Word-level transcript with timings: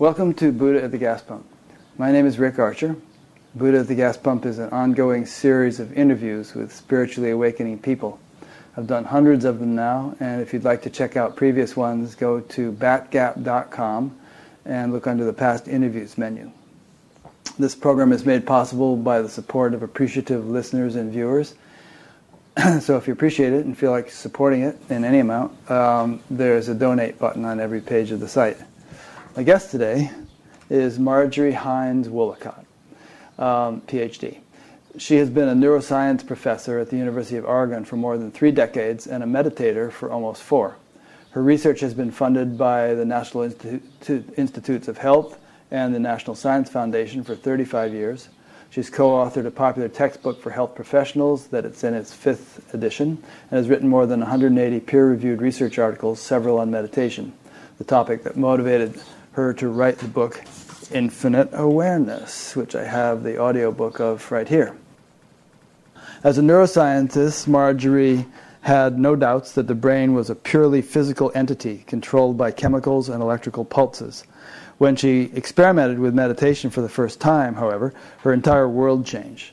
Welcome 0.00 0.32
to 0.36 0.50
Buddha 0.50 0.82
at 0.82 0.92
the 0.92 0.96
Gas 0.96 1.20
Pump. 1.20 1.44
My 1.98 2.10
name 2.10 2.24
is 2.24 2.38
Rick 2.38 2.58
Archer. 2.58 2.96
Buddha 3.54 3.80
at 3.80 3.86
the 3.86 3.94
Gas 3.94 4.16
Pump 4.16 4.46
is 4.46 4.58
an 4.58 4.70
ongoing 4.70 5.26
series 5.26 5.78
of 5.78 5.92
interviews 5.92 6.54
with 6.54 6.74
spiritually 6.74 7.32
awakening 7.32 7.80
people. 7.80 8.18
I've 8.78 8.86
done 8.86 9.04
hundreds 9.04 9.44
of 9.44 9.58
them 9.58 9.74
now, 9.74 10.16
and 10.18 10.40
if 10.40 10.54
you'd 10.54 10.64
like 10.64 10.80
to 10.84 10.88
check 10.88 11.18
out 11.18 11.36
previous 11.36 11.76
ones, 11.76 12.14
go 12.14 12.40
to 12.40 12.72
batgap.com 12.72 14.18
and 14.64 14.90
look 14.90 15.06
under 15.06 15.26
the 15.26 15.34
past 15.34 15.68
interviews 15.68 16.16
menu. 16.16 16.50
This 17.58 17.74
program 17.74 18.10
is 18.12 18.24
made 18.24 18.46
possible 18.46 18.96
by 18.96 19.20
the 19.20 19.28
support 19.28 19.74
of 19.74 19.82
appreciative 19.82 20.48
listeners 20.48 20.96
and 20.96 21.12
viewers. 21.12 21.56
so 22.80 22.96
if 22.96 23.06
you 23.06 23.12
appreciate 23.12 23.52
it 23.52 23.66
and 23.66 23.76
feel 23.76 23.90
like 23.90 24.10
supporting 24.10 24.62
it 24.62 24.78
in 24.88 25.04
any 25.04 25.18
amount, 25.18 25.70
um, 25.70 26.22
there's 26.30 26.68
a 26.68 26.74
donate 26.74 27.18
button 27.18 27.44
on 27.44 27.60
every 27.60 27.82
page 27.82 28.12
of 28.12 28.20
the 28.20 28.28
site. 28.28 28.56
My 29.36 29.44
guest 29.44 29.70
today 29.70 30.10
is 30.68 30.98
Marjorie 30.98 31.52
Hines 31.52 32.08
Woollacott, 32.08 32.64
um, 33.38 33.80
PhD. 33.82 34.40
She 34.98 35.16
has 35.16 35.30
been 35.30 35.48
a 35.48 35.54
neuroscience 35.54 36.26
professor 36.26 36.80
at 36.80 36.90
the 36.90 36.96
University 36.96 37.36
of 37.36 37.44
Oregon 37.44 37.84
for 37.84 37.94
more 37.94 38.18
than 38.18 38.32
three 38.32 38.50
decades 38.50 39.06
and 39.06 39.22
a 39.22 39.26
meditator 39.26 39.92
for 39.92 40.10
almost 40.10 40.42
four. 40.42 40.74
Her 41.30 41.44
research 41.44 41.78
has 41.78 41.94
been 41.94 42.10
funded 42.10 42.58
by 42.58 42.94
the 42.94 43.04
National 43.04 43.44
Institute, 43.44 44.34
Institutes 44.36 44.88
of 44.88 44.98
Health 44.98 45.38
and 45.70 45.94
the 45.94 46.00
National 46.00 46.34
Science 46.34 46.68
Foundation 46.68 47.22
for 47.22 47.36
35 47.36 47.94
years. 47.94 48.30
She's 48.68 48.90
co-authored 48.90 49.46
a 49.46 49.52
popular 49.52 49.88
textbook 49.88 50.42
for 50.42 50.50
health 50.50 50.74
professionals 50.74 51.46
that 51.48 51.64
it's 51.64 51.84
in 51.84 51.94
its 51.94 52.12
fifth 52.12 52.74
edition 52.74 53.22
and 53.50 53.58
has 53.58 53.68
written 53.68 53.88
more 53.88 54.06
than 54.06 54.18
180 54.18 54.80
peer-reviewed 54.80 55.40
research 55.40 55.78
articles, 55.78 56.20
several 56.20 56.58
on 56.58 56.72
meditation, 56.72 57.32
the 57.78 57.84
topic 57.84 58.24
that 58.24 58.36
motivated 58.36 59.00
her 59.32 59.52
to 59.54 59.68
write 59.68 59.98
the 59.98 60.08
book 60.08 60.42
Infinite 60.92 61.50
Awareness, 61.52 62.56
which 62.56 62.74
I 62.74 62.84
have 62.84 63.22
the 63.22 63.40
audiobook 63.40 64.00
of 64.00 64.30
right 64.32 64.48
here. 64.48 64.76
As 66.22 66.36
a 66.36 66.42
neuroscientist, 66.42 67.46
Marjorie 67.46 68.26
had 68.62 68.98
no 68.98 69.16
doubts 69.16 69.52
that 69.52 69.66
the 69.66 69.74
brain 69.74 70.14
was 70.14 70.28
a 70.28 70.34
purely 70.34 70.82
physical 70.82 71.32
entity 71.34 71.84
controlled 71.86 72.36
by 72.36 72.50
chemicals 72.50 73.08
and 73.08 73.22
electrical 73.22 73.64
pulses. 73.64 74.24
When 74.78 74.96
she 74.96 75.30
experimented 75.34 75.98
with 75.98 76.14
meditation 76.14 76.70
for 76.70 76.80
the 76.80 76.88
first 76.88 77.20
time, 77.20 77.54
however, 77.54 77.94
her 78.18 78.32
entire 78.32 78.68
world 78.68 79.06
changed. 79.06 79.52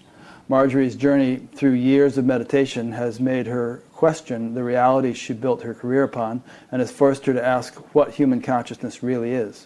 Marjorie's 0.49 0.95
journey 0.95 1.47
through 1.53 1.73
years 1.73 2.17
of 2.17 2.25
meditation 2.25 2.93
has 2.93 3.19
made 3.19 3.47
her 3.47 3.81
question 3.97 4.53
the 4.53 4.63
reality 4.63 5.11
she 5.11 5.33
built 5.33 5.63
her 5.63 5.73
career 5.73 6.03
upon 6.03 6.43
and 6.71 6.79
has 6.79 6.91
forced 6.91 7.25
her 7.25 7.33
to 7.33 7.43
ask 7.43 7.73
what 7.95 8.11
human 8.11 8.41
consciousness 8.41 9.01
really 9.01 9.31
is. 9.31 9.65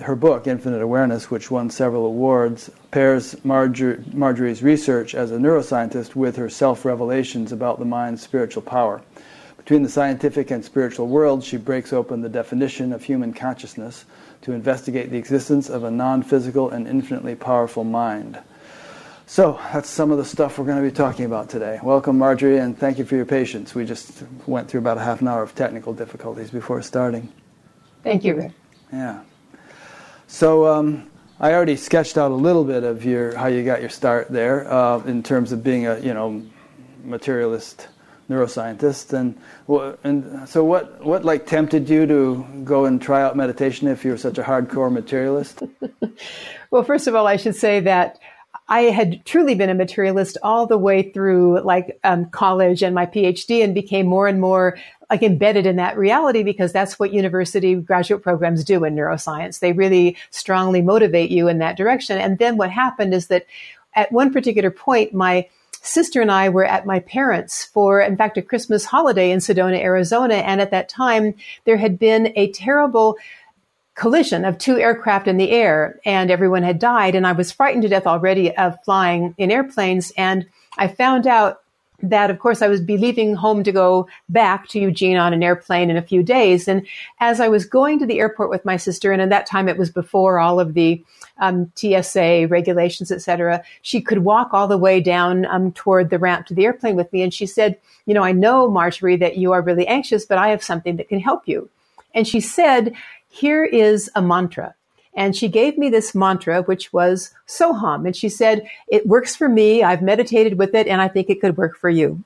Her 0.00 0.16
book, 0.16 0.46
Infinite 0.46 0.80
Awareness, 0.80 1.30
which 1.30 1.50
won 1.50 1.68
several 1.68 2.06
awards, 2.06 2.70
pairs 2.90 3.34
Marjor- 3.44 4.12
Marjorie's 4.14 4.62
research 4.62 5.14
as 5.14 5.30
a 5.30 5.36
neuroscientist 5.36 6.16
with 6.16 6.36
her 6.36 6.48
self 6.48 6.86
revelations 6.86 7.52
about 7.52 7.78
the 7.78 7.84
mind's 7.84 8.22
spiritual 8.22 8.62
power. 8.62 9.02
Between 9.58 9.82
the 9.82 9.90
scientific 9.90 10.50
and 10.50 10.64
spiritual 10.64 11.08
worlds, 11.08 11.44
she 11.44 11.58
breaks 11.58 11.92
open 11.92 12.22
the 12.22 12.30
definition 12.30 12.94
of 12.94 13.04
human 13.04 13.34
consciousness 13.34 14.06
to 14.40 14.52
investigate 14.52 15.10
the 15.10 15.18
existence 15.18 15.68
of 15.68 15.84
a 15.84 15.90
non 15.90 16.22
physical 16.22 16.70
and 16.70 16.88
infinitely 16.88 17.34
powerful 17.34 17.84
mind. 17.84 18.38
So 19.26 19.58
that's 19.72 19.88
some 19.88 20.10
of 20.10 20.18
the 20.18 20.24
stuff 20.24 20.58
we're 20.58 20.66
going 20.66 20.82
to 20.82 20.88
be 20.88 20.94
talking 20.94 21.24
about 21.24 21.48
today. 21.48 21.80
Welcome, 21.82 22.18
Marjorie, 22.18 22.58
and 22.58 22.78
thank 22.78 22.98
you 22.98 23.06
for 23.06 23.16
your 23.16 23.24
patience. 23.24 23.74
We 23.74 23.86
just 23.86 24.22
went 24.46 24.68
through 24.68 24.80
about 24.80 24.98
a 24.98 25.00
half 25.00 25.22
an 25.22 25.28
hour 25.28 25.42
of 25.42 25.54
technical 25.54 25.94
difficulties 25.94 26.50
before 26.50 26.82
starting. 26.82 27.32
Thank 28.02 28.22
you, 28.22 28.36
Rick. 28.36 28.52
Yeah. 28.92 29.22
So 30.26 30.66
um, 30.66 31.10
I 31.40 31.54
already 31.54 31.76
sketched 31.76 32.18
out 32.18 32.32
a 32.32 32.34
little 32.34 32.64
bit 32.64 32.84
of 32.84 33.02
your 33.04 33.34
how 33.34 33.46
you 33.46 33.64
got 33.64 33.80
your 33.80 33.88
start 33.88 34.28
there 34.28 34.70
uh, 34.70 35.02
in 35.04 35.22
terms 35.22 35.52
of 35.52 35.64
being 35.64 35.86
a 35.86 35.98
you 36.00 36.12
know 36.12 36.42
materialist 37.02 37.88
neuroscientist, 38.28 39.14
and 39.14 39.38
and 40.04 40.46
so 40.46 40.64
what 40.64 41.02
what 41.02 41.24
like 41.24 41.46
tempted 41.46 41.88
you 41.88 42.06
to 42.06 42.46
go 42.62 42.84
and 42.84 43.00
try 43.00 43.22
out 43.22 43.36
meditation 43.36 43.88
if 43.88 44.04
you're 44.04 44.18
such 44.18 44.36
a 44.36 44.42
hardcore 44.42 44.92
materialist? 44.92 45.62
well, 46.70 46.84
first 46.84 47.06
of 47.06 47.14
all, 47.14 47.26
I 47.26 47.36
should 47.36 47.56
say 47.56 47.80
that 47.80 48.18
I 48.66 48.82
had 48.82 49.24
truly 49.26 49.54
been 49.54 49.68
a 49.68 49.74
materialist 49.74 50.38
all 50.42 50.66
the 50.66 50.78
way 50.78 51.10
through 51.10 51.60
like 51.60 51.98
um, 52.02 52.30
college 52.30 52.82
and 52.82 52.94
my 52.94 53.04
PhD 53.04 53.62
and 53.62 53.74
became 53.74 54.06
more 54.06 54.26
and 54.26 54.40
more 54.40 54.78
like 55.10 55.22
embedded 55.22 55.66
in 55.66 55.76
that 55.76 55.98
reality 55.98 56.42
because 56.42 56.72
that's 56.72 56.98
what 56.98 57.12
university 57.12 57.74
graduate 57.74 58.22
programs 58.22 58.64
do 58.64 58.84
in 58.84 58.94
neuroscience. 58.94 59.58
They 59.58 59.72
really 59.72 60.16
strongly 60.30 60.80
motivate 60.80 61.30
you 61.30 61.46
in 61.48 61.58
that 61.58 61.76
direction. 61.76 62.18
And 62.18 62.38
then 62.38 62.56
what 62.56 62.70
happened 62.70 63.12
is 63.12 63.26
that 63.26 63.46
at 63.94 64.10
one 64.10 64.32
particular 64.32 64.70
point, 64.70 65.12
my 65.12 65.46
sister 65.82 66.22
and 66.22 66.32
I 66.32 66.48
were 66.48 66.64
at 66.64 66.86
my 66.86 67.00
parents 67.00 67.66
for, 67.66 68.00
in 68.00 68.16
fact, 68.16 68.38
a 68.38 68.42
Christmas 68.42 68.86
holiday 68.86 69.30
in 69.30 69.40
Sedona, 69.40 69.78
Arizona. 69.78 70.36
And 70.36 70.62
at 70.62 70.70
that 70.70 70.88
time, 70.88 71.34
there 71.64 71.76
had 71.76 71.98
been 71.98 72.32
a 72.36 72.50
terrible 72.52 73.18
collision 73.94 74.44
of 74.44 74.58
two 74.58 74.78
aircraft 74.78 75.28
in 75.28 75.36
the 75.36 75.50
air 75.50 76.00
and 76.04 76.30
everyone 76.30 76.62
had 76.62 76.78
died. 76.78 77.14
And 77.14 77.26
I 77.26 77.32
was 77.32 77.52
frightened 77.52 77.82
to 77.82 77.88
death 77.88 78.06
already 78.06 78.54
of 78.56 78.76
flying 78.84 79.34
in 79.38 79.50
airplanes. 79.50 80.12
And 80.16 80.46
I 80.76 80.88
found 80.88 81.26
out 81.26 81.60
that 82.02 82.28
of 82.28 82.38
course 82.38 82.60
I 82.60 82.68
would 82.68 82.86
be 82.86 82.98
leaving 82.98 83.34
home 83.34 83.62
to 83.64 83.72
go 83.72 84.08
back 84.28 84.68
to 84.68 84.80
Eugene 84.80 85.16
on 85.16 85.32
an 85.32 85.42
airplane 85.42 85.90
in 85.90 85.96
a 85.96 86.02
few 86.02 86.22
days. 86.22 86.66
And 86.68 86.86
as 87.20 87.40
I 87.40 87.48
was 87.48 87.64
going 87.64 87.98
to 88.00 88.06
the 88.06 88.18
airport 88.18 88.50
with 88.50 88.64
my 88.64 88.76
sister, 88.76 89.12
and 89.12 89.22
at 89.22 89.30
that 89.30 89.46
time 89.46 89.68
it 89.68 89.78
was 89.78 89.90
before 89.90 90.38
all 90.38 90.60
of 90.60 90.74
the 90.74 91.02
um, 91.38 91.72
TSA 91.76 92.48
regulations, 92.48 93.10
etc., 93.10 93.62
she 93.82 94.00
could 94.00 94.18
walk 94.18 94.52
all 94.52 94.68
the 94.68 94.78
way 94.78 95.00
down 95.00 95.46
um, 95.46 95.72
toward 95.72 96.10
the 96.10 96.18
ramp 96.18 96.46
to 96.46 96.54
the 96.54 96.64
airplane 96.64 96.96
with 96.96 97.12
me. 97.12 97.22
And 97.22 97.32
she 97.32 97.46
said, 97.46 97.78
"You 98.06 98.14
know, 98.14 98.22
I 98.22 98.32
know 98.32 98.70
Marjorie 98.70 99.16
that 99.16 99.36
you 99.36 99.52
are 99.52 99.62
really 99.62 99.86
anxious, 99.86 100.24
but 100.26 100.38
I 100.38 100.48
have 100.48 100.62
something 100.62 100.96
that 100.96 101.08
can 101.08 101.20
help 101.20 101.48
you." 101.48 101.68
And 102.14 102.28
she 102.28 102.40
said, 102.40 102.94
here 103.34 103.64
is 103.64 104.08
a 104.14 104.22
mantra. 104.22 104.74
And 105.16 105.36
she 105.36 105.48
gave 105.48 105.76
me 105.76 105.90
this 105.90 106.14
mantra, 106.14 106.62
which 106.62 106.92
was 106.92 107.32
Soham. 107.48 108.06
And 108.06 108.16
she 108.16 108.28
said, 108.28 108.66
it 108.88 109.06
works 109.06 109.34
for 109.34 109.48
me. 109.48 109.82
I've 109.82 110.02
meditated 110.02 110.56
with 110.56 110.74
it 110.74 110.86
and 110.86 111.00
I 111.00 111.08
think 111.08 111.28
it 111.28 111.40
could 111.40 111.56
work 111.56 111.76
for 111.76 111.90
you. 111.90 112.22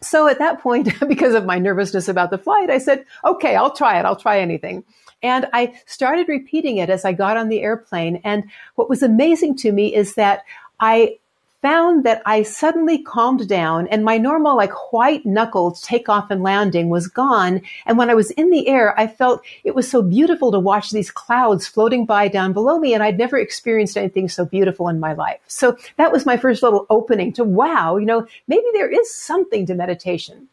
So 0.00 0.28
at 0.28 0.38
that 0.38 0.60
point, 0.60 0.98
because 1.08 1.34
of 1.34 1.44
my 1.44 1.58
nervousness 1.58 2.08
about 2.08 2.30
the 2.30 2.38
flight, 2.38 2.70
I 2.70 2.78
said, 2.78 3.04
okay, 3.24 3.54
I'll 3.54 3.74
try 3.74 3.98
it. 3.98 4.06
I'll 4.06 4.16
try 4.16 4.40
anything. 4.40 4.84
And 5.22 5.46
I 5.52 5.78
started 5.86 6.28
repeating 6.28 6.78
it 6.78 6.88
as 6.88 7.04
I 7.04 7.12
got 7.12 7.36
on 7.36 7.48
the 7.48 7.62
airplane. 7.62 8.20
And 8.24 8.44
what 8.76 8.88
was 8.88 9.02
amazing 9.02 9.56
to 9.58 9.72
me 9.72 9.94
is 9.94 10.14
that 10.14 10.42
I 10.80 11.18
found 11.66 12.04
that 12.04 12.22
I 12.24 12.44
suddenly 12.44 12.96
calmed 12.96 13.48
down 13.48 13.88
and 13.88 14.04
my 14.04 14.18
normal 14.18 14.56
like 14.56 14.92
white 14.92 15.26
knuckled 15.26 15.82
takeoff 15.82 16.30
and 16.30 16.40
landing 16.40 16.90
was 16.90 17.08
gone. 17.08 17.60
And 17.86 17.98
when 17.98 18.08
I 18.08 18.14
was 18.14 18.30
in 18.30 18.50
the 18.50 18.68
air, 18.68 18.96
I 18.96 19.08
felt 19.08 19.44
it 19.64 19.74
was 19.74 19.90
so 19.90 20.00
beautiful 20.00 20.52
to 20.52 20.60
watch 20.60 20.92
these 20.92 21.10
clouds 21.10 21.66
floating 21.66 22.06
by 22.06 22.28
down 22.28 22.52
below 22.52 22.78
me. 22.78 22.94
And 22.94 23.02
I'd 23.02 23.18
never 23.18 23.36
experienced 23.36 23.96
anything 23.96 24.28
so 24.28 24.44
beautiful 24.44 24.86
in 24.86 25.00
my 25.00 25.12
life. 25.12 25.40
So 25.48 25.76
that 25.96 26.12
was 26.12 26.24
my 26.24 26.36
first 26.36 26.62
little 26.62 26.86
opening 26.88 27.32
to 27.32 27.42
wow, 27.42 27.96
you 27.96 28.06
know, 28.06 28.28
maybe 28.46 28.66
there 28.72 28.88
is 28.88 29.12
something 29.12 29.66
to 29.66 29.74
meditation. 29.74 30.46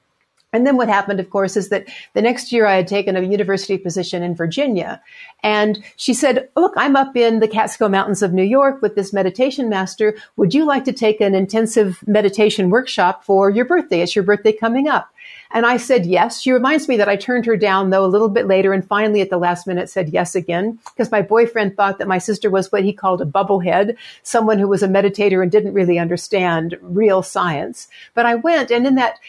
And 0.53 0.65
then 0.65 0.77
what 0.77 0.87
happened, 0.87 1.19
of 1.19 1.31
course, 1.31 1.57
is 1.57 1.69
that 1.69 1.87
the 2.13 2.21
next 2.21 2.51
year 2.51 2.67
I 2.67 2.75
had 2.75 2.87
taken 2.87 3.17
a 3.17 3.21
university 3.21 3.77
position 3.77 4.21
in 4.21 4.35
Virginia. 4.35 5.01
And 5.41 5.83
she 5.97 6.13
said, 6.13 6.47
look, 6.55 6.73
I'm 6.77 6.95
up 6.95 7.17
in 7.17 7.39
the 7.39 7.47
Catskill 7.47 7.89
Mountains 7.89 8.21
of 8.21 8.31
New 8.33 8.43
York 8.43 8.81
with 8.81 8.95
this 8.95 9.11
meditation 9.11 9.67
master. 9.67 10.15
Would 10.37 10.53
you 10.53 10.65
like 10.65 10.85
to 10.85 10.93
take 10.93 11.19
an 11.19 11.35
intensive 11.35 12.03
meditation 12.07 12.69
workshop 12.69 13.25
for 13.25 13.49
your 13.49 13.65
birthday? 13.65 14.01
It's 14.01 14.15
your 14.15 14.23
birthday 14.23 14.53
coming 14.53 14.87
up. 14.87 15.09
And 15.51 15.65
I 15.67 15.77
said 15.77 16.05
yes. 16.05 16.41
She 16.41 16.51
reminds 16.51 16.87
me 16.87 16.97
that 16.97 17.07
I 17.07 17.15
turned 17.15 17.45
her 17.45 17.55
down 17.55 17.91
though 17.91 18.03
a 18.03 18.07
little 18.07 18.29
bit 18.29 18.47
later 18.47 18.73
and 18.73 18.85
finally 18.85 19.21
at 19.21 19.29
the 19.29 19.37
last 19.37 19.67
minute 19.67 19.89
said 19.89 20.09
yes 20.09 20.33
again 20.35 20.79
because 20.85 21.11
my 21.11 21.21
boyfriend 21.21 21.75
thought 21.77 21.99
that 21.99 22.07
my 22.07 22.17
sister 22.17 22.49
was 22.49 22.71
what 22.71 22.83
he 22.83 22.91
called 22.91 23.21
a 23.21 23.25
bubblehead, 23.25 23.95
someone 24.23 24.57
who 24.57 24.67
was 24.67 24.81
a 24.81 24.87
meditator 24.87 25.43
and 25.43 25.51
didn't 25.51 25.73
really 25.73 25.99
understand 25.99 26.77
real 26.81 27.21
science. 27.21 27.87
But 28.15 28.25
I 28.25 28.35
went 28.35 28.71
and 28.71 28.87
in 28.87 28.95
that 28.95 29.19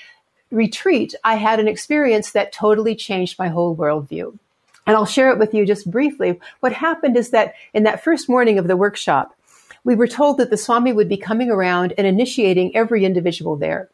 retreat, 0.54 1.14
I 1.24 1.36
had 1.36 1.60
an 1.60 1.68
experience 1.68 2.32
that 2.32 2.52
totally 2.52 2.94
changed 2.94 3.38
my 3.38 3.48
whole 3.48 3.76
worldview. 3.76 4.38
And 4.86 4.96
I'll 4.96 5.06
share 5.06 5.30
it 5.30 5.38
with 5.38 5.54
you 5.54 5.64
just 5.64 5.90
briefly. 5.90 6.38
What 6.60 6.72
happened 6.72 7.16
is 7.16 7.30
that 7.30 7.54
in 7.72 7.84
that 7.84 8.04
first 8.04 8.28
morning 8.28 8.58
of 8.58 8.68
the 8.68 8.76
workshop, 8.76 9.34
we 9.82 9.94
were 9.94 10.06
told 10.06 10.38
that 10.38 10.50
the 10.50 10.56
Swami 10.56 10.92
would 10.92 11.08
be 11.08 11.16
coming 11.16 11.50
around 11.50 11.94
and 11.98 12.06
initiating 12.06 12.74
every 12.74 13.04
individual 13.04 13.56
there. 13.56 13.90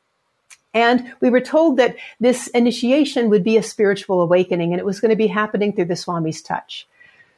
And 0.73 1.13
we 1.21 1.31
were 1.31 1.41
told 1.41 1.79
that 1.79 1.97
this 2.21 2.47
initiation 2.49 3.29
would 3.29 3.43
be 3.43 3.57
a 3.57 3.63
spiritual 3.63 4.21
awakening 4.21 4.73
and 4.73 4.79
it 4.79 4.85
was 4.85 5.01
going 5.01 5.11
to 5.11 5.17
be 5.17 5.27
happening 5.27 5.73
through 5.73 5.87
the 5.87 5.97
Swami's 5.97 6.43
touch. 6.43 6.87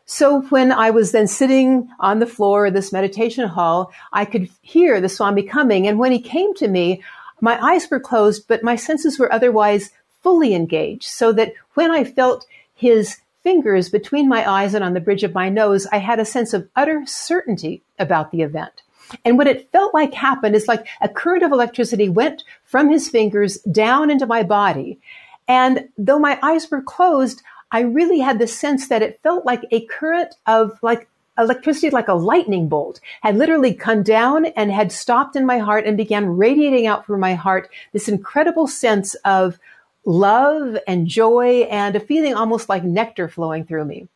So 0.05 0.43
when 0.43 0.73
I 0.73 0.91
was 0.91 1.13
then 1.13 1.27
sitting 1.27 1.89
on 2.01 2.19
the 2.19 2.27
floor 2.27 2.67
of 2.67 2.75
this 2.75 2.93
meditation 2.93 3.49
hall, 3.49 3.93
I 4.13 4.25
could 4.25 4.51
hear 4.61 5.01
the 5.01 5.09
Swami 5.09 5.45
coming. 5.45 5.87
And 5.87 5.99
when 5.99 6.13
he 6.13 6.21
came 6.21 6.53
to 6.55 6.69
me, 6.69 7.03
my 7.43 7.63
eyes 7.63 7.91
were 7.91 8.01
closed, 8.01 8.49
but 8.49 8.63
my 8.63 8.77
senses 8.77 9.19
were 9.19 9.31
otherwise 9.31 9.91
fully 10.23 10.55
engaged 10.55 11.05
so 11.05 11.33
that 11.33 11.53
when 11.75 11.91
I 11.91 12.05
felt 12.05 12.47
his 12.75 13.19
fingers 13.43 13.91
between 13.91 14.29
my 14.29 14.49
eyes 14.49 14.73
and 14.73 14.85
on 14.85 14.95
the 14.95 15.01
bridge 15.01 15.25
of 15.25 15.35
my 15.35 15.49
nose, 15.49 15.87
I 15.91 15.99
had 15.99 16.21
a 16.21 16.25
sense 16.25 16.55
of 16.55 16.69
utter 16.77 17.03
certainty 17.05 17.83
about 17.99 18.31
the 18.31 18.43
event. 18.43 18.83
And 19.25 19.37
what 19.37 19.49
it 19.49 19.71
felt 19.73 19.93
like 19.93 20.15
happened 20.15 20.55
is 20.55 20.69
like 20.69 20.87
a 21.01 21.09
current 21.09 21.43
of 21.43 21.53
electricity 21.53 22.09
went 22.09 22.45
from 22.65 22.89
his 22.89 23.09
fingers 23.09 23.59
down 23.63 24.09
into 24.09 24.27
my 24.27 24.45
body. 24.45 25.01
And 25.49 25.89
though 25.99 26.21
my 26.21 26.39
eyes 26.43 26.71
were 26.71 26.81
closed, 26.81 27.43
I 27.73 27.81
really 27.81 28.21
had 28.21 28.39
the 28.39 28.47
sense 28.47 28.89
that 28.89 29.03
it 29.03 29.21
felt 29.23 29.45
like 29.45 29.65
a 29.71 29.85
current 29.87 30.35
of 30.47 30.79
like 30.83 31.09
electricity, 31.39 31.91
like 31.91 32.09
a 32.09 32.15
lightning 32.15 32.69
bolt, 32.69 33.01
had 33.23 33.37
literally 33.37 33.75
come 33.75 34.03
down 34.03 34.47
and 34.47 34.71
had 34.71 34.93
stopped 34.93 35.37
in 35.37 35.47
my 35.47 35.59
heart 35.59 35.87
and 35.87 35.97
began 35.97 36.37
radiating 36.37 36.87
out 36.87 37.07
from 37.07 37.21
my 37.21 37.35
heart 37.35 37.71
this 37.93 38.09
incredible 38.09 38.67
sense 38.67 39.15
of 39.25 39.59
love 40.05 40.77
and 40.87 41.07
joy 41.07 41.67
and 41.71 41.97
a 41.97 42.01
feeling 42.01 42.35
almost 42.35 42.69
like 42.69 42.85
nectar 42.85 43.29
flowing 43.29 43.65
through 43.65 43.85
me. 43.85 44.09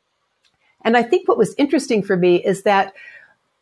And 0.85 0.97
I 0.97 1.03
think 1.03 1.27
what 1.27 1.39
was 1.39 1.55
interesting 1.59 2.03
for 2.03 2.17
me 2.17 2.37
is 2.37 2.63
that 2.63 2.95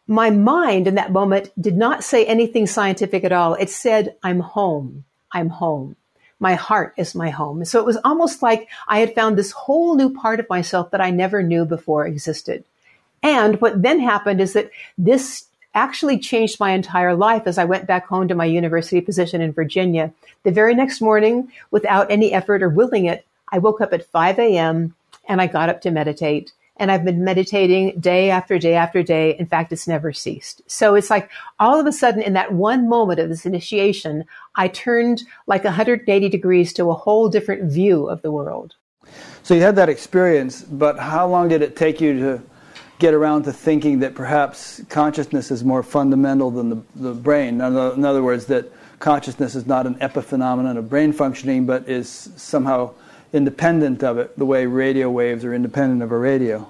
my 0.07 0.31
mind 0.31 0.87
in 0.87 0.97
that 0.97 1.13
moment 1.13 1.51
did 1.61 1.77
not 1.77 2.05
say 2.05 2.27
anything 2.27 2.67
scientific 2.67 3.25
at 3.25 3.33
all. 3.33 3.55
It 3.55 3.71
said, 3.71 4.17
I'm 4.23 4.41
home. 4.41 5.05
I'm 5.33 5.49
home. 5.49 5.97
My 6.39 6.55
heart 6.55 6.95
is 6.99 7.15
my 7.15 7.31
home. 7.31 7.65
So 7.65 7.79
it 7.79 7.87
was 7.87 7.97
almost 8.05 8.43
like 8.43 8.69
I 8.87 8.99
had 8.99 9.15
found 9.15 9.39
this 9.39 9.53
whole 9.53 9.95
new 9.95 10.13
part 10.13 10.41
of 10.41 10.51
myself 10.51 10.91
that 10.91 11.01
I 11.01 11.11
never 11.11 11.43
knew 11.43 11.65
before 11.65 12.07
existed. 12.07 12.65
And 13.25 13.59
what 13.63 13.81
then 13.81 14.01
happened 14.01 14.41
is 14.43 14.53
that 14.53 14.71
this 14.99 15.47
actually 15.75 16.19
changed 16.19 16.61
my 16.61 16.71
entire 16.71 17.17
life 17.17 17.45
as 17.47 17.59
I 17.59 17.65
went 17.65 17.87
back 17.87 18.07
home 18.07 18.29
to 18.29 18.35
my 18.35 18.45
university 18.45 19.01
position 19.01 19.41
in 19.41 19.51
Virginia. 19.51 20.13
The 20.45 20.53
very 20.53 20.75
next 20.75 21.01
morning, 21.01 21.51
without 21.71 22.11
any 22.11 22.33
effort 22.33 22.63
or 22.63 22.69
willing 22.69 23.07
it, 23.07 23.27
I 23.51 23.59
woke 23.59 23.81
up 23.81 23.93
at 23.93 24.07
5 24.07 24.39
a.m. 24.39 24.95
and 25.27 25.41
I 25.41 25.47
got 25.47 25.71
up 25.71 25.81
to 25.81 25.91
meditate. 25.91 26.53
And 26.77 26.91
I've 26.91 27.05
been 27.05 27.25
meditating 27.25 27.99
day 28.01 28.31
after 28.31 28.59
day 28.59 28.75
after 28.75 29.03
day. 29.03 29.37
In 29.39 29.47
fact, 29.47 29.73
it's 29.73 29.89
never 29.89 30.13
ceased. 30.13 30.61
So 30.67 30.95
it's 30.95 31.09
like 31.09 31.31
all 31.61 31.81
of 31.81 31.87
a 31.87 31.93
sudden 31.93 32.21
in 32.21 32.33
that 32.35 32.53
one 32.53 32.89
moment 32.89 33.21
of 33.21 33.29
this 33.29 33.47
initiation, 33.47 34.25
I 34.57 34.69
turned 34.69 35.23
like 35.47 35.65
180 35.65 36.29
degrees 36.29 36.73
to 36.75 36.91
a 36.91 36.95
whole 36.95 37.29
different 37.29 37.71
view 37.73 38.09
of 38.09 38.23
the 38.23 38.33
world. 38.33 38.75
So 39.45 39.55
you 39.55 39.63
had 39.63 39.77
that 39.77 39.89
experience, 39.89 40.63
but 40.63 40.99
how 40.99 41.29
long 41.29 41.49
did 41.49 41.63
it 41.63 41.77
take 41.77 42.01
you 42.01 42.19
to 42.19 42.43
get 42.99 43.15
around 43.15 43.45
to 43.45 43.53
thinking 43.53 44.01
that 44.01 44.15
perhaps 44.15 44.81
consciousness 44.89 45.51
is 45.51 45.65
more 45.65 45.83
fundamental 45.83 46.51
than 46.51 46.71
the, 46.71 46.83
the 46.97 47.13
brain? 47.13 47.61
In 47.61 48.05
other 48.05 48.23
words, 48.23 48.47
that 48.47 48.71
consciousness 48.99 49.55
is 49.55 49.67
not 49.67 49.87
an 49.87 49.97
epiphenomenon 49.97 50.77
of 50.77 50.89
brain 50.89 51.13
functioning, 51.13 51.67
but 51.67 51.89
is 51.89 52.31
somehow 52.37 52.93
independent 53.33 54.03
of 54.03 54.17
it, 54.19 54.39
the 54.39 54.47
way 54.47 54.65
radio 54.65 55.11
waves 55.11 55.45
are 55.45 55.53
independent 55.53 56.03
of 56.03 56.13
a 56.13 56.19
radio. 56.19 56.67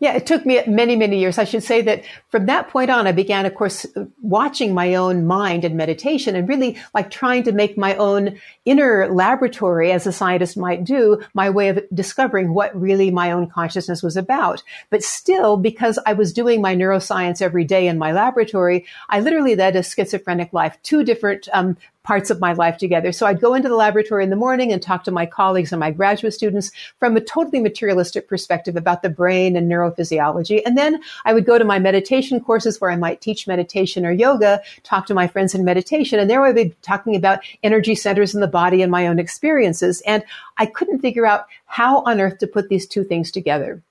Yeah, 0.00 0.14
it 0.14 0.26
took 0.26 0.44
me 0.44 0.60
many, 0.66 0.96
many 0.96 1.18
years. 1.18 1.38
I 1.38 1.44
should 1.44 1.62
say 1.62 1.82
that 1.82 2.04
from 2.28 2.46
that 2.46 2.68
point 2.68 2.90
on, 2.90 3.06
I 3.06 3.12
began, 3.12 3.46
of 3.46 3.54
course, 3.54 3.86
watching 4.22 4.74
my 4.74 4.94
own 4.94 5.26
mind 5.26 5.64
and 5.64 5.76
meditation 5.76 6.36
and 6.36 6.48
really 6.48 6.76
like 6.94 7.10
trying 7.10 7.42
to 7.44 7.52
make 7.52 7.78
my 7.78 7.94
own 7.96 8.38
inner 8.64 9.08
laboratory, 9.08 9.92
as 9.92 10.06
a 10.06 10.12
scientist 10.12 10.56
might 10.56 10.84
do, 10.84 11.22
my 11.34 11.50
way 11.50 11.68
of 11.68 11.82
discovering 11.92 12.54
what 12.54 12.78
really 12.78 13.10
my 13.10 13.30
own 13.32 13.48
consciousness 13.48 14.02
was 14.02 14.16
about. 14.16 14.62
But 14.90 15.02
still, 15.02 15.56
because 15.56 15.98
I 16.06 16.12
was 16.12 16.32
doing 16.32 16.60
my 16.60 16.74
neuroscience 16.74 17.40
every 17.40 17.64
day 17.64 17.86
in 17.86 17.98
my 17.98 18.12
laboratory, 18.12 18.86
I 19.08 19.20
literally 19.20 19.56
led 19.56 19.76
a 19.76 19.82
schizophrenic 19.82 20.52
life, 20.52 20.78
two 20.82 21.04
different 21.04 21.48
um, 21.52 21.76
parts 22.04 22.30
of 22.30 22.40
my 22.40 22.52
life 22.52 22.76
together. 22.76 23.10
So 23.10 23.26
I'd 23.26 23.40
go 23.40 23.54
into 23.54 23.68
the 23.68 23.74
laboratory 23.74 24.22
in 24.22 24.30
the 24.30 24.36
morning 24.36 24.72
and 24.72 24.80
talk 24.80 25.04
to 25.04 25.10
my 25.10 25.26
colleagues 25.26 25.72
and 25.72 25.80
my 25.80 25.90
graduate 25.90 26.34
students 26.34 26.70
from 27.00 27.16
a 27.16 27.20
totally 27.20 27.60
materialistic 27.60 28.28
perspective 28.28 28.76
about 28.76 29.02
the 29.02 29.08
brain 29.08 29.56
and 29.56 29.70
neurophysiology. 29.70 30.60
And 30.64 30.78
then 30.78 31.00
I 31.24 31.32
would 31.32 31.46
go 31.46 31.58
to 31.58 31.64
my 31.64 31.78
meditation 31.78 32.40
courses 32.40 32.80
where 32.80 32.90
I 32.90 32.96
might 32.96 33.22
teach 33.22 33.46
meditation 33.46 34.04
or 34.04 34.12
yoga, 34.12 34.60
talk 34.82 35.06
to 35.06 35.14
my 35.14 35.26
friends 35.26 35.54
in 35.54 35.64
meditation, 35.64 36.20
and 36.20 36.30
there 36.30 36.44
I 36.44 36.48
would 36.48 36.56
be 36.56 36.76
talking 36.82 37.16
about 37.16 37.40
energy 37.62 37.94
centers 37.94 38.34
in 38.34 38.40
the 38.40 38.46
body 38.46 38.82
and 38.82 38.92
my 38.92 39.06
own 39.06 39.18
experiences. 39.18 40.02
And 40.06 40.22
I 40.58 40.66
couldn't 40.66 41.00
figure 41.00 41.26
out 41.26 41.46
how 41.64 42.02
on 42.04 42.20
earth 42.20 42.38
to 42.38 42.46
put 42.46 42.68
these 42.68 42.86
two 42.86 43.04
things 43.04 43.30
together. 43.30 43.82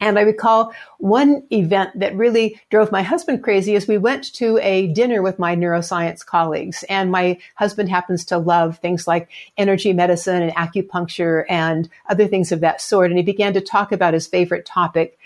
And 0.00 0.18
I 0.18 0.22
recall 0.22 0.72
one 0.98 1.42
event 1.52 1.98
that 1.98 2.14
really 2.16 2.60
drove 2.70 2.92
my 2.92 3.02
husband 3.02 3.42
crazy 3.42 3.74
is 3.74 3.88
we 3.88 3.98
went 3.98 4.32
to 4.34 4.58
a 4.58 4.88
dinner 4.88 5.22
with 5.22 5.38
my 5.38 5.56
neuroscience 5.56 6.24
colleagues. 6.24 6.84
And 6.88 7.10
my 7.10 7.38
husband 7.56 7.88
happens 7.88 8.24
to 8.26 8.38
love 8.38 8.78
things 8.78 9.08
like 9.08 9.28
energy 9.56 9.92
medicine 9.92 10.42
and 10.42 10.54
acupuncture 10.54 11.44
and 11.48 11.88
other 12.08 12.28
things 12.28 12.52
of 12.52 12.60
that 12.60 12.80
sort. 12.80 13.10
And 13.10 13.18
he 13.18 13.24
began 13.24 13.54
to 13.54 13.60
talk 13.60 13.92
about 13.92 14.14
his 14.14 14.26
favorite 14.26 14.66
topic, 14.66 15.18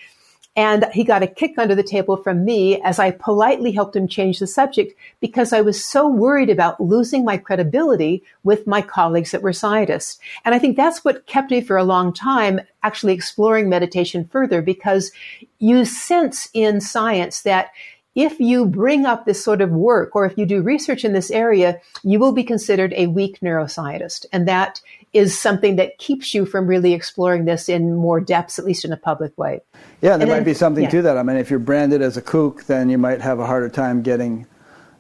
and 0.55 0.85
he 0.93 1.03
got 1.03 1.23
a 1.23 1.27
kick 1.27 1.55
under 1.57 1.75
the 1.75 1.83
table 1.83 2.17
from 2.17 2.45
me 2.45 2.81
as 2.83 2.99
I 2.99 3.11
politely 3.11 3.73
helped 3.73 3.97
him 3.97 4.07
change 4.07 4.39
the 4.39 4.47
subject 4.47 4.95
because 5.21 5.53
I 5.53 5.63
was 5.63 5.83
so 5.83 6.07
worried 6.07 6.51
about 6.51 6.81
losing 6.81 7.25
my 7.25 7.39
credibility 7.39 8.23
with 8.45 8.67
my 8.67 8.83
colleagues 8.83 9.31
that 9.31 9.43
were 9.43 9.55
scientists. 9.55 10.19
And 10.45 10.55
I 10.55 10.59
think 10.59 10.77
that's 10.77 11.05
what 11.05 11.27
kept 11.27 11.51
me 11.51 11.63
for 11.63 11.77
a 11.77 11.85
long 11.85 12.13
time 12.13 12.61
actually 12.83 13.15
exploring 13.15 13.69
meditation 13.69 14.29
further 14.31 14.61
because 14.61 15.11
you 15.59 15.85
sense 15.85 16.51
in 16.53 16.81
science 16.81 17.43
that 17.43 17.71
if 18.15 18.39
you 18.39 18.67
bring 18.67 19.07
up 19.07 19.25
this 19.25 19.43
sort 19.43 19.63
of 19.63 19.71
work 19.71 20.15
or 20.15 20.27
if 20.27 20.37
you 20.37 20.45
do 20.45 20.61
research 20.61 21.03
in 21.03 21.15
this 21.15 21.31
area, 21.31 21.81
you 22.03 22.19
will 22.19 22.33
be 22.33 22.45
considered 22.45 22.93
a 22.95 23.07
weak 23.07 23.41
neuroscientist. 23.41 24.27
And 24.33 24.47
that 24.47 24.83
is 25.13 25.39
something 25.39 25.77
that 25.77 25.99
keeps 25.99 26.33
you 26.33 26.47
from 26.47 26.67
really 26.67 26.95
exploring 26.95 27.45
this 27.45 27.69
in 27.69 27.95
more 27.95 28.21
depths, 28.21 28.59
at 28.59 28.65
least 28.65 28.85
in 28.85 28.93
a 28.93 28.97
public 28.97 29.37
way. 29.37 29.61
Yeah, 30.01 30.17
there 30.17 30.23
and 30.23 30.29
might 30.31 30.37
then, 30.37 30.45
be 30.45 30.55
something 30.55 30.85
yeah. 30.85 30.91
to 30.91 31.03
that. 31.03 31.19
I 31.19 31.23
mean, 31.23 31.37
if 31.37 31.51
you're 31.51 31.59
branded 31.59 32.03
as 32.03 32.17
a 32.17 32.23
kook, 32.23 32.65
then 32.65 32.89
you 32.89 32.99
might 32.99 33.21
have 33.21 33.39
a 33.39 33.47
harder 33.47 33.69
time 33.69 34.03
getting 34.03 34.47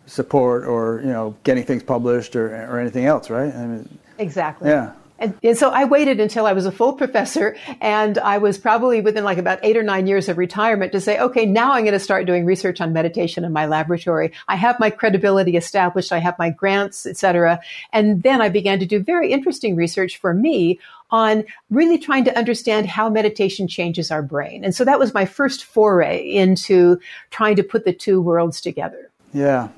support 0.06 0.64
or 0.64 1.00
you 1.00 1.10
know 1.10 1.34
getting 1.44 1.64
things 1.64 1.82
published 1.82 2.36
or 2.36 2.48
or 2.70 2.78
anything 2.78 3.06
else, 3.06 3.30
right? 3.30 3.54
I 3.54 3.66
mean, 3.66 3.98
exactly. 4.18 4.68
Yeah. 4.68 4.92
And, 5.22 5.38
and, 5.42 5.56
so 5.56 5.70
I 5.70 5.84
waited 5.84 6.18
until 6.18 6.46
I 6.46 6.52
was 6.52 6.66
a 6.66 6.72
full 6.72 6.94
professor 6.94 7.56
and 7.80 8.18
I 8.18 8.38
was 8.38 8.58
probably 8.58 9.00
within 9.00 9.22
like 9.22 9.38
about 9.38 9.60
eight 9.62 9.76
or 9.76 9.82
nine 9.84 10.08
years 10.08 10.28
of 10.28 10.36
retirement 10.36 10.90
to 10.92 11.00
say, 11.00 11.18
okay, 11.20 11.46
now 11.46 11.72
I'm 11.72 11.84
going 11.84 11.92
to 11.92 12.00
start 12.00 12.26
doing 12.26 12.44
research 12.44 12.80
on 12.80 12.92
meditation 12.92 13.44
in 13.44 13.52
my 13.52 13.66
laboratory. 13.66 14.32
I 14.48 14.56
have 14.56 14.80
my 14.80 14.90
credibility 14.90 15.56
established. 15.56 16.10
I 16.10 16.18
have 16.18 16.36
my 16.40 16.50
grants, 16.50 17.06
etc. 17.06 17.60
And 17.92 18.24
then 18.24 18.42
I 18.42 18.48
began 18.48 18.80
to 18.80 18.86
do 18.86 18.98
very 18.98 19.30
interesting 19.30 19.76
research 19.76 20.18
for 20.18 20.34
me 20.34 20.80
on 21.12 21.44
really 21.70 21.98
trying 21.98 22.24
to 22.24 22.36
understand 22.36 22.86
how 22.86 23.08
meditation 23.08 23.68
changes 23.68 24.10
our 24.10 24.22
brain. 24.22 24.64
And 24.64 24.74
so 24.74 24.84
that 24.84 24.98
was 24.98 25.14
my 25.14 25.24
first 25.24 25.62
foray 25.62 26.20
into 26.28 26.98
trying 27.30 27.54
to 27.56 27.62
put 27.62 27.84
the 27.84 27.92
two 27.92 28.20
worlds 28.20 28.60
together. 28.60 29.10
Yeah. 29.32 29.68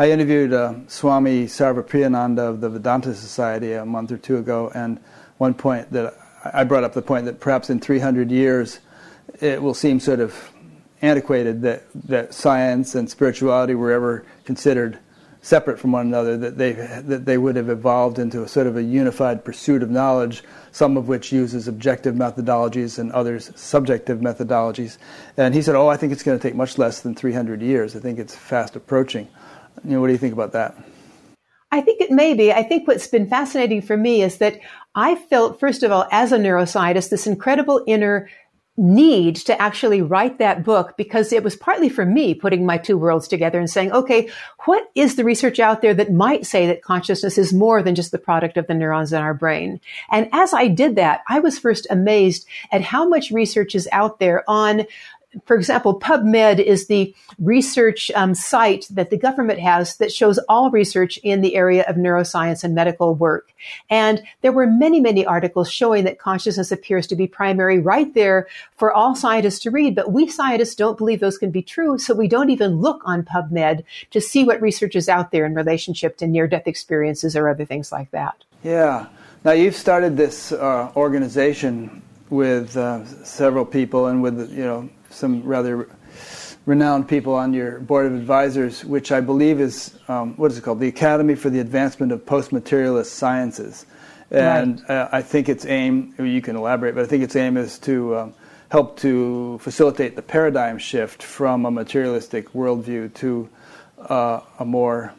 I 0.00 0.10
interviewed 0.12 0.54
uh, 0.54 0.76
Swami 0.86 1.44
Sarvapriyananda 1.44 2.38
of 2.38 2.62
the 2.62 2.70
Vedanta 2.70 3.14
Society 3.14 3.74
a 3.74 3.84
month 3.84 4.10
or 4.10 4.16
two 4.16 4.38
ago, 4.38 4.72
and 4.74 4.98
one 5.36 5.52
point 5.52 5.92
that 5.92 6.14
I 6.42 6.64
brought 6.64 6.84
up 6.84 6.94
the 6.94 7.02
point 7.02 7.26
that 7.26 7.38
perhaps 7.38 7.68
in 7.68 7.80
300 7.80 8.30
years 8.30 8.80
it 9.42 9.60
will 9.60 9.74
seem 9.74 10.00
sort 10.00 10.20
of 10.20 10.52
antiquated 11.02 11.60
that, 11.60 11.82
that 12.06 12.32
science 12.32 12.94
and 12.94 13.10
spirituality 13.10 13.74
were 13.74 13.92
ever 13.92 14.24
considered 14.46 14.98
separate 15.42 15.78
from 15.78 15.92
one 15.92 16.06
another, 16.06 16.38
that 16.38 16.56
they, 16.56 16.72
that 16.72 17.26
they 17.26 17.36
would 17.36 17.56
have 17.56 17.68
evolved 17.68 18.18
into 18.18 18.42
a 18.42 18.48
sort 18.48 18.66
of 18.66 18.78
a 18.78 18.82
unified 18.82 19.44
pursuit 19.44 19.82
of 19.82 19.90
knowledge, 19.90 20.42
some 20.72 20.96
of 20.96 21.08
which 21.08 21.30
uses 21.30 21.68
objective 21.68 22.14
methodologies 22.14 22.98
and 22.98 23.12
others 23.12 23.50
subjective 23.54 24.20
methodologies. 24.20 24.96
And 25.36 25.54
he 25.54 25.60
said, 25.60 25.74
Oh, 25.74 25.88
I 25.88 25.98
think 25.98 26.10
it's 26.10 26.22
going 26.22 26.38
to 26.38 26.42
take 26.42 26.54
much 26.54 26.78
less 26.78 27.02
than 27.02 27.14
300 27.14 27.60
years. 27.60 27.94
I 27.94 28.00
think 28.00 28.18
it's 28.18 28.34
fast 28.34 28.76
approaching. 28.76 29.28
You 29.84 29.92
know, 29.92 30.00
what 30.00 30.08
do 30.08 30.12
you 30.12 30.18
think 30.18 30.32
about 30.32 30.52
that? 30.52 30.76
I 31.72 31.80
think 31.80 32.00
it 32.00 32.10
may 32.10 32.34
be. 32.34 32.52
I 32.52 32.62
think 32.62 32.88
what's 32.88 33.06
been 33.06 33.28
fascinating 33.28 33.80
for 33.80 33.96
me 33.96 34.22
is 34.22 34.38
that 34.38 34.58
I 34.94 35.14
felt, 35.14 35.60
first 35.60 35.82
of 35.82 35.92
all, 35.92 36.08
as 36.10 36.32
a 36.32 36.38
neuroscientist, 36.38 37.10
this 37.10 37.26
incredible 37.26 37.84
inner 37.86 38.28
need 38.76 39.36
to 39.36 39.60
actually 39.60 40.00
write 40.00 40.38
that 40.38 40.64
book 40.64 40.96
because 40.96 41.32
it 41.32 41.44
was 41.44 41.54
partly 41.54 41.88
for 41.88 42.06
me 42.06 42.34
putting 42.34 42.64
my 42.64 42.78
two 42.78 42.96
worlds 42.96 43.28
together 43.28 43.58
and 43.58 43.68
saying, 43.68 43.92
okay, 43.92 44.28
what 44.64 44.90
is 44.94 45.16
the 45.16 45.24
research 45.24 45.60
out 45.60 45.82
there 45.82 45.92
that 45.92 46.12
might 46.12 46.46
say 46.46 46.66
that 46.66 46.82
consciousness 46.82 47.36
is 47.36 47.52
more 47.52 47.82
than 47.82 47.94
just 47.94 48.10
the 48.10 48.18
product 48.18 48.56
of 48.56 48.66
the 48.66 48.74
neurons 48.74 49.12
in 49.12 49.20
our 49.20 49.34
brain? 49.34 49.80
And 50.10 50.28
as 50.32 50.54
I 50.54 50.66
did 50.66 50.96
that, 50.96 51.20
I 51.28 51.40
was 51.40 51.58
first 51.58 51.86
amazed 51.90 52.46
at 52.72 52.80
how 52.80 53.06
much 53.06 53.30
research 53.30 53.74
is 53.74 53.88
out 53.92 54.18
there 54.18 54.48
on 54.48 54.86
for 55.44 55.56
example, 55.56 55.98
PubMed 55.98 56.58
is 56.58 56.86
the 56.86 57.14
research 57.38 58.10
um, 58.16 58.34
site 58.34 58.86
that 58.90 59.10
the 59.10 59.16
government 59.16 59.60
has 59.60 59.96
that 59.98 60.12
shows 60.12 60.38
all 60.48 60.70
research 60.70 61.18
in 61.18 61.40
the 61.40 61.54
area 61.54 61.84
of 61.86 61.96
neuroscience 61.96 62.64
and 62.64 62.74
medical 62.74 63.14
work. 63.14 63.52
And 63.88 64.22
there 64.40 64.52
were 64.52 64.66
many, 64.66 65.00
many 65.00 65.24
articles 65.24 65.70
showing 65.70 66.04
that 66.04 66.18
consciousness 66.18 66.72
appears 66.72 67.06
to 67.08 67.16
be 67.16 67.28
primary 67.28 67.78
right 67.78 68.12
there 68.14 68.48
for 68.76 68.92
all 68.92 69.14
scientists 69.14 69.60
to 69.60 69.70
read. 69.70 69.94
But 69.94 70.12
we 70.12 70.26
scientists 70.28 70.74
don't 70.74 70.98
believe 70.98 71.20
those 71.20 71.38
can 71.38 71.52
be 71.52 71.62
true. 71.62 71.98
So 71.98 72.14
we 72.14 72.26
don't 72.26 72.50
even 72.50 72.80
look 72.80 73.02
on 73.04 73.22
PubMed 73.22 73.84
to 74.10 74.20
see 74.20 74.42
what 74.42 74.60
research 74.60 74.96
is 74.96 75.08
out 75.08 75.30
there 75.30 75.46
in 75.46 75.54
relationship 75.54 76.16
to 76.18 76.26
near 76.26 76.48
death 76.48 76.66
experiences 76.66 77.36
or 77.36 77.48
other 77.48 77.64
things 77.64 77.92
like 77.92 78.10
that. 78.10 78.42
Yeah. 78.64 79.06
Now 79.44 79.52
you've 79.52 79.76
started 79.76 80.16
this 80.16 80.52
uh, 80.52 80.90
organization 80.96 82.02
with 82.30 82.76
uh, 82.76 83.04
several 83.24 83.64
people 83.64 84.06
and 84.06 84.22
with 84.22 84.52
you 84.52 84.64
know 84.64 84.88
some 85.10 85.42
rather 85.42 85.88
renowned 86.66 87.08
people 87.08 87.34
on 87.34 87.52
your 87.52 87.80
board 87.80 88.06
of 88.06 88.14
advisors, 88.14 88.84
which 88.84 89.12
I 89.12 89.20
believe 89.20 89.60
is 89.60 89.98
um, 90.08 90.36
what 90.36 90.50
is 90.50 90.58
it 90.58 90.62
called? 90.62 90.80
The 90.80 90.88
Academy 90.88 91.34
for 91.34 91.50
the 91.50 91.60
Advancement 91.60 92.12
of 92.12 92.24
Post-Materialist 92.24 93.12
Sciences. 93.12 93.86
And 94.30 94.80
right. 94.82 94.90
uh, 94.90 95.08
I 95.10 95.22
think 95.22 95.48
its 95.48 95.66
aim, 95.66 96.14
you 96.18 96.40
can 96.40 96.54
elaborate, 96.54 96.94
but 96.94 97.02
I 97.02 97.06
think 97.06 97.24
its 97.24 97.34
aim 97.34 97.56
is 97.56 97.78
to 97.80 98.16
um, 98.16 98.34
help 98.70 98.96
to 99.00 99.58
facilitate 99.58 100.14
the 100.14 100.22
paradigm 100.22 100.78
shift 100.78 101.22
from 101.22 101.66
a 101.66 101.70
materialistic 101.70 102.52
worldview 102.52 103.12
to 103.14 103.48
uh, 103.98 104.40
a 104.60 104.64
more 104.64 105.12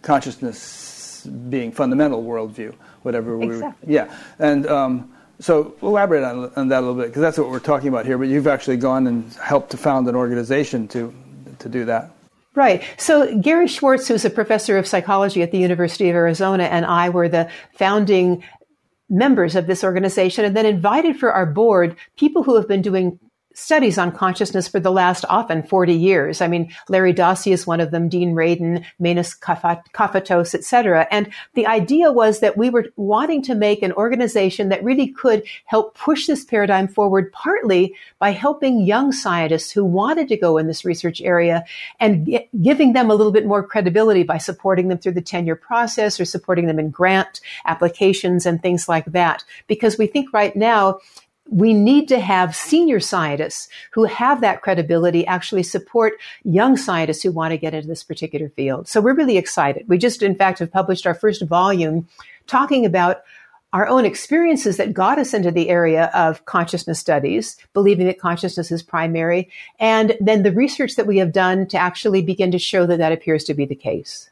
consciousness 0.00 1.26
being 1.50 1.72
fundamental 1.72 2.24
worldview, 2.24 2.74
whatever 3.02 3.40
exactly. 3.42 3.88
we 3.88 3.94
yeah. 3.94 4.16
And 4.38 4.66
um, 4.66 5.12
so 5.38 5.74
elaborate 5.82 6.24
on, 6.24 6.52
on, 6.56 6.68
that 6.68 6.78
a 6.78 6.80
little 6.80 6.94
bit 6.94 7.08
because 7.08 7.22
that's 7.22 7.38
what 7.38 7.50
we're 7.50 7.60
talking 7.60 7.88
about 7.88 8.06
here. 8.06 8.18
But 8.18 8.28
you've 8.28 8.46
actually 8.46 8.76
gone 8.78 9.06
and 9.06 9.32
helped 9.34 9.70
to 9.70 9.76
found 9.76 10.08
an 10.08 10.14
organization 10.14 10.88
to 10.88 11.14
to 11.58 11.68
do 11.68 11.84
that. 11.86 12.10
Right. 12.54 12.82
So 12.96 13.38
Gary 13.38 13.68
Schwartz, 13.68 14.08
who's 14.08 14.24
a 14.24 14.30
professor 14.30 14.78
of 14.78 14.86
psychology 14.86 15.42
at 15.42 15.52
the 15.52 15.58
University 15.58 16.08
of 16.08 16.16
Arizona, 16.16 16.64
and 16.64 16.86
I 16.86 17.10
were 17.10 17.28
the 17.28 17.50
founding 17.74 18.42
members 19.08 19.54
of 19.54 19.66
this 19.66 19.84
organization 19.84 20.44
and 20.44 20.56
then 20.56 20.66
invited 20.66 21.18
for 21.18 21.32
our 21.32 21.46
board 21.46 21.96
people 22.16 22.42
who 22.42 22.56
have 22.56 22.66
been 22.66 22.82
doing 22.82 23.20
studies 23.56 23.96
on 23.96 24.12
consciousness 24.12 24.68
for 24.68 24.78
the 24.78 24.92
last 24.92 25.24
often 25.30 25.62
40 25.62 25.94
years. 25.94 26.42
I 26.42 26.46
mean, 26.46 26.70
Larry 26.90 27.14
Dossey 27.14 27.52
is 27.52 27.66
one 27.66 27.80
of 27.80 27.90
them, 27.90 28.08
Dean 28.08 28.34
Radin, 28.34 28.84
Menas 28.98 29.34
Kafatos, 29.34 30.54
etc. 30.54 31.08
And 31.10 31.32
the 31.54 31.66
idea 31.66 32.12
was 32.12 32.40
that 32.40 32.58
we 32.58 32.68
were 32.68 32.86
wanting 32.96 33.42
to 33.44 33.54
make 33.54 33.82
an 33.82 33.92
organization 33.92 34.68
that 34.68 34.84
really 34.84 35.08
could 35.08 35.42
help 35.64 35.96
push 35.96 36.26
this 36.26 36.44
paradigm 36.44 36.86
forward, 36.86 37.32
partly 37.32 37.96
by 38.18 38.30
helping 38.30 38.82
young 38.82 39.10
scientists 39.10 39.70
who 39.70 39.84
wanted 39.84 40.28
to 40.28 40.36
go 40.36 40.58
in 40.58 40.66
this 40.66 40.84
research 40.84 41.22
area 41.22 41.64
and 41.98 42.38
giving 42.62 42.92
them 42.92 43.10
a 43.10 43.14
little 43.14 43.32
bit 43.32 43.46
more 43.46 43.62
credibility 43.62 44.22
by 44.22 44.36
supporting 44.36 44.88
them 44.88 44.98
through 44.98 45.12
the 45.12 45.22
tenure 45.22 45.56
process 45.56 46.20
or 46.20 46.26
supporting 46.26 46.66
them 46.66 46.78
in 46.78 46.90
grant 46.90 47.40
applications 47.64 48.44
and 48.44 48.60
things 48.60 48.86
like 48.86 49.06
that. 49.06 49.44
Because 49.66 49.96
we 49.96 50.06
think 50.06 50.32
right 50.34 50.54
now, 50.54 50.98
we 51.48 51.72
need 51.72 52.08
to 52.08 52.18
have 52.18 52.56
senior 52.56 53.00
scientists 53.00 53.68
who 53.92 54.04
have 54.04 54.40
that 54.40 54.62
credibility 54.62 55.26
actually 55.26 55.62
support 55.62 56.14
young 56.44 56.76
scientists 56.76 57.22
who 57.22 57.32
want 57.32 57.52
to 57.52 57.58
get 57.58 57.74
into 57.74 57.88
this 57.88 58.02
particular 58.02 58.48
field. 58.48 58.88
So 58.88 59.00
we're 59.00 59.14
really 59.14 59.38
excited. 59.38 59.88
We 59.88 59.98
just, 59.98 60.22
in 60.22 60.34
fact, 60.34 60.58
have 60.58 60.72
published 60.72 61.06
our 61.06 61.14
first 61.14 61.42
volume 61.42 62.08
talking 62.46 62.84
about 62.84 63.22
our 63.72 63.86
own 63.86 64.04
experiences 64.06 64.76
that 64.76 64.94
got 64.94 65.18
us 65.18 65.34
into 65.34 65.50
the 65.50 65.68
area 65.68 66.06
of 66.14 66.44
consciousness 66.46 66.98
studies, 66.98 67.56
believing 67.74 68.06
that 68.06 68.18
consciousness 68.18 68.70
is 68.70 68.82
primary, 68.82 69.50
and 69.78 70.16
then 70.20 70.42
the 70.42 70.52
research 70.52 70.94
that 70.96 71.06
we 71.06 71.18
have 71.18 71.32
done 71.32 71.66
to 71.66 71.76
actually 71.76 72.22
begin 72.22 72.50
to 72.52 72.58
show 72.58 72.86
that 72.86 72.98
that 72.98 73.12
appears 73.12 73.44
to 73.44 73.54
be 73.54 73.66
the 73.66 73.74
case. 73.74 74.30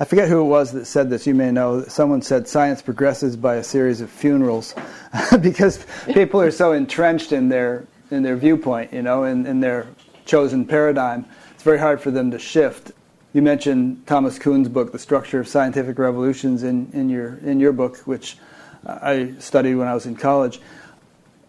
I 0.00 0.06
forget 0.06 0.28
who 0.28 0.40
it 0.40 0.44
was 0.44 0.72
that 0.72 0.86
said 0.86 1.10
this. 1.10 1.26
You 1.26 1.34
may 1.34 1.50
know. 1.50 1.84
Someone 1.84 2.22
said 2.22 2.48
science 2.48 2.80
progresses 2.80 3.36
by 3.36 3.56
a 3.56 3.62
series 3.62 4.00
of 4.00 4.10
funerals, 4.10 4.74
because 5.42 5.84
people 6.06 6.40
are 6.40 6.50
so 6.50 6.72
entrenched 6.72 7.32
in 7.32 7.50
their 7.50 7.86
in 8.10 8.22
their 8.22 8.36
viewpoint, 8.36 8.94
you 8.94 9.02
know, 9.02 9.24
in, 9.24 9.46
in 9.46 9.60
their 9.60 9.86
chosen 10.24 10.64
paradigm. 10.64 11.26
It's 11.52 11.62
very 11.62 11.78
hard 11.78 12.00
for 12.00 12.10
them 12.10 12.30
to 12.30 12.38
shift. 12.38 12.92
You 13.34 13.42
mentioned 13.42 14.06
Thomas 14.06 14.38
Kuhn's 14.38 14.68
book, 14.70 14.90
The 14.90 14.98
Structure 14.98 15.38
of 15.38 15.46
Scientific 15.46 15.98
Revolutions, 15.98 16.62
in, 16.62 16.90
in 16.92 17.10
your 17.10 17.36
in 17.44 17.60
your 17.60 17.72
book, 17.72 17.98
which 17.98 18.38
uh, 18.86 18.98
I 19.02 19.34
studied 19.38 19.74
when 19.74 19.86
I 19.86 19.92
was 19.92 20.06
in 20.06 20.16
college. 20.16 20.62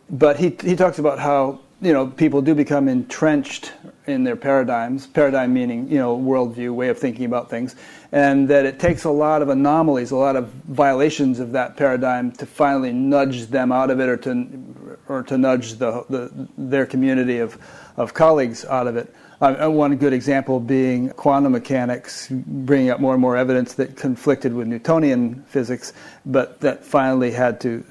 But 0.09 0.37
he 0.37 0.55
he 0.61 0.75
talks 0.75 0.99
about 0.99 1.19
how 1.19 1.61
you 1.81 1.93
know, 1.93 2.07
people 2.07 2.41
do 2.41 2.53
become 2.53 2.87
entrenched 2.87 3.73
in 4.07 4.23
their 4.23 4.35
paradigms, 4.35 5.07
paradigm 5.07 5.53
meaning, 5.53 5.89
you 5.89 5.97
know, 5.97 6.17
worldview, 6.17 6.73
way 6.73 6.89
of 6.89 6.97
thinking 6.97 7.25
about 7.25 7.49
things, 7.49 7.75
and 8.11 8.47
that 8.47 8.65
it 8.65 8.79
takes 8.79 9.03
a 9.03 9.11
lot 9.11 9.41
of 9.41 9.49
anomalies, 9.49 10.11
a 10.11 10.15
lot 10.15 10.35
of 10.35 10.47
violations 10.67 11.39
of 11.39 11.51
that 11.51 11.77
paradigm 11.77 12.31
to 12.31 12.45
finally 12.45 12.91
nudge 12.91 13.47
them 13.47 13.71
out 13.71 13.89
of 13.89 13.99
it 13.99 14.09
or 14.09 14.17
to, 14.17 14.97
or 15.07 15.23
to 15.23 15.37
nudge 15.37 15.73
the, 15.73 16.03
the, 16.09 16.47
their 16.57 16.85
community 16.85 17.39
of, 17.39 17.57
of 17.97 18.13
colleagues 18.13 18.65
out 18.65 18.87
of 18.87 18.97
it. 18.97 19.13
Uh, 19.41 19.67
one 19.67 19.95
good 19.97 20.13
example 20.13 20.59
being 20.59 21.09
quantum 21.09 21.51
mechanics 21.51 22.27
bringing 22.29 22.91
up 22.91 22.99
more 22.99 23.13
and 23.13 23.21
more 23.21 23.35
evidence 23.35 23.73
that 23.73 23.97
conflicted 23.97 24.53
with 24.53 24.67
Newtonian 24.67 25.43
physics, 25.45 25.93
but 26.27 26.59
that 26.61 26.85
finally 26.85 27.31
had 27.31 27.59
to, 27.59 27.83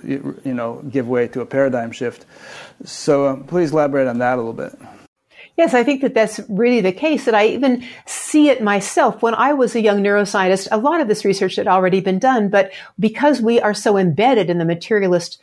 you 0.45 0.55
know, 0.55 0.81
give 0.91 1.09
way 1.09 1.27
to 1.27 1.41
a 1.41 1.47
paradigm 1.47 1.91
shift. 1.91 2.25
So 2.85 3.27
um, 3.27 3.45
please 3.45 3.73
elaborate 3.73 4.07
on 4.07 4.19
that 4.19 4.35
a 4.35 4.37
little 4.37 4.53
bit. 4.53 4.79
Yes, 5.61 5.75
I 5.75 5.85
think 5.85 6.01
that 6.01 6.15
that's 6.15 6.41
really 6.49 6.81
the 6.81 6.91
case. 6.91 7.27
That 7.27 7.35
I 7.35 7.49
even 7.49 7.85
see 8.07 8.49
it 8.49 8.63
myself. 8.63 9.21
When 9.21 9.35
I 9.35 9.53
was 9.53 9.75
a 9.75 9.83
young 9.83 10.03
neuroscientist, 10.03 10.69
a 10.71 10.79
lot 10.79 11.03
of 11.03 11.09
this 11.09 11.23
research 11.23 11.57
had 11.57 11.69
already 11.69 12.01
been 12.01 12.19
done, 12.19 12.49
but 12.49 12.73
because 12.99 13.43
we 13.43 13.61
are 13.61 13.75
so 13.75 13.99
embedded 13.99 14.49
in 14.49 14.57
the 14.57 14.65
materialist 14.65 15.39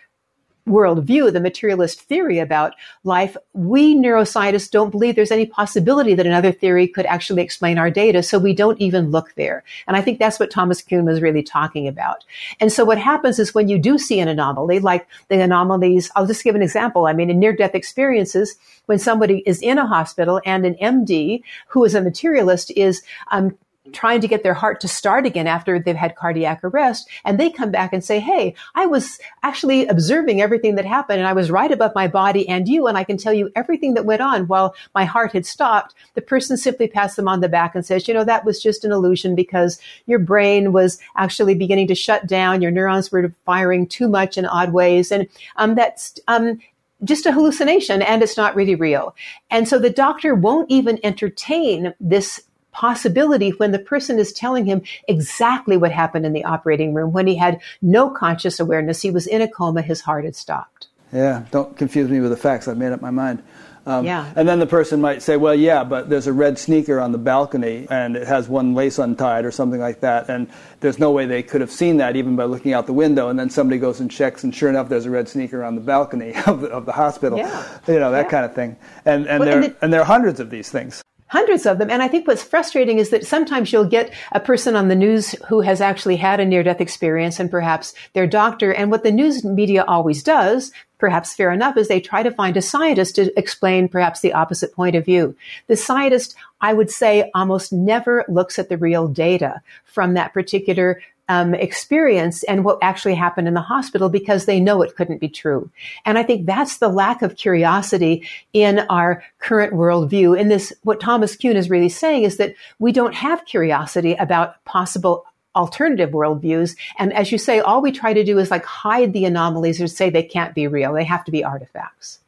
worldview, 0.68 1.32
the 1.34 1.40
materialist 1.40 2.02
theory 2.02 2.40
about 2.40 2.76
life, 3.04 3.36
we 3.54 3.96
neuroscientists 3.96 4.70
don't 4.70 4.92
believe 4.92 5.16
there's 5.16 5.32
any 5.32 5.46
possibility 5.46 6.14
that 6.14 6.28
another 6.28 6.52
theory 6.52 6.88
could 6.88 7.06
actually 7.06 7.42
explain 7.42 7.78
our 7.78 7.90
data, 7.90 8.22
so 8.22 8.38
we 8.38 8.54
don't 8.54 8.80
even 8.80 9.10
look 9.10 9.34
there. 9.36 9.64
And 9.88 9.98
I 9.98 10.02
think 10.02 10.20
that's 10.20 10.40
what 10.40 10.52
Thomas 10.52 10.82
Kuhn 10.82 11.06
was 11.06 11.22
really 11.22 11.44
talking 11.44 11.88
about. 11.88 12.24
And 12.60 12.72
so 12.72 12.86
what 12.86 12.98
happens 12.98 13.40
is 13.40 13.56
when 13.56 13.70
you 13.70 13.80
do 13.80 13.98
see 13.98 14.20
an 14.20 14.28
anomaly, 14.28 14.80
like 14.80 15.08
the 15.30 15.42
anomalies, 15.42 16.12
I'll 16.16 16.28
just 16.28 16.44
give 16.44 16.56
an 16.56 16.62
example. 16.62 17.08
I 17.08 17.14
mean, 17.14 17.30
in 17.30 17.40
near-death 17.40 17.76
experiences, 17.76 18.56
when 18.86 19.00
somebody 19.00 19.44
is 19.46 19.62
in 19.62 19.78
a 19.78 19.88
hospital 19.88 20.42
and 20.46 20.66
an 20.66 20.76
MD 20.76 21.42
who 21.68 21.84
is 21.84 21.96
a 21.96 22.02
materialist 22.02 22.72
is 22.76 23.02
um, 23.32 23.58
trying 23.94 24.22
to 24.22 24.28
get 24.28 24.44
their 24.44 24.54
heart 24.54 24.80
to 24.82 24.88
start 24.88 25.26
again 25.26 25.48
after 25.48 25.80
they've 25.80 25.96
had 25.96 26.16
cardiac 26.16 26.64
arrest. 26.64 27.08
And 27.26 27.40
they 27.40 27.50
come 27.50 27.72
back 27.72 27.94
and 27.94 28.04
say, 28.04 28.20
Hey, 28.20 28.56
I 28.76 28.86
was 28.86 29.20
actually 29.44 29.88
observing 29.88 30.42
everything 30.42 30.76
that 30.76 30.86
happened 30.86 31.20
and 31.20 31.28
I 31.28 31.34
was 31.34 31.52
right 31.52 31.72
above 31.72 31.94
my 31.96 32.08
body 32.08 32.48
and 32.48 32.68
you. 32.68 32.88
And 32.88 32.98
I 32.98 33.04
can 33.04 33.18
tell 33.18 33.34
you 33.34 33.52
everything 33.56 33.94
that 33.96 34.06
went 34.06 34.22
on 34.22 34.48
while 34.48 34.76
my 34.96 35.06
heart 35.06 35.34
had 35.34 35.46
stopped. 35.46 35.96
The 36.14 36.22
person 36.22 36.58
simply 36.58 36.88
passed 36.88 37.16
them 37.16 37.28
on 37.28 37.42
the 37.42 37.50
back 37.50 37.76
and 37.76 37.86
says, 37.86 38.08
you 38.08 38.14
know, 38.14 38.24
that 38.24 38.46
was 38.46 38.62
just 38.62 38.84
an 38.84 38.92
illusion 38.92 39.36
because 39.36 39.80
your 40.06 40.20
brain 40.20 40.74
was 40.74 41.00
actually 41.16 41.56
beginning 41.56 41.88
to 41.88 41.96
shut 41.96 42.28
down. 42.28 42.62
Your 42.62 42.72
neurons 42.72 43.12
were 43.12 43.34
firing 43.46 43.88
too 43.88 44.08
much 44.10 44.38
in 44.38 44.46
odd 44.46 44.74
ways. 44.74 45.12
And, 45.12 45.28
um, 45.56 45.76
that's, 45.76 46.20
um, 46.28 46.60
just 47.04 47.26
a 47.26 47.32
hallucination 47.32 48.02
and 48.02 48.24
it's 48.24 48.38
not 48.38 48.56
really 48.56 48.76
real. 48.76 49.16
And 49.52 49.68
so 49.68 49.78
the 49.80 49.90
doctor 49.90 50.34
won't 50.34 50.70
even 50.72 51.00
entertain 51.04 51.94
this 52.00 52.42
possibility 52.78 53.50
when 53.52 53.72
the 53.72 53.80
person 53.80 54.20
is 54.20 54.32
telling 54.32 54.66
him 54.66 54.84
exactly 55.08 55.76
what 55.78 55.92
happened 55.92 56.28
in 56.28 56.34
the 56.34 56.46
operating 56.46 56.94
room 56.94 57.12
when 57.12 57.26
he 57.26 57.36
had 57.36 57.60
no 57.82 58.08
conscious 58.08 58.60
awareness. 58.60 59.02
He 59.02 59.10
was 59.10 59.26
in 59.26 59.42
a 59.42 59.48
coma, 59.48 59.82
his 59.82 60.02
heart 60.02 60.26
had 60.26 60.36
stopped. 60.36 60.88
Yeah, 61.12 61.46
don't 61.50 61.76
confuse 61.76 62.10
me 62.10 62.20
with 62.20 62.30
the 62.30 62.38
facts. 62.38 62.68
I've 62.68 62.78
made 62.78 62.92
up 62.92 63.02
my 63.02 63.10
mind. 63.10 63.42
Um, 63.88 64.06
yeah. 64.06 64.32
And 64.36 64.48
then 64.48 64.60
the 64.60 64.68
person 64.68 65.02
might 65.02 65.24
say, 65.24 65.38
well, 65.38 65.56
yeah, 65.56 65.84
but 65.86 66.10
there's 66.10 66.28
a 66.28 66.34
red 66.34 66.60
sneaker 66.60 67.00
on 67.00 67.14
the 67.14 67.18
balcony 67.18 67.88
and 67.90 68.16
it 68.18 68.28
has 68.28 68.48
one 68.50 68.76
lace 68.76 69.00
untied 69.00 69.46
or 69.46 69.52
something 69.52 69.80
like 69.80 70.02
that. 70.02 70.30
And 70.30 70.48
there's 70.82 71.00
no 71.00 71.10
way 71.10 71.26
they 71.26 71.42
could 71.42 71.62
have 71.62 71.72
seen 71.72 71.98
that 71.98 72.16
even 72.16 72.36
by 72.36 72.44
looking 72.44 72.74
out 72.74 72.86
the 72.86 72.94
window. 72.94 73.30
And 73.30 73.40
then 73.40 73.50
somebody 73.50 73.80
goes 73.80 74.02
and 74.02 74.12
checks, 74.12 74.44
and 74.44 74.54
sure 74.54 74.70
enough, 74.70 74.90
there's 74.90 75.06
a 75.06 75.10
red 75.10 75.30
sneaker 75.30 75.64
on 75.64 75.76
the 75.76 75.82
balcony 75.82 76.36
of 76.46 76.62
the, 76.62 76.68
of 76.68 76.86
the 76.86 76.92
hospital. 76.92 77.40
Yeah. 77.40 77.80
You 77.88 78.00
know, 78.00 78.12
that 78.12 78.26
yeah. 78.26 78.30
kind 78.30 78.46
of 78.46 78.54
thing. 78.54 78.76
And, 79.06 79.26
and, 79.26 79.40
well, 79.40 79.50
there, 79.50 79.62
and, 79.62 79.74
the, 79.74 79.84
and 79.84 79.94
there 79.94 80.02
are 80.02 80.06
hundreds 80.06 80.42
of 80.42 80.50
these 80.50 80.70
things 80.70 81.02
hundreds 81.28 81.66
of 81.66 81.78
them. 81.78 81.90
And 81.90 82.02
I 82.02 82.08
think 82.08 82.28
what's 82.28 82.44
frustrating 82.44 83.00
is 83.00 83.10
that 83.10 83.26
sometimes 83.26 83.72
you'll 83.72 83.86
get 83.86 84.14
a 84.32 84.40
person 84.40 84.76
on 84.76 84.88
the 84.88 84.96
news 84.96 85.32
who 85.48 85.62
has 85.62 85.82
actually 85.82 86.16
had 86.16 86.40
a 86.40 86.46
near 86.46 86.64
death 86.64 86.82
experience 86.82 87.40
and 87.40 87.52
perhaps 87.52 87.94
their 88.14 88.28
doctor. 88.28 88.74
And 88.74 88.92
what 88.92 89.04
the 89.04 89.12
news 89.12 89.44
media 89.44 89.84
always 89.88 90.24
does, 90.24 90.72
perhaps 90.98 91.34
fair 91.34 91.52
enough, 91.52 91.78
is 91.78 91.88
they 91.88 92.00
try 92.00 92.24
to 92.24 92.32
find 92.32 92.58
a 92.58 92.62
scientist 92.62 93.16
to 93.16 93.38
explain 93.38 93.88
perhaps 93.88 94.22
the 94.22 94.34
opposite 94.34 94.74
point 94.74 94.96
of 94.96 95.06
view. 95.06 95.36
The 95.68 95.76
scientist, 95.76 96.36
I 96.62 96.74
would 96.74 96.90
say, 96.90 97.30
almost 97.36 97.74
never 97.74 98.26
looks 98.28 98.58
at 98.58 98.70
the 98.70 98.78
real 98.78 99.08
data 99.08 99.62
from 99.86 100.14
that 100.14 100.34
particular 100.34 101.02
um, 101.30 101.54
experience 101.54 102.44
and 102.44 102.64
what 102.64 102.80
actually 102.82 103.16
happened 103.16 103.48
in 103.48 103.54
the 103.54 103.62
hospital 103.62 104.10
because 104.10 104.46
they 104.46 104.60
know 104.60 104.82
it 104.82 104.96
couldn't 104.96 105.20
be 105.20 105.30
true. 105.30 105.70
And 106.06 106.18
I 106.18 106.24
think 106.24 106.46
that's 106.46 106.78
the 106.78 106.88
lack 106.88 107.22
of 107.22 107.36
curiosity 107.36 108.28
in 108.54 108.80
our 108.90 109.24
current 109.40 109.74
worldview. 109.74 110.40
In 110.40 110.48
this, 110.48 110.74
what 110.84 111.00
Thomas 111.00 111.36
Kuhn 111.36 111.58
is 111.58 111.70
really 111.70 111.90
saying 111.90 112.24
is 112.24 112.38
that 112.38 112.56
we 112.80 112.92
don't 112.92 113.16
have 113.16 113.46
curiosity 113.46 114.14
about 114.14 114.64
possible 114.66 115.26
alternative 115.56 116.12
worldviews. 116.12 116.78
And 117.00 117.12
as 117.14 117.32
you 117.32 117.38
say, 117.38 117.60
all 117.60 117.82
we 117.82 117.92
try 117.92 118.14
to 118.14 118.24
do 118.24 118.38
is 118.38 118.52
like 118.52 118.64
hide 118.64 119.12
the 119.12 119.26
anomalies 119.26 119.82
or 119.82 119.88
say 119.88 120.10
they 120.10 120.24
can't 120.24 120.54
be 120.54 120.68
real. 120.68 120.94
They 120.94 121.04
have 121.04 121.26
to 121.26 121.32
be 121.32 121.44
artifacts. 121.44 122.20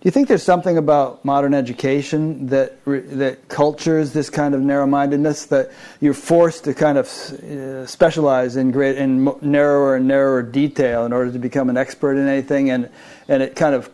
Do 0.00 0.06
you 0.08 0.10
think 0.10 0.28
there's 0.28 0.42
something 0.42 0.76
about 0.78 1.24
modern 1.24 1.54
education 1.54 2.46
that 2.46 2.84
that 2.84 3.48
cultures 3.48 4.12
this 4.12 4.30
kind 4.30 4.54
of 4.54 4.60
narrow-mindedness 4.60 5.46
that 5.46 5.70
you're 6.00 6.12
forced 6.12 6.64
to 6.64 6.74
kind 6.74 6.98
of 6.98 7.06
uh, 7.06 7.86
specialize 7.86 8.56
in 8.56 8.72
great 8.72 8.96
in 8.96 9.32
narrower 9.40 9.96
and 9.96 10.08
narrower 10.08 10.42
detail 10.42 11.06
in 11.06 11.12
order 11.12 11.30
to 11.30 11.38
become 11.38 11.70
an 11.70 11.76
expert 11.76 12.16
in 12.16 12.26
anything, 12.26 12.70
and 12.70 12.90
and 13.28 13.42
it 13.42 13.54
kind 13.54 13.74
of 13.74 13.90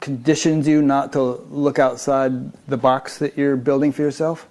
conditions 0.00 0.66
you 0.66 0.82
not 0.82 1.12
to 1.12 1.22
look 1.50 1.78
outside 1.78 2.52
the 2.66 2.76
box 2.76 3.18
that 3.18 3.36
you're 3.36 3.56
building 3.56 3.92
for 3.92 4.02
yourself? 4.02 4.48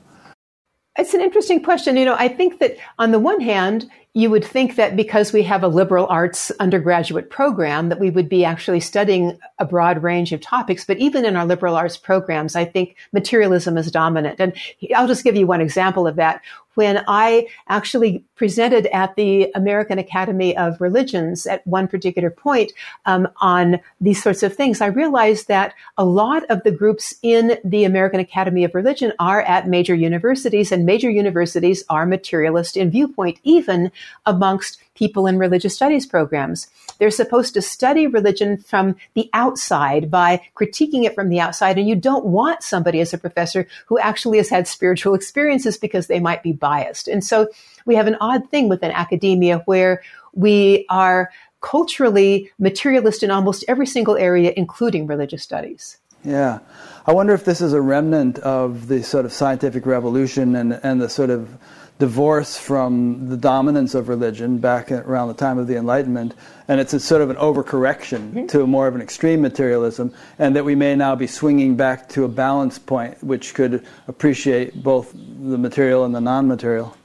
It's 0.97 1.13
an 1.13 1.21
interesting 1.21 1.63
question. 1.63 1.97
You 1.97 2.05
know, 2.05 2.15
I 2.17 2.27
think 2.27 2.59
that 2.59 2.77
on 2.97 3.11
the 3.11 3.19
one 3.19 3.41
hand, 3.41 3.89
you 4.19 4.29
would 4.29 4.43
think 4.43 4.75
that 4.75 4.97
because 4.97 5.31
we 5.31 5.43
have 5.43 5.63
a 5.63 5.67
liberal 5.69 6.05
arts 6.07 6.51
undergraduate 6.59 7.29
program 7.29 7.87
that 7.87 7.99
we 7.99 8.09
would 8.09 8.27
be 8.27 8.43
actually 8.43 8.81
studying 8.81 9.39
a 9.59 9.65
broad 9.65 10.03
range 10.03 10.33
of 10.33 10.41
topics. 10.41 10.83
But 10.83 10.97
even 10.97 11.23
in 11.23 11.37
our 11.37 11.45
liberal 11.45 11.75
arts 11.75 11.95
programs 11.95 12.55
i 12.55 12.65
think 12.65 12.97
materialism 13.13 13.77
is 13.77 13.89
dominant. 13.91 14.39
And 14.39 14.53
i'll 14.95 15.07
just 15.07 15.23
give 15.23 15.37
you 15.37 15.47
one 15.47 15.61
example 15.61 16.05
of 16.05 16.17
that. 16.17 16.41
When 16.73 17.03
I 17.07 17.47
actually 17.69 18.25
presented 18.39 18.87
at 18.87 19.17
the 19.17 19.51
American 19.53 19.99
Academy 19.99 20.55
of 20.55 20.79
Religions 20.79 21.45
at 21.45 21.67
one 21.67 21.89
particular 21.89 22.29
point 22.29 22.71
um, 23.05 23.27
on 23.41 23.81
these 23.99 24.23
sorts 24.23 24.43
of 24.43 24.55
things, 24.55 24.79
I 24.79 24.87
realized 24.87 25.49
that 25.49 25.73
a 25.97 26.05
lot 26.05 26.43
of 26.49 26.63
the 26.63 26.71
groups 26.71 27.13
in 27.21 27.57
the 27.65 27.83
American 27.83 28.21
Academy 28.21 28.63
of 28.63 28.73
Religion 28.73 29.11
are 29.19 29.41
at 29.41 29.67
major 29.67 29.93
universities, 29.93 30.71
and 30.71 30.85
major 30.85 31.09
universities 31.09 31.83
are 31.89 32.05
materialist 32.05 32.77
in 32.77 32.89
viewpoint, 32.89 33.39
even 33.43 33.91
amongst 34.25 34.79
people 34.95 35.27
in 35.27 35.37
religious 35.37 35.75
studies 35.75 36.05
programs. 36.05 36.67
They're 36.97 37.11
supposed 37.11 37.53
to 37.53 37.61
study 37.61 38.07
religion 38.07 38.57
from 38.57 38.95
the 39.15 39.29
outside 39.33 40.11
by 40.11 40.41
critiquing 40.55 41.05
it 41.05 41.15
from 41.15 41.29
the 41.29 41.39
outside. 41.39 41.77
And 41.77 41.87
you 41.87 41.95
don't 41.95 42.25
want 42.25 42.63
somebody 42.63 42.99
as 42.99 43.13
a 43.13 43.17
professor 43.17 43.65
who 43.87 43.97
actually 43.97 44.37
has 44.37 44.49
had 44.49 44.67
spiritual 44.67 45.13
experiences 45.19 45.77
because 45.77 46.07
they 46.07 46.19
might 46.19 46.43
be 46.43 46.51
biased. 46.51 47.07
And 47.07 47.23
so 47.23 47.47
we 47.89 47.95
have 47.95 48.05
an 48.05 48.17
odd 48.21 48.47
thing 48.51 48.69
within 48.69 48.91
academia 48.91 49.63
where 49.65 50.03
we 50.33 50.85
are 50.89 51.31
culturally 51.61 52.51
materialist 52.59 53.23
in 53.23 53.31
almost 53.31 53.65
every 53.67 53.87
single 53.87 54.15
area, 54.15 54.53
including 54.55 55.07
religious 55.07 55.41
studies. 55.41 55.97
Yeah. 56.23 56.59
I 57.07 57.13
wonder 57.13 57.33
if 57.33 57.45
this 57.45 57.61
is 57.61 57.73
a 57.73 57.81
remnant 57.81 58.37
of 58.39 58.87
the 58.89 59.01
sort 59.01 59.25
of 59.25 59.33
scientific 59.33 59.87
revolution 59.87 60.55
and, 60.55 60.79
and 60.83 61.01
the 61.01 61.09
sort 61.09 61.31
of 61.31 61.57
divorce 61.97 62.57
from 62.57 63.27
the 63.27 63.35
dominance 63.35 63.95
of 63.95 64.07
religion 64.07 64.59
back 64.59 64.91
around 64.91 65.27
the 65.29 65.33
time 65.33 65.57
of 65.57 65.65
the 65.65 65.75
Enlightenment, 65.75 66.35
and 66.67 66.79
it's 66.79 66.93
a 66.93 66.99
sort 66.99 67.23
of 67.23 67.31
an 67.31 67.35
overcorrection 67.37 68.31
mm-hmm. 68.31 68.45
to 68.45 68.67
more 68.67 68.87
of 68.87 68.93
an 68.95 69.01
extreme 69.01 69.41
materialism, 69.41 70.13
and 70.37 70.55
that 70.55 70.63
we 70.63 70.75
may 70.75 70.95
now 70.95 71.15
be 71.15 71.27
swinging 71.27 71.75
back 71.75 72.07
to 72.07 72.23
a 72.23 72.27
balance 72.29 72.77
point 72.77 73.21
which 73.23 73.55
could 73.55 73.83
appreciate 74.07 74.81
both 74.81 75.11
the 75.13 75.57
material 75.57 76.05
and 76.05 76.13
the 76.13 76.21
non 76.21 76.47
material. 76.47 76.95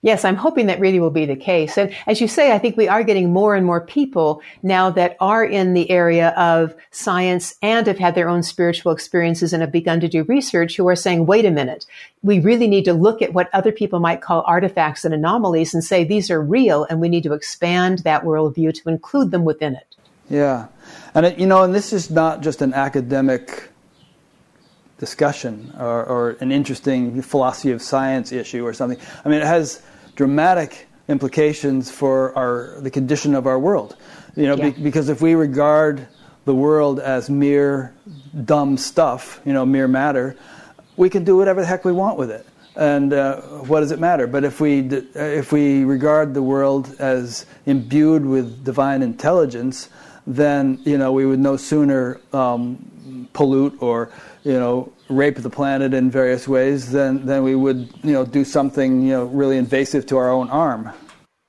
Yes, 0.00 0.24
I'm 0.24 0.36
hoping 0.36 0.66
that 0.66 0.78
really 0.78 1.00
will 1.00 1.10
be 1.10 1.26
the 1.26 1.34
case. 1.34 1.76
And 1.76 1.92
as 2.06 2.20
you 2.20 2.28
say, 2.28 2.52
I 2.52 2.58
think 2.58 2.76
we 2.76 2.86
are 2.86 3.02
getting 3.02 3.32
more 3.32 3.56
and 3.56 3.66
more 3.66 3.80
people 3.80 4.40
now 4.62 4.90
that 4.90 5.16
are 5.18 5.44
in 5.44 5.74
the 5.74 5.90
area 5.90 6.28
of 6.30 6.72
science 6.92 7.56
and 7.62 7.84
have 7.88 7.98
had 7.98 8.14
their 8.14 8.28
own 8.28 8.44
spiritual 8.44 8.92
experiences 8.92 9.52
and 9.52 9.60
have 9.60 9.72
begun 9.72 9.98
to 9.98 10.08
do 10.08 10.22
research 10.22 10.76
who 10.76 10.86
are 10.86 10.94
saying, 10.94 11.26
wait 11.26 11.44
a 11.44 11.50
minute, 11.50 11.84
we 12.22 12.38
really 12.38 12.68
need 12.68 12.84
to 12.84 12.92
look 12.92 13.22
at 13.22 13.32
what 13.32 13.50
other 13.52 13.72
people 13.72 13.98
might 13.98 14.20
call 14.20 14.44
artifacts 14.46 15.04
and 15.04 15.12
anomalies 15.12 15.74
and 15.74 15.82
say 15.82 16.04
these 16.04 16.30
are 16.30 16.40
real 16.40 16.84
and 16.84 17.00
we 17.00 17.08
need 17.08 17.24
to 17.24 17.32
expand 17.32 17.98
that 18.00 18.22
worldview 18.22 18.72
to 18.74 18.88
include 18.88 19.32
them 19.32 19.44
within 19.44 19.74
it. 19.74 19.96
Yeah. 20.30 20.68
And, 21.12 21.26
it, 21.26 21.38
you 21.40 21.46
know, 21.46 21.64
and 21.64 21.74
this 21.74 21.92
is 21.92 22.08
not 22.08 22.40
just 22.40 22.62
an 22.62 22.72
academic 22.72 23.68
discussion 24.98 25.72
or, 25.78 26.04
or, 26.04 26.30
an 26.40 26.50
interesting 26.50 27.22
philosophy 27.22 27.70
of 27.70 27.80
science 27.80 28.32
issue 28.32 28.66
or 28.66 28.72
something. 28.72 28.98
I 29.24 29.28
mean, 29.28 29.40
it 29.40 29.46
has 29.46 29.80
dramatic 30.16 30.88
implications 31.08 31.90
for 31.90 32.36
our 32.36 32.80
the 32.80 32.90
condition 32.90 33.34
of 33.34 33.46
our 33.46 33.58
world. 33.58 33.96
You 34.36 34.46
know, 34.46 34.56
yeah. 34.56 34.70
be, 34.70 34.82
because 34.82 35.08
if 35.08 35.20
we 35.22 35.34
regard 35.34 36.06
the 36.44 36.54
world 36.54 37.00
as 37.00 37.30
mere 37.30 37.94
dumb 38.44 38.76
stuff, 38.76 39.40
you 39.44 39.52
know, 39.52 39.64
mere 39.64 39.88
matter, 39.88 40.36
we 40.96 41.08
can 41.08 41.24
do 41.24 41.36
whatever 41.36 41.60
the 41.60 41.66
heck 41.66 41.84
we 41.84 41.92
want 41.92 42.18
with 42.18 42.30
it. 42.30 42.46
And 42.76 43.12
uh, 43.12 43.40
what 43.66 43.80
does 43.80 43.90
it 43.90 43.98
matter? 43.98 44.26
But 44.26 44.44
if 44.44 44.60
we 44.60 44.80
if 45.14 45.52
we 45.52 45.84
regard 45.84 46.34
the 46.34 46.42
world 46.42 46.94
as 46.98 47.46
imbued 47.66 48.24
with 48.24 48.64
divine 48.64 49.02
intelligence, 49.02 49.88
then 50.26 50.78
you 50.84 50.98
know 50.98 51.12
we 51.12 51.26
would 51.26 51.40
no 51.40 51.56
sooner 51.56 52.20
um, 52.32 53.28
pollute 53.32 53.76
or 53.80 54.10
you 54.48 54.58
know 54.58 54.90
rape 55.10 55.36
the 55.36 55.50
planet 55.50 55.92
in 55.92 56.10
various 56.10 56.48
ways 56.48 56.90
than 56.90 57.26
than 57.26 57.42
we 57.42 57.54
would 57.54 57.80
you 58.02 58.14
know 58.14 58.24
do 58.24 58.44
something 58.44 59.02
you 59.02 59.12
know 59.12 59.24
really 59.26 59.58
invasive 59.58 60.06
to 60.06 60.16
our 60.16 60.30
own 60.30 60.48
arm. 60.48 60.90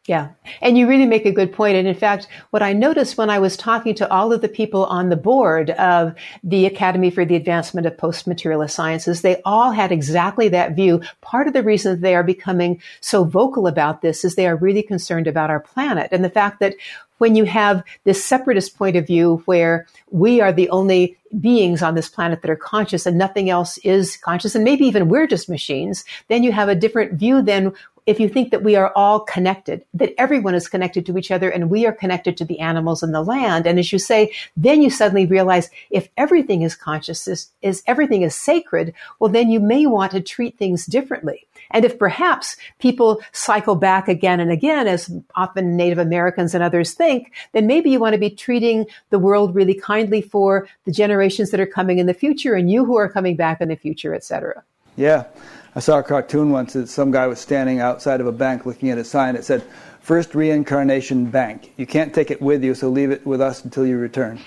Yeah. 0.10 0.30
And 0.64 0.76
you 0.76 0.88
really 0.88 1.06
make 1.06 1.28
a 1.28 1.32
good 1.32 1.54
point. 1.54 1.78
And 1.78 1.88
in 1.88 1.94
fact, 1.94 2.28
what 2.50 2.64
I 2.64 2.74
noticed 2.74 3.16
when 3.16 3.30
I 3.30 3.38
was 3.38 3.56
talking 3.56 3.94
to 3.94 4.12
all 4.12 4.34
of 4.34 4.42
the 4.42 4.50
people 4.50 4.86
on 4.88 5.10
the 5.10 5.16
board 5.16 5.70
of 5.70 6.16
the 6.44 6.66
Academy 6.66 7.12
for 7.12 7.26
the 7.26 7.36
Advancement 7.36 7.86
of 7.86 7.96
Post 7.96 8.26
Materialist 8.26 8.74
Sciences, 8.74 9.22
they 9.22 9.40
all 9.46 9.70
had 9.70 9.92
exactly 9.92 10.50
that 10.50 10.76
view. 10.76 11.04
Part 11.22 11.46
of 11.46 11.54
the 11.54 11.62
reason 11.62 12.02
they 12.02 12.16
are 12.16 12.24
becoming 12.24 12.82
so 13.02 13.24
vocal 13.24 13.68
about 13.68 14.02
this 14.02 14.26
is 14.26 14.34
they 14.34 14.48
are 14.48 14.56
really 14.56 14.82
concerned 14.82 15.28
about 15.28 15.52
our 15.52 15.60
planet 15.60 16.08
and 16.12 16.26
the 16.26 16.30
fact 16.32 16.60
that 16.60 16.74
when 17.20 17.36
you 17.36 17.44
have 17.44 17.84
this 18.06 18.24
separatist 18.24 18.78
point 18.78 18.96
of 18.96 19.06
view 19.06 19.44
where 19.46 19.86
we 20.10 20.42
are 20.42 20.54
the 20.54 20.70
only 20.70 21.18
beings 21.40 21.84
on 21.84 21.94
this 21.94 22.10
planet 22.10 22.42
that 22.42 22.50
are 22.50 22.56
conscious 22.56 23.06
and 23.06 23.18
nothing 23.18 23.50
else 23.50 23.78
is 23.80 24.18
conscious, 24.18 24.56
and 24.56 24.64
maybe 24.64 24.86
even 24.86 25.10
we're 25.10 25.28
just 25.28 25.50
machines, 25.50 26.04
then 26.30 26.44
you 26.44 26.52
have 26.52 26.70
a 26.70 26.76
different 26.76 27.14
view 27.14 27.42
than 27.42 27.74
if 28.10 28.20
you 28.20 28.28
think 28.28 28.50
that 28.50 28.64
we 28.64 28.76
are 28.76 28.92
all 28.96 29.20
connected, 29.20 29.86
that 29.94 30.16
everyone 30.18 30.56
is 30.56 30.68
connected 30.68 31.06
to 31.06 31.16
each 31.16 31.30
other 31.30 31.48
and 31.48 31.70
we 31.70 31.86
are 31.86 31.92
connected 31.92 32.36
to 32.38 32.44
the 32.44 32.60
animals 32.60 33.04
and 33.04 33.14
the 33.14 33.22
land. 33.22 33.68
And 33.68 33.78
as 33.78 33.94
you 33.94 34.00
say, 34.00 34.34
then 34.58 34.82
you 34.82 34.90
suddenly 34.90 35.28
realize 35.28 35.70
if 35.92 36.10
everything 36.18 36.64
is 36.64 36.76
consciousness, 36.76 37.52
is 37.62 37.84
everything 37.86 38.24
is 38.24 38.34
sacred, 38.34 38.96
well, 39.20 39.32
then 39.32 39.52
you 39.52 39.60
may 39.60 39.86
want 39.86 40.12
to 40.14 40.22
treat 40.22 40.58
things 40.58 40.88
differently. 40.88 41.46
And 41.70 41.86
if 41.86 42.00
perhaps 42.00 42.58
people 42.80 43.22
cycle 43.32 43.76
back 43.76 44.08
again 44.08 44.40
and 44.40 44.52
again, 44.52 44.88
as 44.88 45.14
often 45.36 45.78
Native 45.78 46.00
Americans 46.00 46.56
and 46.56 46.64
others 46.64 46.94
think, 46.94 47.32
then 47.52 47.68
maybe 47.68 47.92
you 47.92 48.00
want 48.00 48.14
to 48.14 48.20
be 48.20 48.32
treating 48.32 48.88
the 49.12 49.20
world 49.20 49.54
really 49.54 49.76
kindly 49.76 50.24
for 50.24 50.68
the 50.86 50.92
generations 50.92 51.52
that 51.52 51.60
are 51.60 51.68
coming 51.68 52.00
in 52.00 52.08
the 52.08 52.16
future 52.16 52.56
and 52.56 52.72
you 52.72 52.86
who 52.86 52.98
are 52.98 53.08
coming 53.08 53.36
back 53.36 53.62
in 53.62 53.68
the 53.70 53.76
future, 53.76 54.16
etc. 54.16 54.64
Yeah. 54.96 55.26
I 55.76 55.80
saw 55.80 56.00
a 56.00 56.04
cartoon 56.04 56.52
once 56.52 56.74
that 56.74 56.90
some 56.90 57.12
guy 57.12 57.28
was 57.28 57.40
standing 57.40 57.80
outside 57.80 58.22
of 58.22 58.28
a 58.28 58.32
bank 58.32 58.66
looking 58.66 58.90
at 58.90 58.98
a 58.98 59.04
sign. 59.04 59.36
It 59.36 59.46
said, 59.46 59.64
First 60.02 60.34
Reincarnation 60.34 61.26
Bank. 61.26 61.74
You 61.78 61.86
can't 61.86 62.14
take 62.14 62.32
it 62.32 62.42
with 62.42 62.64
you, 62.64 62.74
so 62.74 62.90
leave 62.90 63.12
it 63.12 63.26
with 63.26 63.42
us 63.42 63.64
until 63.64 63.86
you 63.86 63.98
return. 63.98 64.40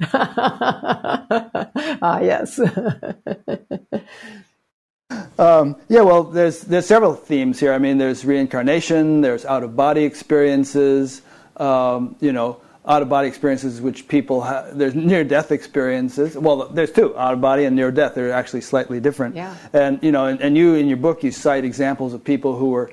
ah, 0.12 2.20
yes. 2.20 2.60
um, 5.38 5.76
yeah, 5.88 6.02
well, 6.02 6.22
there's 6.22 6.60
there's 6.60 6.86
several 6.86 7.14
themes 7.14 7.58
here. 7.58 7.72
I 7.72 7.78
mean, 7.78 7.98
there's 7.98 8.24
reincarnation, 8.24 9.22
there's 9.22 9.44
out 9.44 9.64
of 9.64 9.74
body 9.74 10.04
experiences. 10.04 11.22
Um, 11.56 12.14
you 12.20 12.32
know, 12.32 12.60
out 12.88 13.02
of 13.02 13.08
body 13.08 13.28
experiences 13.28 13.82
which 13.82 14.08
people 14.08 14.40
have 14.40 14.76
there's 14.76 14.94
near 14.94 15.22
death 15.22 15.52
experiences. 15.52 16.36
Well 16.36 16.68
there's 16.68 16.90
two 16.90 17.16
out 17.18 17.34
of 17.34 17.40
body 17.40 17.64
and 17.64 17.76
near 17.76 17.92
death 17.92 18.14
they're 18.14 18.32
actually 18.32 18.62
slightly 18.62 18.98
different. 18.98 19.36
Yeah. 19.36 19.54
and 19.74 20.02
you 20.02 20.10
know 20.10 20.26
and, 20.26 20.40
and 20.40 20.56
you 20.56 20.74
in 20.74 20.88
your 20.88 20.96
book 20.96 21.22
you 21.22 21.30
cite 21.30 21.64
examples 21.64 22.14
of 22.14 22.24
people 22.24 22.56
who 22.56 22.70
were 22.70 22.90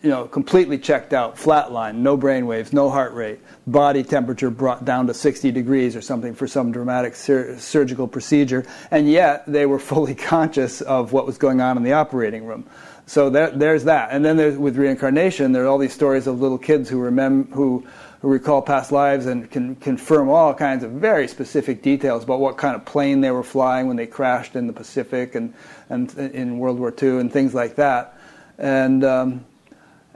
you 0.00 0.10
know 0.10 0.26
completely 0.26 0.78
checked 0.78 1.12
out 1.12 1.36
flatline 1.36 1.96
no 1.96 2.16
brain 2.16 2.46
waves 2.46 2.72
no 2.72 2.88
heart 2.88 3.12
rate 3.14 3.40
body 3.66 4.04
temperature 4.04 4.48
brought 4.48 4.84
down 4.84 5.08
to 5.08 5.12
60 5.12 5.50
degrees 5.50 5.96
or 5.96 6.00
something 6.00 6.34
for 6.34 6.46
some 6.46 6.70
dramatic 6.70 7.16
sur- 7.16 7.58
surgical 7.58 8.06
procedure 8.06 8.64
and 8.92 9.10
yet 9.10 9.44
they 9.46 9.66
were 9.66 9.78
fully 9.90 10.14
conscious 10.14 10.80
of 10.82 11.12
what 11.12 11.26
was 11.26 11.36
going 11.36 11.60
on 11.60 11.76
in 11.76 11.82
the 11.82 11.92
operating 11.94 12.46
room. 12.46 12.64
So 13.06 13.30
there, 13.30 13.50
there's 13.50 13.84
that. 13.84 14.10
And 14.12 14.22
then 14.22 14.36
there's, 14.36 14.58
with 14.58 14.76
reincarnation 14.76 15.50
there 15.52 15.64
are 15.64 15.66
all 15.66 15.78
these 15.78 15.94
stories 15.94 16.26
of 16.26 16.40
little 16.40 16.58
kids 16.58 16.88
who 16.88 17.00
remember 17.00 17.52
who 17.54 17.84
who 18.20 18.28
recall 18.28 18.60
past 18.60 18.90
lives 18.90 19.26
and 19.26 19.50
can 19.50 19.76
confirm 19.76 20.28
all 20.28 20.52
kinds 20.52 20.82
of 20.82 20.90
very 20.92 21.28
specific 21.28 21.82
details 21.82 22.24
about 22.24 22.40
what 22.40 22.56
kind 22.56 22.74
of 22.74 22.84
plane 22.84 23.20
they 23.20 23.30
were 23.30 23.44
flying 23.44 23.86
when 23.86 23.96
they 23.96 24.06
crashed 24.06 24.56
in 24.56 24.66
the 24.66 24.72
Pacific 24.72 25.34
and, 25.34 25.54
and 25.88 26.12
in 26.18 26.58
World 26.58 26.78
War 26.78 26.92
II 27.00 27.20
and 27.20 27.32
things 27.32 27.54
like 27.54 27.76
that. 27.76 28.18
And, 28.58 29.04
um, 29.04 29.44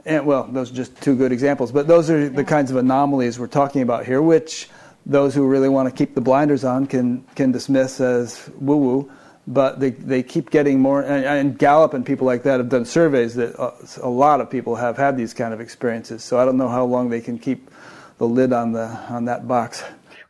and 0.05 0.25
well, 0.25 0.43
those 0.43 0.69
are 0.71 0.75
just 0.75 1.01
two 1.01 1.15
good 1.15 1.31
examples. 1.31 1.71
But 1.71 1.87
those 1.87 2.09
are 2.09 2.27
the 2.27 2.43
kinds 2.43 2.71
of 2.71 2.77
anomalies 2.77 3.39
we're 3.39 3.47
talking 3.47 3.81
about 3.81 4.05
here, 4.05 4.21
which 4.21 4.69
those 5.05 5.33
who 5.33 5.47
really 5.47 5.69
want 5.69 5.89
to 5.89 5.95
keep 5.95 6.13
the 6.13 6.21
blinders 6.21 6.65
on 6.65 6.87
can, 6.87 7.23
can 7.35 7.53
dismiss 7.53 8.01
as 8.01 8.49
woo 8.59 8.77
woo 8.77 9.11
but 9.45 9.77
they, 9.79 9.89
they 9.89 10.23
keep 10.23 10.49
getting 10.51 10.79
more 10.79 11.01
and, 11.01 11.25
and, 11.25 11.59
Gallup 11.59 11.93
and 11.93 12.05
people 12.05 12.25
like 12.25 12.43
that 12.43 12.61
have 12.61 12.69
done 12.69 12.85
surveys 12.85 13.35
that 13.35 13.59
uh, 13.59 13.71
a 14.01 14.07
lot 14.07 14.39
of 14.39 14.49
people 14.49 14.75
have 14.75 14.95
had 14.95 15.17
these 15.17 15.33
kind 15.33 15.53
of 15.53 15.59
experiences 15.59 16.23
so 16.23 16.39
I 16.39 16.45
don't 16.45 16.55
know 16.55 16.69
how 16.69 16.85
long 16.85 17.09
they 17.09 17.19
can 17.19 17.37
keep 17.37 17.69
the 18.17 18.27
lid 18.27 18.53
on 18.53 18.71
the 18.71 18.85
on 19.09 19.25
that 19.25 19.47
box. 19.47 19.83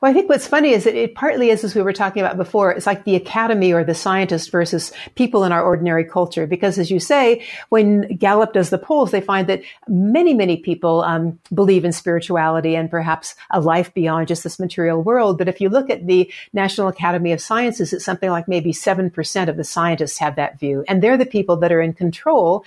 Well, 0.04 0.12
I 0.12 0.14
think 0.14 0.28
what's 0.28 0.48
funny 0.48 0.72
is 0.72 0.84
that 0.84 0.96
it 0.96 1.16
partly 1.16 1.50
is, 1.50 1.64
as 1.64 1.76
we 1.76 1.82
were 1.82 1.94
talking 1.94 2.22
about 2.22 2.36
before, 2.36 2.74
it's 2.74 2.86
like 2.86 3.06
the 3.06 3.16
academy 3.16 3.72
or 3.72 3.86
the 3.86 3.96
scientist 3.96 4.52
versus 4.52 4.92
people 5.16 5.46
in 5.46 5.54
our 5.54 5.64
ordinary 5.64 6.04
culture. 6.04 6.46
Because 6.46 6.78
as 6.78 6.92
you 6.92 7.00
say, 7.00 7.42
when 7.70 8.18
Gallup 8.18 8.52
does 8.52 8.70
the 8.70 8.78
polls, 8.78 9.12
they 9.12 9.22
find 9.22 9.48
that 9.48 9.62
many, 9.88 10.34
many 10.34 10.58
people 10.58 11.04
um, 11.04 11.40
believe 11.54 11.86
in 11.86 11.94
spirituality 11.94 12.76
and 12.76 12.92
perhaps 12.92 13.34
a 13.52 13.62
life 13.62 13.94
beyond 13.94 14.28
just 14.28 14.44
this 14.44 14.60
material 14.60 15.02
world. 15.02 15.38
But 15.38 15.48
if 15.48 15.62
you 15.62 15.70
look 15.70 15.90
at 15.90 16.06
the 16.06 16.30
National 16.52 16.90
Academy 16.90 17.32
of 17.32 17.40
Sciences, 17.40 17.94
it's 17.94 18.04
something 18.04 18.30
like 18.30 18.50
maybe 18.50 18.74
7% 18.74 19.48
of 19.48 19.56
the 19.56 19.64
scientists 19.64 20.18
have 20.18 20.36
that 20.36 20.60
view. 20.60 20.84
And 20.90 21.02
they're 21.02 21.16
the 21.16 21.26
people 21.26 21.56
that 21.56 21.72
are 21.72 21.80
in 21.80 21.94
control 21.94 22.66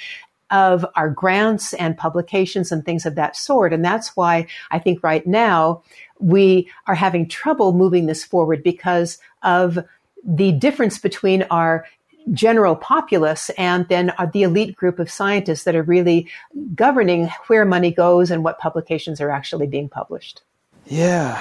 of 0.50 0.86
our 0.94 1.10
grants 1.10 1.74
and 1.74 1.96
publications 1.96 2.70
and 2.70 2.84
things 2.84 3.06
of 3.06 3.14
that 3.16 3.36
sort. 3.36 3.72
And 3.72 3.84
that's 3.84 4.16
why 4.16 4.46
I 4.70 4.78
think 4.78 5.02
right 5.02 5.26
now, 5.26 5.82
we 6.18 6.70
are 6.86 6.94
having 6.94 7.28
trouble 7.28 7.72
moving 7.72 8.06
this 8.06 8.24
forward 8.24 8.62
because 8.62 9.18
of 9.42 9.78
the 10.24 10.52
difference 10.52 10.98
between 10.98 11.42
our 11.50 11.86
general 12.32 12.74
populace 12.74 13.50
and 13.50 13.86
then 13.88 14.12
the 14.32 14.42
elite 14.42 14.74
group 14.74 14.98
of 14.98 15.10
scientists 15.10 15.64
that 15.64 15.76
are 15.76 15.82
really 15.82 16.28
governing 16.74 17.28
where 17.46 17.64
money 17.64 17.92
goes 17.92 18.30
and 18.30 18.42
what 18.42 18.58
publications 18.58 19.20
are 19.20 19.30
actually 19.30 19.66
being 19.66 19.88
published. 19.88 20.42
Yeah, 20.86 21.36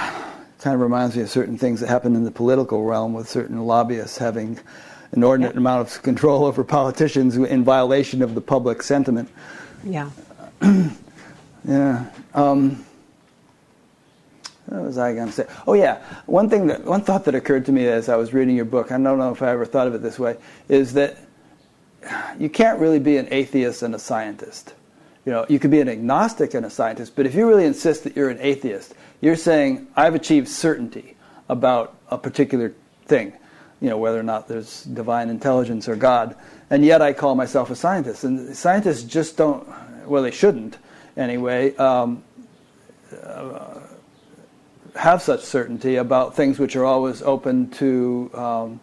kind 0.60 0.76
of 0.76 0.82
reminds 0.82 1.16
me 1.16 1.22
of 1.24 1.30
certain 1.30 1.58
things 1.58 1.80
that 1.80 1.90
happen 1.90 2.16
in 2.16 2.24
the 2.24 2.32
political 2.32 2.84
realm 2.84 3.14
with 3.14 3.30
certain 3.30 3.66
lobbyists 3.66 4.18
having 4.18 4.60
inordinate 5.16 5.54
yeah. 5.54 5.60
amount 5.60 5.88
of 5.88 6.02
control 6.04 6.46
over 6.46 6.64
politicians 6.64 7.38
in 7.38 7.64
violation 7.64 8.22
of 8.22 8.36
the 8.36 8.42
public 8.42 8.84
sentiment. 8.84 9.30
Yeah. 9.84 10.10
yeah. 11.68 12.06
Um, 12.34 12.86
what 14.68 14.82
was 14.82 14.98
I 14.98 15.14
going 15.14 15.28
to 15.28 15.34
say? 15.34 15.46
Oh 15.68 15.74
yeah, 15.74 16.04
one 16.26 16.50
thing 16.50 16.68
that 16.68 16.84
one 16.84 17.02
thought 17.02 17.26
that 17.26 17.36
occurred 17.36 17.66
to 17.68 17.72
me 17.72 17.88
as 17.88 18.10
I 18.10 18.16
was 18.16 18.34
reading 18.34 18.56
your 18.56 18.66
book, 18.66 18.92
I 18.92 18.98
don't 18.98 19.20
know 19.20 19.32
if 19.32 19.42
I 19.42 19.52
ever 19.52 19.66
thought 19.66 19.88
of 19.88 19.94
it 19.94 20.02
this 20.02 20.18
way, 20.18 20.38
is 20.70 20.94
that 20.94 21.18
you 22.40 22.50
can't 22.50 22.80
really 22.80 23.00
be 23.00 23.18
an 23.18 23.28
atheist 23.32 23.84
and 23.84 23.94
a 23.94 24.00
scientist. 24.00 24.74
You 25.26 25.32
know, 25.32 25.46
you 25.50 25.60
could 25.60 25.72
be 25.72 25.82
an 25.82 25.90
agnostic 25.90 26.54
and 26.54 26.66
a 26.66 26.70
scientist, 26.70 27.16
but 27.16 27.26
if 27.26 27.34
you 27.34 27.48
really 27.48 27.66
insist 27.66 28.04
that 28.04 28.16
you're 28.16 28.30
an 28.30 28.40
atheist, 28.42 28.94
you're 29.22 29.36
saying 29.36 29.88
I've 29.96 30.14
achieved 30.14 30.48
certainty 30.48 31.16
about 31.50 31.96
a 32.10 32.18
particular 32.18 32.74
thing, 33.06 33.34
you 33.82 33.90
know, 33.90 33.98
whether 33.98 34.20
or 34.20 34.24
not 34.24 34.48
there's 34.48 34.84
divine 34.84 35.30
intelligence 35.30 35.88
or 35.88 35.96
God, 35.96 36.36
and 36.70 36.84
yet 36.84 37.02
I 37.02 37.14
call 37.14 37.36
myself 37.36 37.70
a 37.70 37.76
scientist. 37.76 38.24
And 38.24 38.56
scientists 38.56 39.04
just 39.04 39.38
don't, 39.38 39.68
well, 40.08 40.24
they 40.24 40.32
shouldn't 40.32 40.78
anyway. 41.18 41.76
Um, 41.76 42.24
uh, 43.24 43.80
have 44.96 45.22
such 45.22 45.42
certainty 45.42 45.98
about 45.98 46.36
things 46.36 46.58
which 46.58 46.76
are 46.76 46.86
always 46.86 47.22
open 47.22 47.70
to 47.70 48.32
um, 48.34 48.80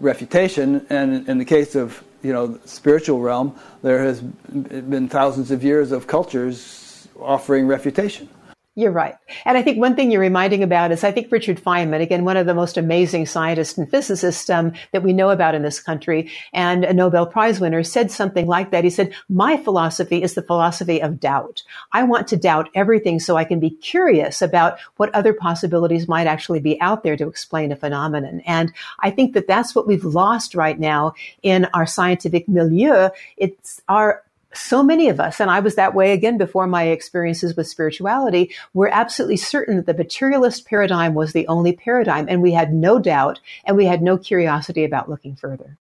refutation. 0.00 0.84
And 0.90 1.28
in 1.28 1.38
the 1.38 1.44
case 1.44 1.74
of 1.74 2.02
you 2.22 2.32
know 2.32 2.46
the 2.48 2.68
spiritual 2.68 3.20
realm, 3.20 3.58
there 3.82 4.02
has 4.02 4.20
been 4.20 5.08
thousands 5.08 5.50
of 5.50 5.62
years 5.64 5.92
of 5.92 6.06
cultures 6.06 7.08
offering 7.18 7.66
refutation. 7.66 8.28
You're 8.74 8.90
right. 8.90 9.16
And 9.44 9.58
I 9.58 9.62
think 9.62 9.76
one 9.76 9.94
thing 9.94 10.10
you're 10.10 10.20
reminding 10.22 10.62
about 10.62 10.92
is 10.92 11.04
I 11.04 11.12
think 11.12 11.30
Richard 11.30 11.62
Feynman, 11.62 12.00
again, 12.00 12.24
one 12.24 12.38
of 12.38 12.46
the 12.46 12.54
most 12.54 12.78
amazing 12.78 13.26
scientists 13.26 13.76
and 13.76 13.90
physicists 13.90 14.48
um, 14.48 14.72
that 14.92 15.02
we 15.02 15.12
know 15.12 15.28
about 15.28 15.54
in 15.54 15.60
this 15.60 15.78
country 15.78 16.30
and 16.54 16.82
a 16.82 16.94
Nobel 16.94 17.26
Prize 17.26 17.60
winner 17.60 17.82
said 17.82 18.10
something 18.10 18.46
like 18.46 18.70
that. 18.70 18.82
He 18.82 18.88
said, 18.88 19.12
my 19.28 19.58
philosophy 19.58 20.22
is 20.22 20.32
the 20.32 20.42
philosophy 20.42 21.02
of 21.02 21.20
doubt. 21.20 21.62
I 21.92 22.04
want 22.04 22.28
to 22.28 22.36
doubt 22.38 22.70
everything 22.74 23.20
so 23.20 23.36
I 23.36 23.44
can 23.44 23.60
be 23.60 23.68
curious 23.68 24.40
about 24.40 24.78
what 24.96 25.14
other 25.14 25.34
possibilities 25.34 26.08
might 26.08 26.26
actually 26.26 26.60
be 26.60 26.80
out 26.80 27.02
there 27.02 27.18
to 27.18 27.28
explain 27.28 27.72
a 27.72 27.76
phenomenon. 27.76 28.40
And 28.46 28.72
I 29.00 29.10
think 29.10 29.34
that 29.34 29.46
that's 29.46 29.74
what 29.74 29.86
we've 29.86 30.02
lost 30.02 30.54
right 30.54 30.80
now 30.80 31.12
in 31.42 31.66
our 31.74 31.84
scientific 31.84 32.48
milieu. 32.48 33.10
It's 33.36 33.82
our 33.86 34.22
so 34.54 34.82
many 34.82 35.08
of 35.08 35.20
us, 35.20 35.40
and 35.40 35.50
I 35.50 35.60
was 35.60 35.74
that 35.76 35.94
way 35.94 36.12
again 36.12 36.38
before 36.38 36.66
my 36.66 36.84
experiences 36.84 37.56
with 37.56 37.68
spirituality, 37.68 38.54
were 38.74 38.88
absolutely 38.92 39.36
certain 39.36 39.76
that 39.76 39.86
the 39.86 39.94
materialist 39.94 40.66
paradigm 40.66 41.14
was 41.14 41.32
the 41.32 41.46
only 41.48 41.72
paradigm, 41.72 42.26
and 42.28 42.42
we 42.42 42.52
had 42.52 42.72
no 42.72 42.98
doubt 42.98 43.40
and 43.64 43.76
we 43.76 43.86
had 43.86 44.02
no 44.02 44.18
curiosity 44.18 44.84
about 44.84 45.08
looking 45.08 45.36
further. 45.36 45.78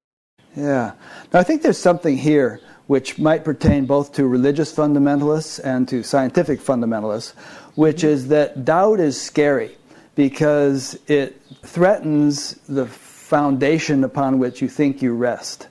Yeah. 0.56 0.92
Now, 1.32 1.40
I 1.40 1.42
think 1.42 1.62
there's 1.62 1.78
something 1.78 2.16
here 2.16 2.60
which 2.86 3.18
might 3.18 3.44
pertain 3.44 3.86
both 3.86 4.12
to 4.12 4.26
religious 4.26 4.74
fundamentalists 4.74 5.58
and 5.64 5.88
to 5.88 6.02
scientific 6.02 6.60
fundamentalists, 6.60 7.32
which 7.74 8.04
is 8.04 8.28
that 8.28 8.64
doubt 8.64 9.00
is 9.00 9.20
scary 9.20 9.76
because 10.14 10.98
it 11.08 11.40
threatens 11.62 12.54
the 12.68 12.86
foundation 12.86 14.04
upon 14.04 14.38
which 14.38 14.60
you 14.60 14.68
think 14.68 15.02
you 15.02 15.14
rest 15.14 15.68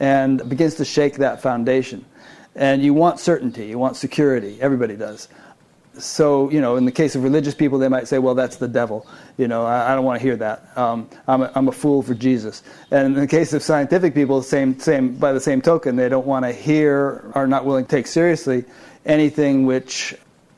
and 0.00 0.46
begins 0.48 0.74
to 0.74 0.84
shake 0.84 1.16
that 1.16 1.40
foundation. 1.40 2.04
And 2.58 2.82
you 2.82 2.92
want 2.92 3.20
certainty, 3.20 3.66
you 3.66 3.78
want 3.78 3.96
security. 3.96 4.58
Everybody 4.60 4.96
does. 4.96 5.28
So, 5.96 6.50
you 6.50 6.60
know, 6.60 6.74
in 6.76 6.84
the 6.84 6.92
case 6.92 7.14
of 7.14 7.22
religious 7.22 7.54
people, 7.54 7.78
they 7.78 7.88
might 7.88 8.08
say, 8.08 8.18
well, 8.18 8.34
that's 8.34 8.56
the 8.56 8.66
devil. 8.66 9.06
You 9.36 9.46
know, 9.46 9.64
I, 9.64 9.92
I 9.92 9.94
don't 9.94 10.04
want 10.04 10.20
to 10.20 10.22
hear 10.22 10.36
that. 10.36 10.76
Um, 10.76 11.08
I'm, 11.28 11.42
a, 11.42 11.52
I'm 11.54 11.68
a 11.68 11.72
fool 11.72 12.02
for 12.02 12.14
Jesus. 12.14 12.64
And 12.90 13.06
in 13.06 13.14
the 13.14 13.28
case 13.28 13.52
of 13.52 13.62
scientific 13.62 14.12
people, 14.12 14.42
same, 14.42 14.78
same, 14.80 15.14
by 15.14 15.32
the 15.32 15.40
same 15.40 15.62
token, 15.62 15.94
they 15.94 16.08
don't 16.08 16.26
want 16.26 16.44
to 16.44 16.52
hear, 16.52 17.30
are 17.34 17.46
not 17.46 17.64
willing 17.64 17.84
to 17.84 17.90
take 17.90 18.08
seriously 18.08 18.64
anything 19.06 19.64
which 19.64 20.16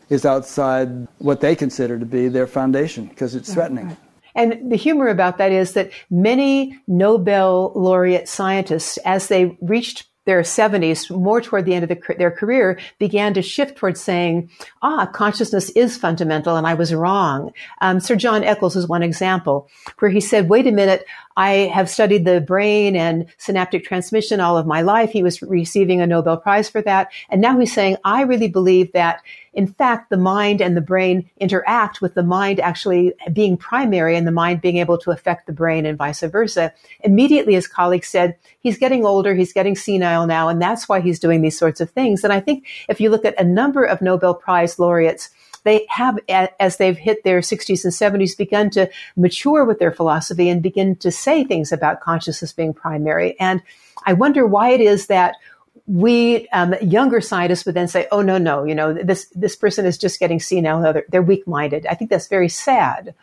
is 0.08 0.24
outside 0.24 1.06
what 1.18 1.40
they 1.40 1.54
consider 1.54 1.98
to 1.98 2.06
be 2.06 2.28
their 2.28 2.46
foundation 2.46 3.06
because 3.06 3.34
it's 3.34 3.52
threatening. 3.52 3.88
Right. 3.88 3.98
And 4.34 4.72
the 4.72 4.76
humor 4.76 5.08
about 5.08 5.38
that 5.38 5.52
is 5.52 5.72
that 5.72 5.90
many 6.10 6.78
Nobel 6.86 7.72
laureate 7.74 8.28
scientists, 8.28 8.96
as 8.98 9.28
they 9.28 9.58
reached 9.60 10.09
their 10.26 10.42
70s, 10.42 11.10
more 11.14 11.40
toward 11.40 11.64
the 11.64 11.74
end 11.74 11.82
of 11.82 11.88
the, 11.88 12.14
their 12.16 12.30
career, 12.30 12.78
began 12.98 13.34
to 13.34 13.42
shift 13.42 13.76
towards 13.76 14.00
saying, 14.00 14.50
ah, 14.82 15.06
consciousness 15.06 15.70
is 15.70 15.96
fundamental 15.96 16.56
and 16.56 16.66
I 16.66 16.74
was 16.74 16.94
wrong. 16.94 17.52
Um, 17.80 18.00
Sir 18.00 18.16
John 18.16 18.44
Eccles 18.44 18.76
is 18.76 18.86
one 18.86 19.02
example 19.02 19.68
where 19.98 20.10
he 20.10 20.20
said, 20.20 20.48
wait 20.48 20.66
a 20.66 20.72
minute, 20.72 21.04
I 21.36 21.70
have 21.72 21.88
studied 21.88 22.24
the 22.24 22.40
brain 22.40 22.96
and 22.96 23.26
synaptic 23.38 23.84
transmission 23.84 24.40
all 24.40 24.58
of 24.58 24.66
my 24.66 24.82
life. 24.82 25.10
He 25.10 25.22
was 25.22 25.40
receiving 25.40 26.00
a 26.00 26.06
Nobel 26.06 26.36
Prize 26.36 26.68
for 26.68 26.82
that. 26.82 27.10
And 27.30 27.40
now 27.40 27.58
he's 27.58 27.72
saying, 27.72 27.96
I 28.04 28.22
really 28.22 28.48
believe 28.48 28.92
that 28.92 29.22
in 29.52 29.66
fact, 29.66 30.10
the 30.10 30.16
mind 30.16 30.60
and 30.60 30.76
the 30.76 30.80
brain 30.80 31.28
interact 31.38 32.00
with 32.00 32.14
the 32.14 32.22
mind 32.22 32.60
actually 32.60 33.12
being 33.32 33.56
primary 33.56 34.16
and 34.16 34.26
the 34.26 34.32
mind 34.32 34.60
being 34.60 34.76
able 34.76 34.98
to 34.98 35.10
affect 35.10 35.46
the 35.46 35.52
brain 35.52 35.86
and 35.86 35.98
vice 35.98 36.20
versa. 36.20 36.72
Immediately, 37.00 37.54
his 37.54 37.66
colleague 37.66 38.04
said, 38.04 38.36
he's 38.60 38.78
getting 38.78 39.04
older, 39.04 39.34
he's 39.34 39.52
getting 39.52 39.74
senile 39.74 40.26
now, 40.26 40.48
and 40.48 40.62
that's 40.62 40.88
why 40.88 41.00
he's 41.00 41.18
doing 41.18 41.42
these 41.42 41.58
sorts 41.58 41.80
of 41.80 41.90
things. 41.90 42.22
And 42.22 42.32
I 42.32 42.40
think 42.40 42.66
if 42.88 43.00
you 43.00 43.10
look 43.10 43.24
at 43.24 43.40
a 43.40 43.44
number 43.44 43.84
of 43.84 44.00
Nobel 44.00 44.34
Prize 44.34 44.78
laureates, 44.78 45.30
they 45.64 45.86
have, 45.90 46.18
as 46.28 46.76
they've 46.76 46.96
hit 46.96 47.22
their 47.24 47.40
60s 47.40 47.84
and 47.84 47.92
70s, 47.92 48.36
begun 48.36 48.70
to 48.70 48.88
mature 49.16 49.64
with 49.64 49.78
their 49.78 49.92
philosophy 49.92 50.48
and 50.48 50.62
begin 50.62 50.96
to 50.96 51.10
say 51.10 51.44
things 51.44 51.70
about 51.72 52.00
consciousness 52.00 52.52
being 52.52 52.72
primary. 52.72 53.38
And 53.38 53.62
I 54.06 54.14
wonder 54.14 54.46
why 54.46 54.70
it 54.70 54.80
is 54.80 55.08
that 55.08 55.34
we 55.86 56.48
um, 56.48 56.74
younger 56.82 57.20
scientists 57.20 57.66
would 57.66 57.74
then 57.74 57.88
say, 57.88 58.06
"Oh 58.12 58.22
no, 58.22 58.38
no, 58.38 58.64
you 58.64 58.74
know 58.74 58.92
this 58.92 59.26
this 59.34 59.56
person 59.56 59.86
is 59.86 59.98
just 59.98 60.18
getting 60.20 60.40
senile. 60.40 60.80
They're, 60.82 61.04
they're 61.08 61.22
weak 61.22 61.46
minded." 61.46 61.86
I 61.86 61.94
think 61.94 62.10
that's 62.10 62.28
very 62.28 62.48
sad. 62.48 63.14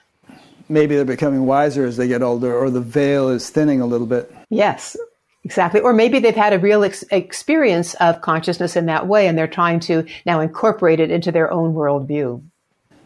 Maybe 0.69 0.95
they're 0.95 1.05
becoming 1.05 1.45
wiser 1.45 1.85
as 1.85 1.97
they 1.97 2.07
get 2.07 2.21
older, 2.21 2.55
or 2.55 2.69
the 2.69 2.81
veil 2.81 3.29
is 3.29 3.49
thinning 3.49 3.79
a 3.79 3.85
little 3.85 4.07
bit. 4.07 4.33
Yes, 4.49 4.97
exactly. 5.43 5.79
Or 5.79 5.93
maybe 5.93 6.19
they've 6.19 6.35
had 6.35 6.51
a 6.51 6.59
real 6.59 6.83
ex- 6.83 7.05
experience 7.09 7.93
of 7.95 8.21
consciousness 8.21 8.75
in 8.75 8.85
that 8.87 9.07
way, 9.07 9.27
and 9.27 9.37
they're 9.37 9.47
trying 9.47 9.79
to 9.81 10.05
now 10.25 10.41
incorporate 10.41 10.99
it 10.99 11.09
into 11.09 11.31
their 11.31 11.51
own 11.51 11.73
worldview. 11.73 12.43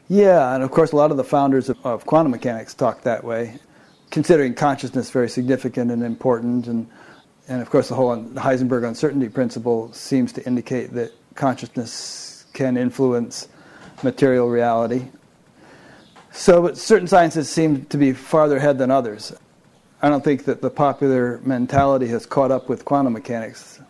Yeah, 0.08 0.54
and 0.54 0.64
of 0.64 0.72
course, 0.72 0.92
a 0.92 0.96
lot 0.96 1.12
of 1.12 1.18
the 1.18 1.24
founders 1.24 1.70
of, 1.70 1.78
of 1.86 2.06
quantum 2.06 2.32
mechanics 2.32 2.74
talk 2.74 3.04
that 3.04 3.24
way, 3.24 3.60
considering 4.10 4.56
consciousness 4.56 5.10
very 5.10 5.30
significant 5.30 5.92
and 5.92 6.04
important 6.04 6.68
and 6.68 6.90
and 7.52 7.62
of 7.62 7.70
course, 7.70 7.90
the 7.90 7.96
whole 7.96 8.16
Heisenberg 8.16 8.88
uncertainty 8.88 9.28
principle 9.28 9.92
seems 9.92 10.32
to 10.34 10.46
indicate 10.46 10.94
that 10.94 11.12
consciousness 11.36 12.46
can 12.54 12.78
influence 12.78 13.50
material 14.04 14.50
reality. 14.50 15.10
So, 16.32 16.62
but 16.62 16.78
certain 16.78 17.08
sciences 17.08 17.50
seem 17.50 17.84
to 17.88 17.98
be 17.98 18.14
farther 18.14 18.56
ahead 18.56 18.78
than 18.78 18.90
others. 18.90 19.34
I 20.02 20.08
don't 20.08 20.24
think 20.24 20.46
that 20.46 20.62
the 20.62 20.70
popular 20.70 21.42
mentality 21.44 22.08
has 22.08 22.26
caught 22.26 22.52
up 22.52 22.70
with 22.70 22.86
quantum 22.86 23.12
mechanics. 23.12 23.82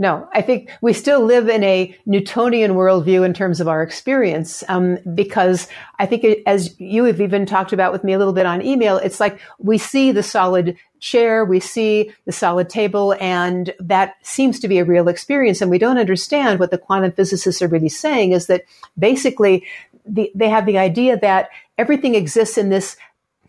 No, 0.00 0.26
I 0.32 0.40
think 0.40 0.70
we 0.80 0.94
still 0.94 1.22
live 1.22 1.50
in 1.50 1.62
a 1.62 1.94
Newtonian 2.06 2.70
worldview 2.70 3.22
in 3.22 3.34
terms 3.34 3.60
of 3.60 3.68
our 3.68 3.82
experience, 3.82 4.64
um, 4.66 4.96
because 5.14 5.68
I 5.98 6.06
think, 6.06 6.24
it, 6.24 6.42
as 6.46 6.74
you 6.80 7.04
have 7.04 7.20
even 7.20 7.44
talked 7.44 7.74
about 7.74 7.92
with 7.92 8.02
me 8.02 8.14
a 8.14 8.18
little 8.18 8.32
bit 8.32 8.46
on 8.46 8.62
email, 8.62 8.96
it's 8.96 9.20
like 9.20 9.38
we 9.58 9.76
see 9.76 10.10
the 10.10 10.22
solid 10.22 10.78
chair, 11.00 11.44
we 11.44 11.60
see 11.60 12.12
the 12.24 12.32
solid 12.32 12.70
table, 12.70 13.14
and 13.20 13.74
that 13.78 14.14
seems 14.22 14.58
to 14.60 14.68
be 14.68 14.78
a 14.78 14.86
real 14.86 15.06
experience. 15.06 15.60
And 15.60 15.70
we 15.70 15.78
don't 15.78 15.98
understand 15.98 16.60
what 16.60 16.70
the 16.70 16.78
quantum 16.78 17.12
physicists 17.12 17.60
are 17.60 17.68
really 17.68 17.90
saying 17.90 18.32
is 18.32 18.46
that 18.46 18.64
basically 18.98 19.66
the, 20.06 20.32
they 20.34 20.48
have 20.48 20.64
the 20.64 20.78
idea 20.78 21.18
that 21.18 21.50
everything 21.76 22.14
exists 22.14 22.56
in 22.56 22.70
this 22.70 22.96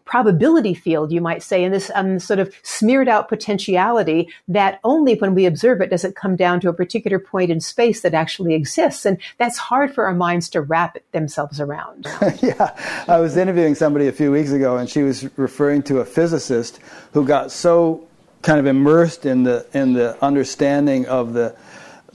probability 0.05 0.73
field, 0.73 1.11
you 1.11 1.21
might 1.21 1.43
say, 1.43 1.63
in 1.63 1.71
this 1.71 1.91
um, 1.95 2.19
sort 2.19 2.39
of 2.39 2.53
smeared 2.63 3.07
out 3.07 3.29
potentiality 3.29 4.29
that 4.47 4.79
only 4.83 5.15
when 5.15 5.35
we 5.35 5.45
observe 5.45 5.81
it 5.81 5.89
does 5.89 6.03
it 6.03 6.15
come 6.15 6.35
down 6.35 6.59
to 6.59 6.69
a 6.69 6.73
particular 6.73 7.19
point 7.19 7.51
in 7.51 7.59
space 7.59 8.01
that 8.01 8.13
actually 8.13 8.53
exists. 8.53 9.05
And 9.05 9.17
that's 9.37 9.57
hard 9.57 9.93
for 9.93 10.05
our 10.05 10.13
minds 10.13 10.49
to 10.49 10.61
wrap 10.61 10.97
themselves 11.11 11.59
around. 11.59 12.07
yeah. 12.41 12.75
I 13.07 13.19
was 13.19 13.37
interviewing 13.37 13.75
somebody 13.75 14.07
a 14.07 14.11
few 14.11 14.31
weeks 14.31 14.51
ago, 14.51 14.77
and 14.77 14.89
she 14.89 15.03
was 15.03 15.29
referring 15.37 15.83
to 15.83 15.99
a 15.99 16.05
physicist 16.05 16.79
who 17.13 17.25
got 17.25 17.51
so 17.51 18.07
kind 18.41 18.59
of 18.59 18.65
immersed 18.65 19.25
in 19.25 19.43
the, 19.43 19.65
in 19.73 19.93
the 19.93 20.21
understanding 20.23 21.05
of 21.05 21.33
the, 21.33 21.55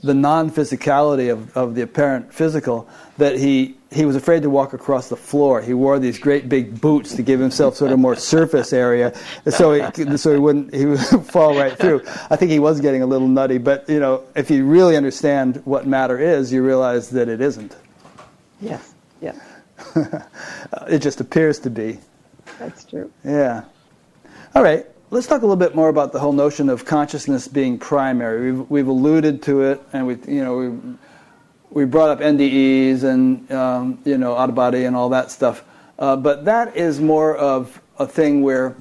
the 0.07 0.13
non 0.13 0.49
physicality 0.49 1.31
of, 1.31 1.55
of 1.55 1.75
the 1.75 1.83
apparent 1.83 2.33
physical 2.33 2.89
that 3.17 3.37
he 3.37 3.77
he 3.91 4.05
was 4.05 4.15
afraid 4.15 4.43
to 4.43 4.49
walk 4.49 4.73
across 4.73 5.09
the 5.09 5.15
floor. 5.15 5.61
He 5.61 5.73
wore 5.73 5.99
these 5.99 6.19
great 6.19 6.49
big 6.49 6.81
boots 6.81 7.15
to 7.15 7.21
give 7.21 7.39
himself 7.39 7.75
sort 7.75 7.91
of 7.91 7.99
more 7.99 8.15
surface 8.33 8.73
area, 8.73 9.15
so 9.49 9.73
he, 9.73 10.17
so 10.17 10.33
he 10.33 10.39
wouldn't 10.39 10.73
he 10.73 10.85
would 10.85 10.99
fall 11.25 11.55
right 11.55 11.77
through. 11.77 12.01
I 12.29 12.35
think 12.35 12.51
he 12.51 12.59
was 12.59 12.81
getting 12.81 13.03
a 13.03 13.05
little 13.05 13.27
nutty, 13.27 13.59
but 13.59 13.87
you 13.87 13.99
know, 13.99 14.23
if 14.35 14.49
you 14.49 14.65
really 14.65 14.97
understand 14.97 15.61
what 15.65 15.85
matter 15.85 16.17
is, 16.17 16.51
you 16.51 16.63
realize 16.63 17.09
that 17.11 17.29
it 17.29 17.41
isn't. 17.41 17.75
Yes. 18.59 18.93
Yeah. 19.21 19.39
it 20.87 20.99
just 20.99 21.21
appears 21.21 21.59
to 21.59 21.69
be. 21.69 21.99
That's 22.59 22.83
true. 22.83 23.11
Yeah. 23.23 23.65
All 24.55 24.63
right. 24.63 24.85
Let's 25.09 25.25
talk 25.25 25.41
a 25.41 25.45
little 25.45 25.55
bit 25.55 25.73
more 25.73 25.87
about 25.87 26.11
the 26.11 26.19
whole 26.19 26.33
notion 26.33 26.67
of 26.67 26.83
consciousness 26.83 27.47
being 27.47 27.79
primary. 27.79 28.51
We've, 28.51 28.69
we've 28.69 28.87
alluded 28.87 29.41
to 29.43 29.61
it, 29.61 29.81
and 29.93 30.05
we, 30.05 30.17
you 30.27 30.43
know, 30.43 30.57
we 30.57 30.97
we 31.69 31.85
brought 31.85 32.09
up 32.09 32.19
NDEs 32.19 33.03
and 33.03 33.49
um, 33.49 33.99
you 34.03 34.17
know 34.17 34.35
out 34.35 34.49
of 34.49 34.55
body 34.55 34.83
and 34.83 34.97
all 34.97 35.07
that 35.09 35.31
stuff, 35.31 35.63
uh, 35.97 36.17
but 36.17 36.43
that 36.43 36.75
is 36.75 36.99
more 36.99 37.37
of 37.37 37.81
a 37.99 38.05
thing 38.05 38.41
where 38.41 38.75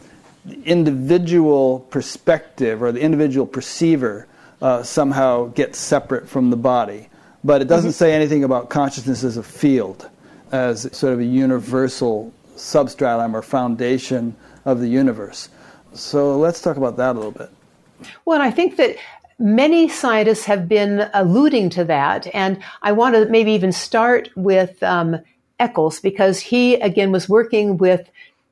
the 0.45 0.61
individual 0.65 1.81
perspective 1.91 2.83
or 2.83 2.91
the 2.91 3.01
individual 3.01 3.47
perceiver 3.47 4.27
uh, 4.61 4.83
somehow 4.83 5.47
gets 5.47 5.79
separate 5.79 6.29
from 6.29 6.51
the 6.51 6.57
body. 6.57 7.09
But 7.45 7.63
it 7.63 7.69
doesn't 7.69 7.91
mm-hmm. 7.91 7.99
say 7.99 8.13
anything 8.13 8.43
about 8.43 8.69
consciousness 8.69 9.23
as 9.23 9.37
a 9.37 9.45
field, 9.45 10.11
as 10.51 10.89
sort 10.97 11.13
of 11.13 11.21
a 11.21 11.25
universal 11.25 12.33
substratum 12.57 13.37
or 13.37 13.43
foundation 13.43 14.35
of 14.65 14.81
the 14.81 14.89
universe. 14.89 15.51
So 15.97 16.39
let's 16.39 16.61
talk 16.61 16.77
about 16.77 16.97
that 16.97 17.17
a 17.17 17.19
little 17.19 17.33
bit. 17.33 17.51
Well, 18.25 18.43
I 18.43 18.51
think 18.51 18.77
that 18.77 18.97
Many 19.39 19.87
scientists 19.87 20.47
have 20.47 20.67
been 20.67 21.11
alluding 21.13 21.69
to 21.71 21.85
that, 21.85 22.27
and 22.33 22.59
I 22.81 22.93
want 22.93 23.17
to 23.17 23.27
maybe 23.27 23.53
even 23.53 23.71
start 23.71 24.31
with 24.35 24.83
um, 24.83 25.19
Eccles 25.61 26.01
because 26.01 26.41
he 26.41 26.77
again 26.77 27.13
was 27.13 27.29
working 27.29 27.77
with 27.77 28.09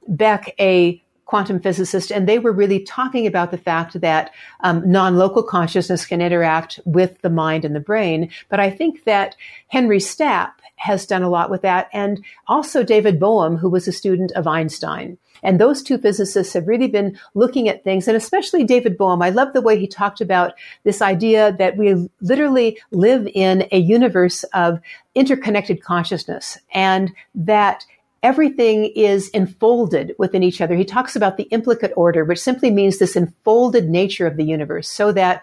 Beck, 0.08 0.54
a 0.60 1.02
quantum 1.24 1.58
physicist, 1.58 2.12
and 2.12 2.28
they 2.28 2.38
were 2.38 2.52
really 2.52 2.80
talking 2.80 3.26
about 3.26 3.50
the 3.50 3.56
fact 3.56 3.98
that 4.02 4.30
um, 4.60 4.82
non-local 4.90 5.42
consciousness 5.42 6.04
can 6.04 6.20
interact 6.20 6.78
with 6.84 7.18
the 7.22 7.30
mind 7.30 7.64
and 7.64 7.74
the 7.74 7.80
brain. 7.80 8.28
But 8.50 8.60
I 8.60 8.68
think 8.68 9.04
that 9.04 9.36
Henry 9.68 10.00
Stapp 10.00 10.52
has 10.76 11.06
done 11.06 11.22
a 11.22 11.30
lot 11.30 11.48
with 11.48 11.62
that, 11.62 11.88
and 11.94 12.22
also 12.46 12.82
David 12.82 13.18
Bohm, 13.18 13.56
who 13.56 13.70
was 13.70 13.88
a 13.88 13.92
student 13.92 14.32
of 14.32 14.46
Einstein. 14.46 15.16
And 15.44 15.60
those 15.60 15.82
two 15.82 15.98
physicists 15.98 16.54
have 16.54 16.66
really 16.66 16.88
been 16.88 17.18
looking 17.34 17.68
at 17.68 17.84
things, 17.84 18.08
and 18.08 18.16
especially 18.16 18.64
David 18.64 18.98
Bohm. 18.98 19.22
I 19.22 19.30
love 19.30 19.52
the 19.52 19.60
way 19.60 19.78
he 19.78 19.86
talked 19.86 20.20
about 20.20 20.54
this 20.82 21.02
idea 21.02 21.52
that 21.58 21.76
we 21.76 22.08
literally 22.20 22.78
live 22.90 23.28
in 23.34 23.68
a 23.70 23.78
universe 23.78 24.42
of 24.54 24.80
interconnected 25.14 25.82
consciousness 25.82 26.58
and 26.72 27.12
that 27.34 27.84
everything 28.22 28.86
is 28.96 29.28
enfolded 29.28 30.14
within 30.18 30.42
each 30.42 30.62
other. 30.62 30.74
He 30.74 30.84
talks 30.84 31.14
about 31.14 31.36
the 31.36 31.44
implicate 31.44 31.92
order, 31.94 32.24
which 32.24 32.40
simply 32.40 32.70
means 32.70 32.98
this 32.98 33.16
enfolded 33.16 33.90
nature 33.90 34.26
of 34.26 34.38
the 34.38 34.44
universe 34.44 34.88
so 34.88 35.12
that 35.12 35.42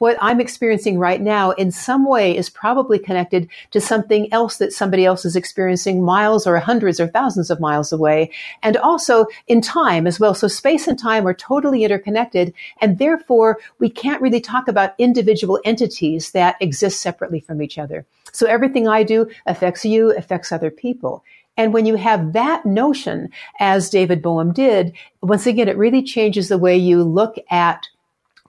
what 0.00 0.16
I'm 0.18 0.40
experiencing 0.40 0.98
right 0.98 1.20
now 1.20 1.50
in 1.50 1.70
some 1.70 2.06
way 2.06 2.34
is 2.34 2.48
probably 2.48 2.98
connected 2.98 3.50
to 3.72 3.82
something 3.82 4.32
else 4.32 4.56
that 4.56 4.72
somebody 4.72 5.04
else 5.04 5.26
is 5.26 5.36
experiencing 5.36 6.02
miles 6.02 6.46
or 6.46 6.58
hundreds 6.58 6.98
or 6.98 7.06
thousands 7.06 7.50
of 7.50 7.60
miles 7.60 7.92
away. 7.92 8.30
And 8.62 8.78
also 8.78 9.26
in 9.46 9.60
time 9.60 10.06
as 10.06 10.18
well. 10.18 10.32
So 10.32 10.48
space 10.48 10.88
and 10.88 10.98
time 10.98 11.26
are 11.26 11.34
totally 11.34 11.84
interconnected. 11.84 12.54
And 12.80 12.98
therefore 12.98 13.58
we 13.78 13.90
can't 13.90 14.22
really 14.22 14.40
talk 14.40 14.68
about 14.68 14.94
individual 14.96 15.60
entities 15.66 16.30
that 16.30 16.56
exist 16.60 17.02
separately 17.02 17.40
from 17.40 17.60
each 17.60 17.76
other. 17.76 18.06
So 18.32 18.46
everything 18.46 18.88
I 18.88 19.02
do 19.02 19.28
affects 19.44 19.84
you, 19.84 20.16
affects 20.16 20.50
other 20.50 20.70
people. 20.70 21.22
And 21.58 21.74
when 21.74 21.84
you 21.84 21.96
have 21.96 22.32
that 22.32 22.64
notion, 22.64 23.28
as 23.58 23.90
David 23.90 24.22
Bohm 24.22 24.54
did, 24.54 24.94
once 25.20 25.46
again, 25.46 25.68
it 25.68 25.76
really 25.76 26.02
changes 26.02 26.48
the 26.48 26.56
way 26.56 26.74
you 26.74 27.04
look 27.04 27.36
at 27.50 27.86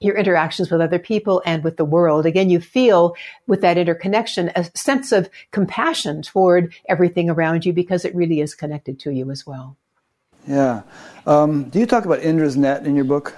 your 0.02 0.18
interactions 0.18 0.70
with 0.70 0.82
other 0.82 1.00
people 1.00 1.42
and 1.46 1.64
with 1.64 1.78
the 1.78 1.86
world. 1.86 2.26
Again, 2.26 2.50
you 2.50 2.60
feel 2.60 3.16
with 3.48 3.62
that 3.62 3.78
interconnection 3.78 4.52
a 4.56 4.66
sense 4.76 5.12
of 5.12 5.30
compassion 5.52 6.22
toward 6.22 6.74
everything 6.90 7.30
around 7.30 7.66
you 7.66 7.72
because 7.72 8.04
it 8.04 8.14
really 8.16 8.42
is 8.42 8.56
connected 8.56 9.00
to 9.00 9.12
you 9.12 9.32
as 9.32 9.48
well. 9.48 9.78
Yeah. 10.48 10.82
Um, 11.26 11.66
do 11.70 11.80
you 11.80 11.86
talk 11.86 12.06
about 12.06 12.20
Indra's 12.22 12.58
net 12.58 12.86
in 12.86 12.96
your 12.96 13.06
book? 13.06 13.36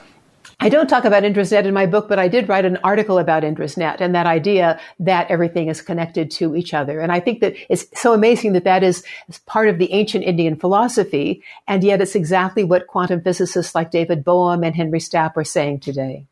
I 0.60 0.69
don't 0.69 0.88
talk 0.88 1.04
about 1.04 1.26
Indra's 1.26 1.52
net 1.52 1.65
in 1.65 1.73
my 1.73 1.86
book, 1.86 2.08
but 2.08 2.19
I 2.19 2.30
did 2.30 2.47
write 2.47 2.63
an 2.63 2.78
article 2.86 3.17
about 3.17 3.43
Indra's 3.43 3.76
net 3.76 3.99
and 3.99 4.15
that 4.15 4.26
idea 4.26 4.80
that 4.99 5.30
everything 5.30 5.67
is 5.67 5.82
connected 5.82 6.32
to 6.32 6.56
each 6.56 6.73
other. 6.73 7.02
And 7.02 7.12
I 7.12 7.19
think 7.19 7.41
that 7.41 7.56
it's 7.69 7.86
so 7.99 8.13
amazing 8.13 8.54
that 8.54 8.63
that 8.63 8.84
is 8.84 9.04
part 9.45 9.67
of 9.67 9.78
the 9.78 9.91
ancient 9.91 10.23
Indian 10.23 10.56
philosophy, 10.56 11.43
and 11.67 11.84
yet 11.84 12.02
it's 12.02 12.15
exactly 12.15 12.63
what 12.63 12.88
quantum 12.88 13.21
physicists 13.21 13.76
like 13.76 13.91
David 13.91 14.23
Bohm 14.23 14.63
and 14.63 14.76
Henry 14.76 14.99
Stapp 14.99 15.36
are 15.36 15.43
saying 15.43 15.82
today. 15.82 16.28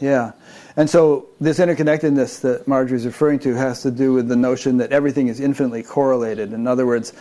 Yeah. 0.00 0.32
And 0.76 0.88
so 0.88 1.28
this 1.40 1.58
interconnectedness 1.58 2.40
that 2.42 2.68
Marjorie 2.68 2.98
is 2.98 3.06
referring 3.06 3.40
to 3.40 3.54
has 3.54 3.82
to 3.82 3.90
do 3.90 4.12
with 4.12 4.28
the 4.28 4.36
notion 4.36 4.76
that 4.78 4.92
everything 4.92 5.28
is 5.28 5.40
infinitely 5.40 5.82
correlated. 5.82 6.52
In 6.52 6.66
other 6.66 6.86
words, 6.86 7.12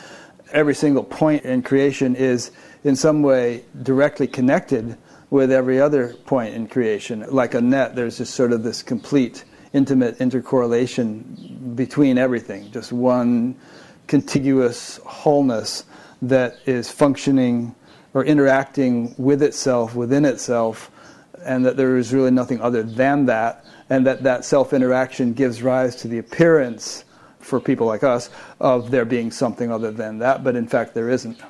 every 0.51 0.75
single 0.75 1.03
point 1.03 1.43
in 1.43 1.63
creation 1.63 2.15
is 2.15 2.51
in 2.83 2.95
some 2.95 3.23
way 3.23 3.63
directly 3.81 4.27
connected 4.27 4.97
with 5.29 5.51
every 5.51 5.81
other 5.81 6.13
point 6.25 6.53
in 6.53 6.67
creation. 6.67 7.25
Like 7.29 7.53
a 7.53 7.61
net, 7.61 7.95
there's 7.95 8.19
just 8.19 8.35
sort 8.35 8.53
of 8.53 8.63
this 8.63 8.83
complete, 8.83 9.43
intimate 9.73 10.19
intercorrelation 10.19 11.75
between 11.75 12.17
everything, 12.17 12.71
just 12.71 12.93
one 12.93 13.55
contiguous 14.05 14.97
wholeness 15.05 15.83
that 16.21 16.57
is 16.65 16.89
functioning 16.89 17.75
or 18.13 18.23
interacting 18.23 19.13
with 19.17 19.43
itself, 19.43 19.95
within 19.95 20.23
itself 20.25 20.89
and 21.45 21.65
that 21.65 21.77
there 21.77 21.97
is 21.97 22.13
really 22.13 22.31
nothing 22.31 22.61
other 22.61 22.83
than 22.83 23.25
that, 23.25 23.65
and 23.89 24.05
that 24.05 24.23
that 24.23 24.45
self 24.45 24.73
interaction 24.73 25.33
gives 25.33 25.61
rise 25.61 25.95
to 25.97 26.07
the 26.07 26.17
appearance 26.17 27.03
for 27.39 27.59
people 27.59 27.87
like 27.87 28.03
us 28.03 28.29
of 28.59 28.91
there 28.91 29.05
being 29.05 29.31
something 29.31 29.71
other 29.71 29.91
than 29.91 30.19
that, 30.19 30.43
but 30.43 30.55
in 30.55 30.67
fact 30.67 30.93
there 30.93 31.09
isn't. 31.09 31.41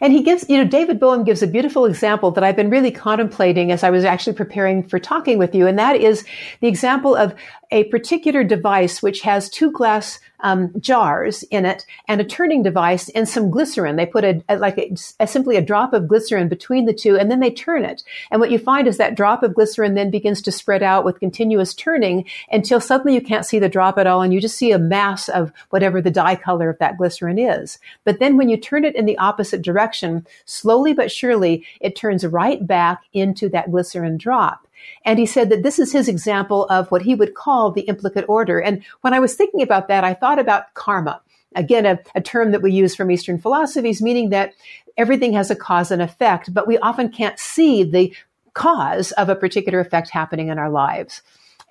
And 0.00 0.12
he 0.12 0.22
gives, 0.22 0.48
you 0.48 0.58
know, 0.58 0.68
David 0.68 1.00
Bohm 1.00 1.24
gives 1.24 1.42
a 1.42 1.46
beautiful 1.46 1.86
example 1.86 2.30
that 2.32 2.44
I've 2.44 2.56
been 2.56 2.70
really 2.70 2.90
contemplating 2.90 3.72
as 3.72 3.82
I 3.82 3.90
was 3.90 4.04
actually 4.04 4.34
preparing 4.34 4.86
for 4.86 4.98
talking 4.98 5.38
with 5.38 5.54
you. 5.54 5.66
And 5.66 5.78
that 5.78 5.96
is 5.96 6.24
the 6.60 6.68
example 6.68 7.14
of 7.14 7.34
a 7.70 7.84
particular 7.84 8.44
device 8.44 9.02
which 9.02 9.20
has 9.22 9.48
two 9.48 9.72
glass 9.72 10.20
um, 10.42 10.72
jars 10.80 11.42
in 11.44 11.66
it 11.66 11.84
and 12.08 12.20
a 12.20 12.24
turning 12.24 12.62
device 12.62 13.08
and 13.10 13.28
some 13.28 13.50
glycerin. 13.50 13.96
They 13.96 14.06
put 14.06 14.24
a, 14.24 14.42
a 14.48 14.56
like 14.56 14.78
a, 14.78 14.94
a, 15.20 15.26
simply 15.26 15.56
a 15.56 15.62
drop 15.62 15.92
of 15.92 16.08
glycerin 16.08 16.48
between 16.48 16.86
the 16.86 16.94
two, 16.94 17.16
and 17.18 17.30
then 17.30 17.40
they 17.40 17.50
turn 17.50 17.84
it. 17.84 18.02
And 18.30 18.40
what 18.40 18.50
you 18.50 18.58
find 18.58 18.86
is 18.86 18.96
that 18.96 19.14
drop 19.14 19.42
of 19.42 19.54
glycerin 19.54 19.94
then 19.94 20.10
begins 20.10 20.42
to 20.42 20.52
spread 20.52 20.82
out 20.82 21.04
with 21.04 21.20
continuous 21.20 21.74
turning 21.74 22.24
until 22.50 22.80
suddenly 22.80 23.14
you 23.14 23.20
can't 23.20 23.46
see 23.46 23.58
the 23.58 23.68
drop 23.68 23.98
at 23.98 24.06
all, 24.06 24.22
and 24.22 24.32
you 24.32 24.40
just 24.40 24.58
see 24.58 24.72
a 24.72 24.78
mass 24.78 25.28
of 25.28 25.52
whatever 25.70 26.00
the 26.00 26.10
dye 26.10 26.36
color 26.36 26.70
of 26.70 26.78
that 26.78 26.96
glycerin 26.96 27.38
is. 27.38 27.78
But 28.04 28.18
then 28.18 28.36
when 28.36 28.48
you 28.48 28.56
turn 28.56 28.84
it 28.84 28.96
in 28.96 29.06
the 29.06 29.18
opposite 29.18 29.62
direction, 29.62 30.26
slowly 30.44 30.92
but 30.92 31.12
surely, 31.12 31.64
it 31.80 31.96
turns 31.96 32.26
right 32.26 32.66
back 32.66 33.02
into 33.12 33.48
that 33.50 33.70
glycerin 33.70 34.16
drop. 34.16 34.66
And 35.04 35.18
he 35.18 35.26
said 35.26 35.50
that 35.50 35.62
this 35.62 35.78
is 35.78 35.92
his 35.92 36.08
example 36.08 36.66
of 36.66 36.90
what 36.90 37.02
he 37.02 37.14
would 37.14 37.34
call 37.34 37.70
the 37.70 37.82
implicate 37.82 38.28
order. 38.28 38.60
And 38.60 38.82
when 39.00 39.14
I 39.14 39.20
was 39.20 39.34
thinking 39.34 39.62
about 39.62 39.88
that, 39.88 40.04
I 40.04 40.14
thought 40.14 40.38
about 40.38 40.74
karma. 40.74 41.20
Again, 41.56 41.84
a, 41.84 41.98
a 42.14 42.20
term 42.20 42.52
that 42.52 42.62
we 42.62 42.72
use 42.72 42.94
from 42.94 43.10
Eastern 43.10 43.38
philosophies, 43.38 44.00
meaning 44.00 44.30
that 44.30 44.52
everything 44.96 45.32
has 45.32 45.50
a 45.50 45.56
cause 45.56 45.90
and 45.90 46.02
effect, 46.02 46.52
but 46.54 46.68
we 46.68 46.78
often 46.78 47.10
can't 47.10 47.38
see 47.38 47.82
the 47.82 48.14
cause 48.54 49.12
of 49.12 49.28
a 49.28 49.36
particular 49.36 49.80
effect 49.80 50.10
happening 50.10 50.48
in 50.48 50.58
our 50.58 50.70
lives. 50.70 51.22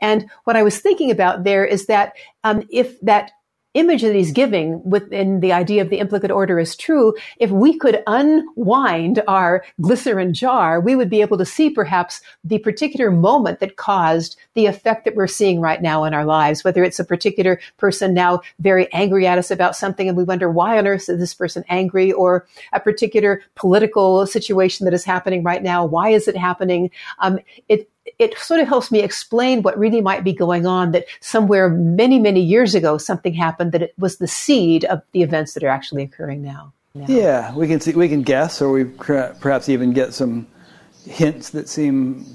And 0.02 0.30
what 0.46 0.56
I 0.56 0.64
was 0.64 0.80
thinking 0.80 1.12
about 1.12 1.44
there 1.44 1.66
is 1.66 1.86
that 1.88 2.14
um, 2.44 2.68
if 2.70 3.00
that 3.02 3.32
image 3.74 4.02
that 4.02 4.16
he's 4.16 4.32
giving 4.32 4.82
within 4.84 5.42
the 5.42 5.54
idea 5.54 5.82
of 5.82 5.90
the 5.90 6.00
implicate 6.00 6.32
order 6.32 6.60
is 6.60 6.76
true, 6.76 7.14
if 7.38 7.52
we 7.52 7.78
could 7.78 8.04
unwind 8.08 9.22
our 9.28 9.64
glycerin 9.82 10.34
jar, 10.34 10.80
we 10.80 10.96
would 10.96 11.10
be 11.10 11.22
able 11.22 11.38
to 11.38 11.46
see 11.46 11.70
perhaps 11.70 12.22
the 12.44 12.60
particular 12.60 13.12
moment 13.12 13.60
that 13.60 13.76
caused 13.76 14.38
the 14.56 14.66
effect 14.66 15.06
that 15.06 15.16
we're 15.16 15.28
seeing 15.28 15.62
right 15.62 15.82
now 15.82 16.04
in 16.04 16.14
our 16.14 16.26
lives, 16.26 16.64
whether 16.64 16.84
it's 16.84 17.00
a 17.00 17.06
particular 17.06 17.60
person 17.78 18.14
now 18.14 18.42
very 18.60 18.92
angry 18.92 19.28
at 19.28 19.38
us 19.38 19.52
about 19.52 19.76
something 19.76 20.08
and 20.08 20.18
we 20.18 20.24
wonder 20.24 20.50
why 20.50 20.78
on 20.78 20.88
earth 20.88 21.08
is 21.08 21.20
this 21.20 21.34
person 21.34 21.64
angry 21.70 22.12
or 22.12 22.48
a 22.74 22.80
particular 22.80 23.42
political 23.56 24.26
situation 24.26 24.86
that 24.86 24.94
is 24.94 25.04
happening 25.04 25.44
right 25.44 25.62
now. 25.62 25.86
Why 25.86 26.10
is 26.10 26.28
it 26.28 26.36
happening? 26.36 26.90
Um, 27.20 27.40
it, 27.68 27.90
it 28.18 28.38
sort 28.38 28.60
of 28.60 28.68
helps 28.68 28.92
me 28.92 29.00
explain 29.00 29.62
what 29.62 29.78
really 29.78 30.02
might 30.02 30.24
be 30.24 30.34
going 30.34 30.66
on 30.66 30.92
that 30.92 31.06
somewhere 31.20 31.70
many, 31.70 32.20
many 32.20 32.42
years 32.42 32.76
ago 32.76 32.98
something 32.98 33.34
happened 33.34 33.72
that 33.72 33.82
it 33.82 33.94
was 33.98 34.18
the 34.18 34.28
seed 34.28 34.86
of 34.86 35.02
the 35.12 35.22
events 35.22 35.54
that 35.54 35.64
are 35.64 35.70
actually 35.70 36.04
occurring 36.04 36.42
now. 36.42 36.74
now. 36.94 37.06
Yeah, 37.08 37.56
we 37.56 37.68
can 37.68 37.80
see, 37.80 37.94
we 37.94 38.10
can 38.10 38.22
guess, 38.22 38.62
or 38.62 38.72
we 38.72 38.86
perhaps 38.86 39.70
even 39.70 39.94
get 39.94 40.14
some 40.14 40.48
hints 41.06 41.52
that 41.52 41.70
seem 41.70 42.26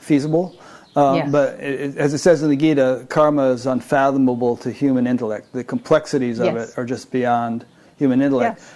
feasible. 0.00 0.58
Uh, 0.96 1.14
yes. 1.16 1.30
But 1.30 1.60
it, 1.60 1.96
as 1.96 2.14
it 2.14 2.18
says 2.18 2.42
in 2.42 2.50
the 2.50 2.56
Gita, 2.56 3.06
karma 3.08 3.50
is 3.50 3.66
unfathomable 3.66 4.56
to 4.58 4.72
human 4.72 5.06
intellect. 5.06 5.52
The 5.52 5.62
complexities 5.62 6.40
of 6.40 6.54
yes. 6.54 6.70
it 6.70 6.78
are 6.78 6.84
just 6.84 7.10
beyond 7.10 7.64
human 7.96 8.20
intellect. 8.20 8.58
Yes 8.58 8.74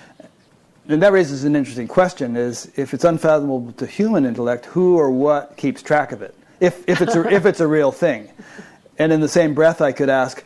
and 0.89 1.03
that 1.03 1.13
raises 1.13 1.45
an 1.45 1.57
interesting 1.57 1.89
question: 1.89 2.37
is 2.37 2.71
if 2.77 2.95
it's 2.95 3.05
unfathomable 3.05 3.73
to 3.73 3.87
human 3.87 4.27
intellect, 4.27 4.67
who 4.67 4.97
or 4.97 5.11
what 5.11 5.57
keeps 5.57 5.83
track 5.83 6.13
of 6.13 6.23
it? 6.23 6.35
If 6.61 6.89
if 6.89 7.01
it's 7.01 7.15
a, 7.15 7.29
if 7.35 7.47
it's 7.47 7.61
a 7.61 7.69
real 7.69 7.93
thing, 7.93 8.31
and 8.99 9.13
in 9.13 9.21
the 9.21 9.29
same 9.29 9.55
breath, 9.55 9.81
I 9.81 9.93
could 9.93 10.09
ask, 10.09 10.45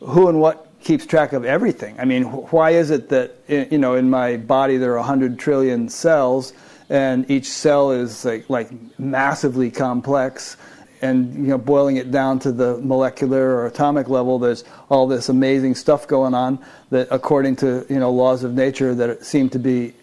who 0.00 0.28
and 0.28 0.40
what 0.40 0.66
keeps 0.80 1.06
track 1.06 1.32
of 1.32 1.44
everything? 1.44 1.98
I 1.98 2.04
mean, 2.04 2.24
why 2.24 2.70
is 2.70 2.90
it 2.90 3.08
that 3.10 3.36
you 3.48 3.78
know 3.78 3.94
in 3.94 4.10
my 4.10 4.36
body 4.36 4.76
there 4.76 4.98
are 4.98 5.04
hundred 5.04 5.38
trillion 5.38 5.88
cells, 5.88 6.52
and 6.88 7.30
each 7.30 7.48
cell 7.48 7.90
is 7.90 8.24
like 8.24 8.48
like 8.48 8.70
massively 8.98 9.70
complex? 9.70 10.56
And 11.02 11.34
you 11.34 11.50
know 11.50 11.58
boiling 11.58 11.96
it 11.96 12.10
down 12.10 12.38
to 12.38 12.52
the 12.52 12.78
molecular 12.78 13.56
or 13.56 13.66
atomic 13.66 14.08
level 14.08 14.38
there's 14.38 14.64
all 14.88 15.06
this 15.06 15.28
amazing 15.28 15.74
stuff 15.74 16.06
going 16.06 16.34
on 16.34 16.58
that 16.90 17.08
according 17.10 17.56
to 17.56 17.86
you 17.88 17.98
know 17.98 18.10
laws 18.10 18.44
of 18.44 18.54
nature 18.54 18.94
that 18.94 19.24
seem 19.24 19.48
to 19.48 19.58
be 19.58 19.94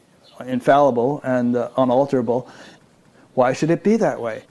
infallible 0.46 1.22
and 1.24 1.56
uh, 1.56 1.70
unalterable. 1.78 2.50
Why 3.34 3.54
should 3.54 3.70
it 3.70 3.84
be 3.84 3.98
that 3.98 4.20
way 4.20 4.44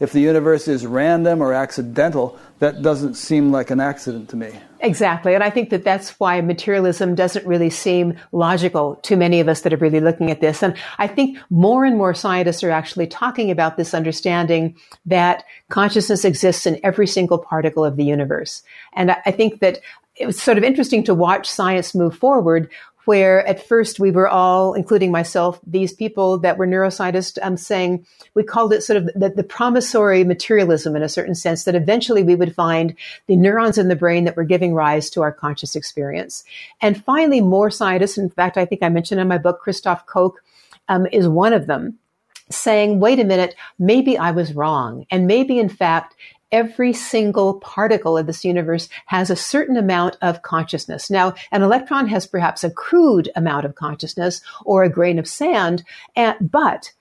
if 0.00 0.12
the 0.12 0.20
universe 0.20 0.68
is 0.68 0.86
random 0.86 1.42
or 1.42 1.52
accidental 1.52 2.38
that 2.58 2.82
doesn't 2.82 3.14
seem 3.14 3.52
like 3.52 3.70
an 3.70 3.80
accident 3.80 4.28
to 4.28 4.36
me 4.36 4.50
Exactly. 4.80 5.34
And 5.34 5.42
I 5.42 5.50
think 5.50 5.70
that 5.70 5.84
that's 5.84 6.10
why 6.20 6.40
materialism 6.40 7.14
doesn't 7.14 7.46
really 7.46 7.70
seem 7.70 8.16
logical 8.30 8.96
to 9.02 9.16
many 9.16 9.40
of 9.40 9.48
us 9.48 9.62
that 9.62 9.72
are 9.72 9.78
really 9.78 10.00
looking 10.00 10.30
at 10.30 10.40
this. 10.40 10.62
And 10.62 10.76
I 10.98 11.08
think 11.08 11.38
more 11.50 11.84
and 11.84 11.96
more 11.96 12.14
scientists 12.14 12.62
are 12.62 12.70
actually 12.70 13.08
talking 13.08 13.50
about 13.50 13.76
this 13.76 13.92
understanding 13.92 14.76
that 15.06 15.44
consciousness 15.68 16.24
exists 16.24 16.66
in 16.66 16.78
every 16.84 17.06
single 17.06 17.38
particle 17.38 17.84
of 17.84 17.96
the 17.96 18.04
universe. 18.04 18.62
And 18.92 19.16
I 19.26 19.32
think 19.32 19.60
that 19.60 19.80
it 20.14 20.26
was 20.26 20.40
sort 20.40 20.58
of 20.58 20.64
interesting 20.64 21.04
to 21.04 21.14
watch 21.14 21.48
science 21.48 21.94
move 21.94 22.16
forward 22.16 22.70
where 23.08 23.42
at 23.48 23.66
first 23.66 23.98
we 23.98 24.10
were 24.10 24.28
all, 24.28 24.74
including 24.74 25.10
myself, 25.10 25.58
these 25.66 25.94
people 25.94 26.36
that 26.36 26.58
were 26.58 26.66
neuroscientists, 26.66 27.38
um, 27.40 27.56
saying 27.56 28.04
we 28.34 28.42
called 28.42 28.70
it 28.70 28.82
sort 28.82 28.98
of 28.98 29.06
the, 29.14 29.30
the, 29.34 29.42
promissory 29.42 30.24
materialism 30.24 30.94
in 30.94 31.02
a 31.02 31.08
certain 31.08 31.34
sense 31.34 31.64
that 31.64 31.74
eventually 31.74 32.22
we 32.22 32.34
would 32.34 32.54
find 32.54 32.94
the 33.26 33.34
neurons 33.34 33.78
in 33.78 33.88
the 33.88 33.96
brain 33.96 34.24
that 34.24 34.36
were 34.36 34.44
giving 34.44 34.74
rise 34.74 35.08
to 35.08 35.22
our 35.22 35.32
conscious 35.32 35.74
experience. 35.74 36.44
And 36.82 37.02
finally, 37.02 37.40
more 37.40 37.70
scientists, 37.70 38.18
in 38.18 38.28
fact, 38.28 38.58
I 38.58 38.66
think 38.66 38.82
I 38.82 38.90
mentioned 38.90 39.22
in 39.22 39.26
my 39.26 39.38
book, 39.38 39.60
Christoph 39.60 40.04
Koch 40.04 40.34
um, 40.90 41.06
is 41.06 41.26
one 41.26 41.54
of 41.54 41.66
them 41.66 41.98
saying, 42.50 43.00
wait 43.00 43.20
a 43.20 43.24
minute, 43.24 43.54
maybe 43.78 44.18
I 44.18 44.32
was 44.32 44.52
wrong. 44.52 45.06
And 45.10 45.26
maybe 45.26 45.58
in 45.58 45.70
fact, 45.70 46.14
every 46.52 46.92
single 46.92 47.54
particle 47.60 48.16
of 48.16 48.26
this 48.26 48.44
universe 48.44 48.88
has 49.06 49.30
a 49.30 49.36
certain 49.36 49.76
amount 49.76 50.16
of 50.22 50.42
consciousness. 50.42 51.10
Now, 51.10 51.34
an 51.52 51.62
electron 51.62 52.06
has 52.08 52.26
perhaps 52.26 52.64
a 52.64 52.70
crude 52.70 53.30
amount 53.36 53.66
of 53.66 53.74
consciousness 53.74 54.40
or 54.64 54.82
a 54.82 54.90
grain 54.90 55.18
of 55.18 55.26
sand, 55.26 55.84
and, 56.16 56.36
but 56.40 56.92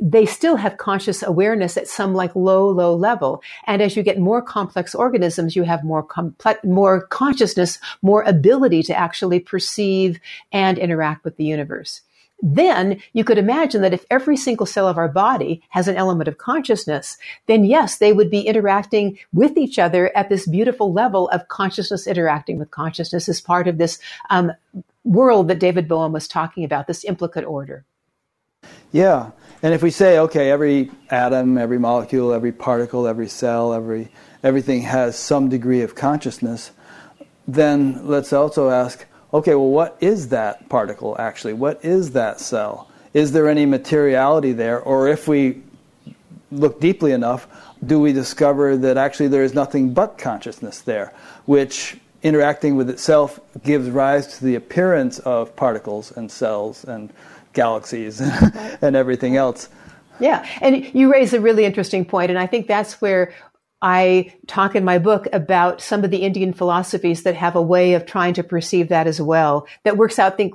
they 0.00 0.26
still 0.26 0.56
have 0.56 0.76
conscious 0.76 1.22
awareness 1.22 1.76
at 1.76 1.88
some 1.88 2.14
like 2.14 2.34
low, 2.36 2.68
low 2.68 2.94
level. 2.94 3.42
And 3.66 3.80
as 3.80 3.96
you 3.96 4.02
get 4.02 4.18
more 4.18 4.42
complex 4.42 4.94
organisms, 4.94 5.56
you 5.56 5.62
have 5.62 5.84
more 5.84 6.02
complex, 6.02 6.60
more 6.64 7.06
consciousness, 7.06 7.78
more 8.02 8.22
ability 8.22 8.82
to 8.84 8.96
actually 8.96 9.40
perceive 9.40 10.20
and 10.52 10.78
interact 10.78 11.24
with 11.24 11.36
the 11.38 11.44
universe 11.44 12.02
then 12.42 13.00
you 13.12 13.24
could 13.24 13.38
imagine 13.38 13.82
that 13.82 13.94
if 13.94 14.04
every 14.10 14.36
single 14.36 14.66
cell 14.66 14.86
of 14.86 14.98
our 14.98 15.08
body 15.08 15.62
has 15.70 15.88
an 15.88 15.96
element 15.96 16.28
of 16.28 16.38
consciousness, 16.38 17.16
then 17.46 17.64
yes, 17.64 17.98
they 17.98 18.12
would 18.12 18.30
be 18.30 18.40
interacting 18.40 19.18
with 19.32 19.56
each 19.56 19.78
other 19.78 20.14
at 20.16 20.28
this 20.28 20.46
beautiful 20.46 20.92
level 20.92 21.28
of 21.30 21.48
consciousness 21.48 22.06
interacting 22.06 22.58
with 22.58 22.70
consciousness 22.70 23.28
as 23.28 23.40
part 23.40 23.68
of 23.68 23.78
this 23.78 23.98
um, 24.30 24.52
world 25.04 25.48
that 25.48 25.60
David 25.60 25.88
Bohm 25.88 26.12
was 26.12 26.28
talking 26.28 26.64
about, 26.64 26.86
this 26.86 27.04
implicate 27.04 27.44
order. 27.44 27.84
Yeah. 28.92 29.30
And 29.62 29.72
if 29.72 29.82
we 29.82 29.90
say, 29.90 30.18
okay, 30.18 30.50
every 30.50 30.90
atom, 31.10 31.56
every 31.58 31.78
molecule, 31.78 32.32
every 32.32 32.52
particle, 32.52 33.06
every 33.06 33.28
cell, 33.28 33.72
every 33.72 34.08
everything 34.42 34.82
has 34.82 35.18
some 35.18 35.48
degree 35.48 35.80
of 35.82 35.94
consciousness, 35.94 36.70
then 37.48 38.06
let's 38.06 38.32
also 38.32 38.70
ask, 38.70 39.04
okay, 39.32 39.54
well, 39.54 39.70
what 39.70 39.96
is 40.00 40.28
that 40.28 40.68
particle 40.68 41.16
actually? 41.18 41.52
What 41.52 41.84
is 41.84 42.12
that 42.12 42.40
cell? 42.40 42.88
Is 43.14 43.32
there 43.32 43.48
any 43.48 43.66
materiality 43.66 44.52
there? 44.52 44.80
Or 44.80 45.08
if 45.08 45.26
we 45.26 45.62
look 46.50 46.80
deeply 46.80 47.12
enough, 47.12 47.48
do 47.84 48.00
we 48.00 48.12
discover 48.12 48.76
that 48.76 48.96
actually 48.96 49.28
there 49.28 49.42
is 49.42 49.54
nothing 49.54 49.92
but 49.92 50.18
consciousness 50.18 50.80
there, 50.80 51.12
which 51.44 51.98
interacting 52.22 52.76
with 52.76 52.90
itself 52.90 53.38
gives 53.62 53.88
rise 53.88 54.38
to 54.38 54.44
the 54.44 54.54
appearance 54.54 55.18
of 55.20 55.54
particles 55.56 56.12
and 56.12 56.30
cells 56.30 56.84
and 56.84 57.12
galaxies 57.52 58.20
and 58.82 58.96
everything 58.96 59.36
else? 59.36 59.68
Yeah, 60.18 60.46
and 60.60 60.92
you 60.94 61.12
raise 61.12 61.34
a 61.34 61.40
really 61.40 61.64
interesting 61.64 62.04
point, 62.04 62.30
and 62.30 62.38
I 62.38 62.46
think 62.46 62.66
that's 62.66 63.00
where 63.00 63.34
I 63.86 64.34
talk 64.48 64.74
in 64.74 64.84
my 64.84 64.98
book 64.98 65.28
about 65.32 65.80
some 65.80 66.02
of 66.02 66.10
the 66.10 66.22
Indian 66.22 66.52
philosophies 66.52 67.22
that 67.22 67.36
have 67.36 67.54
a 67.54 67.62
way 67.62 67.94
of 67.94 68.04
trying 68.04 68.34
to 68.34 68.42
perceive 68.42 68.88
that 68.88 69.06
as 69.06 69.20
well. 69.20 69.64
That 69.84 69.96
works 69.96 70.18
out, 70.18 70.36
think, 70.36 70.54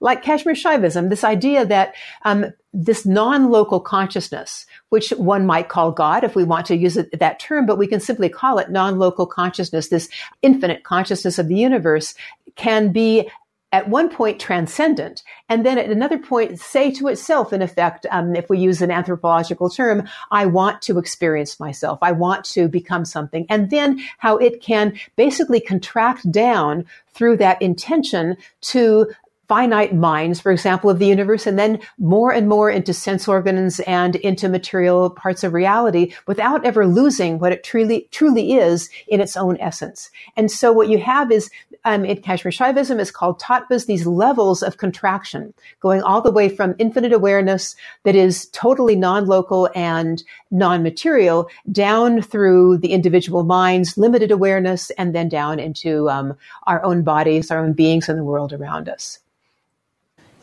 like 0.00 0.24
Kashmir 0.24 0.56
Shaivism, 0.56 1.08
this 1.08 1.22
idea 1.22 1.64
that 1.64 1.94
um, 2.24 2.46
this 2.72 3.06
non-local 3.06 3.78
consciousness, 3.78 4.66
which 4.88 5.10
one 5.10 5.46
might 5.46 5.68
call 5.68 5.92
God 5.92 6.24
if 6.24 6.34
we 6.34 6.42
want 6.42 6.66
to 6.66 6.76
use 6.76 6.96
it, 6.96 7.16
that 7.16 7.38
term, 7.38 7.66
but 7.66 7.78
we 7.78 7.86
can 7.86 8.00
simply 8.00 8.28
call 8.28 8.58
it 8.58 8.68
non-local 8.68 9.26
consciousness, 9.26 9.86
this 9.86 10.08
infinite 10.42 10.82
consciousness 10.82 11.38
of 11.38 11.46
the 11.46 11.54
universe, 11.54 12.16
can 12.56 12.90
be 12.90 13.30
at 13.72 13.88
one 13.88 14.08
point 14.08 14.40
transcendent, 14.40 15.22
and 15.48 15.66
then 15.66 15.78
at 15.78 15.90
another 15.90 16.18
point 16.18 16.58
say 16.58 16.90
to 16.92 17.08
itself, 17.08 17.52
in 17.52 17.62
effect, 17.62 18.06
um, 18.10 18.36
if 18.36 18.48
we 18.48 18.58
use 18.58 18.80
an 18.80 18.90
anthropological 18.90 19.68
term, 19.68 20.08
I 20.30 20.46
want 20.46 20.82
to 20.82 20.98
experience 20.98 21.58
myself. 21.58 21.98
I 22.02 22.12
want 22.12 22.44
to 22.46 22.68
become 22.68 23.04
something. 23.04 23.44
And 23.48 23.70
then 23.70 24.00
how 24.18 24.36
it 24.36 24.62
can 24.62 24.98
basically 25.16 25.60
contract 25.60 26.30
down 26.30 26.86
through 27.12 27.38
that 27.38 27.60
intention 27.60 28.36
to 28.60 29.10
finite 29.48 29.94
minds, 29.94 30.40
for 30.40 30.52
example, 30.52 30.90
of 30.90 30.98
the 30.98 31.06
universe, 31.06 31.46
and 31.46 31.58
then 31.58 31.78
more 31.98 32.32
and 32.32 32.48
more 32.48 32.70
into 32.70 32.92
sense 32.92 33.28
organs 33.28 33.80
and 33.80 34.16
into 34.16 34.48
material 34.48 35.10
parts 35.10 35.44
of 35.44 35.52
reality 35.52 36.12
without 36.26 36.64
ever 36.64 36.86
losing 36.86 37.38
what 37.38 37.52
it 37.52 37.62
truly, 37.62 38.08
truly 38.10 38.54
is 38.54 38.90
in 39.08 39.20
its 39.20 39.36
own 39.36 39.56
essence. 39.60 40.10
And 40.36 40.50
so 40.50 40.72
what 40.72 40.88
you 40.88 40.98
have 40.98 41.30
is, 41.30 41.50
um, 41.84 42.04
in 42.04 42.20
Kashmir 42.20 42.50
Shaivism 42.50 42.98
is 42.98 43.12
called 43.12 43.40
tattvas, 43.40 43.86
these 43.86 44.06
levels 44.06 44.62
of 44.62 44.78
contraction, 44.78 45.54
going 45.80 46.02
all 46.02 46.20
the 46.20 46.32
way 46.32 46.48
from 46.48 46.74
infinite 46.78 47.12
awareness 47.12 47.76
that 48.02 48.16
is 48.16 48.48
totally 48.48 48.96
non-local 48.96 49.68
and 49.76 50.24
non-material 50.50 51.48
down 51.70 52.20
through 52.22 52.78
the 52.78 52.92
individual 52.92 53.44
minds, 53.44 53.96
limited 53.96 54.32
awareness, 54.32 54.90
and 54.98 55.14
then 55.14 55.28
down 55.28 55.60
into 55.60 56.10
um, 56.10 56.36
our 56.66 56.82
own 56.82 57.02
bodies, 57.02 57.52
our 57.52 57.64
own 57.64 57.72
beings, 57.72 58.08
and 58.08 58.18
the 58.18 58.24
world 58.24 58.52
around 58.52 58.88
us. 58.88 59.20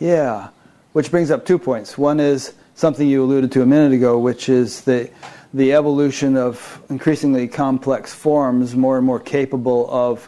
Yeah, 0.03 0.49
which 0.91 1.09
brings 1.11 1.31
up 1.31 1.45
two 1.45 1.57
points. 1.57 1.97
One 1.97 2.19
is 2.19 2.55
something 2.75 3.07
you 3.07 3.23
alluded 3.23 3.53
to 3.53 3.61
a 3.61 3.65
minute 3.65 3.93
ago, 3.93 4.19
which 4.19 4.49
is 4.49 4.81
the 4.81 5.09
the 5.53 5.71
evolution 5.71 6.35
of 6.35 6.83
increasingly 6.89 7.47
complex 7.47 8.13
forms, 8.13 8.75
more 8.75 8.97
and 8.97 9.05
more 9.05 9.21
capable 9.21 9.89
of 9.89 10.27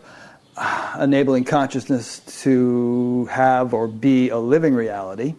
enabling 0.97 1.43
consciousness 1.43 2.19
to 2.43 3.25
have 3.25 3.73
or 3.73 3.89
be 3.89 4.29
a 4.29 4.37
living 4.37 4.73
reality. 4.73 5.35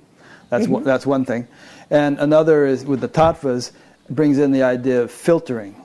That's 0.50 0.64
mm-hmm. 0.64 0.72
one, 0.72 0.84
that's 0.84 1.06
one 1.06 1.24
thing, 1.24 1.48
and 1.88 2.18
another 2.18 2.66
is 2.66 2.84
with 2.84 3.00
the 3.00 3.08
tattvas 3.08 3.72
brings 4.10 4.36
in 4.36 4.52
the 4.52 4.64
idea 4.64 5.00
of 5.00 5.10
filtering. 5.10 5.80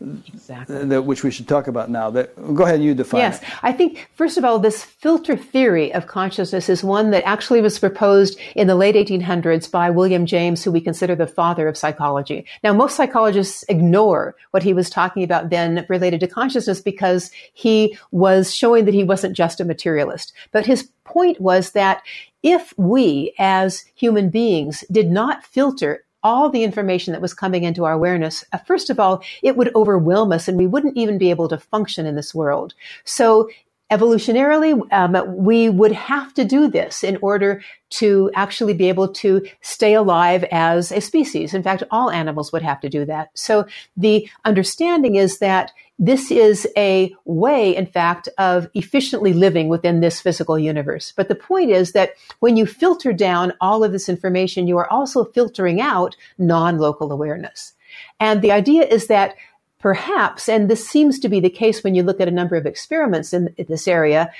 Exactly. 0.00 0.76
Uh, 0.76 0.84
that 0.86 1.02
which 1.02 1.22
we 1.22 1.30
should 1.30 1.48
talk 1.48 1.66
about 1.66 1.90
now. 1.90 2.10
That 2.10 2.34
go 2.54 2.64
ahead, 2.64 2.76
and 2.76 2.84
you 2.84 2.94
define. 2.94 3.20
Yes, 3.20 3.42
it. 3.42 3.48
I 3.62 3.72
think 3.72 4.08
first 4.14 4.38
of 4.38 4.44
all, 4.44 4.58
this 4.58 4.82
filter 4.82 5.36
theory 5.36 5.92
of 5.92 6.06
consciousness 6.06 6.68
is 6.68 6.82
one 6.82 7.10
that 7.10 7.24
actually 7.24 7.60
was 7.60 7.78
proposed 7.78 8.38
in 8.54 8.66
the 8.66 8.74
late 8.74 8.94
1800s 8.94 9.70
by 9.70 9.90
William 9.90 10.26
James, 10.26 10.64
who 10.64 10.72
we 10.72 10.80
consider 10.80 11.14
the 11.14 11.26
father 11.26 11.68
of 11.68 11.76
psychology. 11.76 12.46
Now, 12.62 12.72
most 12.72 12.96
psychologists 12.96 13.64
ignore 13.68 14.34
what 14.52 14.62
he 14.62 14.72
was 14.72 14.90
talking 14.90 15.22
about 15.22 15.50
then 15.50 15.84
related 15.88 16.20
to 16.20 16.26
consciousness 16.26 16.80
because 16.80 17.30
he 17.52 17.96
was 18.10 18.54
showing 18.54 18.84
that 18.86 18.94
he 18.94 19.04
wasn't 19.04 19.36
just 19.36 19.60
a 19.60 19.64
materialist. 19.64 20.32
But 20.52 20.66
his 20.66 20.90
point 21.04 21.40
was 21.40 21.72
that 21.72 22.02
if 22.42 22.72
we 22.78 23.34
as 23.38 23.84
human 23.94 24.30
beings 24.30 24.84
did 24.90 25.10
not 25.10 25.44
filter 25.44 26.04
all 26.22 26.50
the 26.50 26.64
information 26.64 27.12
that 27.12 27.22
was 27.22 27.34
coming 27.34 27.64
into 27.64 27.84
our 27.84 27.92
awareness, 27.92 28.44
uh, 28.52 28.58
first 28.58 28.90
of 28.90 29.00
all, 29.00 29.22
it 29.42 29.56
would 29.56 29.74
overwhelm 29.74 30.32
us 30.32 30.48
and 30.48 30.58
we 30.58 30.66
wouldn't 30.66 30.96
even 30.96 31.18
be 31.18 31.30
able 31.30 31.48
to 31.48 31.58
function 31.58 32.06
in 32.06 32.16
this 32.16 32.34
world. 32.34 32.74
So 33.04 33.48
evolutionarily, 33.90 34.80
um, 34.92 35.36
we 35.36 35.68
would 35.68 35.92
have 35.92 36.32
to 36.34 36.44
do 36.44 36.68
this 36.68 37.02
in 37.02 37.18
order 37.22 37.62
to 37.90 38.30
actually 38.34 38.72
be 38.72 38.88
able 38.88 39.08
to 39.08 39.44
stay 39.62 39.94
alive 39.94 40.44
as 40.52 40.92
a 40.92 41.00
species. 41.00 41.54
In 41.54 41.62
fact, 41.62 41.82
all 41.90 42.10
animals 42.10 42.52
would 42.52 42.62
have 42.62 42.80
to 42.82 42.88
do 42.88 43.04
that. 43.06 43.30
So 43.34 43.66
the 43.96 44.28
understanding 44.44 45.16
is 45.16 45.40
that 45.40 45.72
this 46.00 46.30
is 46.30 46.66
a 46.78 47.14
way, 47.26 47.76
in 47.76 47.84
fact, 47.84 48.26
of 48.38 48.68
efficiently 48.72 49.34
living 49.34 49.68
within 49.68 50.00
this 50.00 50.18
physical 50.18 50.58
universe. 50.58 51.12
But 51.14 51.28
the 51.28 51.34
point 51.34 51.70
is 51.70 51.92
that 51.92 52.12
when 52.38 52.56
you 52.56 52.64
filter 52.64 53.12
down 53.12 53.52
all 53.60 53.84
of 53.84 53.92
this 53.92 54.08
information, 54.08 54.66
you 54.66 54.78
are 54.78 54.90
also 54.90 55.26
filtering 55.26 55.78
out 55.78 56.16
non-local 56.38 57.12
awareness. 57.12 57.74
And 58.18 58.40
the 58.40 58.50
idea 58.50 58.86
is 58.86 59.08
that 59.08 59.34
perhaps, 59.80 60.48
and 60.48 60.68
this 60.68 60.86
seems 60.86 61.18
to 61.18 61.28
be 61.28 61.40
the 61.40 61.50
case 61.50 61.82
when 61.82 61.94
you 61.94 62.02
look 62.02 62.20
at 62.20 62.28
a 62.28 62.32
number 62.32 62.54
of 62.54 62.66
experiments 62.66 63.32
in, 63.32 63.54
this 63.68 63.88
area, 63.88 64.30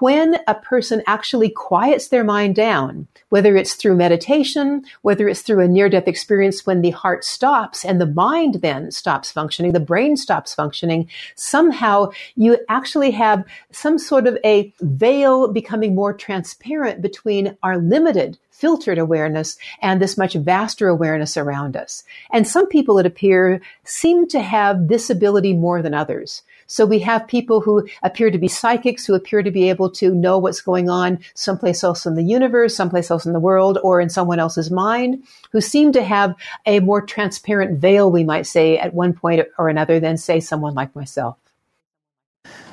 when 0.00 0.36
a 0.46 0.54
person 0.54 1.02
actually 1.06 1.48
quiets 1.48 2.08
their 2.08 2.24
mind 2.24 2.54
down, 2.54 3.06
whether 3.30 3.56
it's 3.56 3.74
through 3.74 3.94
meditation, 3.96 4.82
whether 5.02 5.28
it's 5.28 5.42
through 5.42 5.60
a 5.60 5.68
near 5.68 5.88
death 5.88 6.08
experience 6.08 6.66
when 6.66 6.82
the 6.82 6.90
heart 6.90 7.24
stops 7.24 7.84
and 7.84 8.00
the 8.00 8.06
mind 8.06 8.56
then 8.56 8.90
stops 8.90 9.32
functioning, 9.32 9.72
the 9.72 9.80
brain 9.80 10.16
stops 10.16 10.54
functioning, 10.54 11.08
somehow 11.34 12.10
you 12.36 12.58
actually 12.68 13.10
have 13.10 13.44
some 13.70 13.98
sort 13.98 14.26
of 14.26 14.36
a 14.44 14.72
veil 14.80 15.52
becoming 15.52 15.94
more 15.94 16.12
transparent 16.12 17.00
between 17.00 17.56
our 17.62 17.78
limited 17.78 18.38
filtered 18.60 18.98
awareness 18.98 19.56
and 19.80 20.00
this 20.00 20.18
much 20.18 20.34
vaster 20.34 20.88
awareness 20.88 21.36
around 21.36 21.76
us. 21.76 22.04
And 22.30 22.46
some 22.46 22.68
people, 22.68 22.98
it 22.98 23.06
appear, 23.06 23.62
seem 23.84 24.28
to 24.28 24.40
have 24.40 24.88
this 24.88 25.10
ability 25.10 25.54
more 25.54 25.82
than 25.82 25.94
others. 25.94 26.42
So 26.66 26.86
we 26.86 27.00
have 27.00 27.26
people 27.26 27.60
who 27.60 27.88
appear 28.04 28.30
to 28.30 28.38
be 28.38 28.46
psychics, 28.46 29.04
who 29.04 29.14
appear 29.14 29.42
to 29.42 29.50
be 29.50 29.68
able 29.70 29.90
to 29.92 30.14
know 30.14 30.38
what's 30.38 30.60
going 30.60 30.88
on 30.88 31.18
someplace 31.34 31.82
else 31.82 32.06
in 32.06 32.14
the 32.14 32.22
universe, 32.22 32.76
someplace 32.76 33.10
else 33.10 33.26
in 33.26 33.32
the 33.32 33.40
world, 33.40 33.78
or 33.82 34.00
in 34.00 34.08
someone 34.08 34.38
else's 34.38 34.70
mind, 34.70 35.24
who 35.50 35.60
seem 35.60 35.90
to 35.90 36.04
have 36.04 36.32
a 36.66 36.78
more 36.78 37.02
transparent 37.02 37.80
veil, 37.80 38.08
we 38.08 38.22
might 38.22 38.46
say, 38.46 38.78
at 38.78 38.94
one 38.94 39.14
point 39.14 39.44
or 39.58 39.68
another 39.68 39.98
than, 39.98 40.16
say, 40.16 40.38
someone 40.38 40.74
like 40.74 40.94
myself. 40.94 41.36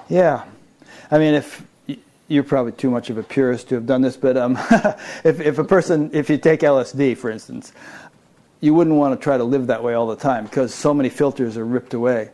Yeah. 0.09 0.43
I 1.09 1.17
mean, 1.17 1.33
if 1.33 1.65
you're 2.27 2.43
probably 2.43 2.73
too 2.73 2.91
much 2.91 3.09
of 3.09 3.17
a 3.17 3.23
purist 3.23 3.69
to 3.69 3.75
have 3.75 3.85
done 3.85 4.01
this, 4.01 4.17
but 4.17 4.35
um, 4.37 4.57
if, 5.23 5.39
if 5.39 5.57
a 5.57 5.63
person, 5.63 6.09
if 6.13 6.29
you 6.29 6.37
take 6.37 6.61
LSD, 6.61 7.17
for 7.17 7.29
instance, 7.29 7.71
you 8.59 8.73
wouldn't 8.73 8.95
want 8.95 9.17
to 9.19 9.23
try 9.23 9.37
to 9.37 9.43
live 9.43 9.67
that 9.67 9.83
way 9.83 9.93
all 9.93 10.07
the 10.07 10.15
time 10.15 10.45
because 10.45 10.73
so 10.73 10.93
many 10.93 11.09
filters 11.09 11.57
are 11.57 11.65
ripped 11.65 11.93
away. 11.93 12.31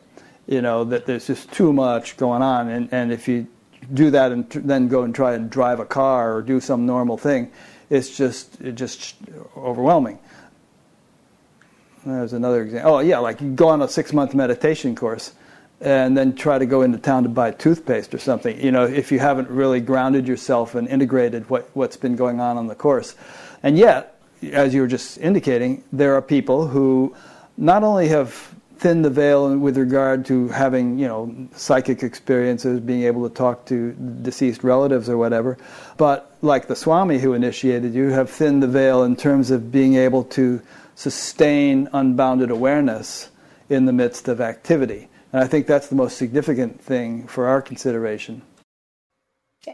You 0.48 0.62
know 0.62 0.84
that 0.86 1.06
there's 1.06 1.28
just 1.28 1.52
too 1.52 1.72
much 1.72 2.18
going 2.18 2.42
on, 2.42 2.70
and, 2.70 2.90
and 2.92 3.12
if 3.12 3.28
you 3.28 3.48
do 3.94 4.12
that 4.12 4.32
and 4.32 4.50
t- 4.50 4.60
then 4.60 4.88
go 4.88 5.04
and 5.04 5.14
try 5.16 5.36
and 5.36 5.50
drive 5.50 5.80
a 5.80 5.86
car 5.86 6.36
or 6.36 6.42
do 6.42 6.60
some 6.60 6.86
normal 6.86 7.18
thing, 7.18 7.52
it's 7.90 8.16
just 8.16 8.60
it's 8.60 8.78
just 8.78 9.16
overwhelming. 9.56 10.20
There's 12.06 12.34
another 12.34 12.64
example. 12.64 12.96
Oh 12.96 13.00
yeah, 13.00 13.20
like 13.20 13.40
you 13.40 13.52
go 13.52 13.70
on 13.70 13.82
a 13.82 13.88
six 13.88 14.12
month 14.12 14.34
meditation 14.34 14.96
course 14.96 15.34
and 15.84 16.18
then 16.18 16.34
try 16.34 16.58
to 16.58 16.66
go 16.66 16.82
into 16.82 16.98
town 16.98 17.24
to 17.24 17.30
buy 17.30 17.52
toothpaste 17.52 18.14
or 18.14 18.18
something. 18.18 18.60
You 18.60 18.72
know, 18.72 18.86
if 18.86 19.12
you 19.12 19.20
haven't 19.20 19.50
really 19.50 19.82
grounded 19.82 20.28
yourself 20.28 20.76
and 20.76 20.88
integrated 20.88 21.50
what, 21.50 21.70
what's 21.74 21.98
been 21.98 22.16
going 22.16 22.40
on 22.40 22.58
on 22.58 22.68
the 22.68 22.76
course. 22.76 23.16
And 23.64 23.78
yet, 23.78 24.18
as 24.52 24.74
you 24.74 24.82
were 24.82 24.88
just 24.88 25.18
indicating, 25.18 25.84
there 25.92 26.16
are 26.16 26.22
people 26.22 26.68
who 26.68 27.14
not 27.58 27.84
only 27.84 28.08
have 28.08 28.34
thinned 28.78 29.04
the 29.04 29.10
veil 29.10 29.58
with 29.58 29.78
regard 29.78 30.26
to 30.28 30.48
having, 30.50 30.98
you 30.98 31.08
know, 31.08 31.48
psychic 31.54 32.02
experiences, 32.02 32.80
being 32.80 33.04
able 33.04 33.28
to 33.28 33.36
talk 33.36 33.66
to 33.66 33.92
deceased 34.22 34.64
relatives 34.64 35.10
or 35.10 35.18
whatever, 35.18 35.58
but 35.98 36.36
like 36.42 36.68
the 36.68 36.76
Swami 36.78 37.20
who 37.20 37.34
initiated 37.34 37.94
you, 37.94 38.10
have 38.10 38.30
thinned 38.30 38.64
the 38.64 38.68
veil 38.68 39.04
in 39.04 39.18
terms 39.18 39.52
of 39.52 39.70
being 39.70 39.96
able 39.96 40.24
to 40.24 40.62
sustain 40.96 41.90
unbounded 41.92 42.52
awareness 42.52 43.30
in 43.70 43.86
the 43.86 43.94
midst 43.94 44.30
of 44.30 44.40
activity. 44.40 45.10
And 45.34 45.44
I 45.44 45.48
think 45.48 45.68
that's 45.68 45.88
the 45.88 45.96
most 45.96 46.18
significant 46.18 46.80
thing 46.80 47.28
for 47.28 47.48
our 47.48 47.62
consideration. 47.62 48.44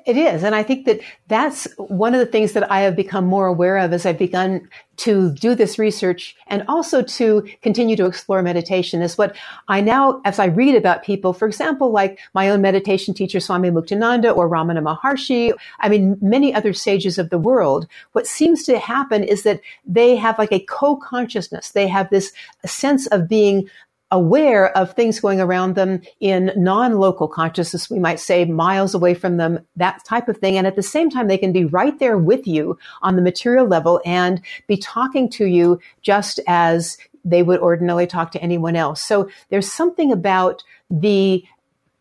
It 0.05 0.17
is. 0.17 0.43
And 0.43 0.53
I 0.53 0.61
think 0.61 0.85
that 0.85 0.99
that's 1.29 1.67
one 1.77 2.13
of 2.13 2.19
the 2.19 2.25
things 2.27 2.53
that 2.53 2.71
I 2.71 2.81
have 2.81 2.95
become 2.95 3.25
more 3.25 3.47
aware 3.47 3.77
of 3.77 3.91
as 3.91 4.05
I've 4.05 4.19
begun 4.19 4.69
to 4.97 5.33
do 5.33 5.55
this 5.55 5.79
research 5.79 6.35
and 6.45 6.63
also 6.67 7.01
to 7.01 7.49
continue 7.63 7.95
to 7.95 8.05
explore 8.05 8.43
meditation 8.43 9.01
is 9.01 9.17
what 9.17 9.35
I 9.67 9.81
now, 9.81 10.21
as 10.25 10.37
I 10.37 10.45
read 10.45 10.75
about 10.75 11.01
people, 11.01 11.33
for 11.33 11.47
example, 11.47 11.91
like 11.91 12.19
my 12.35 12.49
own 12.49 12.61
meditation 12.61 13.15
teacher, 13.15 13.39
Swami 13.39 13.71
Muktananda 13.71 14.35
or 14.35 14.47
Ramana 14.47 14.83
Maharshi, 14.83 15.53
I 15.79 15.89
mean, 15.89 16.19
many 16.21 16.53
other 16.53 16.73
sages 16.73 17.17
of 17.17 17.31
the 17.31 17.39
world, 17.39 17.87
what 18.11 18.27
seems 18.27 18.65
to 18.65 18.77
happen 18.77 19.23
is 19.23 19.41
that 19.41 19.59
they 19.85 20.15
have 20.15 20.37
like 20.37 20.51
a 20.51 20.59
co-consciousness. 20.59 21.71
They 21.71 21.87
have 21.87 22.11
this 22.11 22.31
sense 22.63 23.07
of 23.07 23.27
being 23.27 23.67
aware 24.11 24.75
of 24.75 24.93
things 24.93 25.19
going 25.19 25.39
around 25.39 25.75
them 25.75 26.01
in 26.19 26.51
non-local 26.55 27.27
consciousness, 27.27 27.89
we 27.89 27.99
might 27.99 28.19
say 28.19 28.45
miles 28.45 28.93
away 28.93 29.13
from 29.13 29.37
them, 29.37 29.59
that 29.75 30.03
type 30.05 30.27
of 30.27 30.37
thing. 30.37 30.57
And 30.57 30.65
at 30.65 30.75
the 30.75 30.83
same 30.83 31.09
time, 31.09 31.27
they 31.27 31.37
can 31.37 31.51
be 31.51 31.65
right 31.65 31.97
there 31.99 32.17
with 32.17 32.47
you 32.47 32.77
on 33.01 33.15
the 33.15 33.21
material 33.21 33.67
level 33.67 34.01
and 34.05 34.41
be 34.67 34.77
talking 34.77 35.29
to 35.31 35.45
you 35.45 35.79
just 36.01 36.39
as 36.47 36.97
they 37.23 37.43
would 37.43 37.59
ordinarily 37.59 38.07
talk 38.07 38.31
to 38.31 38.41
anyone 38.41 38.75
else. 38.75 39.01
So 39.01 39.29
there's 39.49 39.71
something 39.71 40.11
about 40.11 40.63
the 40.89 41.43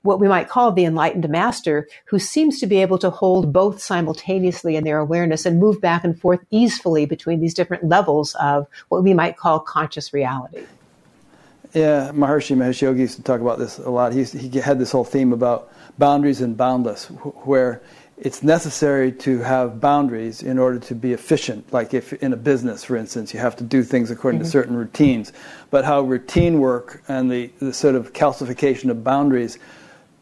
what 0.03 0.21
we 0.21 0.29
might 0.29 0.49
call 0.49 0.71
the 0.73 0.85
enlightened 0.85 1.29
master 1.29 1.87
who 2.07 2.19
seems 2.21 2.61
to 2.61 2.67
be 2.67 2.81
able 2.81 2.99
to 2.99 3.11
hold 3.11 3.53
both 3.53 3.83
simultaneously 3.83 4.77
in 4.77 4.85
their 4.85 4.99
awareness 4.99 5.45
and 5.45 5.59
move 5.59 5.81
back 5.81 6.05
and 6.05 6.19
forth 6.19 6.41
easily 6.51 7.05
between 7.05 7.41
these 7.41 7.53
different 7.53 7.85
levels 7.85 8.35
of 8.37 8.67
what 8.89 9.03
we 9.03 9.13
might 9.13 9.37
call 9.37 9.59
conscious 9.59 10.15
reality. 10.15 10.65
Yeah, 11.75 12.13
Maharishi 12.15 12.57
Mahesh 12.57 12.81
Yogi 12.81 13.01
used 13.01 13.17
to 13.17 13.23
talk 13.23 13.41
about 13.41 13.59
this 13.59 13.79
a 13.79 13.91
lot. 13.91 14.15
He, 14.15 14.25
he 14.25 14.59
had 14.59 14.79
this 14.79 14.91
whole 14.91 15.05
theme 15.05 15.33
about 15.33 15.71
boundaries 15.99 16.41
and 16.41 16.57
boundless, 16.57 17.07
where 17.07 17.83
it's 18.17 18.43
necessary 18.43 19.13
to 19.13 19.39
have 19.41 19.81
boundaries 19.81 20.43
in 20.43 20.59
order 20.59 20.79
to 20.79 20.95
be 20.95 21.13
efficient. 21.13 21.71
Like 21.73 21.93
if 21.93 22.15
in 22.15 22.33
a 22.33 22.37
business, 22.37 22.85
for 22.85 22.97
instance, 22.97 23.35
you 23.35 23.41
have 23.41 23.55
to 23.57 23.65
do 23.65 23.83
things 23.83 24.11
according 24.11 24.41
mm-hmm. 24.41 24.47
to 24.47 24.51
certain 24.51 24.77
routines. 24.77 25.33
But 25.71 25.85
how 25.85 26.01
routine 26.01 26.59
work 26.59 27.03
and 27.07 27.31
the, 27.31 27.51
the 27.61 27.73
sort 27.73 27.95
of 27.95 28.13
calcification 28.13 28.91
of 28.91 29.05
boundaries 29.05 29.59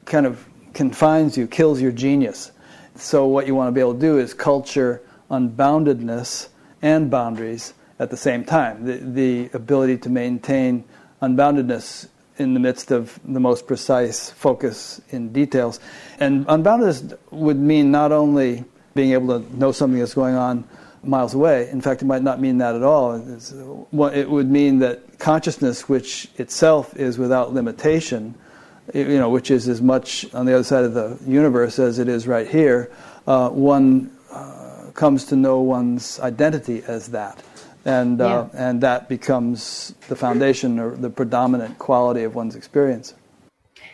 kind 0.04 0.26
of 0.26 0.44
confines 0.74 1.38
you, 1.38 1.46
kills 1.46 1.80
your 1.80 1.92
genius. 1.92 2.50
So 2.96 3.26
what 3.26 3.46
you 3.46 3.54
want 3.54 3.68
to 3.68 3.72
be 3.72 3.80
able 3.80 3.94
to 3.94 4.00
do 4.00 4.18
is 4.18 4.34
culture 4.34 5.00
unboundedness 5.30 6.48
and 6.82 7.10
boundaries 7.10 7.72
at 7.98 8.10
the 8.10 8.16
same 8.16 8.44
time. 8.44 8.84
The, 8.84 8.96
the 8.96 9.50
ability 9.56 9.98
to 9.98 10.10
maintain 10.10 10.84
unboundedness 11.26 12.08
in 12.38 12.54
the 12.54 12.60
midst 12.60 12.90
of 12.90 13.18
the 13.24 13.40
most 13.40 13.66
precise 13.66 14.30
focus 14.30 15.00
in 15.10 15.32
details. 15.32 15.80
And 16.20 16.46
unboundedness 16.46 17.16
would 17.30 17.58
mean 17.58 17.90
not 17.90 18.12
only 18.12 18.64
being 18.94 19.12
able 19.12 19.40
to 19.40 19.56
know 19.56 19.72
something 19.72 19.98
that's 19.98 20.14
going 20.14 20.34
on 20.34 20.68
miles 21.02 21.34
away, 21.34 21.68
in 21.70 21.80
fact, 21.80 22.02
it 22.02 22.04
might 22.04 22.22
not 22.22 22.40
mean 22.40 22.58
that 22.58 22.74
at 22.74 22.82
all. 22.82 23.14
it 23.14 24.30
would 24.30 24.50
mean 24.50 24.80
that 24.80 25.18
consciousness, 25.18 25.88
which 25.88 26.28
itself 26.36 26.96
is 26.96 27.18
without 27.18 27.54
limitation, 27.54 28.34
you 28.94 29.18
know, 29.18 29.30
which 29.30 29.50
is 29.50 29.68
as 29.68 29.80
much 29.80 30.32
on 30.34 30.46
the 30.46 30.54
other 30.54 30.64
side 30.64 30.84
of 30.84 30.94
the 30.94 31.18
universe 31.26 31.78
as 31.78 31.98
it 31.98 32.08
is 32.08 32.26
right 32.26 32.48
here, 32.48 32.90
uh, 33.26 33.48
one 33.48 34.10
uh, 34.30 34.90
comes 34.94 35.24
to 35.24 35.36
know 35.36 35.60
one's 35.60 36.20
identity 36.20 36.82
as 36.86 37.08
that 37.08 37.42
and 37.86 38.20
uh, 38.20 38.48
yeah. 38.52 38.68
and 38.68 38.80
that 38.82 39.08
becomes 39.08 39.94
the 40.08 40.16
foundation 40.16 40.78
or 40.78 40.96
the 40.96 41.08
predominant 41.08 41.78
quality 41.78 42.24
of 42.24 42.34
one's 42.34 42.56
experience. 42.56 43.14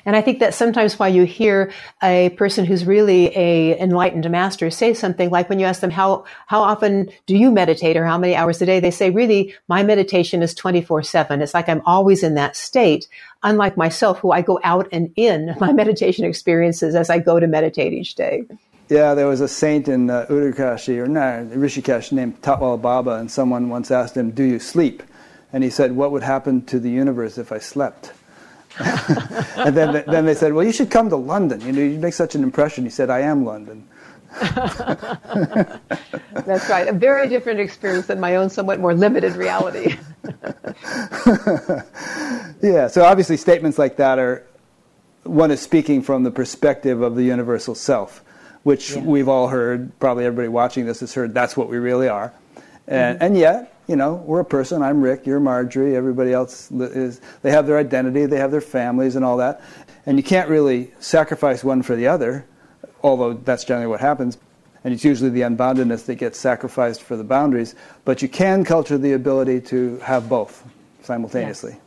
And 0.05 0.17
I 0.17 0.21
think 0.21 0.41
that 0.41 0.53
sometimes 0.55 0.99
why 0.99 1.09
you 1.09 1.25
hear 1.25 1.73
a 2.03 2.31
person 2.31 2.65
who's 2.65 2.85
really 2.85 3.27
a 3.37 3.79
enlightened 3.79 4.29
master 4.29 4.69
say 4.69 4.95
something 4.95 5.31
like 5.31 5.49
when 5.49 5.61
you 5.61 5.67
ask 5.67 5.81
them 5.81 5.91
how 5.91 6.25
how 6.47 6.63
often 6.63 7.11
do 7.27 7.37
you 7.37 7.53
meditate 7.53 7.97
or 7.97 8.05
how 8.05 8.19
many 8.19 8.35
hours 8.35 8.61
a 8.63 8.67
day, 8.67 8.81
they 8.81 8.91
say 8.91 9.11
really 9.11 9.55
my 9.69 9.83
meditation 9.85 10.43
is 10.43 10.55
24/7. 10.55 11.41
It's 11.41 11.55
like 11.55 11.69
I'm 11.69 11.83
always 11.85 12.23
in 12.23 12.35
that 12.35 12.57
state 12.57 13.07
unlike 13.45 13.77
myself, 13.77 14.19
who 14.21 14.31
I 14.33 14.41
go 14.41 14.59
out 14.65 14.89
and 14.91 15.13
in 15.17 15.55
my 15.61 15.73
meditation 15.73 16.25
experiences 16.25 16.95
as 16.95 17.11
I 17.11 17.19
go 17.19 17.39
to 17.39 17.47
meditate 17.47 17.93
each 17.93 18.15
day. 18.15 18.45
Yeah, 18.93 19.15
there 19.15 19.27
was 19.27 19.41
a 19.41 19.49
saint 19.49 19.89
in 19.89 20.11
uh, 20.11 20.27
Uttarkashi 20.29 20.99
or 20.99 21.07
no, 21.07 21.49
Rishikesh 21.51 22.13
named 22.13 22.43
Tat 22.43 22.61
Wale 22.61 22.77
Baba, 22.77 23.13
and 23.13 23.31
someone 23.31 23.71
once 23.71 23.91
asked 23.91 24.15
him, 24.15 24.33
"Do 24.33 24.43
you 24.43 24.59
sleep?" 24.59 25.03
And 25.51 25.65
he 25.65 25.71
said, 25.71 25.93
"What 25.93 26.13
would 26.13 26.23
happen 26.23 26.67
to 26.67 26.79
the 26.79 26.91
universe 26.91 27.39
if 27.39 27.53
I 27.53 27.59
slept?" 27.59 28.13
and 28.79 29.75
then, 29.75 30.05
then 30.07 30.27
they 30.27 30.35
said, 30.35 30.53
"Well, 30.53 30.67
you 30.67 30.73
should 30.73 30.91
come 30.91 31.09
to 31.09 31.17
London. 31.17 31.63
You 31.63 31.73
know, 31.73 31.81
you 31.81 31.99
make 31.99 32.13
such 32.13 32.35
an 32.35 32.43
impression." 32.43 32.85
He 32.85 32.91
said, 32.91 33.09
"I 33.09 33.21
am 33.21 33.47
London." 33.47 33.89
That's 34.43 35.01
right. 36.69 36.87
A 36.87 36.93
very 36.93 37.31
different 37.31 37.61
experience 37.61 38.09
than 38.09 38.21
my 38.21 38.37
own 38.37 38.51
somewhat 38.51 38.79
more 38.79 38.93
limited 38.93 39.37
reality. 39.37 39.97
yeah, 42.61 42.89
so 42.89 43.07
obviously 43.07 43.39
statements 43.39 43.79
like 43.79 43.97
that 43.97 44.19
are 44.19 44.45
one 45.23 45.51
is 45.51 45.63
speaking 45.63 46.03
from 46.03 46.25
the 46.25 46.31
perspective 46.31 47.01
of 47.01 47.17
the 47.17 47.23
universal 47.23 47.75
self, 47.75 48.23
which 48.63 48.93
yeah. 48.93 49.01
we've 49.01 49.29
all 49.29 49.49
heard, 49.49 49.99
probably 49.99 50.25
everybody 50.25 50.49
watching 50.49 50.87
this 50.87 51.01
has 51.01 51.15
heard 51.15 51.35
that's 51.35 51.57
what 51.57 51.69
we 51.69 51.79
really 51.79 52.09
are. 52.09 52.33
And, 52.87 53.17
mm-hmm. 53.17 53.25
and 53.25 53.37
yet, 53.37 53.75
you 53.89 53.97
know, 53.97 54.15
we're 54.15 54.41
a 54.41 54.45
person. 54.45 54.83
I'm 54.83 55.03
Rick, 55.03 55.27
you're 55.27 55.41
Marjorie, 55.41 55.97
everybody 55.97 56.33
else 56.33 56.71
is, 56.71 57.21
they 57.43 57.51
have 57.51 57.67
their 57.67 57.79
identity, 57.79 58.27
they 58.27 58.39
have 58.39 58.51
their 58.51 58.61
families 58.61 59.17
and 59.17 59.25
all 59.25 59.37
that. 59.39 59.61
And 60.07 60.17
you 60.17 60.23
can't 60.23 60.49
really 60.49 60.93
sacrifice 61.01 61.63
one 61.63 61.83
for 61.83 61.97
the 61.97 62.07
other 62.07 62.47
although 63.03 63.35
that's 63.35 63.65
generally 63.65 63.89
what 63.89 64.01
happens. 64.01 64.39
And 64.85 64.93
it's 64.93 65.05
usually 65.05 65.31
the 65.31 65.43
unboundedness 65.43 66.07
that 66.07 66.17
gets 66.17 66.39
sacrificed 66.39 67.03
for 67.03 67.17
the 67.17 67.25
boundaries. 67.25 67.75
But 68.05 68.21
you 68.21 68.29
can 68.29 68.65
culture 68.65 68.99
the 68.99 69.13
ability 69.13 69.61
to 69.63 69.99
have 69.99 70.29
both 70.29 70.65
simultaneously. 71.03 71.73
Yes. 71.73 71.81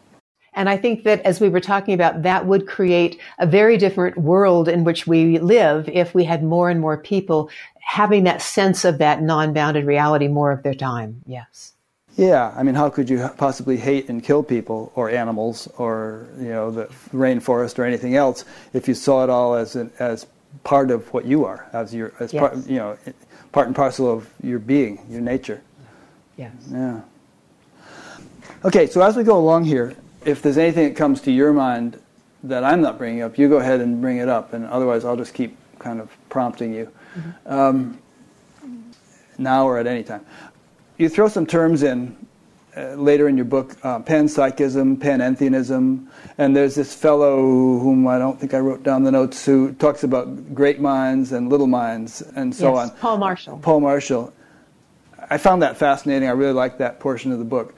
And 0.55 0.69
I 0.69 0.77
think 0.77 1.03
that 1.03 1.21
as 1.21 1.39
we 1.39 1.49
were 1.49 1.59
talking 1.59 1.93
about, 1.93 2.23
that 2.23 2.45
would 2.45 2.65
create 2.67 3.19
a 3.39 3.45
very 3.45 3.77
different 3.77 4.17
world 4.17 4.67
in 4.67 4.83
which 4.83 5.05
we 5.05 5.37
live 5.39 5.89
if 5.89 6.15
we 6.15 6.23
had 6.23 6.43
more 6.43 6.69
and 6.69 6.79
more 6.79 6.97
people 6.97 7.49
having 7.81 8.23
that 8.23 8.41
sense 8.41 8.83
of 8.83 8.97
that 8.97 9.21
non 9.21 9.53
bounded 9.53 9.85
reality 9.85 10.27
more 10.27 10.51
of 10.51 10.63
their 10.63 10.73
time. 10.73 11.21
Yes. 11.25 11.73
Yeah, 12.17 12.53
I 12.55 12.63
mean, 12.63 12.75
how 12.75 12.89
could 12.89 13.09
you 13.09 13.29
possibly 13.37 13.75
hate 13.75 14.07
and 14.07 14.23
kill 14.23 14.41
people 14.41 14.91
or 14.95 15.09
animals 15.09 15.67
or 15.77 16.27
you 16.37 16.47
know 16.47 16.71
the 16.71 16.85
rainforest 17.13 17.77
or 17.77 17.83
anything 17.83 18.15
else 18.15 18.45
if 18.73 18.87
you 18.87 18.93
saw 18.93 19.23
it 19.25 19.29
all 19.29 19.55
as 19.55 19.75
an, 19.75 19.91
as 19.99 20.25
part 20.63 20.91
of 20.91 21.13
what 21.13 21.25
you 21.25 21.43
are, 21.43 21.67
as 21.73 21.93
your 21.93 22.13
as 22.21 22.31
yes. 22.31 22.39
part 22.39 22.67
you 22.67 22.77
know 22.77 22.97
part 23.51 23.67
and 23.67 23.75
parcel 23.75 24.09
of 24.09 24.29
your 24.41 24.59
being, 24.59 25.05
your 25.09 25.21
nature. 25.21 25.61
Yes. 26.37 26.53
Yeah. 26.71 27.01
Okay, 28.63 28.87
so 28.87 29.01
as 29.01 29.15
we 29.15 29.23
go 29.23 29.37
along 29.37 29.65
here, 29.65 29.93
if 30.25 30.41
there's 30.41 30.57
anything 30.57 30.89
that 30.89 30.95
comes 30.95 31.21
to 31.21 31.31
your 31.31 31.53
mind 31.53 32.01
that 32.43 32.63
I'm 32.63 32.81
not 32.81 32.97
bringing 32.97 33.21
up, 33.21 33.37
you 33.37 33.47
go 33.49 33.57
ahead 33.57 33.79
and 33.79 34.01
bring 34.01 34.17
it 34.17 34.27
up, 34.27 34.53
and 34.53 34.65
otherwise 34.65 35.05
I'll 35.05 35.17
just 35.17 35.33
keep 35.33 35.57
kind 35.79 35.99
of 35.99 36.09
prompting 36.29 36.73
you. 36.73 36.91
Mm-hmm. 37.15 37.53
Um, 37.53 37.99
now 39.37 39.65
or 39.65 39.77
at 39.77 39.87
any 39.87 40.03
time. 40.03 40.25
You 40.97 41.09
throw 41.09 41.27
some 41.27 41.45
terms 41.45 41.83
in 41.83 42.15
uh, 42.75 42.93
later 42.95 43.27
in 43.27 43.37
your 43.37 43.45
book, 43.45 43.75
uh, 43.83 43.99
panpsychism, 43.99 44.97
panentheism, 44.97 46.07
and 46.37 46.55
there's 46.55 46.75
this 46.75 46.93
fellow 46.93 47.37
whom 47.37 48.07
I 48.07 48.17
don't 48.17 48.39
think 48.39 48.53
I 48.53 48.59
wrote 48.59 48.83
down 48.83 49.03
the 49.03 49.11
notes 49.11 49.45
who 49.45 49.73
talks 49.73 50.03
about 50.03 50.53
great 50.53 50.79
minds 50.79 51.31
and 51.31 51.49
little 51.49 51.67
minds 51.67 52.21
and 52.21 52.53
so 52.53 52.75
yes, 52.75 52.89
on. 52.91 52.97
Paul 52.97 53.17
Marshall. 53.17 53.59
Paul 53.59 53.79
Marshall. 53.81 54.33
I 55.29 55.37
found 55.37 55.61
that 55.61 55.77
fascinating. 55.77 56.27
I 56.27 56.33
really 56.33 56.53
liked 56.53 56.79
that 56.79 56.99
portion 56.99 57.31
of 57.31 57.39
the 57.39 57.45
book. 57.45 57.75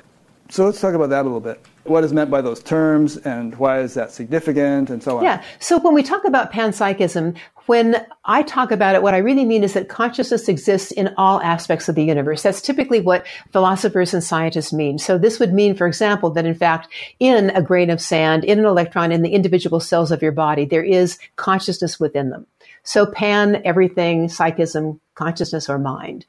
So 0.50 0.66
let's 0.66 0.82
talk 0.82 0.94
about 0.94 1.10
that 1.10 1.22
a 1.22 1.24
little 1.24 1.40
bit. 1.40 1.64
What 1.88 2.04
is 2.04 2.14
meant 2.14 2.30
by 2.30 2.42
those 2.42 2.62
terms 2.62 3.18
and 3.18 3.56
why 3.56 3.80
is 3.80 3.94
that 3.94 4.12
significant 4.12 4.90
and 4.90 5.02
so 5.02 5.18
on? 5.18 5.24
Yeah. 5.24 5.44
So 5.60 5.80
when 5.80 5.94
we 5.94 6.04
talk 6.04 6.26
about 6.26 6.52
panpsychism, 6.52 7.38
when 7.68 8.06
I 8.26 8.44
talk 8.44 8.72
about 8.72 8.96
it, 8.96 9.04
what 9.04 9.14
I 9.14 9.18
really 9.20 9.46
mean 9.46 9.64
is 9.64 9.74
that 9.74 9.90
consciousness 9.90 10.48
exists 10.48 10.92
in 10.92 11.14
all 11.18 11.42
aspects 11.42 11.90
of 11.90 11.96
the 11.96 12.04
universe. 12.04 12.44
That's 12.44 12.62
typically 12.62 13.02
what 13.02 13.26
philosophers 13.52 14.14
and 14.14 14.24
scientists 14.24 14.72
mean. 14.74 14.98
So 14.98 15.18
this 15.18 15.40
would 15.40 15.54
mean, 15.54 15.76
for 15.76 15.88
example, 15.88 16.30
that 16.32 16.46
in 16.46 16.56
fact, 16.56 16.90
in 17.20 17.50
a 17.52 17.62
grain 17.62 17.90
of 17.90 18.02
sand, 18.02 18.44
in 18.44 18.60
an 18.60 18.66
electron, 18.66 19.12
in 19.12 19.22
the 19.22 19.32
individual 19.32 19.80
cells 19.80 20.12
of 20.12 20.22
your 20.22 20.32
body, 20.32 20.66
there 20.66 20.84
is 20.84 21.20
consciousness 21.36 22.00
within 22.00 22.30
them. 22.30 22.48
So 22.84 23.06
pan, 23.06 23.62
everything, 23.66 24.30
psychism, 24.30 25.00
consciousness 25.16 25.70
or 25.70 25.78
mind. 25.78 26.26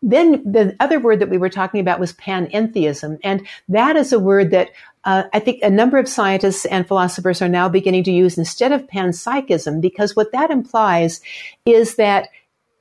Then 0.00 0.42
the 0.50 0.76
other 0.80 1.00
word 1.00 1.18
that 1.20 1.28
we 1.28 1.38
were 1.38 1.50
talking 1.50 1.80
about 1.80 2.00
was 2.00 2.12
panentheism. 2.14 3.18
And 3.24 3.46
that 3.68 3.96
is 3.96 4.12
a 4.12 4.18
word 4.18 4.52
that 4.52 4.70
uh, 5.08 5.22
I 5.32 5.40
think 5.40 5.62
a 5.62 5.70
number 5.70 5.96
of 5.96 6.06
scientists 6.06 6.66
and 6.66 6.86
philosophers 6.86 7.40
are 7.40 7.48
now 7.48 7.66
beginning 7.66 8.04
to 8.04 8.12
use 8.12 8.36
instead 8.36 8.72
of 8.72 8.86
panpsychism, 8.88 9.80
because 9.80 10.14
what 10.14 10.32
that 10.32 10.50
implies 10.50 11.22
is 11.64 11.96
that 11.96 12.28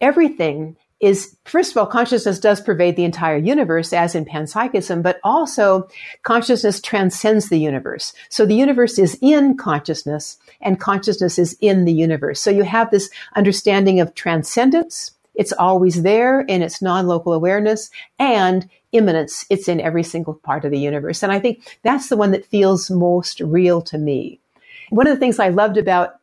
everything 0.01 0.75
is, 0.99 1.37
first 1.45 1.71
of 1.71 1.77
all, 1.77 1.85
consciousness 1.85 2.37
does 2.37 2.59
pervade 2.59 2.97
the 2.97 3.05
entire 3.05 3.37
universe, 3.37 3.93
as 3.93 4.13
in 4.13 4.25
panpsychism, 4.25 5.01
but 5.01 5.21
also 5.23 5.87
consciousness 6.23 6.81
transcends 6.81 7.47
the 7.47 7.59
universe. 7.59 8.13
So 8.29 8.45
the 8.45 8.55
universe 8.55 8.99
is 8.99 9.17
in 9.21 9.55
consciousness, 9.55 10.37
and 10.59 10.81
consciousness 10.81 11.39
is 11.39 11.55
in 11.61 11.85
the 11.85 11.93
universe. 11.93 12.41
So 12.41 12.51
you 12.51 12.63
have 12.63 12.91
this 12.91 13.09
understanding 13.37 14.01
of 14.01 14.15
transcendence, 14.15 15.13
it's 15.35 15.53
always 15.53 16.01
there 16.01 16.41
in 16.41 16.61
its 16.61 16.81
non-local 16.81 17.31
awareness 17.31 17.89
and 18.19 18.67
immanence. 18.91 19.45
It's 19.49 19.67
in 19.67 19.81
every 19.81 20.03
single 20.03 20.35
part 20.35 20.65
of 20.65 20.71
the 20.71 20.79
universe. 20.79 21.23
And 21.23 21.31
I 21.31 21.39
think 21.39 21.79
that's 21.83 22.09
the 22.09 22.17
one 22.17 22.31
that 22.31 22.45
feels 22.45 22.89
most 22.89 23.39
real 23.41 23.81
to 23.83 23.97
me. 23.97 24.39
One 24.89 25.07
of 25.07 25.15
the 25.15 25.19
things 25.19 25.39
I 25.39 25.49
loved 25.49 25.77
about 25.77 26.16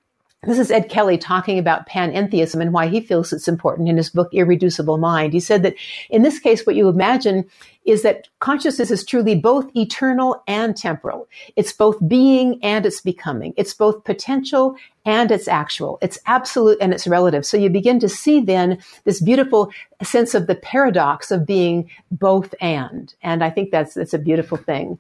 this 0.47 0.59
is 0.59 0.71
Ed 0.71 0.89
Kelly 0.89 1.19
talking 1.19 1.59
about 1.59 1.89
panentheism 1.89 2.61
and 2.61 2.73
why 2.73 2.89
he 2.89 3.01
feels 3.01 3.33
it's 3.33 3.49
important 3.49 3.89
in 3.89 3.97
his 3.97 4.11
book, 4.11 4.29
Irreducible 4.33 4.99
Mind. 4.99 5.33
He 5.33 5.41
said 5.41 5.63
that 5.63 5.75
in 6.11 6.23
this 6.23 6.39
case, 6.39 6.67
what 6.67 6.77
you 6.77 6.89
imagine 6.89 7.49
is 7.85 8.03
that 8.03 8.29
consciousness 8.41 8.91
is 8.91 9.05
truly 9.05 9.35
both 9.35 9.71
eternal 9.77 10.43
and 10.47 10.77
temporal. 10.77 11.29
It's 11.57 11.73
both 11.73 11.97
being 12.09 12.59
and 12.63 12.87
it's 12.87 13.01
becoming. 13.01 13.53
It's 13.57 13.75
both 13.75 14.05
potential 14.05 14.77
and 15.05 15.31
it's 15.31 15.49
actual. 15.49 15.99
It's 16.01 16.19
absolute 16.27 16.79
and 16.81 16.95
it's 16.95 17.07
relative. 17.07 17.45
So 17.45 17.57
you 17.57 17.69
begin 17.69 18.01
to 18.01 18.09
see 18.09 18.41
then 18.41 18.79
this 19.05 19.21
beautiful 19.21 19.71
sense 20.03 20.35
of 20.35 20.47
the 20.47 20.55
paradox 20.55 21.31
of 21.31 21.47
being 21.47 21.91
both 22.11 22.55
and. 22.61 23.15
And 23.23 23.45
I 23.45 23.51
think 23.51 23.71
that's, 23.71 23.95
that's 23.95 24.15
a 24.15 24.19
beautiful 24.19 24.57
thing. 24.57 24.99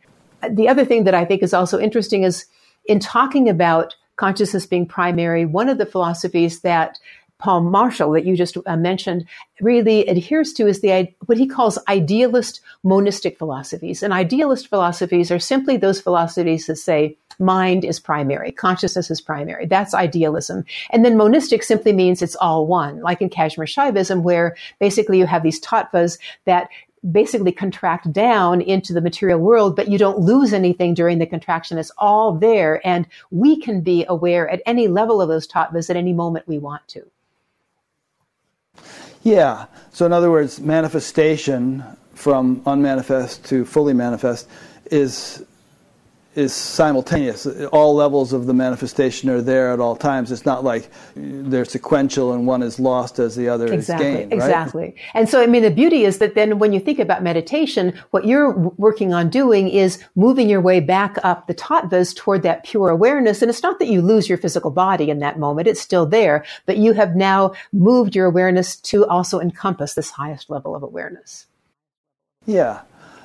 The 0.48 0.68
other 0.68 0.84
thing 0.84 1.04
that 1.04 1.14
I 1.14 1.24
think 1.24 1.42
is 1.42 1.54
also 1.54 1.78
interesting 1.78 2.22
is 2.22 2.44
in 2.86 3.00
talking 3.00 3.48
about 3.48 3.94
consciousness 4.16 4.66
being 4.66 4.86
primary, 4.86 5.44
one 5.44 5.68
of 5.68 5.78
the 5.78 5.86
philosophies 5.86 6.60
that 6.60 6.98
Paul 7.38 7.62
Marshall 7.62 8.12
that 8.12 8.24
you 8.24 8.36
just 8.36 8.56
uh, 8.64 8.76
mentioned 8.76 9.26
really 9.60 10.06
adheres 10.06 10.52
to 10.54 10.66
is 10.66 10.80
the 10.80 11.12
what 11.26 11.36
he 11.36 11.46
calls 11.46 11.78
idealist 11.88 12.60
monistic 12.82 13.36
philosophies. 13.38 14.02
And 14.02 14.12
idealist 14.12 14.68
philosophies 14.68 15.30
are 15.30 15.38
simply 15.38 15.76
those 15.76 16.00
philosophies 16.00 16.66
that 16.66 16.76
say 16.76 17.16
mind 17.38 17.84
is 17.84 17.98
primary, 17.98 18.52
consciousness 18.52 19.10
is 19.10 19.20
primary. 19.20 19.66
That's 19.66 19.94
idealism. 19.94 20.64
And 20.90 21.04
then 21.04 21.16
monistic 21.16 21.62
simply 21.62 21.92
means 21.92 22.22
it's 22.22 22.36
all 22.36 22.66
one, 22.66 23.00
like 23.00 23.20
in 23.20 23.28
Kashmir 23.28 23.66
Shaivism, 23.66 24.22
where 24.22 24.56
basically 24.78 25.18
you 25.18 25.26
have 25.26 25.42
these 25.42 25.60
tattvas 25.60 26.18
that 26.44 26.68
basically 27.10 27.52
contract 27.52 28.12
down 28.12 28.60
into 28.60 28.92
the 28.92 29.00
material 29.00 29.38
world, 29.38 29.76
but 29.76 29.88
you 29.88 29.98
don't 29.98 30.18
lose 30.18 30.52
anything 30.52 30.94
during 30.94 31.18
the 31.18 31.26
contraction. 31.26 31.78
It's 31.78 31.92
all 31.98 32.32
there. 32.32 32.84
And 32.86 33.06
we 33.30 33.60
can 33.60 33.80
be 33.80 34.04
aware 34.08 34.48
at 34.48 34.62
any 34.66 34.88
level 34.88 35.20
of 35.20 35.28
those 35.28 35.46
tattvas 35.46 35.90
at 35.90 35.96
any 35.96 36.12
moment 36.12 36.48
we 36.48 36.58
want 36.58 36.86
to. 36.88 37.04
Yeah. 39.22 39.66
So, 39.92 40.04
in 40.04 40.12
other 40.12 40.30
words, 40.30 40.60
manifestation 40.60 41.82
from 42.14 42.62
unmanifest 42.66 43.44
to 43.46 43.64
fully 43.64 43.94
manifest 43.94 44.48
is 44.90 45.44
is 46.34 46.52
simultaneous. 46.52 47.46
All 47.46 47.94
levels 47.94 48.32
of 48.32 48.46
the 48.46 48.54
manifestation 48.54 49.30
are 49.30 49.40
there 49.40 49.72
at 49.72 49.80
all 49.80 49.96
times. 49.96 50.32
It's 50.32 50.44
not 50.44 50.64
like 50.64 50.90
they're 51.14 51.64
sequential 51.64 52.32
and 52.32 52.46
one 52.46 52.62
is 52.62 52.80
lost 52.80 53.18
as 53.18 53.36
the 53.36 53.48
other 53.48 53.72
exactly, 53.72 54.06
is 54.06 54.12
gained. 54.12 54.32
Right? 54.32 54.36
Exactly. 54.36 54.96
And 55.14 55.28
so, 55.28 55.42
I 55.42 55.46
mean, 55.46 55.62
the 55.62 55.70
beauty 55.70 56.04
is 56.04 56.18
that 56.18 56.34
then 56.34 56.58
when 56.58 56.72
you 56.72 56.80
think 56.80 56.98
about 56.98 57.22
meditation, 57.22 57.94
what 58.10 58.26
you're 58.26 58.50
working 58.50 59.12
on 59.14 59.30
doing 59.30 59.68
is 59.68 60.02
moving 60.14 60.48
your 60.48 60.60
way 60.60 60.80
back 60.80 61.18
up 61.22 61.46
the 61.46 61.54
tattvas 61.54 62.14
toward 62.14 62.42
that 62.42 62.64
pure 62.64 62.88
awareness. 62.88 63.42
And 63.42 63.48
it's 63.48 63.62
not 63.62 63.78
that 63.78 63.88
you 63.88 64.02
lose 64.02 64.28
your 64.28 64.38
physical 64.38 64.70
body 64.70 65.10
in 65.10 65.20
that 65.20 65.38
moment. 65.38 65.68
It's 65.68 65.80
still 65.80 66.06
there, 66.06 66.44
but 66.66 66.78
you 66.78 66.92
have 66.94 67.14
now 67.14 67.52
moved 67.72 68.16
your 68.16 68.26
awareness 68.26 68.76
to 68.76 69.06
also 69.06 69.40
encompass 69.40 69.94
this 69.94 70.10
highest 70.10 70.50
level 70.50 70.74
of 70.74 70.82
awareness. 70.82 71.46
Yeah. 72.46 72.82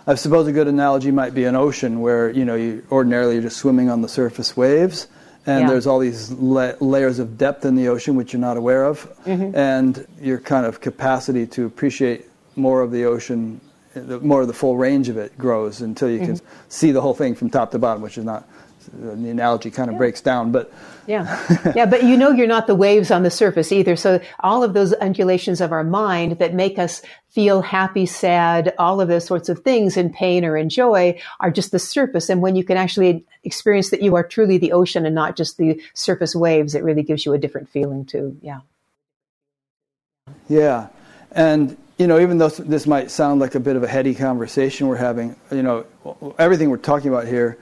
I 0.07 0.15
suppose 0.15 0.47
a 0.47 0.51
good 0.51 0.67
analogy 0.67 1.11
might 1.11 1.33
be 1.33 1.45
an 1.45 1.55
ocean 1.55 2.01
where 2.01 2.29
you 2.29 2.45
know 2.45 2.55
you 2.55 2.85
ordinarily 2.91 3.33
you're 3.35 3.43
just 3.43 3.57
swimming 3.57 3.89
on 3.89 4.01
the 4.01 4.09
surface 4.09 4.55
waves, 4.57 5.07
and 5.45 5.61
yeah. 5.61 5.69
there's 5.69 5.87
all 5.87 5.99
these 5.99 6.31
la- 6.31 6.73
layers 6.79 7.19
of 7.19 7.37
depth 7.37 7.65
in 7.65 7.75
the 7.75 7.87
ocean 7.87 8.15
which 8.15 8.33
you're 8.33 8.39
not 8.39 8.57
aware 8.57 8.85
of, 8.85 9.05
mm-hmm. 9.25 9.55
and 9.55 10.07
your 10.21 10.39
kind 10.39 10.65
of 10.65 10.81
capacity 10.81 11.45
to 11.47 11.65
appreciate 11.65 12.25
more 12.55 12.81
of 12.81 12.91
the 12.91 13.05
ocean, 13.05 13.61
the, 13.93 14.19
more 14.19 14.41
of 14.41 14.47
the 14.47 14.53
full 14.53 14.77
range 14.77 15.09
of 15.09 15.17
it 15.17 15.37
grows 15.37 15.81
until 15.81 16.09
you 16.09 16.19
mm-hmm. 16.19 16.35
can 16.35 16.41
see 16.69 16.91
the 16.91 17.01
whole 17.01 17.13
thing 17.13 17.35
from 17.35 17.49
top 17.49 17.71
to 17.71 17.79
bottom, 17.79 18.01
which 18.01 18.17
is 18.17 18.25
not 18.25 18.47
the 18.93 19.29
analogy 19.29 19.71
kind 19.71 19.89
of 19.89 19.93
yeah. 19.93 19.99
breaks 19.99 20.21
down, 20.21 20.51
but 20.51 20.71
yeah, 21.09 21.71
yeah. 21.75 21.85
But 21.87 22.03
you 22.03 22.15
know, 22.15 22.29
you're 22.29 22.45
not 22.45 22.67
the 22.67 22.75
waves 22.75 23.09
on 23.09 23.23
the 23.23 23.31
surface 23.31 23.71
either. 23.71 23.95
So 23.95 24.21
all 24.41 24.63
of 24.63 24.75
those 24.75 24.93
undulations 24.93 25.59
of 25.59 25.71
our 25.71 25.83
mind 25.83 26.37
that 26.37 26.53
make 26.53 26.77
us 26.77 27.01
feel 27.29 27.63
happy, 27.63 28.05
sad, 28.05 28.75
all 28.77 29.01
of 29.01 29.07
those 29.07 29.25
sorts 29.25 29.49
of 29.49 29.59
things 29.59 29.97
in 29.97 30.13
pain 30.13 30.45
or 30.45 30.55
in 30.55 30.69
joy 30.69 31.19
are 31.39 31.49
just 31.49 31.71
the 31.71 31.79
surface. 31.79 32.29
And 32.29 32.43
when 32.43 32.55
you 32.55 32.63
can 32.63 32.77
actually 32.77 33.25
experience 33.43 33.89
that 33.89 34.03
you 34.03 34.15
are 34.15 34.23
truly 34.23 34.59
the 34.59 34.71
ocean 34.71 35.03
and 35.03 35.15
not 35.15 35.35
just 35.35 35.57
the 35.57 35.81
surface 35.95 36.35
waves, 36.35 36.75
it 36.75 36.83
really 36.83 37.03
gives 37.03 37.25
you 37.25 37.33
a 37.33 37.39
different 37.39 37.69
feeling 37.69 38.05
too. 38.05 38.37
Yeah. 38.43 38.59
Yeah. 40.47 40.89
And, 41.31 41.75
you 41.97 42.05
know, 42.05 42.19
even 42.19 42.37
though 42.37 42.49
this 42.49 42.85
might 42.85 43.09
sound 43.09 43.39
like 43.39 43.55
a 43.55 43.59
bit 43.59 43.75
of 43.75 43.81
a 43.81 43.87
heady 43.87 44.13
conversation 44.13 44.87
we're 44.87 44.97
having, 44.97 45.35
you 45.51 45.63
know, 45.63 45.85
everything 46.37 46.69
we're 46.69 46.77
talking 46.77 47.09
about 47.09 47.27
here 47.27 47.57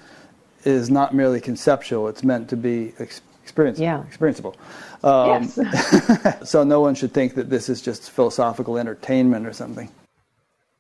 is 0.66 0.90
not 0.90 1.16
merely 1.16 1.40
conceptual. 1.40 2.10
It's 2.10 2.26
meant 2.26 2.50
to 2.50 2.58
be 2.58 2.94
ex- 3.00 3.22
experience, 3.48 3.80
yeah. 3.80 4.04
experienceable. 4.12 4.56
Um, 5.04 5.50
yes. 5.58 6.50
so 6.50 6.64
no 6.64 6.82
one 6.82 6.96
should 6.96 7.14
think 7.14 7.36
that 7.36 7.50
this 7.50 7.70
is 7.70 7.82
just 7.82 8.12
philosophical 8.12 8.78
entertainment 8.78 9.48
or 9.48 9.54
something. 9.54 9.90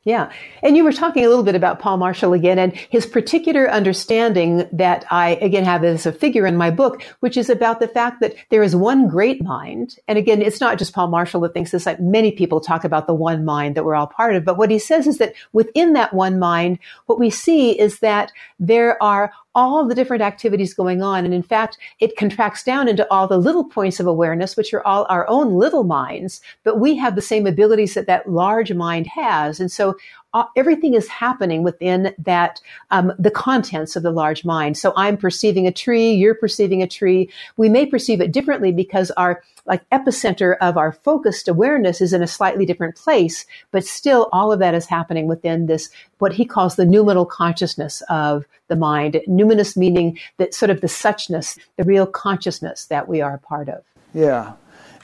Yeah. 0.07 0.31
And 0.63 0.77
you 0.77 0.85
were 0.85 0.93
talking 0.93 1.25
a 1.25 1.27
little 1.27 1.43
bit 1.43 1.55
about 1.55 1.79
Paul 1.79 1.97
Marshall 1.97 2.31
again 2.31 2.57
and 2.57 2.73
his 2.73 3.05
particular 3.05 3.69
understanding 3.69 4.65
that 4.71 5.03
I 5.11 5.31
again 5.41 5.65
have 5.65 5.83
as 5.83 6.05
a 6.05 6.13
figure 6.13 6.47
in 6.47 6.55
my 6.55 6.71
book, 6.71 7.03
which 7.19 7.35
is 7.35 7.49
about 7.49 7.81
the 7.81 7.89
fact 7.89 8.21
that 8.21 8.33
there 8.49 8.63
is 8.63 8.73
one 8.73 9.09
great 9.09 9.43
mind. 9.43 9.97
And 10.07 10.17
again, 10.17 10.41
it's 10.41 10.61
not 10.61 10.77
just 10.77 10.93
Paul 10.93 11.09
Marshall 11.09 11.41
that 11.41 11.53
thinks 11.53 11.71
this, 11.71 11.85
like 11.85 11.99
many 11.99 12.31
people 12.31 12.61
talk 12.61 12.85
about 12.85 13.05
the 13.05 13.13
one 13.13 13.43
mind 13.43 13.75
that 13.75 13.83
we're 13.83 13.95
all 13.95 14.07
part 14.07 14.33
of. 14.35 14.45
But 14.45 14.57
what 14.57 14.71
he 14.71 14.79
says 14.79 15.07
is 15.07 15.17
that 15.17 15.33
within 15.51 15.91
that 15.91 16.13
one 16.13 16.39
mind, 16.39 16.79
what 17.07 17.19
we 17.19 17.29
see 17.29 17.77
is 17.77 17.99
that 17.99 18.31
there 18.61 19.03
are 19.03 19.33
all 19.57 19.85
the 19.85 19.95
different 19.95 20.21
activities 20.21 20.75
going 20.75 21.01
on. 21.01 21.25
And 21.25 21.33
in 21.33 21.41
fact, 21.41 21.79
it 21.99 22.15
contracts 22.15 22.63
down 22.63 22.87
into 22.87 23.11
all 23.11 23.27
the 23.27 23.39
little 23.39 23.65
points 23.65 23.99
of 23.99 24.05
awareness, 24.05 24.55
which 24.55 24.71
are 24.71 24.85
all 24.85 25.07
our 25.09 25.27
own 25.27 25.55
little 25.55 25.83
minds, 25.83 26.39
but 26.63 26.79
we 26.79 26.95
have 26.95 27.15
the 27.15 27.21
same 27.23 27.47
abilities 27.47 27.95
that 27.95 28.05
that 28.05 28.29
large 28.29 28.71
mind 28.71 29.07
has. 29.07 29.59
And 29.59 29.71
so 29.71 29.95
uh, 30.33 30.45
everything 30.55 30.93
is 30.93 31.07
happening 31.07 31.63
within 31.63 32.13
that 32.17 32.59
um, 32.91 33.13
the 33.17 33.31
contents 33.31 33.95
of 33.95 34.03
the 34.03 34.11
large 34.11 34.43
mind. 34.43 34.77
So 34.77 34.93
I'm 34.95 35.17
perceiving 35.17 35.67
a 35.67 35.71
tree, 35.71 36.11
you're 36.11 36.35
perceiving 36.35 36.81
a 36.81 36.87
tree. 36.87 37.29
We 37.55 37.69
may 37.69 37.85
perceive 37.85 38.21
it 38.21 38.31
differently 38.31 38.71
because 38.71 39.11
our 39.11 39.41
like 39.65 39.87
epicenter 39.89 40.55
of 40.61 40.77
our 40.77 40.91
focused 40.91 41.47
awareness 41.47 42.01
is 42.01 42.13
in 42.13 42.21
a 42.21 42.27
slightly 42.27 42.65
different 42.65 42.95
place, 42.95 43.45
but 43.71 43.85
still 43.85 44.29
all 44.31 44.51
of 44.51 44.59
that 44.59 44.73
is 44.73 44.85
happening 44.85 45.27
within 45.27 45.65
this 45.65 45.89
what 46.19 46.33
he 46.33 46.45
calls 46.45 46.75
the 46.75 46.85
noumenal 46.85 47.25
consciousness 47.25 48.01
of 48.09 48.45
the 48.67 48.75
mind. 48.75 49.19
Numinous 49.27 49.77
meaning 49.77 50.17
that 50.37 50.53
sort 50.53 50.69
of 50.69 50.81
the 50.81 50.87
suchness, 50.87 51.57
the 51.77 51.83
real 51.83 52.05
consciousness 52.05 52.85
that 52.85 53.07
we 53.07 53.21
are 53.21 53.35
a 53.35 53.39
part 53.39 53.69
of. 53.69 53.83
Yeah, 54.13 54.53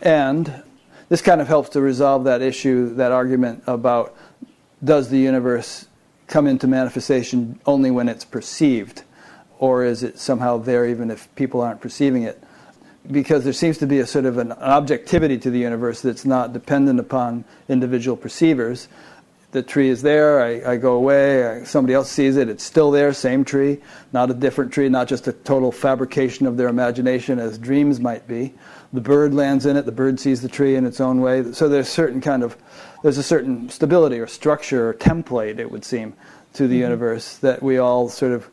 and 0.02 0.64
this 1.10 1.22
kind 1.22 1.42
of 1.42 1.48
helps 1.48 1.70
to 1.70 1.82
resolve 1.82 2.24
that 2.24 2.42
issue, 2.42 2.94
that 2.96 3.12
argument 3.12 3.64
about 3.68 4.16
does 4.84 5.10
the 5.10 5.18
universe 5.18 5.88
come 6.28 6.48
into 6.48 6.68
manifestation 6.68 7.60
only 7.66 7.92
when 7.92 8.10
it's 8.10 8.26
perceived? 8.26 9.04
Or 9.60 9.86
is 9.86 10.04
it 10.04 10.20
somehow 10.20 10.58
there 10.58 10.86
even 10.86 11.10
if 11.10 11.34
people 11.36 11.62
aren't 11.62 11.82
perceiving 11.82 12.24
it? 12.24 12.42
Because 13.10 13.44
there 13.44 13.54
seems 13.54 13.78
to 13.80 13.88
be 13.88 14.00
a 14.00 14.08
sort 14.08 14.26
of 14.26 14.38
an 14.38 14.52
objectivity 14.54 15.38
to 15.40 15.50
the 15.50 15.60
universe 15.60 16.02
that's 16.02 16.26
not 16.26 16.54
dependent 16.54 17.00
upon 17.00 17.46
individual 17.70 18.18
perceivers. 18.18 18.88
The 19.52 19.62
tree 19.62 19.90
is 19.90 20.02
there, 20.02 20.42
I, 20.42 20.74
I 20.74 20.78
go 20.78 20.94
away, 20.94 21.46
I, 21.46 21.64
somebody 21.64 21.94
else 21.94 22.10
sees 22.10 22.38
it, 22.38 22.50
it's 22.50 22.64
still 22.64 22.90
there, 22.90 23.14
same 23.14 23.46
tree, 23.46 23.82
not 24.12 24.32
a 24.32 24.34
different 24.34 24.74
tree, 24.74 24.90
not 24.90 25.08
just 25.08 25.28
a 25.28 25.34
total 25.34 25.72
fabrication 25.72 26.48
of 26.48 26.58
their 26.58 26.70
imagination 26.70 27.38
as 27.38 27.60
dreams 27.60 28.00
might 28.00 28.28
be. 28.28 28.54
The 28.94 29.02
bird 29.02 29.34
lands 29.34 29.68
in 29.68 29.78
it, 29.78 29.86
the 29.86 29.92
bird 29.92 30.20
sees 30.20 30.42
the 30.42 30.50
tree 30.50 30.76
in 30.76 30.86
its 30.88 31.00
own 31.00 31.22
way. 31.22 31.52
So 31.54 31.70
there's 31.70 31.88
certain 31.88 32.20
kind 32.20 32.42
of 32.42 32.58
there's 33.04 33.20
a 33.20 33.24
certain 33.24 33.70
stability 33.70 34.18
or 34.18 34.26
structure 34.26 34.89
or 34.89 34.93
template, 34.95 35.60
it 35.60 35.70
would 35.70 35.86
seem, 35.86 36.14
to 36.54 36.68
the 36.68 36.76
mm-hmm. 36.76 36.84
universe 36.84 37.38
that 37.38 37.62
we 37.62 37.78
all 37.78 38.10
sort 38.10 38.32
of 38.32 38.49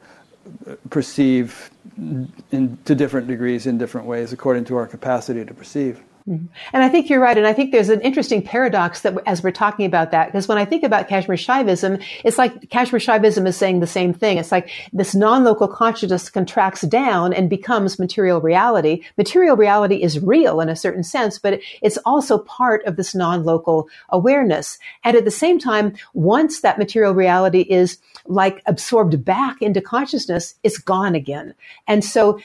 perceive 0.90 1.70
in, 1.96 2.78
to 2.84 2.94
different 2.94 3.28
degrees 3.28 3.66
in 3.66 3.78
different 3.78 4.06
ways 4.06 4.32
according 4.32 4.64
to 4.66 4.76
our 4.76 4.86
capacity 4.86 5.44
to 5.44 5.54
perceive. 5.54 6.00
Mm-hmm. 6.30 6.46
And 6.72 6.82
I 6.84 6.88
think 6.88 7.10
you're 7.10 7.20
right. 7.20 7.36
And 7.36 7.46
I 7.46 7.52
think 7.52 7.72
there's 7.72 7.88
an 7.88 8.00
interesting 8.02 8.40
paradox 8.40 9.00
that 9.00 9.16
as 9.26 9.42
we're 9.42 9.50
talking 9.50 9.84
about 9.84 10.12
that, 10.12 10.26
because 10.26 10.46
when 10.46 10.58
I 10.58 10.64
think 10.64 10.84
about 10.84 11.08
Kashmir 11.08 11.36
Shaivism, 11.36 12.02
it's 12.24 12.38
like 12.38 12.70
Kashmir 12.70 13.00
Shaivism 13.00 13.48
is 13.48 13.56
saying 13.56 13.80
the 13.80 13.86
same 13.88 14.14
thing. 14.14 14.38
It's 14.38 14.52
like 14.52 14.70
this 14.92 15.14
non-local 15.14 15.66
consciousness 15.66 16.30
contracts 16.30 16.82
down 16.82 17.32
and 17.32 17.50
becomes 17.50 17.98
material 17.98 18.40
reality. 18.40 19.02
Material 19.18 19.56
reality 19.56 19.96
is 19.96 20.20
real 20.20 20.60
in 20.60 20.68
a 20.68 20.76
certain 20.76 21.02
sense, 21.02 21.38
but 21.38 21.60
it's 21.82 21.98
also 22.04 22.38
part 22.38 22.84
of 22.84 22.94
this 22.94 23.12
non-local 23.12 23.88
awareness. 24.10 24.78
And 25.02 25.16
at 25.16 25.24
the 25.24 25.32
same 25.32 25.58
time, 25.58 25.94
once 26.14 26.60
that 26.60 26.78
material 26.78 27.12
reality 27.12 27.62
is 27.62 27.98
like 28.26 28.62
absorbed 28.66 29.24
back 29.24 29.60
into 29.60 29.80
consciousness, 29.80 30.54
it's 30.62 30.78
gone 30.78 31.16
again. 31.16 31.54
And 31.88 32.04
so 32.04 32.38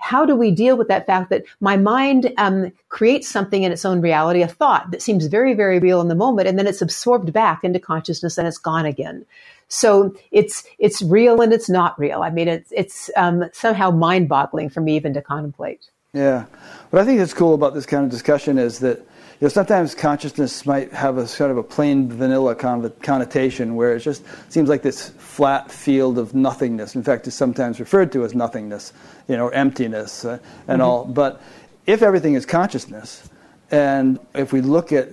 how 0.00 0.24
do 0.24 0.34
we 0.34 0.50
deal 0.50 0.76
with 0.76 0.88
that 0.88 1.06
fact 1.06 1.30
that 1.30 1.44
my 1.60 1.76
mind 1.76 2.32
um, 2.38 2.72
creates 2.88 3.28
something 3.28 3.62
in 3.62 3.70
its 3.70 3.84
own 3.84 4.00
reality, 4.00 4.42
a 4.42 4.48
thought 4.48 4.90
that 4.90 5.02
seems 5.02 5.26
very, 5.26 5.54
very 5.54 5.78
real 5.78 6.00
in 6.00 6.08
the 6.08 6.14
moment, 6.14 6.48
and 6.48 6.58
then 6.58 6.66
it's 6.66 6.82
absorbed 6.82 7.32
back 7.32 7.62
into 7.62 7.78
consciousness 7.78 8.38
and 8.38 8.48
it's 8.48 8.58
gone 8.58 8.86
again. 8.86 9.24
So 9.68 10.14
it's 10.32 10.64
it's 10.78 11.00
real 11.00 11.40
and 11.40 11.52
it's 11.52 11.68
not 11.68 11.96
real. 11.98 12.22
I 12.22 12.30
mean, 12.30 12.48
it's 12.48 12.72
it's 12.72 13.10
um, 13.16 13.44
somehow 13.52 13.92
mind-boggling 13.92 14.70
for 14.70 14.80
me 14.80 14.96
even 14.96 15.14
to 15.14 15.22
contemplate. 15.22 15.90
Yeah, 16.12 16.46
what 16.90 17.02
I 17.02 17.04
think 17.04 17.20
is 17.20 17.32
cool 17.32 17.54
about 17.54 17.74
this 17.74 17.86
kind 17.86 18.04
of 18.04 18.10
discussion 18.10 18.58
is 18.58 18.80
that 18.80 19.06
know, 19.46 19.48
sometimes 19.48 19.94
consciousness 19.94 20.66
might 20.66 20.92
have 20.92 21.16
a 21.16 21.26
sort 21.26 21.50
of 21.50 21.56
a 21.56 21.62
plain 21.62 22.08
vanilla 22.10 22.54
connotation 22.54 23.74
where 23.74 23.96
it 23.96 24.00
just 24.00 24.22
seems 24.50 24.68
like 24.68 24.82
this 24.82 25.08
flat 25.10 25.70
field 25.70 26.18
of 26.18 26.34
nothingness. 26.34 26.94
In 26.94 27.02
fact, 27.02 27.26
it's 27.26 27.36
sometimes 27.36 27.80
referred 27.80 28.12
to 28.12 28.24
as 28.24 28.34
nothingness, 28.34 28.92
you 29.28 29.36
know, 29.36 29.48
emptiness 29.48 30.24
uh, 30.24 30.38
and 30.68 30.80
mm-hmm. 30.80 30.82
all. 30.82 31.04
But 31.06 31.40
if 31.86 32.02
everything 32.02 32.34
is 32.34 32.44
consciousness, 32.44 33.30
and 33.70 34.18
if 34.34 34.52
we 34.52 34.60
look 34.60 34.92
at 34.92 35.08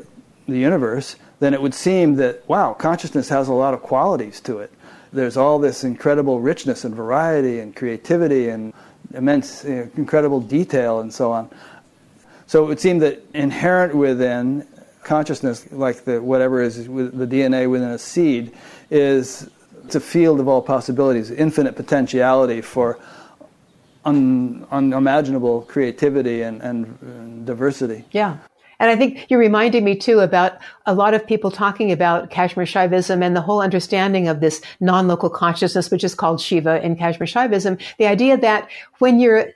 the 0.47 0.57
universe, 0.57 1.15
then 1.39 1.53
it 1.53 1.61
would 1.61 1.73
seem 1.73 2.15
that, 2.15 2.47
wow, 2.49 2.73
consciousness 2.73 3.29
has 3.29 3.47
a 3.47 3.53
lot 3.53 3.73
of 3.73 3.81
qualities 3.81 4.41
to 4.41 4.59
it. 4.59 4.71
There's 5.13 5.37
all 5.37 5.59
this 5.59 5.83
incredible 5.83 6.41
richness 6.41 6.83
and 6.83 6.93
variety 6.93 7.59
and 7.59 7.75
creativity 7.75 8.49
and 8.49 8.73
immense, 9.13 9.63
you 9.63 9.75
know, 9.75 9.89
incredible 9.95 10.41
detail 10.41 10.99
and 10.99 11.13
so 11.13 11.31
on. 11.31 11.49
So 12.47 12.63
it 12.63 12.67
would 12.67 12.79
seem 12.79 12.99
that 12.99 13.21
inherent 13.33 13.93
within 13.93 14.65
consciousness, 15.03 15.69
like 15.71 16.05
the 16.05 16.21
whatever 16.21 16.61
is 16.61 16.87
with 16.87 17.17
the 17.17 17.27
DNA 17.27 17.69
within 17.69 17.89
a 17.89 17.97
seed, 17.97 18.53
is 18.89 19.49
it's 19.83 19.95
a 19.95 19.99
field 20.01 20.39
of 20.39 20.47
all 20.47 20.61
possibilities, 20.61 21.31
infinite 21.31 21.75
potentiality 21.75 22.61
for 22.61 22.99
un, 24.05 24.65
unimaginable 24.71 25.61
creativity 25.61 26.41
and, 26.41 26.61
and, 26.61 26.97
and 27.01 27.45
diversity. 27.45 28.05
Yeah. 28.11 28.37
And 28.79 28.91
I 28.91 28.95
think 28.95 29.25
you're 29.29 29.39
reminding 29.39 29.83
me 29.83 29.95
too 29.95 30.19
about 30.19 30.57
a 30.85 30.93
lot 30.93 31.13
of 31.13 31.25
people 31.25 31.49
talking 31.49 31.91
about 31.91 32.29
Kashmir 32.29 32.65
Shaivism 32.65 33.23
and 33.23 33.35
the 33.35 33.41
whole 33.41 33.61
understanding 33.61 34.27
of 34.27 34.39
this 34.39 34.61
non-local 34.79 35.29
consciousness, 35.29 35.89
which 35.89 36.03
is 36.03 36.13
called 36.13 36.39
Shiva 36.39 36.83
in 36.85 36.95
Kashmir 36.95 37.27
Shaivism. 37.27 37.81
The 37.97 38.05
idea 38.05 38.37
that 38.37 38.69
when 38.99 39.19
you're, 39.19 39.47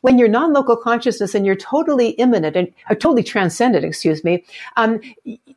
when 0.00 0.18
you're 0.18 0.28
non-local 0.28 0.76
consciousness 0.76 1.34
and 1.34 1.46
you're 1.46 1.56
totally 1.56 2.10
immanent 2.10 2.56
and 2.56 2.72
or 2.90 2.96
totally 2.96 3.22
transcendent, 3.22 3.84
excuse 3.84 4.24
me, 4.24 4.44
um, 4.76 5.00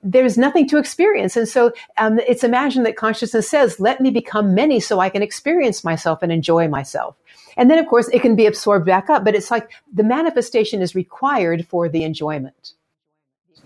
there's 0.03 0.38
nothing 0.38 0.68
to 0.70 0.78
experience. 0.78 1.36
And 1.36 1.47
so, 1.47 1.74
um, 1.97 2.20
it's 2.20 2.43
imagined 2.43 2.86
that 2.86 2.95
consciousness 2.95 3.49
says, 3.49 3.80
let 3.80 3.99
me 4.01 4.12
become 4.12 4.55
many 4.55 4.80
so 4.80 4.99
I 4.99 5.10
can 5.10 5.22
experience 5.22 5.84
myself 5.84 6.22
and 6.22 6.32
enjoy 6.32 6.68
myself. 6.68 7.16
And 7.57 7.70
then, 7.70 7.80
of 7.80 7.88
course, 7.88 8.07
it 8.10 8.22
can 8.22 8.36
be 8.36 8.45
absorbed 8.45 8.86
back 8.86 9.10
up, 9.10 9.26
but 9.26 9.36
it's 9.36 9.51
like 9.51 9.72
the 9.91 10.03
manifestation 10.03 10.82
is 10.82 10.95
required 10.95 11.68
for 11.68 11.89
the 11.89 12.03
enjoyment. 12.03 12.74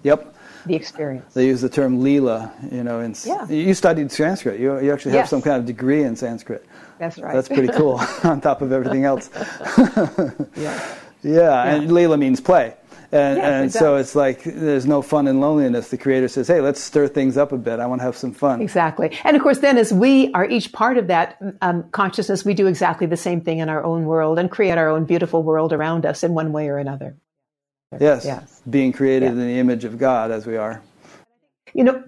Yep. 0.03 0.35
The 0.65 0.75
experience. 0.75 1.33
They 1.33 1.47
use 1.47 1.61
the 1.61 1.69
term 1.69 2.01
lila, 2.01 2.53
you 2.71 2.83
know. 2.83 3.01
In, 3.01 3.15
yeah. 3.25 3.47
You 3.49 3.73
studied 3.73 4.11
Sanskrit. 4.11 4.59
You, 4.59 4.79
you 4.79 4.93
actually 4.93 5.11
have 5.11 5.21
yes. 5.21 5.29
some 5.29 5.41
kind 5.41 5.57
of 5.57 5.65
degree 5.65 6.03
in 6.03 6.15
Sanskrit. 6.15 6.65
That's 6.99 7.17
right. 7.17 7.33
That's 7.33 7.49
pretty 7.49 7.67
cool 7.73 7.99
on 8.23 8.39
top 8.39 8.61
of 8.61 8.71
everything 8.71 9.03
else. 9.03 9.29
yeah. 10.55 10.95
yeah. 11.21 11.63
and 11.65 11.91
lila 11.91 12.17
means 12.17 12.39
play. 12.39 12.75
And, 13.11 13.37
yes, 13.37 13.45
and 13.45 13.71
so 13.71 13.95
it's 13.97 14.15
like 14.15 14.41
there's 14.43 14.87
no 14.87 15.03
fun 15.03 15.27
in 15.27 15.39
loneliness. 15.39 15.89
The 15.89 15.99
creator 15.99 16.27
says, 16.27 16.47
hey, 16.47 16.61
let's 16.61 16.81
stir 16.81 17.07
things 17.07 17.37
up 17.37 17.51
a 17.51 17.57
bit. 17.57 17.79
I 17.79 17.85
want 17.85 18.01
to 18.01 18.05
have 18.05 18.17
some 18.17 18.33
fun. 18.33 18.59
Exactly. 18.59 19.15
And 19.23 19.35
of 19.35 19.43
course, 19.43 19.59
then 19.59 19.77
as 19.77 19.93
we 19.93 20.33
are 20.33 20.49
each 20.49 20.71
part 20.71 20.97
of 20.97 21.05
that 21.07 21.37
um, 21.61 21.83
consciousness, 21.91 22.43
we 22.43 22.55
do 22.55 22.65
exactly 22.65 23.05
the 23.05 23.17
same 23.17 23.39
thing 23.41 23.59
in 23.59 23.69
our 23.69 23.83
own 23.83 24.05
world 24.05 24.39
and 24.39 24.49
create 24.49 24.79
our 24.79 24.89
own 24.89 25.05
beautiful 25.05 25.43
world 25.43 25.73
around 25.73 26.07
us 26.07 26.23
in 26.23 26.33
one 26.33 26.53
way 26.53 26.69
or 26.69 26.79
another. 26.79 27.15
Yes. 27.99 28.25
yes. 28.25 28.61
Being 28.69 28.91
created 28.91 29.31
in 29.31 29.39
the 29.39 29.59
image 29.59 29.85
of 29.85 29.97
God 29.97 30.31
as 30.31 30.45
we 30.45 30.57
are. 30.57 30.81
You 31.73 31.83
know, 31.83 32.03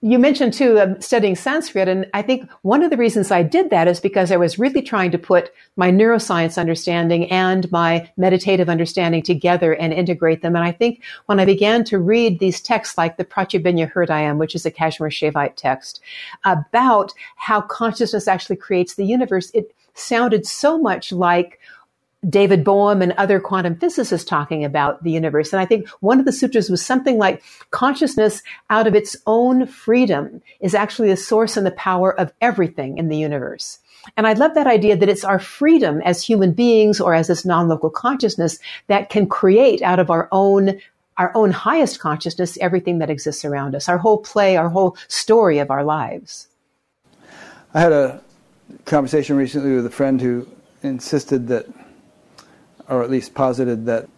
you 0.00 0.16
mentioned 0.18 0.52
too 0.52 0.78
um, 0.78 1.00
studying 1.00 1.34
Sanskrit, 1.34 1.88
and 1.88 2.06
I 2.14 2.22
think 2.22 2.48
one 2.62 2.84
of 2.84 2.90
the 2.90 2.96
reasons 2.96 3.32
I 3.32 3.42
did 3.42 3.70
that 3.70 3.88
is 3.88 3.98
because 3.98 4.30
I 4.30 4.36
was 4.36 4.56
really 4.56 4.80
trying 4.80 5.10
to 5.10 5.18
put 5.18 5.52
my 5.74 5.90
neuroscience 5.90 6.56
understanding 6.56 7.28
and 7.32 7.70
my 7.72 8.08
meditative 8.16 8.68
understanding 8.68 9.22
together 9.22 9.74
and 9.74 9.92
integrate 9.92 10.42
them. 10.42 10.54
And 10.54 10.64
I 10.64 10.70
think 10.70 11.02
when 11.26 11.40
I 11.40 11.44
began 11.44 11.82
to 11.84 11.98
read 11.98 12.38
these 12.38 12.60
texts, 12.60 12.96
like 12.96 13.16
the 13.16 13.24
Pratyabhijna 13.24 13.92
Hridayam, 13.92 14.38
which 14.38 14.54
is 14.54 14.64
a 14.64 14.70
Kashmir 14.70 15.10
Shaivite 15.10 15.56
text, 15.56 16.00
about 16.44 17.12
how 17.34 17.60
consciousness 17.60 18.28
actually 18.28 18.56
creates 18.56 18.94
the 18.94 19.04
universe, 19.04 19.50
it 19.52 19.74
sounded 19.94 20.46
so 20.46 20.78
much 20.78 21.10
like 21.10 21.57
David 22.28 22.64
Bohm 22.64 23.00
and 23.00 23.12
other 23.12 23.38
quantum 23.38 23.76
physicists 23.76 24.28
talking 24.28 24.64
about 24.64 25.02
the 25.04 25.12
universe. 25.12 25.52
And 25.52 25.60
I 25.60 25.66
think 25.66 25.88
one 26.00 26.18
of 26.18 26.24
the 26.24 26.32
sutras 26.32 26.68
was 26.68 26.84
something 26.84 27.16
like 27.16 27.42
consciousness 27.70 28.42
out 28.70 28.86
of 28.88 28.94
its 28.94 29.16
own 29.26 29.66
freedom 29.66 30.42
is 30.60 30.74
actually 30.74 31.10
the 31.10 31.16
source 31.16 31.56
and 31.56 31.64
the 31.64 31.70
power 31.72 32.18
of 32.18 32.32
everything 32.40 32.98
in 32.98 33.08
the 33.08 33.16
universe. 33.16 33.78
And 34.16 34.26
I 34.26 34.32
love 34.32 34.54
that 34.54 34.66
idea 34.66 34.96
that 34.96 35.08
it's 35.08 35.24
our 35.24 35.38
freedom 35.38 36.00
as 36.02 36.22
human 36.22 36.52
beings 36.52 37.00
or 37.00 37.14
as 37.14 37.28
this 37.28 37.44
non-local 37.44 37.90
consciousness 37.90 38.58
that 38.88 39.10
can 39.10 39.28
create 39.28 39.82
out 39.82 39.98
of 39.98 40.10
our 40.10 40.28
own 40.32 40.80
our 41.18 41.32
own 41.34 41.50
highest 41.50 41.98
consciousness 41.98 42.56
everything 42.60 43.00
that 43.00 43.10
exists 43.10 43.44
around 43.44 43.74
us, 43.74 43.88
our 43.88 43.98
whole 43.98 44.18
play, 44.18 44.56
our 44.56 44.68
whole 44.68 44.96
story 45.08 45.58
of 45.58 45.68
our 45.68 45.82
lives. 45.82 46.46
I 47.74 47.80
had 47.80 47.90
a 47.90 48.22
conversation 48.84 49.36
recently 49.36 49.74
with 49.74 49.84
a 49.84 49.90
friend 49.90 50.20
who 50.20 50.46
insisted 50.84 51.48
that 51.48 51.66
or 52.88 53.02
at 53.02 53.10
least 53.10 53.34
posited 53.34 53.86
that 53.86 54.08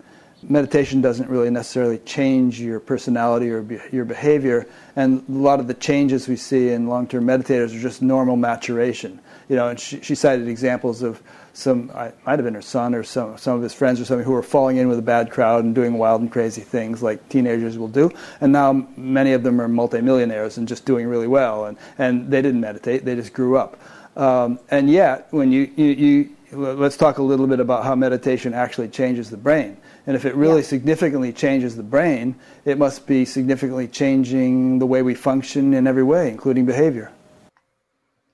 meditation 0.42 1.00
doesn't 1.00 1.28
really 1.28 1.50
necessarily 1.50 1.98
change 1.98 2.60
your 2.60 2.80
personality 2.80 3.50
or 3.50 3.62
be, 3.62 3.78
your 3.92 4.04
behavior, 4.04 4.66
and 4.96 5.22
a 5.28 5.32
lot 5.32 5.60
of 5.60 5.66
the 5.66 5.74
changes 5.74 6.28
we 6.28 6.36
see 6.36 6.70
in 6.70 6.88
long-term 6.88 7.24
meditators 7.24 7.76
are 7.76 7.80
just 7.80 8.00
normal 8.02 8.36
maturation. 8.36 9.20
You 9.48 9.56
know, 9.56 9.68
and 9.68 9.78
she, 9.78 10.00
she 10.00 10.14
cited 10.14 10.48
examples 10.48 11.02
of 11.02 11.20
some, 11.52 11.90
I 11.94 12.12
might 12.24 12.38
have 12.38 12.44
been 12.44 12.54
her 12.54 12.62
son 12.62 12.94
or 12.94 13.02
some 13.02 13.36
some 13.36 13.56
of 13.56 13.62
his 13.62 13.74
friends 13.74 14.00
or 14.00 14.04
something 14.04 14.24
who 14.24 14.32
were 14.32 14.42
falling 14.42 14.76
in 14.76 14.88
with 14.88 14.98
a 14.98 15.02
bad 15.02 15.30
crowd 15.30 15.64
and 15.64 15.74
doing 15.74 15.98
wild 15.98 16.20
and 16.20 16.30
crazy 16.30 16.60
things 16.60 17.02
like 17.02 17.28
teenagers 17.28 17.76
will 17.76 17.88
do, 17.88 18.10
and 18.40 18.52
now 18.52 18.86
many 18.96 19.32
of 19.32 19.42
them 19.42 19.60
are 19.60 19.68
multimillionaires 19.68 20.56
and 20.58 20.68
just 20.68 20.84
doing 20.84 21.06
really 21.06 21.26
well, 21.26 21.66
and 21.66 21.76
and 21.98 22.30
they 22.30 22.40
didn't 22.40 22.60
meditate, 22.60 23.04
they 23.04 23.16
just 23.16 23.32
grew 23.32 23.56
up. 23.56 23.76
Um, 24.16 24.58
and 24.70 24.90
yet, 24.90 25.28
when 25.30 25.52
you, 25.52 25.70
you, 25.76 25.86
you 25.86 26.36
let's 26.52 26.96
talk 26.96 27.18
a 27.18 27.22
little 27.22 27.46
bit 27.46 27.60
about 27.60 27.84
how 27.84 27.94
meditation 27.94 28.54
actually 28.54 28.88
changes 28.88 29.30
the 29.30 29.36
brain. 29.36 29.76
And 30.06 30.16
if 30.16 30.24
it 30.24 30.34
really 30.34 30.62
yeah. 30.62 30.68
significantly 30.68 31.32
changes 31.32 31.76
the 31.76 31.82
brain, 31.82 32.34
it 32.64 32.78
must 32.78 33.06
be 33.06 33.24
significantly 33.24 33.86
changing 33.86 34.78
the 34.78 34.86
way 34.86 35.02
we 35.02 35.14
function 35.14 35.74
in 35.74 35.86
every 35.86 36.02
way, 36.02 36.28
including 36.28 36.66
behavior. 36.66 37.12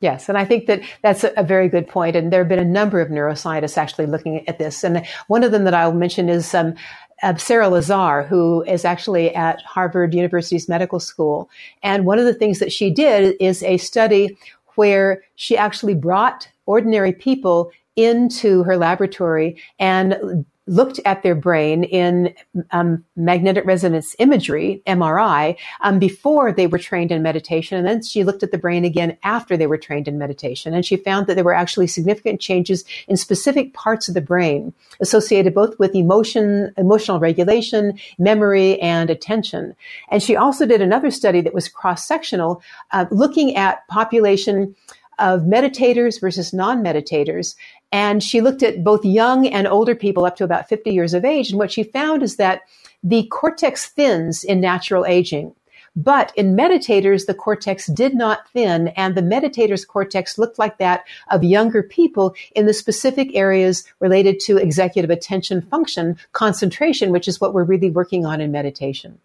Yes, 0.01 0.29
and 0.29 0.37
I 0.37 0.45
think 0.45 0.67
that 0.67 0.83
that's 1.03 1.25
a, 1.25 1.43
very 1.43 1.69
good 1.69 1.89
point. 1.89 2.17
And 2.17 2.31
there 2.31 2.41
have 2.41 2.49
been 2.49 2.59
a 2.59 2.65
number 2.65 3.01
of 3.01 3.09
neuroscientists 3.09 3.79
actually 3.79 4.07
looking 4.07 4.47
at 4.47 4.59
this. 4.59 4.85
And 4.85 5.07
one 5.27 5.43
of 5.43 5.53
them 5.53 5.65
that 5.65 5.73
I'll 5.73 5.93
mention 5.93 6.29
is 6.29 6.55
um, 6.55 6.75
uh, 7.23 7.35
Sarah 7.37 7.71
Lazar, 7.71 8.23
who 8.25 8.63
is 8.65 8.85
actually 8.85 9.35
at 9.35 9.63
Harvard 9.63 10.13
University's 10.13 10.69
medical 10.69 11.01
school. 11.01 11.49
And 11.83 12.05
one 12.05 12.19
of 12.19 12.27
the 12.27 12.35
things 12.35 12.59
that 12.59 12.73
she 12.73 12.91
did 12.91 13.37
is 13.41 13.63
a 13.63 13.79
study 13.79 14.37
where 14.77 15.23
she 15.35 15.57
actually 15.57 15.95
brought 15.95 16.49
ordinary 16.67 17.13
people 17.13 17.71
into 17.97 18.63
her 18.65 18.77
laboratory 18.77 19.61
and 19.79 20.45
looked 20.67 21.01
at 21.05 21.23
their 21.23 21.35
brain 21.35 21.85
in 21.85 22.35
um, 22.71 23.05
magnetic 23.15 23.65
resonance 23.65 24.17
imagery, 24.19 24.83
MRI, 24.87 25.57
um, 25.81 25.99
before 25.99 26.53
they 26.53 26.67
were 26.67 26.79
trained 26.79 27.13
in 27.13 27.23
meditation. 27.23 27.79
And 27.79 27.87
then 27.87 28.03
she 28.03 28.25
looked 28.25 28.43
at 28.43 28.51
the 28.51 28.59
brain 28.59 28.85
again 28.85 29.17
after 29.23 29.57
they 29.57 29.67
were 29.67 29.79
trained 29.79 30.09
in 30.09 30.19
meditation. 30.19 30.75
And 30.75 30.85
she 30.85 30.97
found 30.97 31.27
that 31.27 31.35
there 31.35 31.45
were 31.45 31.55
actually 31.55 31.87
significant 31.87 32.41
changes 32.41 32.85
in 33.07 33.17
specific 33.17 33.75
parts 33.75 34.09
of 34.09 34.15
the 34.15 34.21
brain 34.21 34.73
associated 35.01 35.55
both 35.55 35.79
with 35.79 35.95
emotion, 35.95 36.73
emotional 36.77 37.21
regulation, 37.21 37.99
memory, 38.19 38.81
and 38.81 39.11
attention. 39.11 39.77
And 40.11 40.23
she 40.23 40.37
also 40.37 40.67
did 40.67 40.83
another 40.83 41.11
study 41.11 41.41
that 41.43 41.55
was 41.55 41.69
cross 41.69 42.07
sectional, 42.07 42.63
uh, 42.91 43.07
looking 43.11 43.57
at 43.57 43.87
population 43.89 44.75
of 45.19 45.43
meditators 45.43 46.21
versus 46.21 46.53
non-meditators 46.53 47.55
and 47.93 48.23
she 48.23 48.41
looked 48.41 48.63
at 48.63 48.85
both 48.85 49.05
young 49.05 49.47
and 49.47 49.67
older 49.67 49.95
people 49.95 50.25
up 50.25 50.37
to 50.37 50.45
about 50.45 50.69
50 50.69 50.91
years 50.91 51.15
of 51.15 51.25
age. 51.25 51.51
And 51.51 51.59
what 51.59 51.73
she 51.73 51.83
found 51.83 52.23
is 52.23 52.37
that 52.37 52.63
the 53.03 53.27
cortex 53.29 53.87
thins 53.87 54.45
in 54.45 54.61
natural 54.61 55.07
aging. 55.07 55.55
But 55.95 56.31
in 56.37 56.55
meditators, 56.55 57.25
the 57.25 57.33
cortex 57.33 57.87
did 57.87 58.15
not 58.15 58.51
thin, 58.51 58.89
and 58.89 59.15
the 59.15 59.23
meditator's 59.23 59.87
cortex 59.87 60.37
looked 60.37 60.59
like 60.59 60.77
that 60.77 61.05
of 61.31 61.43
younger 61.43 61.83
people 61.83 62.35
in 62.55 62.67
the 62.67 62.75
specific 62.75 63.35
areas 63.35 63.83
related 63.99 64.39
to 64.41 64.59
executive 64.59 65.11
attention 65.11 65.63
function, 65.63 66.19
concentration, 66.33 67.13
which 67.13 67.27
is 67.27 67.41
what 67.41 67.55
we're 67.55 67.65
really 67.65 67.89
working 67.89 68.27
on 68.27 68.43
in 68.43 68.53
meditation. 68.53 69.19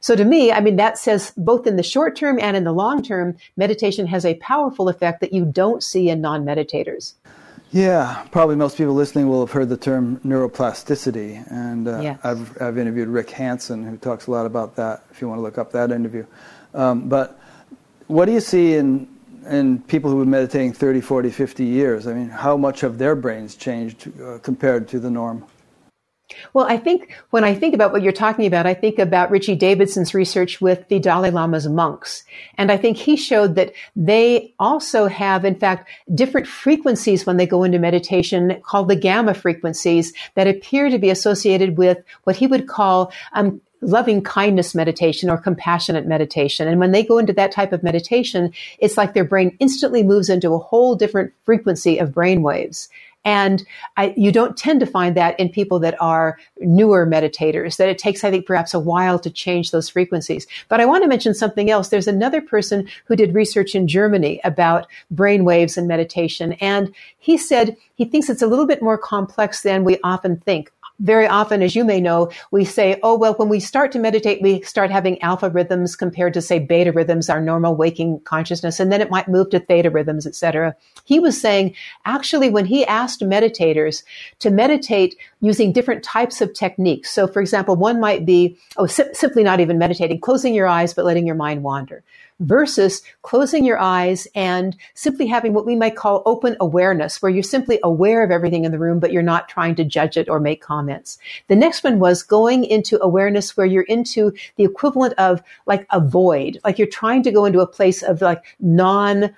So 0.00 0.16
to 0.16 0.24
me, 0.24 0.50
I 0.50 0.60
mean, 0.60 0.76
that 0.76 0.98
says 0.98 1.32
both 1.36 1.66
in 1.66 1.76
the 1.76 1.82
short 1.82 2.16
term 2.16 2.38
and 2.40 2.56
in 2.56 2.64
the 2.64 2.72
long 2.72 3.02
term, 3.02 3.36
meditation 3.56 4.06
has 4.06 4.24
a 4.24 4.34
powerful 4.36 4.88
effect 4.88 5.20
that 5.20 5.32
you 5.32 5.44
don't 5.44 5.82
see 5.82 6.08
in 6.08 6.20
non 6.20 6.44
meditators. 6.44 7.14
Yeah, 7.72 8.26
probably 8.32 8.56
most 8.56 8.76
people 8.76 8.94
listening 8.94 9.28
will 9.28 9.40
have 9.46 9.52
heard 9.52 9.68
the 9.68 9.76
term 9.76 10.18
neuroplasticity, 10.24 11.48
and 11.52 11.86
uh, 11.86 12.00
yes. 12.00 12.20
I've, 12.24 12.60
I've 12.60 12.78
interviewed 12.78 13.06
Rick 13.06 13.30
Hanson, 13.30 13.84
who 13.84 13.96
talks 13.96 14.26
a 14.26 14.32
lot 14.32 14.44
about 14.44 14.74
that. 14.74 15.04
If 15.12 15.20
you 15.20 15.28
want 15.28 15.38
to 15.38 15.42
look 15.42 15.56
up 15.56 15.70
that 15.72 15.92
interview, 15.92 16.26
um, 16.74 17.08
but 17.08 17.38
what 18.08 18.24
do 18.24 18.32
you 18.32 18.40
see 18.40 18.74
in 18.74 19.08
in 19.48 19.80
people 19.82 20.10
who 20.10 20.18
have 20.18 20.26
been 20.26 20.30
meditating 20.30 20.72
30, 20.72 21.00
40, 21.00 21.30
50 21.30 21.64
years? 21.64 22.06
I 22.06 22.12
mean, 22.12 22.28
how 22.28 22.56
much 22.56 22.80
have 22.80 22.98
their 22.98 23.14
brains 23.14 23.54
changed 23.54 24.10
uh, 24.20 24.38
compared 24.38 24.88
to 24.88 24.98
the 24.98 25.10
norm? 25.10 25.44
Well, 26.52 26.66
I 26.66 26.76
think 26.76 27.14
when 27.30 27.44
I 27.44 27.54
think 27.54 27.74
about 27.74 27.92
what 27.92 28.02
you're 28.02 28.12
talking 28.12 28.46
about, 28.46 28.66
I 28.66 28.74
think 28.74 28.98
about 28.98 29.30
Richie 29.30 29.56
Davidson's 29.56 30.14
research 30.14 30.60
with 30.60 30.88
the 30.88 30.98
Dalai 30.98 31.30
Lama's 31.30 31.68
monks. 31.68 32.24
And 32.56 32.70
I 32.70 32.76
think 32.76 32.96
he 32.96 33.16
showed 33.16 33.54
that 33.54 33.72
they 33.96 34.54
also 34.58 35.06
have, 35.06 35.44
in 35.44 35.54
fact, 35.54 35.88
different 36.14 36.46
frequencies 36.46 37.26
when 37.26 37.36
they 37.36 37.46
go 37.46 37.62
into 37.62 37.78
meditation 37.78 38.60
called 38.64 38.88
the 38.88 38.96
gamma 38.96 39.34
frequencies 39.34 40.12
that 40.34 40.48
appear 40.48 40.88
to 40.88 40.98
be 40.98 41.10
associated 41.10 41.78
with 41.78 41.98
what 42.24 42.36
he 42.36 42.46
would 42.46 42.68
call 42.68 43.12
um, 43.32 43.60
loving 43.82 44.22
kindness 44.22 44.74
meditation 44.74 45.30
or 45.30 45.38
compassionate 45.38 46.06
meditation. 46.06 46.68
And 46.68 46.80
when 46.80 46.92
they 46.92 47.02
go 47.02 47.18
into 47.18 47.32
that 47.34 47.52
type 47.52 47.72
of 47.72 47.82
meditation, 47.82 48.52
it's 48.78 48.96
like 48.96 49.14
their 49.14 49.24
brain 49.24 49.56
instantly 49.58 50.02
moves 50.02 50.28
into 50.28 50.52
a 50.52 50.58
whole 50.58 50.94
different 50.94 51.32
frequency 51.44 51.98
of 51.98 52.12
brain 52.12 52.42
waves. 52.42 52.88
And 53.24 53.66
I, 53.96 54.14
you 54.16 54.32
don't 54.32 54.56
tend 54.56 54.80
to 54.80 54.86
find 54.86 55.16
that 55.16 55.38
in 55.38 55.48
people 55.50 55.78
that 55.80 56.00
are 56.00 56.38
newer 56.60 57.06
meditators, 57.06 57.76
that 57.76 57.88
it 57.88 57.98
takes, 57.98 58.24
I 58.24 58.30
think, 58.30 58.46
perhaps 58.46 58.72
a 58.72 58.78
while 58.78 59.18
to 59.18 59.30
change 59.30 59.70
those 59.70 59.88
frequencies. 59.88 60.46
But 60.68 60.80
I 60.80 60.86
want 60.86 61.02
to 61.04 61.08
mention 61.08 61.34
something 61.34 61.70
else. 61.70 61.88
There's 61.88 62.08
another 62.08 62.40
person 62.40 62.88
who 63.04 63.16
did 63.16 63.34
research 63.34 63.74
in 63.74 63.88
Germany 63.88 64.40
about 64.44 64.86
brain 65.10 65.44
waves 65.44 65.76
and 65.76 65.86
meditation. 65.86 66.54
And 66.54 66.94
he 67.18 67.36
said 67.36 67.76
he 67.94 68.06
thinks 68.06 68.30
it's 68.30 68.42
a 68.42 68.46
little 68.46 68.66
bit 68.66 68.82
more 68.82 68.96
complex 68.96 69.62
than 69.62 69.84
we 69.84 69.98
often 70.02 70.38
think 70.38 70.72
very 71.00 71.26
often, 71.26 71.62
as 71.62 71.74
you 71.74 71.84
may 71.84 72.00
know, 72.00 72.30
we 72.50 72.64
say, 72.64 73.00
oh, 73.02 73.16
well, 73.16 73.34
when 73.34 73.48
we 73.48 73.58
start 73.58 73.90
to 73.92 73.98
meditate, 73.98 74.42
we 74.42 74.60
start 74.62 74.90
having 74.90 75.20
alpha 75.22 75.50
rhythms 75.50 75.96
compared 75.96 76.34
to, 76.34 76.42
say, 76.42 76.58
beta 76.58 76.92
rhythms, 76.92 77.28
our 77.28 77.40
normal 77.40 77.74
waking 77.74 78.20
consciousness, 78.20 78.78
and 78.78 78.92
then 78.92 79.00
it 79.00 79.10
might 79.10 79.28
move 79.28 79.50
to 79.50 79.60
theta 79.60 79.90
rhythms, 79.90 80.26
etc. 80.26 80.76
He 81.04 81.18
was 81.18 81.40
saying, 81.40 81.74
actually, 82.04 82.50
when 82.50 82.66
he 82.66 82.86
asked 82.86 83.20
meditators 83.20 84.02
to 84.40 84.50
meditate 84.50 85.16
using 85.40 85.72
different 85.72 86.04
types 86.04 86.40
of 86.40 86.52
techniques. 86.54 87.10
So, 87.10 87.26
for 87.26 87.40
example, 87.40 87.76
one 87.76 88.00
might 88.00 88.26
be, 88.26 88.58
oh, 88.76 88.86
si- 88.86 89.14
simply 89.14 89.42
not 89.42 89.60
even 89.60 89.78
meditating, 89.78 90.20
closing 90.20 90.54
your 90.54 90.66
eyes, 90.66 90.94
but 90.94 91.04
letting 91.04 91.26
your 91.26 91.36
mind 91.36 91.62
wander 91.62 92.02
versus 92.40 93.02
closing 93.22 93.64
your 93.64 93.78
eyes 93.78 94.26
and 94.34 94.76
simply 94.94 95.26
having 95.26 95.52
what 95.52 95.66
we 95.66 95.76
might 95.76 95.96
call 95.96 96.22
open 96.26 96.56
awareness, 96.60 97.22
where 97.22 97.30
you're 97.30 97.42
simply 97.42 97.78
aware 97.82 98.24
of 98.24 98.30
everything 98.30 98.64
in 98.64 98.72
the 98.72 98.78
room, 98.78 98.98
but 98.98 99.12
you're 99.12 99.22
not 99.22 99.48
trying 99.48 99.74
to 99.76 99.84
judge 99.84 100.16
it 100.16 100.28
or 100.28 100.40
make 100.40 100.62
comments. 100.62 101.18
The 101.48 101.56
next 101.56 101.84
one 101.84 101.98
was 101.98 102.22
going 102.22 102.64
into 102.64 103.02
awareness 103.02 103.56
where 103.56 103.66
you're 103.66 103.82
into 103.82 104.32
the 104.56 104.64
equivalent 104.64 105.14
of 105.14 105.42
like 105.66 105.86
a 105.90 106.00
void, 106.00 106.58
like 106.64 106.78
you're 106.78 106.88
trying 106.88 107.22
to 107.22 107.32
go 107.32 107.44
into 107.44 107.60
a 107.60 107.66
place 107.66 108.02
of 108.02 108.20
like 108.20 108.42
non 108.58 109.34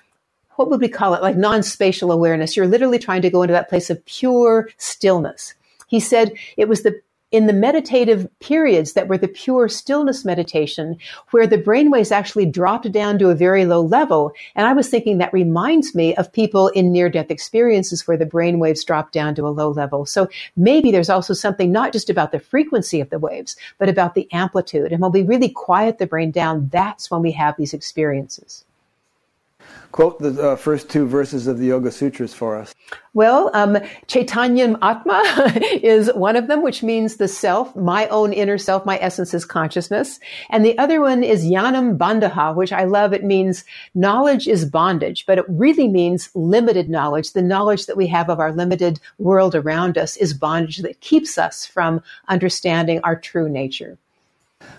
what 0.55 0.69
would 0.69 0.81
we 0.81 0.87
call 0.87 1.15
it? 1.15 1.23
Like 1.23 1.35
non-spatial 1.35 2.11
awareness. 2.11 2.55
You're 2.55 2.67
literally 2.67 2.99
trying 2.99 3.23
to 3.23 3.29
go 3.31 3.41
into 3.41 3.53
that 3.53 3.69
place 3.69 3.89
of 3.89 4.05
pure 4.05 4.69
stillness. 4.77 5.55
He 5.87 5.99
said 5.99 6.33
it 6.57 6.67
was 6.67 6.83
the 6.83 7.01
in 7.33 7.47
the 7.47 7.53
meditative 7.53 8.27
periods 8.39 8.93
that 8.93 9.07
were 9.07 9.17
the 9.17 9.27
pure 9.27 9.67
stillness 9.67 10.23
meditation, 10.23 10.97
where 11.31 11.47
the 11.47 11.57
brainwaves 11.57 12.11
actually 12.11 12.45
dropped 12.45 12.89
down 12.91 13.17
to 13.17 13.29
a 13.29 13.35
very 13.35 13.65
low 13.65 13.81
level. 13.81 14.31
And 14.55 14.67
I 14.67 14.73
was 14.73 14.87
thinking 14.87 15.17
that 15.17 15.33
reminds 15.33 15.95
me 15.95 16.15
of 16.15 16.31
people 16.31 16.67
in 16.69 16.91
near 16.91 17.09
death 17.09 17.31
experiences 17.31 18.07
where 18.07 18.17
the 18.17 18.25
brainwaves 18.25 18.85
drop 18.85 19.11
down 19.11 19.33
to 19.35 19.47
a 19.47 19.49
low 19.49 19.71
level. 19.71 20.05
So 20.05 20.29
maybe 20.55 20.91
there's 20.91 21.09
also 21.09 21.33
something 21.33 21.71
not 21.71 21.91
just 21.91 22.09
about 22.09 22.31
the 22.31 22.39
frequency 22.39 23.01
of 23.01 23.09
the 23.09 23.19
waves, 23.19 23.55
but 23.79 23.89
about 23.89 24.13
the 24.13 24.31
amplitude. 24.31 24.91
And 24.91 25.01
when 25.01 25.11
we 25.11 25.23
really 25.23 25.49
quiet 25.49 25.97
the 25.97 26.05
brain 26.05 26.29
down, 26.29 26.69
that's 26.71 27.09
when 27.09 27.23
we 27.23 27.31
have 27.31 27.57
these 27.57 27.73
experiences 27.73 28.63
quote 29.93 30.19
the 30.19 30.41
uh, 30.41 30.55
first 30.55 30.89
two 30.89 31.07
verses 31.07 31.45
of 31.45 31.59
the 31.59 31.67
Yoga 31.67 31.91
Sutras 31.91 32.33
for 32.33 32.57
us. 32.57 32.73
Well, 33.13 33.51
um, 33.53 33.75
Chaitanyam 34.07 34.79
Atma 34.81 35.21
is 35.83 36.11
one 36.15 36.35
of 36.35 36.47
them, 36.47 36.63
which 36.63 36.81
means 36.81 37.17
the 37.17 37.27
self, 37.27 37.75
my 37.75 38.07
own 38.07 38.33
inner 38.33 38.57
self, 38.57 38.87
my 38.87 38.97
essence 38.99 39.35
is 39.35 39.45
consciousness. 39.45 40.19
And 40.49 40.65
the 40.65 40.75
other 40.79 40.99
one 40.99 41.23
is 41.23 41.45
Jnanam 41.45 41.95
Bandhaha, 41.95 42.55
which 42.55 42.73
I 42.73 42.85
love. 42.85 43.13
It 43.13 43.23
means 43.23 43.65
knowledge 43.93 44.47
is 44.47 44.65
bondage, 44.65 45.27
but 45.27 45.37
it 45.37 45.45
really 45.47 45.87
means 45.87 46.31
limited 46.33 46.89
knowledge. 46.89 47.33
The 47.33 47.43
knowledge 47.43 47.85
that 47.85 47.95
we 47.95 48.07
have 48.07 48.31
of 48.31 48.39
our 48.39 48.51
limited 48.51 48.99
world 49.19 49.53
around 49.53 49.99
us 49.99 50.17
is 50.17 50.33
bondage 50.33 50.79
that 50.79 51.01
keeps 51.01 51.37
us 51.37 51.67
from 51.67 52.01
understanding 52.27 52.99
our 53.03 53.15
true 53.15 53.47
nature. 53.47 53.99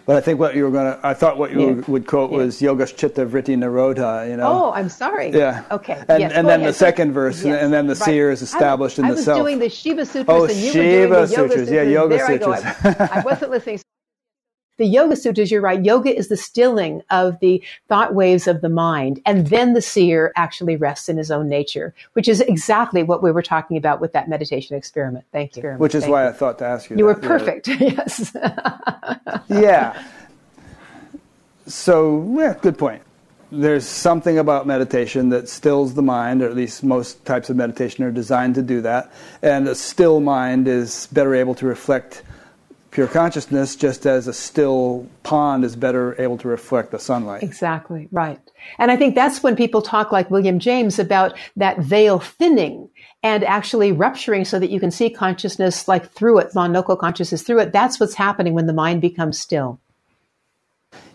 But 0.07 0.16
I 0.16 0.20
think 0.20 0.39
what 0.39 0.55
you 0.55 0.64
were 0.64 0.70
going 0.70 0.93
to, 0.93 1.07
I 1.07 1.14
thought 1.14 1.39
what 1.39 1.53
you 1.53 1.76
yeah. 1.76 1.82
would 1.89 2.07
quote 2.07 2.30
yeah. 2.30 2.39
was 2.39 2.61
Yoga 2.61 2.87
Chitta 2.87 3.24
Vritti 3.24 3.57
Nirodha, 3.57 4.28
you 4.28 4.37
know. 4.37 4.47
Oh, 4.47 4.72
I'm 4.72 4.91
sorry. 4.91 5.30
Yeah. 5.30 5.64
Okay. 5.70 6.03
And, 6.09 6.20
yes, 6.20 6.32
and 6.32 6.47
then 6.47 6.61
ahead. 6.61 6.74
the 6.74 6.76
second 6.76 7.12
verse, 7.12 7.43
yes. 7.43 7.62
and 7.62 7.72
then 7.72 7.87
the 7.87 7.95
right. 7.95 8.03
seer 8.03 8.30
is 8.30 8.43
established 8.43 8.99
I, 8.99 9.09
in 9.09 9.14
the 9.14 9.22
self. 9.22 9.39
I 9.39 9.43
was 9.43 9.51
doing 9.51 9.59
the 9.61 9.70
Shiva 9.70 10.05
Sutras 10.05 10.26
oh, 10.28 10.45
and 10.45 10.57
you 10.57 10.72
Shiva 10.72 10.89
were 10.89 11.07
doing 11.07 11.11
the 11.11 11.26
Sutras. 11.26 11.37
Yoga 11.37 11.53
Sutras. 11.53 11.70
Yeah, 11.70 11.82
Yoga 11.82 12.16
there 12.16 12.26
Sutras. 12.26 12.64
I, 12.64 12.93
go. 12.93 13.14
I, 13.14 13.20
I 13.20 13.22
wasn't 13.22 13.51
listening. 13.51 13.80
The 14.77 14.87
Yoga 14.87 15.14
Sutras, 15.14 15.53
you're 15.53 15.61
right. 15.61 15.85
Yoga 15.85 16.14
is 16.14 16.29
the 16.29 16.37
stilling 16.37 17.03
of 17.11 17.39
the 17.39 17.62
thought 17.89 18.14
waves 18.14 18.49
of 18.49 18.61
the 18.61 18.68
mind. 18.68 19.20
And 19.25 19.47
then 19.47 19.72
the 19.72 19.81
seer 19.81 20.33
actually 20.35 20.75
rests 20.75 21.09
in 21.09 21.16
his 21.16 21.31
own 21.31 21.49
nature, 21.49 21.95
which 22.14 22.27
is 22.27 22.41
exactly 22.41 23.05
what 23.05 23.22
we 23.22 23.31
were 23.31 23.43
talking 23.43 23.77
about 23.77 24.01
with 24.01 24.12
that 24.14 24.29
meditation 24.29 24.77
experiment. 24.77 25.27
Thank 25.31 25.57
you. 25.57 25.62
Which 25.79 25.95
is 25.95 26.03
Thank 26.03 26.12
why 26.12 26.25
you. 26.25 26.31
I 26.31 26.33
thought 26.33 26.59
to 26.59 26.64
ask 26.64 26.91
you. 26.91 26.97
You 26.97 27.07
that. 27.07 27.22
were 27.22 27.29
perfect. 27.29 27.68
yes. 27.81 28.37
yeah. 29.49 30.03
So, 31.66 32.35
yeah, 32.37 32.55
good 32.61 32.77
point. 32.77 33.03
There's 33.53 33.87
something 33.87 34.39
about 34.39 34.66
meditation 34.66 35.29
that 35.29 35.49
stills 35.49 35.95
the 35.95 36.03
mind, 36.03 36.43
or 36.43 36.49
at 36.49 36.57
least 36.57 36.83
most 36.83 37.25
types 37.25 37.49
of 37.49 37.55
meditation 37.55 38.03
are 38.03 38.11
designed 38.11 38.57
to 38.57 38.62
do 38.62 38.81
that. 38.81 39.12
And 39.41 39.68
a 39.68 39.77
still 39.77 40.18
mind 40.18 40.66
is 40.66 41.07
better 41.12 41.33
able 41.33 41.55
to 41.57 41.66
reflect 41.66 42.25
pure 42.95 43.09
consciousness, 43.09 43.74
just 43.74 44.07
as 44.07 44.28
a 44.28 44.32
still 44.32 45.07
pond 45.24 45.64
is 45.64 45.74
better 45.74 46.14
able 46.22 46.38
to 46.38 46.47
reflect 46.47 46.92
the 46.92 46.99
sunlight. 46.99 47.42
Exactly, 47.42 48.09
right. 48.12 48.38
And 48.78 48.88
I 48.88 48.97
think 48.97 49.16
that's 49.16 49.42
when 49.42 49.57
people 49.57 49.82
talk 49.82 50.12
like 50.12 50.30
William 50.30 50.61
James 50.61 51.01
about 51.01 51.36
that 51.57 51.80
veil 51.80 52.20
thinning 52.20 52.88
and 53.24 53.42
actually 53.42 53.90
rupturing 53.90 54.45
so 54.45 54.61
that 54.61 54.70
you 54.70 54.78
can 54.78 54.92
see 54.92 55.11
consciousness 55.11 55.88
like 55.88 56.09
through 56.12 56.38
it, 56.38 56.55
non-local 56.55 56.97
consciousness 56.97 57.42
through 57.42 57.59
it. 57.59 57.72
That's 57.72 57.99
what's 57.99 58.14
happening 58.14 58.55
when 58.55 58.68
the 58.68 58.72
mind 58.72 59.01
becomes 59.01 59.40
still. 59.40 59.80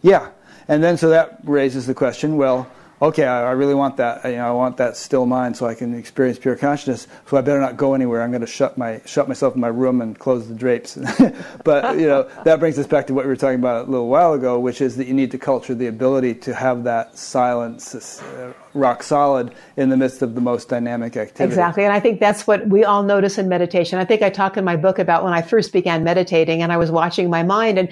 Yeah, 0.01 0.31
and 0.67 0.83
then 0.83 0.97
so 0.97 1.07
that 1.09 1.39
raises 1.45 1.87
the 1.87 1.95
question, 1.95 2.35
well, 2.35 2.69
okay, 3.01 3.25
I, 3.25 3.49
I, 3.49 3.51
really 3.51 3.73
want 3.73 3.97
that. 3.97 4.23
You 4.25 4.37
know, 4.37 4.47
I 4.47 4.51
want 4.51 4.77
that 4.77 4.97
still 4.97 5.25
mind 5.25 5.57
so 5.57 5.65
I 5.65 5.75
can 5.75 5.93
experience 5.93 6.39
pure 6.39 6.55
consciousness. 6.55 7.07
So 7.27 7.37
I 7.37 7.41
better 7.41 7.59
not 7.59 7.77
go 7.77 7.93
anywhere. 7.93 8.21
I'm 8.21 8.31
going 8.31 8.41
to 8.41 8.47
shut 8.47 8.77
my 8.77 9.01
shut 9.05 9.27
myself 9.27 9.55
in 9.55 9.61
my 9.61 9.67
room 9.67 10.01
and 10.01 10.17
close 10.17 10.47
the 10.47 10.55
drapes. 10.55 10.95
but 11.63 11.97
you 11.99 12.07
know, 12.07 12.23
that 12.43 12.59
brings 12.59 12.77
us 12.77 12.87
back 12.87 13.07
to 13.07 13.13
what 13.13 13.25
we 13.25 13.29
were 13.29 13.35
talking 13.35 13.59
about 13.59 13.87
a 13.87 13.91
little 13.91 14.07
while 14.07 14.33
ago, 14.33 14.59
which 14.59 14.81
is 14.81 14.97
that 14.97 15.07
you 15.07 15.13
need 15.13 15.31
to 15.31 15.37
culture 15.37 15.75
the 15.75 15.87
ability 15.87 16.35
to 16.35 16.53
have 16.53 16.83
that 16.83 17.17
silence. 17.17 17.95
Uh, 18.21 18.53
rock 18.73 19.01
solid 19.01 19.53
in 19.77 19.89
the 19.89 19.97
midst 19.97 20.21
of 20.21 20.35
the 20.35 20.41
most 20.41 20.69
dynamic 20.69 21.17
activity. 21.17 21.51
Exactly. 21.51 21.83
And 21.83 21.91
I 21.91 21.99
think 21.99 22.19
that's 22.19 22.45
what 22.45 22.67
we 22.67 22.83
all 22.83 23.01
notice 23.01 23.39
in 23.39 23.49
meditation. 23.49 23.97
I 23.97 24.05
think 24.05 24.21
I 24.21 24.29
talk 24.29 24.57
in 24.57 24.63
my 24.63 24.75
book 24.75 24.99
about 24.99 25.23
when 25.23 25.33
I 25.33 25.41
first 25.41 25.73
began 25.73 26.03
meditating 26.03 26.61
and 26.61 26.71
I 26.71 26.77
was 26.77 26.91
watching 26.91 27.31
my 27.31 27.41
mind 27.41 27.79
and 27.79 27.89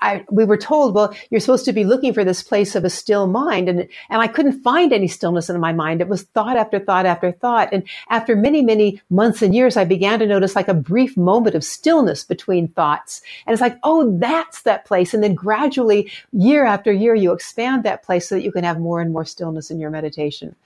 I, 0.00 0.24
we 0.30 0.44
were 0.44 0.56
told, 0.56 0.94
well, 0.94 1.14
you're 1.30 1.40
supposed 1.40 1.64
to 1.66 1.72
be 1.72 1.84
looking 1.84 2.14
for 2.14 2.24
this 2.24 2.42
place 2.42 2.74
of 2.74 2.84
a 2.84 2.90
still 2.90 3.26
mind. 3.26 3.68
And, 3.68 3.80
and 4.08 4.22
I 4.22 4.28
couldn't 4.28 4.62
find 4.62 4.92
any 4.92 5.08
stillness 5.08 5.50
in 5.50 5.60
my 5.60 5.72
mind. 5.72 6.00
It 6.00 6.08
was 6.08 6.22
thought 6.22 6.56
after 6.56 6.78
thought 6.78 7.06
after 7.06 7.32
thought. 7.32 7.68
And 7.72 7.82
after 8.08 8.34
many, 8.34 8.62
many 8.62 9.00
months 9.10 9.42
and 9.42 9.54
years, 9.54 9.76
I 9.76 9.84
began 9.84 10.18
to 10.20 10.26
notice 10.26 10.56
like 10.56 10.68
a 10.68 10.74
brief 10.74 11.16
moment 11.16 11.54
of 11.54 11.64
stillness 11.64 12.24
between 12.24 12.68
thoughts. 12.68 13.22
And 13.46 13.52
it's 13.52 13.60
like, 13.60 13.78
oh, 13.82 14.16
that's 14.18 14.62
that 14.62 14.84
place. 14.84 15.12
And 15.12 15.22
then 15.22 15.34
gradually, 15.34 16.10
year 16.32 16.64
after 16.64 16.92
year, 16.92 17.14
you 17.14 17.32
expand 17.32 17.84
that 17.84 18.02
place 18.02 18.28
so 18.28 18.36
that 18.36 18.42
you 18.42 18.52
can 18.52 18.64
have 18.64 18.80
more 18.80 19.00
and 19.00 19.12
more 19.12 19.24
stillness 19.24 19.70
in 19.70 19.80
your 19.80 19.90
meditation. 19.90 20.56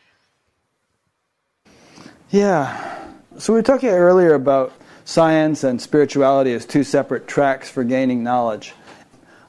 Yeah. 2.31 3.11
So 3.39 3.53
we 3.53 3.59
were 3.59 3.63
talking 3.63 3.91
earlier 3.91 4.35
about 4.35 4.73
science 5.05 5.65
and 5.65 5.81
spirituality 5.81 6.53
as 6.53 6.65
two 6.65 6.85
separate 6.85 7.29
tracks 7.29 7.69
for 7.71 7.85
gaining 7.85 8.23
knowledge. 8.23 8.75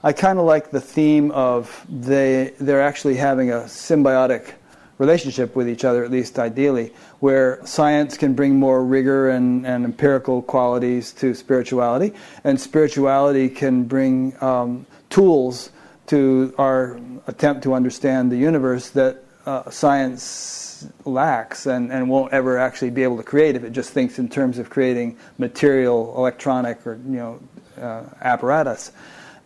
I 0.06 0.14
kind 0.14 0.38
of 0.38 0.46
like 0.46 0.70
the 0.70 0.80
theme 0.80 1.32
of 1.32 1.84
they 1.90 2.54
they're 2.60 2.84
actually 2.84 3.16
having 3.16 3.50
a 3.50 3.62
symbiotic 3.62 4.52
relationship 5.00 5.56
with 5.56 5.68
each 5.68 5.84
other, 5.84 6.04
at 6.04 6.12
least 6.12 6.38
ideally, 6.38 6.94
where 7.22 7.60
science 7.66 8.16
can 8.16 8.36
bring 8.36 8.56
more 8.56 8.86
rigor 8.86 9.30
and, 9.32 9.66
and 9.66 9.84
empirical 9.84 10.44
qualities 10.44 11.12
to 11.14 11.34
spirituality, 11.34 12.14
and 12.44 12.62
spirituality 12.62 13.50
can 13.50 13.86
bring 13.86 14.36
um, 14.44 14.86
tools 15.10 15.72
to 16.06 16.54
our 16.60 17.00
attempt 17.26 17.64
to 17.64 17.74
understand 17.74 18.32
the 18.32 18.38
universe 18.38 18.92
that 18.92 19.24
uh, 19.48 19.68
science 19.72 20.88
lacks 21.06 21.66
and, 21.66 21.92
and 21.92 22.08
won't 22.08 22.32
ever 22.32 22.60
actually 22.60 22.92
be 22.92 23.02
able 23.02 23.18
to 23.18 23.24
create 23.24 23.56
if 23.56 23.64
it 23.64 23.72
just 23.72 23.90
thinks 23.90 24.20
in 24.20 24.30
terms 24.30 24.60
of 24.60 24.70
creating 24.70 25.18
material, 25.40 26.14
electronic, 26.16 26.86
or 26.86 27.00
you 27.08 27.18
know, 27.18 27.40
uh, 27.82 28.04
apparatus 28.22 28.92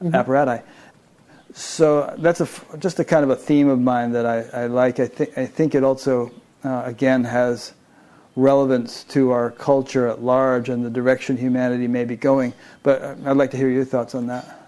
mm-hmm. 0.01 0.15
apparatus. 0.15 0.61
So 1.53 2.13
that's 2.19 2.41
a, 2.41 2.49
just 2.77 2.99
a 2.99 3.05
kind 3.05 3.23
of 3.23 3.29
a 3.31 3.35
theme 3.35 3.69
of 3.69 3.79
mine 3.79 4.11
that 4.11 4.25
I, 4.25 4.63
I 4.63 4.67
like. 4.67 4.99
I, 4.99 5.07
think 5.07 5.37
I 5.37 5.45
think 5.45 5.75
it 5.75 5.83
also, 5.83 6.31
uh, 6.63 6.83
again, 6.85 7.23
has 7.23 7.73
relevance 8.35 9.03
to 9.05 9.31
our 9.31 9.51
culture 9.51 10.07
at 10.07 10.21
large 10.21 10.69
and 10.69 10.85
the 10.85 10.89
direction 10.89 11.37
humanity 11.37 11.87
may 11.87 12.05
be 12.05 12.15
going. 12.15 12.53
But 12.83 13.01
uh, 13.01 13.15
I'd 13.25 13.37
like 13.37 13.51
to 13.51 13.57
hear 13.57 13.69
your 13.69 13.85
thoughts 13.85 14.15
on 14.15 14.27
that. 14.27 14.58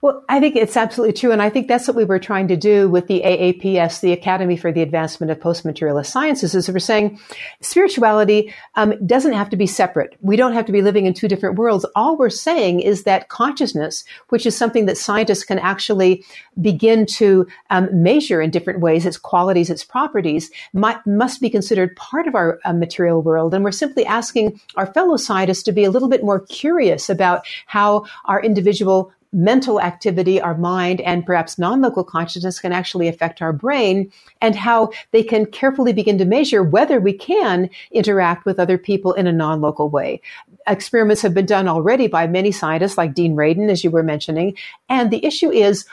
Well, 0.00 0.24
I 0.28 0.38
think 0.38 0.54
it's 0.54 0.76
absolutely 0.76 1.14
true. 1.14 1.32
And 1.32 1.42
I 1.42 1.50
think 1.50 1.66
that's 1.66 1.88
what 1.88 1.96
we 1.96 2.04
were 2.04 2.20
trying 2.20 2.46
to 2.48 2.56
do 2.56 2.88
with 2.88 3.08
the 3.08 3.20
AAPS, 3.22 4.00
the 4.00 4.12
Academy 4.12 4.56
for 4.56 4.70
the 4.70 4.80
Advancement 4.80 5.32
of 5.32 5.40
Post-Materialist 5.40 6.12
Sciences, 6.12 6.54
is 6.54 6.70
we're 6.70 6.78
saying 6.78 7.18
spirituality 7.60 8.54
um, 8.76 8.94
doesn't 9.04 9.32
have 9.32 9.50
to 9.50 9.56
be 9.56 9.66
separate. 9.66 10.16
We 10.20 10.36
don't 10.36 10.52
have 10.52 10.66
to 10.66 10.72
be 10.72 10.82
living 10.82 11.06
in 11.06 11.14
two 11.14 11.26
different 11.26 11.56
worlds. 11.56 11.84
All 11.96 12.16
we're 12.16 12.30
saying 12.30 12.78
is 12.78 13.02
that 13.04 13.28
consciousness, 13.28 14.04
which 14.28 14.46
is 14.46 14.56
something 14.56 14.86
that 14.86 14.96
scientists 14.96 15.42
can 15.42 15.58
actually 15.58 16.24
begin 16.60 17.04
to 17.06 17.48
um, 17.70 17.88
measure 17.92 18.40
in 18.40 18.50
different 18.50 18.78
ways, 18.78 19.04
its 19.04 19.18
qualities, 19.18 19.68
its 19.68 19.82
properties, 19.82 20.48
might, 20.72 21.04
must 21.08 21.40
be 21.40 21.50
considered 21.50 21.96
part 21.96 22.28
of 22.28 22.36
our 22.36 22.60
uh, 22.64 22.72
material 22.72 23.20
world. 23.20 23.52
And 23.52 23.64
we're 23.64 23.72
simply 23.72 24.06
asking 24.06 24.60
our 24.76 24.86
fellow 24.86 25.16
scientists 25.16 25.64
to 25.64 25.72
be 25.72 25.82
a 25.82 25.90
little 25.90 26.08
bit 26.08 26.22
more 26.22 26.38
curious 26.38 27.10
about 27.10 27.44
how 27.66 28.04
our 28.26 28.40
individual 28.40 29.12
mental 29.32 29.80
activity, 29.80 30.40
our 30.40 30.56
mind, 30.56 31.00
and 31.02 31.26
perhaps 31.26 31.58
non-local 31.58 32.04
consciousness 32.04 32.60
can 32.60 32.72
actually 32.72 33.08
affect 33.08 33.42
our 33.42 33.52
brain 33.52 34.10
and 34.40 34.56
how 34.56 34.90
they 35.10 35.22
can 35.22 35.44
carefully 35.46 35.92
begin 35.92 36.18
to 36.18 36.24
measure 36.24 36.62
whether 36.62 36.98
we 36.98 37.12
can 37.12 37.68
interact 37.90 38.46
with 38.46 38.58
other 38.58 38.78
people 38.78 39.12
in 39.12 39.26
a 39.26 39.32
non-local 39.32 39.88
way. 39.90 40.20
Experiments 40.66 41.22
have 41.22 41.34
been 41.34 41.46
done 41.46 41.68
already 41.68 42.06
by 42.06 42.26
many 42.26 42.50
scientists 42.50 42.96
like 42.96 43.14
Dean 43.14 43.36
Radin, 43.36 43.70
as 43.70 43.84
you 43.84 43.90
were 43.90 44.02
mentioning. 44.02 44.56
And 44.88 45.10
the 45.10 45.24
issue 45.24 45.50
is, 45.50 45.84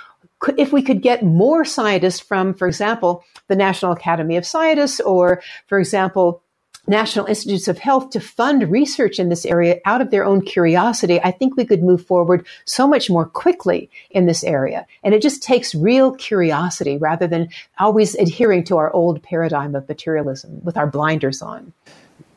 if 0.58 0.72
we 0.72 0.82
could 0.82 1.02
get 1.02 1.24
more 1.24 1.66
scientists 1.66 2.20
from, 2.20 2.54
for 2.54 2.68
example, 2.68 3.24
the 3.48 3.56
National 3.56 3.92
Academy 3.92 4.38
of 4.38 4.46
Scientists 4.46 5.00
or, 5.00 5.42
for 5.68 5.80
example, 5.80 6.42
National 6.88 7.26
Institutes 7.26 7.68
of 7.68 7.80
Health 7.80 8.12
to 8.12 8.20
fund 8.20 8.70
research 8.70 9.20
in 9.20 9.30
this 9.30 9.46
area 9.46 9.80
out 9.86 10.02
of 10.02 10.12
their 10.12 10.24
own 10.24 10.42
curiosity, 10.42 11.20
I 11.22 11.32
think 11.32 11.58
we 11.58 11.66
could 11.66 11.82
move 11.82 12.06
forward 12.06 12.46
so 12.66 12.88
much 12.88 13.10
more 13.10 13.26
quickly 13.26 13.90
in 14.12 14.26
this 14.26 14.44
area. 14.44 14.86
And 15.04 15.14
it 15.14 15.22
just 15.22 15.42
takes 15.42 15.74
real 15.74 16.14
curiosity 16.14 16.98
rather 16.98 17.28
than 17.28 17.50
always 17.80 18.16
adhering 18.16 18.66
to 18.66 18.78
our 18.78 18.94
old 18.94 19.24
paradigm 19.24 19.76
of 19.76 19.88
materialism 19.90 20.62
with 20.64 20.78
our 20.78 20.88
blinders 20.88 21.42
on. 21.42 21.74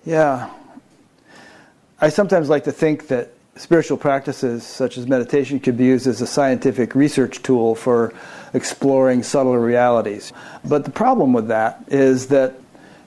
Yeah. 0.05 0.51
I 2.01 2.09
sometimes 2.09 2.49
like 2.49 2.65
to 2.65 2.73
think 2.73 3.09
that 3.09 3.33
spiritual 3.57 3.97
practices 3.99 4.63
such 4.63 4.97
as 4.97 5.07
meditation 5.07 5.59
could 5.59 5.77
be 5.77 5.85
used 5.85 6.07
as 6.07 6.21
a 6.21 6.27
scientific 6.27 6.95
research 6.95 7.43
tool 7.43 7.75
for 7.75 8.15
exploring 8.55 9.23
subtler 9.23 9.61
realities. 9.61 10.33
But 10.65 10.85
the 10.85 10.91
problem 10.91 11.33
with 11.33 11.49
that 11.49 11.85
is 11.89 12.29
that 12.29 12.55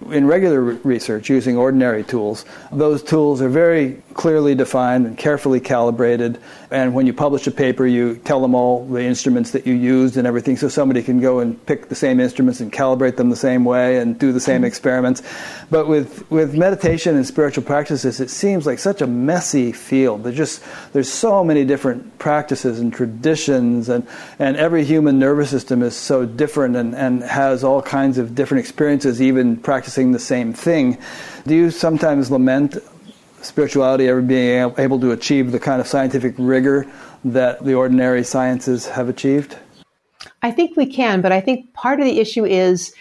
in 0.09 0.27
regular 0.27 0.61
research 0.61 1.29
using 1.29 1.57
ordinary 1.57 2.03
tools, 2.03 2.45
those 2.71 3.03
tools 3.03 3.41
are 3.41 3.49
very 3.49 4.01
clearly 4.13 4.55
defined 4.55 5.05
and 5.05 5.17
carefully 5.17 5.59
calibrated. 5.59 6.39
And 6.69 6.93
when 6.93 7.05
you 7.05 7.13
publish 7.13 7.47
a 7.47 7.51
paper, 7.51 7.85
you 7.85 8.15
tell 8.17 8.41
them 8.41 8.55
all 8.55 8.85
the 8.85 9.03
instruments 9.03 9.51
that 9.51 9.67
you 9.67 9.73
used 9.73 10.17
and 10.17 10.25
everything, 10.25 10.57
so 10.57 10.69
somebody 10.69 11.03
can 11.03 11.19
go 11.19 11.39
and 11.39 11.63
pick 11.65 11.89
the 11.89 11.95
same 11.95 12.19
instruments 12.19 12.61
and 12.61 12.71
calibrate 12.71 13.17
them 13.17 13.29
the 13.29 13.35
same 13.35 13.65
way 13.65 13.97
and 13.97 14.17
do 14.17 14.31
the 14.31 14.39
same 14.39 14.63
experiments. 14.63 15.21
But 15.69 15.87
with, 15.87 16.29
with 16.31 16.55
meditation 16.55 17.15
and 17.15 17.25
spiritual 17.25 17.63
practices, 17.63 18.19
it 18.19 18.29
seems 18.29 18.65
like 18.65 18.79
such 18.79 19.01
a 19.01 19.07
messy 19.07 19.71
field. 19.71 20.23
There's 20.23 20.37
just 20.37 20.63
there's 20.93 21.11
so 21.11 21.43
many 21.43 21.65
different 21.65 22.19
practices 22.19 22.79
and 22.79 22.93
traditions, 22.93 23.89
and, 23.89 24.07
and 24.39 24.55
every 24.57 24.85
human 24.85 25.19
nervous 25.19 25.49
system 25.49 25.83
is 25.83 25.95
so 25.95 26.25
different 26.25 26.75
and, 26.75 26.95
and 26.95 27.23
has 27.23 27.63
all 27.63 27.81
kinds 27.81 28.17
of 28.17 28.35
different 28.35 28.63
experiences, 28.63 29.21
even 29.21 29.57
practicing 29.57 30.11
the 30.11 30.19
same 30.19 30.53
thing. 30.53 30.97
Do 31.45 31.55
you 31.55 31.71
sometimes 31.71 32.29
lament 32.29 32.77
spirituality 33.41 34.07
ever 34.07 34.21
being 34.21 34.73
able 34.77 34.99
to 34.99 35.11
achieve 35.11 35.51
the 35.51 35.59
kind 35.59 35.81
of 35.81 35.87
scientific 35.87 36.35
rigor 36.37 36.85
that 37.23 37.63
the 37.63 37.73
ordinary 37.73 38.23
sciences 38.23 38.87
have 38.87 39.09
achieved? 39.09 39.57
I 40.41 40.51
think 40.51 40.75
we 40.75 40.85
can, 40.85 41.21
but 41.21 41.31
I 41.31 41.41
think 41.41 41.73
part 41.73 41.99
of 41.99 42.05
the 42.05 42.19
issue 42.19 42.45
is 42.45 42.93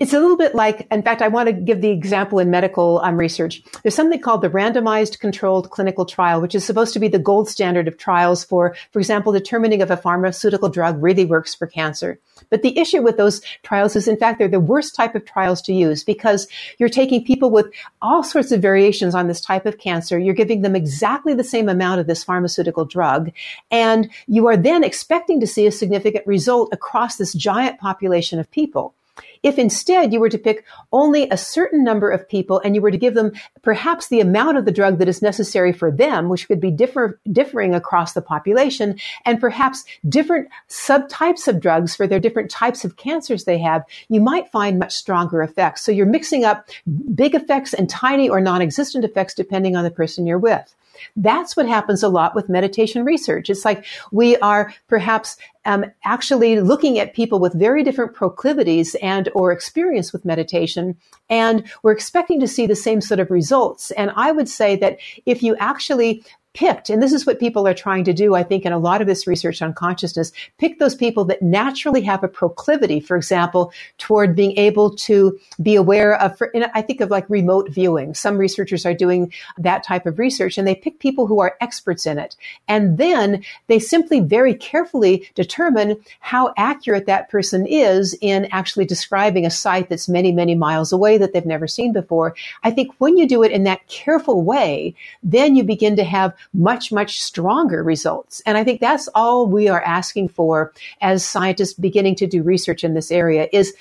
it's 0.00 0.12
a 0.12 0.20
little 0.20 0.36
bit 0.36 0.54
like, 0.54 0.86
in 0.90 1.02
fact, 1.02 1.22
I 1.22 1.28
want 1.28 1.48
to 1.48 1.52
give 1.52 1.80
the 1.80 1.90
example 1.90 2.38
in 2.38 2.50
medical 2.50 3.00
um, 3.04 3.16
research. 3.16 3.62
There's 3.82 3.94
something 3.94 4.20
called 4.20 4.42
the 4.42 4.50
randomized 4.50 5.20
controlled 5.20 5.70
clinical 5.70 6.04
trial, 6.04 6.40
which 6.40 6.54
is 6.54 6.64
supposed 6.64 6.92
to 6.94 6.98
be 6.98 7.08
the 7.08 7.18
gold 7.18 7.48
standard 7.48 7.88
of 7.88 7.96
trials 7.96 8.44
for, 8.44 8.74
for 8.92 8.98
example, 8.98 9.32
determining 9.32 9.80
if 9.80 9.90
a 9.90 9.96
pharmaceutical 9.96 10.68
drug 10.68 11.02
really 11.02 11.24
works 11.24 11.54
for 11.54 11.66
cancer. 11.66 12.18
But 12.50 12.62
the 12.62 12.78
issue 12.78 13.02
with 13.02 13.16
those 13.16 13.40
trials 13.62 13.96
is, 13.96 14.08
in 14.08 14.16
fact, 14.16 14.38
they're 14.38 14.48
the 14.48 14.60
worst 14.60 14.94
type 14.94 15.14
of 15.14 15.24
trials 15.24 15.62
to 15.62 15.72
use 15.72 16.04
because 16.04 16.46
you're 16.78 16.88
taking 16.88 17.24
people 17.24 17.50
with 17.50 17.66
all 18.02 18.22
sorts 18.22 18.52
of 18.52 18.62
variations 18.62 19.14
on 19.14 19.28
this 19.28 19.40
type 19.40 19.66
of 19.66 19.78
cancer. 19.78 20.18
You're 20.18 20.34
giving 20.34 20.62
them 20.62 20.76
exactly 20.76 21.34
the 21.34 21.44
same 21.44 21.68
amount 21.68 22.00
of 22.00 22.06
this 22.06 22.24
pharmaceutical 22.24 22.84
drug. 22.84 23.32
And 23.70 24.10
you 24.26 24.46
are 24.48 24.56
then 24.56 24.84
expecting 24.84 25.40
to 25.40 25.46
see 25.46 25.66
a 25.66 25.72
significant 25.72 26.26
result 26.26 26.70
across 26.72 27.16
this 27.16 27.32
giant 27.32 27.78
population 27.78 28.38
of 28.38 28.50
people. 28.50 28.94
If 29.42 29.58
instead 29.58 30.12
you 30.12 30.20
were 30.20 30.28
to 30.28 30.38
pick 30.38 30.64
only 30.92 31.28
a 31.30 31.36
certain 31.36 31.84
number 31.84 32.10
of 32.10 32.28
people 32.28 32.60
and 32.64 32.74
you 32.74 32.80
were 32.80 32.90
to 32.90 32.98
give 32.98 33.14
them 33.14 33.32
perhaps 33.62 34.08
the 34.08 34.20
amount 34.20 34.58
of 34.58 34.64
the 34.64 34.72
drug 34.72 34.98
that 34.98 35.08
is 35.08 35.22
necessary 35.22 35.72
for 35.72 35.90
them, 35.90 36.28
which 36.28 36.48
could 36.48 36.60
be 36.60 36.70
differ, 36.70 37.18
differing 37.30 37.74
across 37.74 38.12
the 38.12 38.22
population, 38.22 38.98
and 39.24 39.40
perhaps 39.40 39.84
different 40.08 40.48
subtypes 40.68 41.48
of 41.48 41.60
drugs 41.60 41.94
for 41.94 42.06
their 42.06 42.20
different 42.20 42.50
types 42.50 42.84
of 42.84 42.96
cancers 42.96 43.44
they 43.44 43.58
have, 43.58 43.84
you 44.08 44.20
might 44.20 44.50
find 44.50 44.78
much 44.78 44.94
stronger 44.94 45.42
effects. 45.42 45.82
So 45.82 45.92
you're 45.92 46.06
mixing 46.06 46.44
up 46.44 46.68
big 47.14 47.34
effects 47.34 47.74
and 47.74 47.88
tiny 47.88 48.28
or 48.28 48.40
non-existent 48.40 49.04
effects 49.04 49.34
depending 49.34 49.76
on 49.76 49.84
the 49.84 49.90
person 49.90 50.26
you're 50.26 50.38
with. 50.38 50.74
That's 51.16 51.56
what 51.56 51.68
happens 51.68 52.02
a 52.02 52.08
lot 52.08 52.34
with 52.34 52.48
meditation 52.48 53.04
research. 53.04 53.50
It's 53.50 53.64
like 53.64 53.84
we 54.12 54.36
are 54.38 54.72
perhaps 54.88 55.36
um, 55.64 55.84
actually 56.04 56.60
looking 56.60 56.98
at 56.98 57.14
people 57.14 57.38
with 57.38 57.52
very 57.52 57.82
different 57.82 58.14
proclivities 58.14 58.94
and 58.96 59.28
or 59.34 59.52
experience 59.52 60.12
with 60.12 60.24
meditation, 60.24 60.96
and 61.28 61.64
we're 61.82 61.92
expecting 61.92 62.40
to 62.40 62.48
see 62.48 62.66
the 62.66 62.76
same 62.76 63.00
sort 63.00 63.20
of 63.20 63.30
results. 63.30 63.90
And 63.92 64.10
I 64.16 64.32
would 64.32 64.48
say 64.48 64.76
that 64.76 64.98
if 65.26 65.42
you 65.42 65.56
actually 65.56 66.24
picked, 66.54 66.90
and 66.90 67.02
this 67.02 67.12
is 67.12 67.26
what 67.26 67.38
people 67.38 67.68
are 67.68 67.74
trying 67.74 68.04
to 68.04 68.12
do, 68.12 68.34
I 68.34 68.42
think, 68.42 68.64
in 68.64 68.72
a 68.72 68.78
lot 68.78 69.00
of 69.00 69.06
this 69.06 69.26
research 69.26 69.62
on 69.62 69.74
consciousness, 69.74 70.32
pick 70.58 70.78
those 70.78 70.94
people 70.94 71.24
that 71.26 71.42
naturally 71.42 72.02
have 72.02 72.24
a 72.24 72.28
proclivity, 72.28 73.00
for 73.00 73.16
example, 73.16 73.72
toward 73.98 74.34
being 74.34 74.56
able 74.58 74.94
to 74.96 75.38
be 75.62 75.76
aware 75.76 76.20
of, 76.20 76.40
I 76.74 76.82
think 76.82 77.00
of 77.00 77.10
like 77.10 77.28
remote 77.28 77.70
viewing. 77.70 78.14
Some 78.14 78.38
researchers 78.38 78.84
are 78.86 78.94
doing 78.94 79.32
that 79.58 79.84
type 79.84 80.06
of 80.06 80.18
research 80.18 80.58
and 80.58 80.66
they 80.66 80.74
pick 80.74 80.98
people 80.98 81.26
who 81.26 81.40
are 81.40 81.56
experts 81.60 82.06
in 82.06 82.18
it. 82.18 82.36
And 82.66 82.98
then 82.98 83.44
they 83.66 83.78
simply 83.78 84.20
very 84.20 84.54
carefully 84.54 85.28
determine 85.34 85.96
how 86.20 86.52
accurate 86.56 87.06
that 87.06 87.30
person 87.30 87.66
is 87.66 88.16
in 88.20 88.48
actually 88.50 88.84
describing 88.84 89.46
a 89.46 89.50
site 89.50 89.88
that's 89.88 90.08
many, 90.08 90.32
many 90.32 90.54
miles 90.54 90.92
away 90.92 91.18
that 91.18 91.32
they've 91.32 91.46
never 91.46 91.68
seen 91.68 91.92
before. 91.92 92.34
I 92.64 92.70
think 92.70 92.92
when 92.98 93.16
you 93.16 93.28
do 93.28 93.42
it 93.42 93.52
in 93.52 93.64
that 93.64 93.86
careful 93.88 94.42
way, 94.42 94.94
then 95.22 95.54
you 95.54 95.62
begin 95.62 95.94
to 95.96 96.04
have 96.04 96.34
much, 96.52 96.92
much 96.92 97.22
stronger 97.22 97.82
results. 97.82 98.42
And 98.46 98.56
I 98.56 98.64
think 98.64 98.80
that's 98.80 99.08
all 99.14 99.46
we 99.46 99.68
are 99.68 99.82
asking 99.82 100.28
for 100.28 100.72
as 101.00 101.24
scientists 101.24 101.74
beginning 101.74 102.16
to 102.16 102.26
do 102.26 102.42
research 102.42 102.84
in 102.84 102.94
this 102.94 103.10
area 103.10 103.48
is 103.52 103.74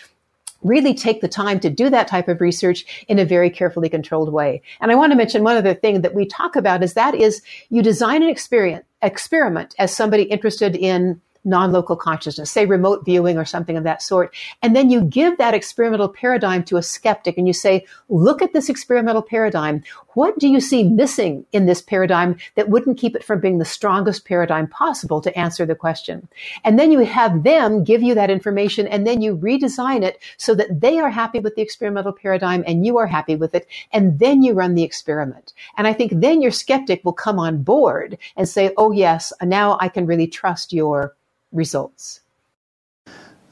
really 0.63 0.93
take 0.93 1.21
the 1.21 1.27
time 1.27 1.59
to 1.59 1.69
do 1.69 1.89
that 1.89 2.07
type 2.07 2.27
of 2.27 2.41
research 2.41 3.05
in 3.07 3.19
a 3.19 3.25
very 3.25 3.49
carefully 3.49 3.89
controlled 3.89 4.31
way. 4.33 4.61
And 4.81 4.91
I 4.91 4.95
want 4.95 5.11
to 5.11 5.17
mention 5.17 5.43
one 5.43 5.57
other 5.57 5.73
thing 5.73 6.01
that 6.01 6.15
we 6.15 6.25
talk 6.25 6.55
about 6.55 6.83
is 6.83 6.93
that 6.93 7.15
is 7.15 7.41
you 7.69 7.81
design 7.81 8.23
an 8.23 8.29
experience, 8.29 8.85
experiment 9.01 9.75
as 9.77 9.95
somebody 9.95 10.23
interested 10.23 10.75
in 10.75 11.21
non-local 11.47 11.95
consciousness, 11.95 12.51
say 12.51 12.65
remote 12.65 13.05
viewing 13.05 13.37
or 13.37 13.45
something 13.45 13.77
of 13.77 13.83
that 13.83 14.01
sort. 14.01 14.35
And 14.61 14.75
then 14.75 14.89
you 14.89 15.01
give 15.01 15.37
that 15.37 15.53
experimental 15.53 16.09
paradigm 16.09 16.63
to 16.65 16.77
a 16.77 16.83
skeptic 16.83 17.37
and 17.37 17.47
you 17.47 17.53
say, 17.53 17.85
look 18.09 18.41
at 18.41 18.53
this 18.53 18.69
experimental 18.69 19.21
paradigm. 19.21 19.83
What 20.13 20.37
do 20.39 20.47
you 20.47 20.59
see 20.59 20.83
missing 20.83 21.45
in 21.51 21.65
this 21.65 21.81
paradigm 21.81 22.37
that 22.55 22.69
wouldn't 22.69 22.97
keep 22.97 23.15
it 23.15 23.23
from 23.23 23.39
being 23.39 23.59
the 23.59 23.65
strongest 23.65 24.25
paradigm 24.25 24.67
possible 24.67 25.21
to 25.21 25.37
answer 25.37 25.65
the 25.65 25.75
question? 25.75 26.27
And 26.63 26.77
then 26.77 26.91
you 26.91 26.99
have 26.99 27.43
them 27.43 27.83
give 27.83 28.01
you 28.01 28.15
that 28.15 28.29
information 28.29 28.87
and 28.87 29.05
then 29.05 29.21
you 29.21 29.37
redesign 29.37 30.03
it 30.03 30.21
so 30.37 30.55
that 30.55 30.81
they 30.81 30.99
are 30.99 31.09
happy 31.09 31.39
with 31.39 31.55
the 31.55 31.61
experimental 31.61 32.13
paradigm 32.13 32.63
and 32.67 32.85
you 32.85 32.97
are 32.97 33.07
happy 33.07 33.35
with 33.35 33.55
it. 33.55 33.67
And 33.93 34.19
then 34.19 34.43
you 34.43 34.53
run 34.53 34.75
the 34.75 34.83
experiment. 34.83 35.53
And 35.77 35.87
I 35.87 35.93
think 35.93 36.13
then 36.15 36.41
your 36.41 36.51
skeptic 36.51 37.05
will 37.05 37.13
come 37.13 37.39
on 37.39 37.63
board 37.63 38.17
and 38.35 38.49
say, 38.49 38.73
oh 38.77 38.91
yes, 38.91 39.31
now 39.41 39.77
I 39.79 39.87
can 39.87 40.05
really 40.05 40.27
trust 40.27 40.73
your 40.73 41.15
results. 41.57 42.21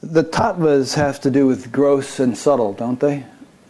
The 0.00 0.22
tattvas 0.22 0.94
have 0.94 1.20
to 1.22 1.30
do 1.30 1.46
with 1.46 1.72
gross 1.72 2.20
and 2.20 2.38
subtle, 2.38 2.72
don't 2.72 3.00
they? 3.00 3.24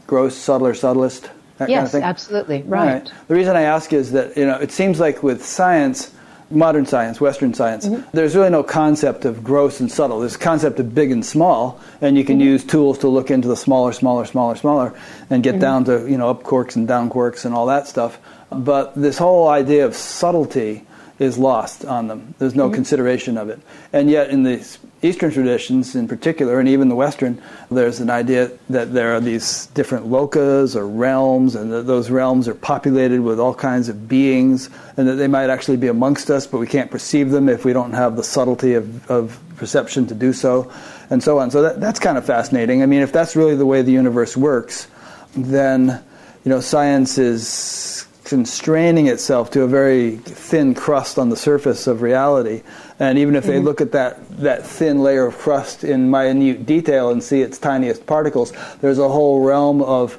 Gross, 0.06 0.36
subtle, 0.36 0.66
or 0.68 0.74
subtlest. 0.74 1.30
yes, 1.60 1.92
kind 1.92 2.04
of 2.04 2.08
absolutely. 2.08 2.62
Right. 2.62 2.86
right. 2.86 3.12
The 3.28 3.34
reason 3.34 3.56
I 3.56 3.62
ask 3.62 3.92
is 3.92 4.12
that 4.12 4.36
you 4.36 4.46
know 4.46 4.56
it 4.56 4.70
seems 4.70 5.00
like 5.00 5.22
with 5.22 5.44
science, 5.44 6.12
modern 6.50 6.84
science, 6.84 7.20
Western 7.20 7.54
science, 7.54 7.88
mm-hmm. 7.88 8.08
there's 8.12 8.36
really 8.36 8.50
no 8.50 8.62
concept 8.62 9.24
of 9.24 9.42
gross 9.42 9.80
and 9.80 9.90
subtle. 9.90 10.20
There's 10.20 10.36
a 10.36 10.38
concept 10.38 10.78
of 10.78 10.94
big 10.94 11.10
and 11.10 11.24
small, 11.24 11.80
and 12.00 12.18
you 12.18 12.24
can 12.24 12.38
mm-hmm. 12.38 12.48
use 12.48 12.64
tools 12.64 12.98
to 12.98 13.08
look 13.08 13.30
into 13.30 13.48
the 13.48 13.56
smaller, 13.56 13.92
smaller, 13.92 14.26
smaller, 14.26 14.56
smaller, 14.56 14.94
and 15.30 15.42
get 15.42 15.52
mm-hmm. 15.52 15.60
down 15.60 15.84
to 15.84 16.08
you 16.10 16.18
know 16.18 16.28
up 16.28 16.42
quarks 16.42 16.76
and 16.76 16.86
down 16.86 17.08
quarks 17.08 17.44
and 17.44 17.54
all 17.54 17.66
that 17.66 17.86
stuff. 17.86 18.18
But 18.50 18.94
this 18.94 19.18
whole 19.18 19.48
idea 19.48 19.86
of 19.86 19.96
subtlety 19.96 20.85
is 21.18 21.38
lost 21.38 21.84
on 21.84 22.08
them. 22.08 22.34
There's 22.38 22.54
no 22.54 22.66
mm-hmm. 22.66 22.74
consideration 22.74 23.38
of 23.38 23.48
it. 23.48 23.58
And 23.92 24.10
yet, 24.10 24.30
in 24.30 24.42
the 24.42 24.78
Eastern 25.02 25.30
traditions 25.30 25.94
in 25.96 26.08
particular, 26.08 26.60
and 26.60 26.68
even 26.68 26.88
the 26.88 26.94
Western, 26.94 27.40
there's 27.70 28.00
an 28.00 28.10
idea 28.10 28.50
that 28.68 28.92
there 28.92 29.14
are 29.14 29.20
these 29.20 29.66
different 29.68 30.06
lokas 30.06 30.76
or 30.76 30.86
realms, 30.86 31.54
and 31.54 31.72
that 31.72 31.86
those 31.86 32.10
realms 32.10 32.48
are 32.48 32.54
populated 32.54 33.20
with 33.20 33.40
all 33.40 33.54
kinds 33.54 33.88
of 33.88 34.08
beings, 34.08 34.68
and 34.96 35.08
that 35.08 35.14
they 35.14 35.28
might 35.28 35.48
actually 35.48 35.78
be 35.78 35.88
amongst 35.88 36.30
us, 36.30 36.46
but 36.46 36.58
we 36.58 36.66
can't 36.66 36.90
perceive 36.90 37.30
them 37.30 37.48
if 37.48 37.64
we 37.64 37.72
don't 37.72 37.92
have 37.92 38.16
the 38.16 38.24
subtlety 38.24 38.74
of, 38.74 39.10
of 39.10 39.40
perception 39.56 40.06
to 40.06 40.14
do 40.14 40.32
so, 40.34 40.70
and 41.08 41.22
so 41.22 41.38
on. 41.38 41.50
So 41.50 41.62
that, 41.62 41.80
that's 41.80 41.98
kind 41.98 42.18
of 42.18 42.26
fascinating. 42.26 42.82
I 42.82 42.86
mean, 42.86 43.00
if 43.00 43.12
that's 43.12 43.36
really 43.36 43.56
the 43.56 43.66
way 43.66 43.80
the 43.80 43.92
universe 43.92 44.36
works, 44.36 44.86
then 45.34 46.02
you 46.44 46.50
know, 46.50 46.60
science 46.60 47.18
is 47.18 48.05
constraining 48.26 49.06
itself 49.06 49.52
to 49.52 49.62
a 49.62 49.68
very 49.68 50.16
thin 50.16 50.74
crust 50.74 51.16
on 51.16 51.28
the 51.28 51.36
surface 51.36 51.86
of 51.86 52.02
reality. 52.02 52.62
And 52.98 53.18
even 53.18 53.36
if 53.36 53.44
they 53.44 53.54
mm-hmm. 53.54 53.64
look 53.64 53.80
at 53.80 53.92
that, 53.92 54.28
that 54.38 54.66
thin 54.66 54.98
layer 54.98 55.26
of 55.26 55.38
crust 55.38 55.84
in 55.84 56.10
minute 56.10 56.66
detail 56.66 57.10
and 57.10 57.22
see 57.22 57.40
its 57.40 57.56
tiniest 57.56 58.04
particles, 58.04 58.52
there's 58.80 58.98
a 58.98 59.08
whole 59.08 59.44
realm 59.44 59.80
of, 59.80 60.18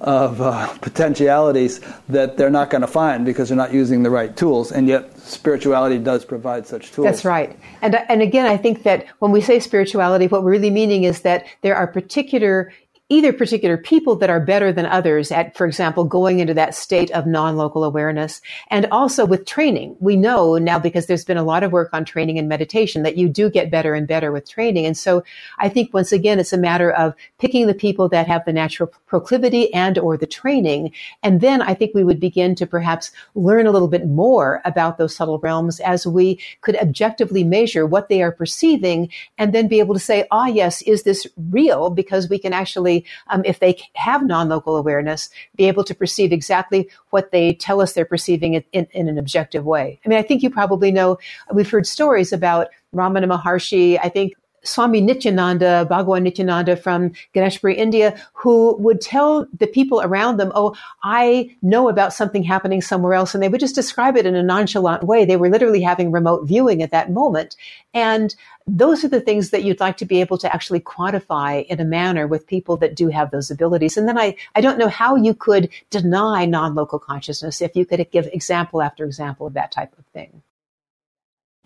of 0.00 0.40
uh, 0.40 0.66
potentialities 0.78 1.80
that 2.08 2.36
they're 2.36 2.50
not 2.50 2.70
going 2.70 2.82
to 2.82 2.88
find 2.88 3.24
because 3.24 3.50
they're 3.50 3.56
not 3.56 3.72
using 3.72 4.02
the 4.02 4.10
right 4.10 4.36
tools. 4.36 4.72
And 4.72 4.88
yet, 4.88 5.16
spirituality 5.20 5.98
does 5.98 6.24
provide 6.24 6.66
such 6.66 6.90
tools. 6.90 7.06
That's 7.06 7.24
right. 7.24 7.56
And, 7.82 7.94
and 8.08 8.20
again, 8.20 8.46
I 8.46 8.56
think 8.56 8.82
that 8.82 9.06
when 9.20 9.30
we 9.30 9.40
say 9.40 9.60
spirituality, 9.60 10.26
what 10.26 10.42
we're 10.42 10.50
really 10.50 10.70
meaning 10.70 11.04
is 11.04 11.20
that 11.20 11.46
there 11.62 11.76
are 11.76 11.86
particular 11.86 12.72
either 13.10 13.34
particular 13.34 13.76
people 13.76 14.16
that 14.16 14.30
are 14.30 14.40
better 14.40 14.72
than 14.72 14.86
others 14.86 15.30
at, 15.30 15.54
for 15.54 15.66
example, 15.66 16.04
going 16.04 16.38
into 16.38 16.54
that 16.54 16.74
state 16.74 17.10
of 17.10 17.26
non-local 17.26 17.84
awareness. 17.84 18.40
And 18.70 18.86
also 18.86 19.26
with 19.26 19.44
training, 19.44 19.94
we 20.00 20.16
know 20.16 20.56
now 20.56 20.78
because 20.78 21.04
there's 21.04 21.24
been 21.24 21.36
a 21.36 21.44
lot 21.44 21.62
of 21.62 21.70
work 21.70 21.90
on 21.92 22.06
training 22.06 22.38
and 22.38 22.48
meditation 22.48 23.02
that 23.02 23.18
you 23.18 23.28
do 23.28 23.50
get 23.50 23.70
better 23.70 23.92
and 23.92 24.08
better 24.08 24.32
with 24.32 24.48
training. 24.48 24.86
And 24.86 24.96
so 24.96 25.22
I 25.58 25.68
think 25.68 25.92
once 25.92 26.12
again, 26.12 26.40
it's 26.40 26.54
a 26.54 26.58
matter 26.58 26.90
of 26.92 27.14
picking 27.38 27.66
the 27.66 27.74
people 27.74 28.08
that 28.08 28.26
have 28.26 28.46
the 28.46 28.54
natural 28.54 28.90
proclivity 29.06 29.72
and 29.74 29.98
or 29.98 30.16
the 30.16 30.26
training. 30.26 30.92
And 31.22 31.42
then 31.42 31.60
I 31.60 31.74
think 31.74 31.94
we 31.94 32.04
would 32.04 32.20
begin 32.20 32.54
to 32.54 32.66
perhaps 32.66 33.12
learn 33.34 33.66
a 33.66 33.70
little 33.70 33.88
bit 33.88 34.06
more 34.06 34.62
about 34.64 34.96
those 34.96 35.14
subtle 35.14 35.38
realms 35.40 35.78
as 35.80 36.06
we 36.06 36.40
could 36.62 36.76
objectively 36.76 37.44
measure 37.44 37.84
what 37.84 38.08
they 38.08 38.22
are 38.22 38.32
perceiving 38.32 39.10
and 39.36 39.52
then 39.52 39.68
be 39.68 39.78
able 39.78 39.92
to 39.92 40.00
say, 40.00 40.26
ah, 40.30 40.46
yes, 40.46 40.80
is 40.82 41.02
this 41.02 41.26
real? 41.50 41.90
Because 41.90 42.30
we 42.30 42.38
can 42.38 42.54
actually 42.54 42.93
um, 43.30 43.42
if 43.44 43.58
they 43.58 43.72
have 43.94 44.24
non-local 44.24 44.76
awareness, 44.76 45.30
be 45.56 45.64
able 45.68 45.84
to 45.84 45.94
perceive 45.94 46.32
exactly 46.32 46.88
what 47.10 47.30
they 47.32 47.54
tell 47.54 47.80
us 47.80 47.92
they're 47.92 48.04
perceiving 48.14 48.54
in, 48.54 48.64
in, 48.72 48.86
in 48.92 49.08
an 49.08 49.18
objective 49.18 49.64
way. 49.64 49.98
I 50.04 50.08
mean, 50.08 50.18
I 50.18 50.22
think 50.22 50.42
you 50.42 50.50
probably 50.50 50.92
know, 50.92 51.18
we've 51.52 51.70
heard 51.70 51.86
stories 51.86 52.32
about 52.32 52.68
Ramana 52.94 53.28
Maharshi, 53.32 53.98
I 54.02 54.08
think 54.08 54.34
Swami 54.64 55.00
Nityananda, 55.00 55.86
Bhagwan 55.88 56.22
Nityananda 56.22 56.76
from 56.76 57.12
Ganeshpuri, 57.34 57.76
India, 57.76 58.20
who 58.32 58.76
would 58.78 59.00
tell 59.00 59.46
the 59.58 59.66
people 59.66 60.00
around 60.00 60.38
them, 60.38 60.52
Oh, 60.54 60.74
I 61.02 61.54
know 61.62 61.88
about 61.88 62.12
something 62.12 62.42
happening 62.42 62.80
somewhere 62.80 63.14
else. 63.14 63.34
And 63.34 63.42
they 63.42 63.48
would 63.48 63.60
just 63.60 63.74
describe 63.74 64.16
it 64.16 64.26
in 64.26 64.34
a 64.34 64.42
nonchalant 64.42 65.04
way. 65.04 65.24
They 65.24 65.36
were 65.36 65.50
literally 65.50 65.82
having 65.82 66.10
remote 66.10 66.46
viewing 66.46 66.82
at 66.82 66.90
that 66.90 67.10
moment. 67.10 67.56
And 67.92 68.34
those 68.66 69.04
are 69.04 69.08
the 69.08 69.20
things 69.20 69.50
that 69.50 69.62
you'd 69.62 69.80
like 69.80 69.98
to 69.98 70.06
be 70.06 70.20
able 70.20 70.38
to 70.38 70.52
actually 70.52 70.80
quantify 70.80 71.66
in 71.66 71.80
a 71.80 71.84
manner 71.84 72.26
with 72.26 72.46
people 72.46 72.76
that 72.78 72.94
do 72.94 73.08
have 73.08 73.30
those 73.30 73.50
abilities. 73.50 73.96
And 73.96 74.08
then 74.08 74.18
I, 74.18 74.36
I 74.54 74.60
don't 74.60 74.78
know 74.78 74.88
how 74.88 75.16
you 75.16 75.34
could 75.34 75.68
deny 75.90 76.46
non-local 76.46 76.98
consciousness 76.98 77.60
if 77.60 77.76
you 77.76 77.84
could 77.84 78.10
give 78.10 78.26
example 78.32 78.80
after 78.80 79.04
example 79.04 79.46
of 79.46 79.54
that 79.54 79.70
type 79.70 79.92
of 79.98 80.06
thing. 80.06 80.42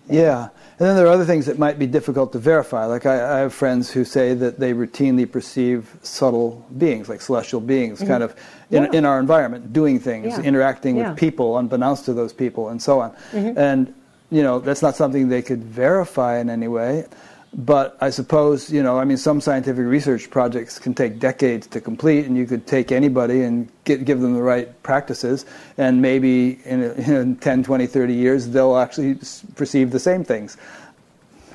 Yeah. 0.09 0.49
And 0.79 0.87
then 0.87 0.97
there 0.97 1.07
are 1.07 1.13
other 1.13 1.25
things 1.25 1.47
that 1.47 1.59
might 1.59 1.79
be 1.79 1.87
difficult 1.87 2.33
to 2.33 2.39
verify. 2.39 2.85
Like 2.85 3.05
I, 3.05 3.39
I 3.39 3.39
have 3.41 3.53
friends 3.53 3.91
who 3.91 4.05
say 4.05 4.35
that 4.35 4.61
they 4.61 4.73
routinely 4.73 5.31
perceive 5.31 5.97
subtle 6.03 6.65
beings, 6.79 7.09
like 7.09 7.21
celestial 7.21 7.61
beings, 7.61 7.99
mm-hmm. 7.99 8.09
kind 8.09 8.23
of 8.23 8.37
in, 8.71 8.85
yeah. 8.85 8.93
in 8.93 9.05
our 9.05 9.19
environment, 9.19 9.73
doing 9.73 9.99
things, 9.99 10.39
yeah. 10.39 10.43
interacting 10.43 10.97
yeah. 10.97 11.11
with 11.11 11.19
people, 11.19 11.59
unbeknownst 11.59 12.05
to 12.05 12.13
those 12.13 12.33
people, 12.33 12.69
and 12.69 12.81
so 12.81 13.01
on. 13.01 13.11
Mm-hmm. 13.33 13.59
And, 13.59 13.95
you 14.31 14.43
know, 14.43 14.61
that's 14.61 14.83
not 14.83 14.95
something 14.95 15.29
they 15.29 15.43
could 15.43 15.65
verify 15.65 16.39
in 16.39 16.49
any 16.49 16.69
way. 16.69 17.07
But 17.55 17.97
I 18.01 18.11
suppose, 18.11 18.71
you 18.71 18.83
know, 18.83 18.99
I 18.99 19.05
mean, 19.05 19.17
some 19.17 19.41
scientific 19.41 19.87
research 19.87 20.31
projects 20.31 20.79
can 20.79 20.95
take 20.95 21.19
decades 21.19 21.67
to 21.69 21.81
complete, 21.81 22.27
and 22.27 22.37
you 22.37 22.47
could 22.47 22.67
take 22.67 22.93
anybody 22.93 23.43
and 23.43 23.69
get, 23.85 24.05
give 24.05 24.21
them 24.21 24.35
the 24.35 24.43
right 24.43 24.83
practices, 24.83 25.47
and 25.79 26.03
maybe 26.03 26.61
in, 26.65 26.83
in 26.83 27.37
10, 27.37 27.65
20, 27.65 27.87
30 27.87 28.15
years, 28.15 28.49
they'll 28.49 28.77
actually 28.77 29.19
perceive 29.57 29.91
the 29.91 29.99
same 29.99 30.25
things. 30.25 30.57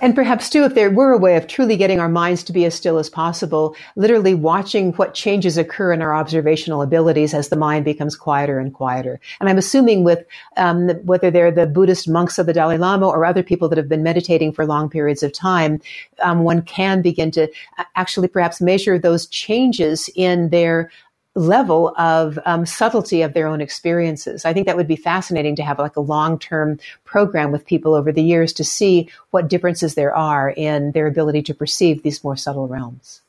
And 0.03 0.15
perhaps 0.15 0.49
too, 0.49 0.65
if 0.65 0.75
there 0.75 0.91
were 0.91 1.13
a 1.13 1.17
way 1.17 1.37
of 1.37 1.47
truly 1.47 1.77
getting 1.77 2.01
our 2.01 2.09
minds 2.09 2.43
to 2.43 2.51
be 2.51 2.65
as 2.65 2.75
still 2.75 2.97
as 2.97 3.09
possible, 3.09 3.73
literally 3.95 4.35
watching 4.35 4.91
what 4.95 5.13
changes 5.13 5.57
occur 5.57 5.93
in 5.93 6.01
our 6.01 6.13
observational 6.13 6.81
abilities 6.81 7.33
as 7.33 7.47
the 7.47 7.55
mind 7.55 7.85
becomes 7.85 8.17
quieter 8.17 8.59
and 8.59 8.73
quieter. 8.73 9.21
And 9.39 9.47
I'm 9.47 9.57
assuming 9.57 10.03
with 10.03 10.25
um, 10.57 10.89
whether 11.05 11.31
they're 11.31 11.51
the 11.51 11.65
Buddhist 11.65 12.09
monks 12.09 12.37
of 12.37 12.47
the 12.47 12.53
Dalai 12.53 12.77
Lama 12.77 13.07
or 13.07 13.23
other 13.23 13.43
people 13.43 13.69
that 13.69 13.77
have 13.77 13.87
been 13.87 14.03
meditating 14.03 14.51
for 14.51 14.65
long 14.65 14.89
periods 14.89 15.23
of 15.23 15.31
time, 15.31 15.79
um, 16.21 16.43
one 16.43 16.63
can 16.63 17.01
begin 17.01 17.31
to 17.31 17.49
actually 17.95 18.27
perhaps 18.27 18.59
measure 18.59 18.99
those 18.99 19.25
changes 19.27 20.09
in 20.17 20.49
their 20.49 20.91
level 21.36 21.93
of 21.97 22.38
um, 22.45 22.65
subtlety 22.65 23.21
of 23.23 23.34
their 23.34 23.47
own 23.47 23.59
experiences. 23.59 24.45
I 24.45 24.53
think 24.53 24.67
that 24.67 24.77
would 24.77 24.88
be 24.88 24.95
fascinating 24.95 25.55
to 25.55 25.63
have 25.63 25.79
like 25.79 25.95
a 25.95 26.01
long 26.01 26.38
term 26.38 26.79
program 27.05 27.51
with 27.51 27.65
people 27.65 27.95
over 27.95 28.11
the 28.11 28.21
years 28.21 28.53
to 28.53 28.63
see 28.63 29.09
what 29.31 29.47
differences 29.47 29.95
there 29.95 30.15
are 30.15 30.49
in 30.49 30.91
their 30.91 31.07
ability 31.07 31.41
to 31.43 31.53
perceive 31.53 32.03
these 32.03 32.23
more 32.23 32.38
subtle 32.38 32.67
realms. 32.67 33.21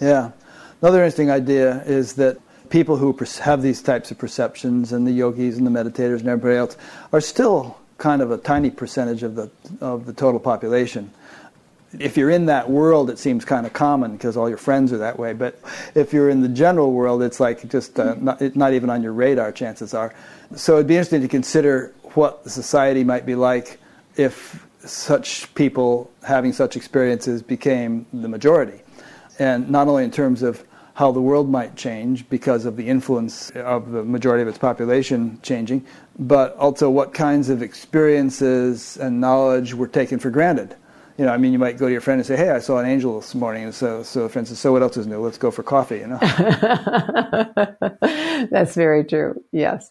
Yeah. 0.00 0.32
Another 0.82 0.98
interesting 0.98 1.30
idea 1.30 1.82
is 1.84 2.14
that 2.14 2.38
people 2.70 2.96
who 2.96 3.16
have 3.40 3.62
these 3.62 3.82
types 3.82 4.10
of 4.10 4.18
perceptions 4.18 4.92
and 4.92 5.06
the 5.06 5.12
yogis 5.12 5.58
and 5.58 5.66
the 5.66 5.70
meditators 5.70 6.20
and 6.20 6.28
everybody 6.28 6.56
else 6.56 6.76
are 7.12 7.20
still 7.20 7.76
kind 7.98 8.22
of 8.22 8.30
a 8.30 8.38
tiny 8.38 8.70
percentage 8.70 9.22
of 9.22 9.34
the 9.34 9.50
of 9.80 10.06
the 10.06 10.12
total 10.12 10.40
population 10.40 11.12
if 11.98 12.16
you're 12.16 12.30
in 12.30 12.46
that 12.46 12.70
world, 12.70 13.10
it 13.10 13.18
seems 13.18 13.44
kind 13.44 13.66
of 13.66 13.72
common 13.72 14.12
because 14.12 14.36
all 14.36 14.48
your 14.48 14.58
friends 14.58 14.92
are 14.92 14.98
that 14.98 15.18
way. 15.18 15.32
But 15.32 15.58
if 15.94 16.12
you're 16.12 16.30
in 16.30 16.40
the 16.40 16.48
general 16.48 16.92
world, 16.92 17.22
it's 17.22 17.40
like 17.40 17.68
just 17.68 17.98
uh, 17.98 18.14
not, 18.20 18.40
not, 18.54 18.74
even 18.74 18.90
on 18.90 19.02
your 19.02 19.12
radar, 19.12 19.50
chances 19.50 19.92
are. 19.92 20.14
So 20.54 20.74
it'd 20.74 20.86
be 20.86 20.94
interesting 20.94 21.22
to 21.22 21.28
consider 21.28 21.92
what 22.14 22.44
the 22.44 22.50
society 22.50 23.02
might 23.02 23.26
be 23.26 23.34
like 23.34 23.78
if 24.16 24.64
such 24.84 25.52
people 25.54 26.10
having 26.22 26.52
such 26.52 26.76
experiences 26.76 27.42
became 27.42 28.06
the 28.12 28.28
majority. 28.28 28.80
And 29.38 29.70
not 29.70 29.88
only 29.88 30.04
in 30.04 30.10
terms 30.10 30.42
of 30.42 30.64
how 30.94 31.10
the 31.12 31.20
world 31.20 31.48
might 31.48 31.76
change 31.76 32.28
because 32.28 32.66
of 32.66 32.76
the 32.76 32.86
influence 32.86 33.50
of 33.50 33.90
the 33.90 34.04
majority 34.04 34.42
of 34.42 34.48
its 34.48 34.58
population 34.58 35.38
changing, 35.42 35.84
but 36.18 36.54
also 36.56 36.90
what 36.90 37.14
kinds 37.14 37.48
of 37.48 37.62
experiences 37.62 38.96
and 38.98 39.20
knowledge 39.20 39.74
were 39.74 39.88
taken 39.88 40.18
for 40.18 40.30
granted 40.30 40.76
you 41.20 41.26
know, 41.26 41.34
I 41.34 41.36
mean, 41.36 41.52
you 41.52 41.58
might 41.58 41.76
go 41.76 41.84
to 41.84 41.92
your 41.92 42.00
friend 42.00 42.18
and 42.18 42.26
say, 42.26 42.34
"Hey, 42.34 42.48
I 42.48 42.60
saw 42.60 42.78
an 42.78 42.86
angel 42.86 43.20
this 43.20 43.34
morning," 43.34 43.64
and 43.64 43.74
so, 43.74 44.02
so 44.02 44.22
the 44.22 44.30
friend 44.30 44.48
says, 44.48 44.58
"So 44.58 44.72
what 44.72 44.80
else 44.80 44.96
is 44.96 45.06
new? 45.06 45.20
Let's 45.20 45.36
go 45.36 45.50
for 45.50 45.62
coffee." 45.62 45.98
You 45.98 46.06
know. 46.06 46.18
That's 48.50 48.74
very 48.74 49.04
true. 49.04 49.38
Yes. 49.52 49.90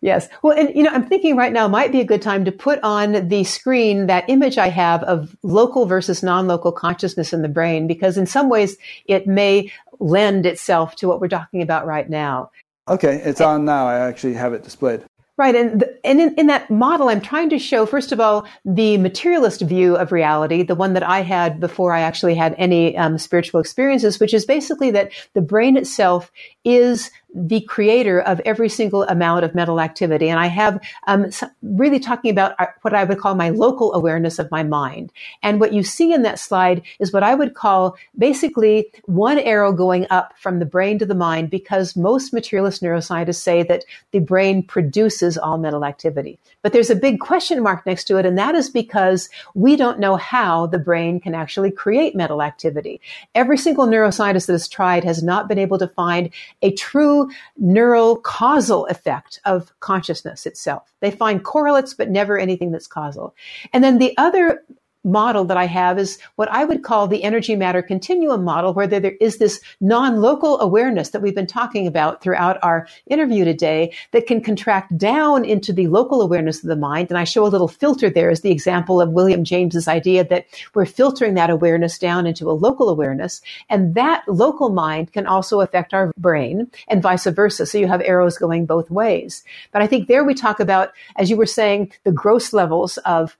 Yes. 0.00 0.28
Well, 0.42 0.58
and 0.58 0.74
you 0.74 0.82
know, 0.82 0.90
I'm 0.90 1.06
thinking 1.06 1.36
right 1.36 1.52
now 1.52 1.68
might 1.68 1.92
be 1.92 2.00
a 2.00 2.04
good 2.04 2.22
time 2.22 2.44
to 2.44 2.50
put 2.50 2.80
on 2.82 3.28
the 3.28 3.44
screen 3.44 4.08
that 4.08 4.28
image 4.28 4.58
I 4.58 4.68
have 4.68 5.04
of 5.04 5.36
local 5.44 5.86
versus 5.86 6.24
non-local 6.24 6.72
consciousness 6.72 7.32
in 7.32 7.42
the 7.42 7.48
brain, 7.48 7.86
because 7.86 8.18
in 8.18 8.26
some 8.26 8.48
ways 8.48 8.76
it 9.06 9.28
may 9.28 9.70
lend 10.00 10.44
itself 10.44 10.96
to 10.96 11.06
what 11.06 11.20
we're 11.20 11.28
talking 11.28 11.62
about 11.62 11.86
right 11.86 12.10
now. 12.10 12.50
Okay, 12.88 13.22
it's 13.24 13.40
on 13.40 13.64
now. 13.64 13.86
I 13.86 14.08
actually 14.08 14.34
have 14.34 14.54
it 14.54 14.64
displayed. 14.64 15.04
Right. 15.38 15.54
And, 15.54 15.82
the, 15.82 16.00
and 16.04 16.20
in, 16.20 16.34
in, 16.34 16.46
that 16.48 16.68
model, 16.68 17.08
I'm 17.08 17.20
trying 17.20 17.48
to 17.50 17.60
show, 17.60 17.86
first 17.86 18.10
of 18.10 18.18
all, 18.18 18.44
the 18.64 18.98
materialist 18.98 19.60
view 19.60 19.94
of 19.94 20.10
reality, 20.10 20.64
the 20.64 20.74
one 20.74 20.94
that 20.94 21.04
I 21.04 21.20
had 21.20 21.60
before 21.60 21.92
I 21.92 22.00
actually 22.00 22.34
had 22.34 22.56
any 22.58 22.96
um, 22.96 23.18
spiritual 23.18 23.60
experiences, 23.60 24.18
which 24.18 24.34
is 24.34 24.44
basically 24.44 24.90
that 24.90 25.12
the 25.34 25.40
brain 25.40 25.76
itself 25.76 26.32
is 26.64 27.12
the 27.34 27.60
creator 27.62 28.20
of 28.20 28.40
every 28.40 28.68
single 28.68 29.02
amount 29.04 29.44
of 29.44 29.54
mental 29.54 29.80
activity. 29.80 30.28
And 30.28 30.40
I 30.40 30.46
have 30.46 30.80
um, 31.06 31.30
really 31.62 32.00
talking 32.00 32.30
about 32.30 32.54
uh, 32.58 32.66
what 32.82 32.94
I 32.94 33.04
would 33.04 33.18
call 33.18 33.34
my 33.34 33.50
local 33.50 33.92
awareness 33.94 34.38
of 34.38 34.50
my 34.50 34.62
mind. 34.62 35.12
And 35.42 35.60
what 35.60 35.72
you 35.72 35.82
see 35.82 36.12
in 36.12 36.22
that 36.22 36.38
slide 36.38 36.82
is 36.98 37.12
what 37.12 37.22
I 37.22 37.34
would 37.34 37.54
call 37.54 37.96
basically 38.16 38.86
one 39.04 39.38
arrow 39.38 39.72
going 39.72 40.06
up 40.10 40.32
from 40.38 40.58
the 40.58 40.66
brain 40.66 40.98
to 41.00 41.06
the 41.06 41.14
mind 41.14 41.50
because 41.50 41.96
most 41.96 42.32
materialist 42.32 42.82
neuroscientists 42.82 43.36
say 43.36 43.62
that 43.64 43.84
the 44.12 44.20
brain 44.20 44.62
produces 44.62 45.36
all 45.36 45.58
mental 45.58 45.84
activity. 45.84 46.38
But 46.62 46.72
there's 46.72 46.90
a 46.90 46.96
big 46.96 47.20
question 47.20 47.62
mark 47.62 47.86
next 47.86 48.04
to 48.04 48.16
it, 48.16 48.26
and 48.26 48.36
that 48.38 48.54
is 48.54 48.68
because 48.70 49.28
we 49.54 49.76
don't 49.76 50.00
know 50.00 50.16
how 50.16 50.66
the 50.66 50.78
brain 50.78 51.20
can 51.20 51.34
actually 51.34 51.70
create 51.70 52.16
mental 52.16 52.42
activity. 52.42 53.00
Every 53.34 53.58
single 53.58 53.86
neuroscientist 53.86 54.46
that 54.46 54.54
has 54.54 54.68
tried 54.68 55.04
has 55.04 55.22
not 55.22 55.46
been 55.46 55.58
able 55.58 55.78
to 55.78 55.88
find 55.88 56.30
a 56.62 56.72
true 56.72 57.17
neural 57.56 58.16
causal 58.16 58.86
effect 58.86 59.40
of 59.44 59.72
consciousness 59.80 60.46
itself. 60.46 60.92
They 61.00 61.10
find 61.10 61.44
correlates, 61.44 61.94
but 61.94 62.10
never 62.10 62.38
anything 62.38 62.70
that's 62.70 62.86
causal. 62.86 63.34
And 63.72 63.82
then 63.82 63.98
the 63.98 64.16
other 64.18 64.62
model 65.10 65.44
that 65.46 65.56
I 65.56 65.66
have 65.66 65.98
is 65.98 66.18
what 66.36 66.50
I 66.50 66.64
would 66.64 66.82
call 66.82 67.06
the 67.06 67.24
energy 67.24 67.56
matter 67.56 67.82
continuum 67.82 68.44
model, 68.44 68.74
where 68.74 68.86
there 68.86 69.12
is 69.20 69.38
this 69.38 69.60
non-local 69.80 70.60
awareness 70.60 71.10
that 71.10 71.22
we've 71.22 71.34
been 71.34 71.46
talking 71.46 71.86
about 71.86 72.22
throughout 72.22 72.58
our 72.62 72.86
interview 73.06 73.44
today 73.44 73.92
that 74.12 74.26
can 74.26 74.40
contract 74.40 74.96
down 74.96 75.44
into 75.44 75.72
the 75.72 75.86
local 75.88 76.22
awareness 76.22 76.62
of 76.62 76.68
the 76.68 76.76
mind. 76.76 77.08
And 77.10 77.18
I 77.18 77.24
show 77.24 77.46
a 77.46 77.48
little 77.48 77.68
filter 77.68 78.10
there 78.10 78.30
as 78.30 78.42
the 78.42 78.50
example 78.50 79.00
of 79.00 79.10
William 79.10 79.44
James's 79.44 79.88
idea 79.88 80.24
that 80.24 80.46
we're 80.74 80.86
filtering 80.86 81.34
that 81.34 81.50
awareness 81.50 81.98
down 81.98 82.26
into 82.26 82.50
a 82.50 82.52
local 82.52 82.88
awareness. 82.88 83.40
And 83.68 83.94
that 83.94 84.22
local 84.28 84.68
mind 84.68 85.12
can 85.12 85.26
also 85.26 85.60
affect 85.60 85.94
our 85.94 86.12
brain 86.16 86.70
and 86.88 87.02
vice 87.02 87.24
versa. 87.24 87.66
So 87.66 87.78
you 87.78 87.86
have 87.86 88.02
arrows 88.02 88.38
going 88.38 88.66
both 88.66 88.90
ways. 88.90 89.44
But 89.72 89.82
I 89.82 89.86
think 89.86 90.08
there 90.08 90.24
we 90.24 90.34
talk 90.34 90.60
about, 90.60 90.92
as 91.16 91.30
you 91.30 91.36
were 91.36 91.46
saying, 91.46 91.92
the 92.04 92.12
gross 92.12 92.52
levels 92.52 92.98
of 92.98 93.36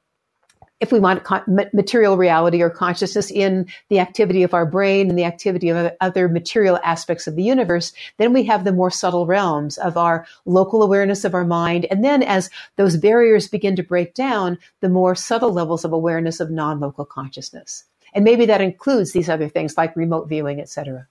if 0.81 0.93
we 0.93 1.01
want 1.01 1.25
material 1.73 2.17
reality 2.17 2.63
or 2.63 2.71
consciousness 2.71 3.31
in 3.31 3.67
the 3.89 3.99
activity 3.99 4.43
of 4.43 4.55
our 4.55 4.65
brain 4.65 5.09
and 5.09 5.19
the 5.19 5.25
activity 5.25 5.69
of 5.71 5.93
other 6.01 6.29
material 6.29 6.79
aspects 6.85 7.27
of 7.27 7.35
the 7.35 7.43
universe, 7.43 7.93
then 8.17 8.33
we 8.33 8.45
have 8.45 8.65
the 8.65 8.73
more 8.73 8.91
subtle 8.91 9.27
realms 9.27 9.77
of 9.79 9.97
our 9.97 10.27
local 10.45 10.83
awareness 10.83 11.25
of 11.25 11.35
our 11.35 11.45
mind. 11.45 11.87
And 11.91 12.05
then 12.05 12.23
as 12.23 12.49
those 12.77 12.97
barriers 12.97 13.49
begin 13.49 13.75
to 13.77 13.83
break 13.83 14.15
down, 14.15 14.59
the 14.81 14.89
more 14.89 15.15
subtle 15.15 15.53
levels 15.53 15.85
of 15.85 15.93
awareness 15.93 16.39
of 16.39 16.51
non-local 16.51 17.05
consciousness. 17.05 17.85
And 18.15 18.25
maybe 18.25 18.47
that 18.47 18.61
includes 18.61 19.13
these 19.13 19.29
other 19.29 19.49
things 19.49 19.77
like 19.77 19.97
remote 19.97 20.29
viewing, 20.29 20.61
etc. 20.61 21.09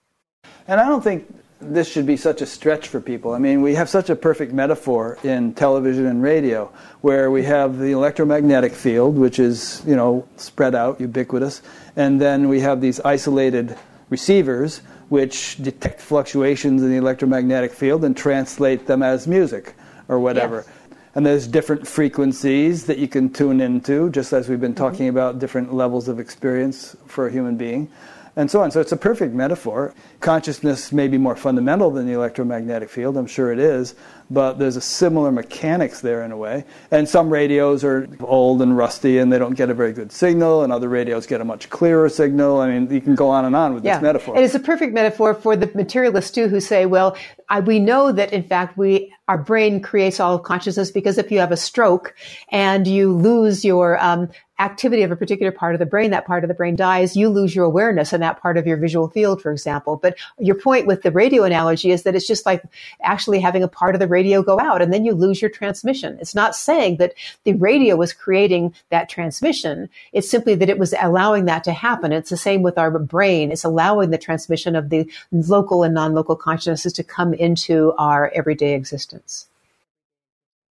And 0.66 0.80
I 0.80 0.88
don't 0.88 1.04
think 1.04 1.26
this 1.60 1.88
should 1.88 2.06
be 2.06 2.16
such 2.16 2.40
a 2.40 2.46
stretch 2.46 2.88
for 2.88 3.00
people. 3.00 3.32
I 3.32 3.38
mean, 3.38 3.62
we 3.62 3.74
have 3.74 3.88
such 3.88 4.10
a 4.10 4.16
perfect 4.16 4.52
metaphor 4.52 5.18
in 5.24 5.54
television 5.54 6.06
and 6.06 6.22
radio 6.22 6.72
where 7.00 7.30
we 7.30 7.42
have 7.44 7.78
the 7.78 7.92
electromagnetic 7.92 8.72
field, 8.72 9.16
which 9.16 9.38
is, 9.38 9.82
you 9.86 9.96
know, 9.96 10.26
spread 10.36 10.74
out, 10.74 11.00
ubiquitous, 11.00 11.62
and 11.96 12.20
then 12.20 12.48
we 12.48 12.60
have 12.60 12.80
these 12.80 13.00
isolated 13.00 13.76
receivers 14.08 14.82
which 15.08 15.56
detect 15.62 16.00
fluctuations 16.00 16.82
in 16.82 16.90
the 16.90 16.96
electromagnetic 16.96 17.72
field 17.72 18.04
and 18.04 18.16
translate 18.16 18.86
them 18.86 19.02
as 19.02 19.26
music 19.26 19.74
or 20.08 20.20
whatever. 20.20 20.64
Yes. 20.66 20.74
And 21.14 21.26
there's 21.26 21.46
different 21.48 21.86
frequencies 21.86 22.86
that 22.86 22.98
you 22.98 23.08
can 23.08 23.32
tune 23.32 23.60
into, 23.60 24.10
just 24.10 24.32
as 24.32 24.48
we've 24.48 24.60
been 24.60 24.74
talking 24.74 25.08
mm-hmm. 25.08 25.16
about 25.16 25.38
different 25.38 25.74
levels 25.74 26.06
of 26.06 26.20
experience 26.20 26.94
for 27.06 27.26
a 27.26 27.32
human 27.32 27.56
being. 27.56 27.90
And 28.38 28.48
so 28.48 28.62
on. 28.62 28.70
So 28.70 28.80
it's 28.80 28.92
a 28.92 28.96
perfect 28.96 29.34
metaphor. 29.34 29.92
Consciousness 30.20 30.92
may 30.92 31.08
be 31.08 31.18
more 31.18 31.34
fundamental 31.34 31.90
than 31.90 32.06
the 32.06 32.12
electromagnetic 32.12 32.88
field, 32.88 33.16
I'm 33.16 33.26
sure 33.26 33.52
it 33.52 33.58
is, 33.58 33.96
but 34.30 34.60
there's 34.60 34.76
a 34.76 34.80
similar 34.80 35.32
mechanics 35.32 36.00
there 36.00 36.22
in 36.22 36.30
a 36.30 36.36
way. 36.36 36.64
And 36.92 37.08
some 37.08 37.30
radios 37.30 37.82
are 37.82 38.08
old 38.20 38.62
and 38.62 38.76
rusty 38.76 39.18
and 39.18 39.32
they 39.32 39.40
don't 39.40 39.54
get 39.54 39.70
a 39.70 39.74
very 39.74 39.92
good 39.92 40.12
signal, 40.12 40.62
and 40.62 40.72
other 40.72 40.88
radios 40.88 41.26
get 41.26 41.40
a 41.40 41.44
much 41.44 41.68
clearer 41.68 42.08
signal. 42.08 42.60
I 42.60 42.70
mean, 42.70 42.88
you 42.94 43.00
can 43.00 43.16
go 43.16 43.28
on 43.28 43.44
and 43.44 43.56
on 43.56 43.74
with 43.74 43.84
yeah. 43.84 43.96
this 43.96 44.02
metaphor. 44.02 44.36
It 44.36 44.44
is 44.44 44.54
a 44.54 44.60
perfect 44.60 44.94
metaphor 44.94 45.34
for 45.34 45.56
the 45.56 45.68
materialists 45.74 46.30
too, 46.30 46.46
who 46.46 46.60
say, 46.60 46.86
well, 46.86 47.16
I, 47.48 47.60
we 47.60 47.78
know 47.78 48.12
that 48.12 48.32
in 48.32 48.42
fact 48.42 48.76
we 48.76 49.12
our 49.28 49.38
brain 49.38 49.80
creates 49.80 50.20
all 50.20 50.34
of 50.34 50.42
consciousness 50.42 50.90
because 50.90 51.18
if 51.18 51.30
you 51.30 51.38
have 51.38 51.52
a 51.52 51.56
stroke 51.56 52.14
and 52.50 52.86
you 52.86 53.12
lose 53.12 53.64
your 53.64 54.02
um, 54.02 54.30
activity 54.58 55.02
of 55.02 55.12
a 55.12 55.16
particular 55.16 55.52
part 55.52 55.74
of 55.74 55.78
the 55.78 55.86
brain, 55.86 56.10
that 56.10 56.26
part 56.26 56.42
of 56.42 56.48
the 56.48 56.54
brain 56.54 56.74
dies, 56.74 57.14
you 57.14 57.28
lose 57.28 57.54
your 57.54 57.64
awareness 57.64 58.12
in 58.12 58.20
that 58.20 58.40
part 58.40 58.56
of 58.56 58.66
your 58.66 58.76
visual 58.76 59.08
field, 59.08 59.40
for 59.40 59.52
example. 59.52 59.96
But 59.96 60.16
your 60.38 60.56
point 60.56 60.86
with 60.86 61.02
the 61.02 61.12
radio 61.12 61.44
analogy 61.44 61.92
is 61.92 62.02
that 62.02 62.16
it's 62.16 62.26
just 62.26 62.44
like 62.44 62.62
actually 63.02 63.38
having 63.38 63.62
a 63.62 63.68
part 63.68 63.94
of 63.94 64.00
the 64.00 64.08
radio 64.08 64.42
go 64.42 64.58
out 64.58 64.82
and 64.82 64.92
then 64.92 65.04
you 65.04 65.12
lose 65.12 65.40
your 65.40 65.50
transmission. 65.50 66.18
It's 66.20 66.34
not 66.34 66.56
saying 66.56 66.96
that 66.96 67.12
the 67.44 67.52
radio 67.52 67.96
was 67.96 68.12
creating 68.12 68.74
that 68.90 69.08
transmission. 69.08 69.88
It's 70.12 70.28
simply 70.28 70.54
that 70.56 70.70
it 70.70 70.78
was 70.78 70.94
allowing 71.00 71.44
that 71.44 71.62
to 71.64 71.72
happen. 71.72 72.12
It's 72.12 72.30
the 72.30 72.36
same 72.36 72.62
with 72.62 72.78
our 72.78 72.98
brain. 72.98 73.52
It's 73.52 73.64
allowing 73.64 74.10
the 74.10 74.18
transmission 74.18 74.74
of 74.74 74.88
the 74.88 75.08
local 75.30 75.84
and 75.84 75.94
non-local 75.94 76.34
consciousnesses 76.34 76.94
to 76.94 77.04
come 77.04 77.34
into 77.38 77.94
our 77.98 78.30
everyday 78.34 78.74
existence. 78.74 79.48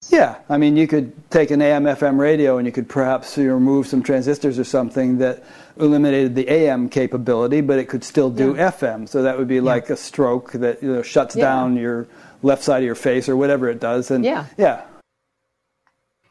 Yeah, 0.07 0.37
I 0.47 0.57
mean, 0.57 0.77
you 0.77 0.87
could 0.87 1.11
take 1.29 1.51
an 1.51 1.61
AM 1.61 1.83
FM 1.83 2.17
radio 2.17 2.57
and 2.57 2.65
you 2.65 2.71
could 2.71 2.87
perhaps 2.87 3.37
remove 3.37 3.85
some 3.85 4.01
transistors 4.01 4.57
or 4.57 4.63
something 4.63 5.17
that 5.17 5.43
eliminated 5.77 6.35
the 6.35 6.49
AM 6.49 6.87
capability, 6.89 7.59
but 7.61 7.79
it 7.79 7.89
could 7.89 8.03
still 8.03 8.29
do 8.29 8.55
yeah. 8.55 8.71
FM. 8.71 9.09
So 9.09 9.23
that 9.23 9.37
would 9.37 9.47
be 9.47 9.55
yeah. 9.55 9.61
like 9.61 9.89
a 9.89 9.97
stroke 9.97 10.53
that 10.53 10.81
you 10.81 10.93
know, 10.93 11.01
shuts 11.01 11.35
yeah. 11.35 11.45
down 11.45 11.75
your 11.75 12.07
left 12.43 12.63
side 12.63 12.77
of 12.77 12.85
your 12.85 12.95
face 12.95 13.27
or 13.27 13.35
whatever 13.35 13.67
it 13.67 13.81
does. 13.81 14.09
And 14.09 14.23
yeah, 14.23 14.45
yeah, 14.57 14.85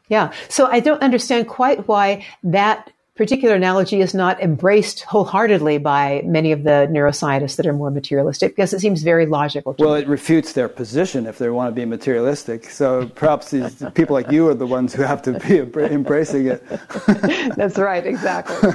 yeah. 0.07 0.33
So 0.49 0.65
I 0.65 0.79
don't 0.79 1.01
understand 1.01 1.47
quite 1.47 1.87
why 1.87 2.25
that 2.43 2.91
particular 3.19 3.53
analogy 3.53 3.99
is 3.99 4.13
not 4.13 4.41
embraced 4.41 5.01
wholeheartedly 5.01 5.77
by 5.77 6.21
many 6.23 6.53
of 6.53 6.63
the 6.63 6.87
neuroscientists 6.89 7.57
that 7.57 7.67
are 7.67 7.73
more 7.73 7.91
materialistic 7.91 8.55
because 8.55 8.71
it 8.71 8.79
seems 8.79 9.03
very 9.03 9.25
logical. 9.25 9.75
well, 9.77 9.95
me. 9.95 9.99
it 9.99 10.07
refutes 10.07 10.53
their 10.53 10.69
position 10.69 11.25
if 11.25 11.37
they 11.37 11.49
want 11.49 11.69
to 11.69 11.75
be 11.75 11.83
materialistic. 11.83 12.69
So 12.69 13.09
perhaps 13.15 13.51
these 13.51 13.83
people 13.93 14.13
like 14.13 14.31
you 14.31 14.47
are 14.47 14.53
the 14.53 14.65
ones 14.65 14.93
who 14.93 15.01
have 15.01 15.21
to 15.23 15.37
be 15.37 15.59
embracing 15.59 16.47
it. 16.47 16.63
That's 17.57 17.77
right, 17.77 18.07
exactly. 18.07 18.71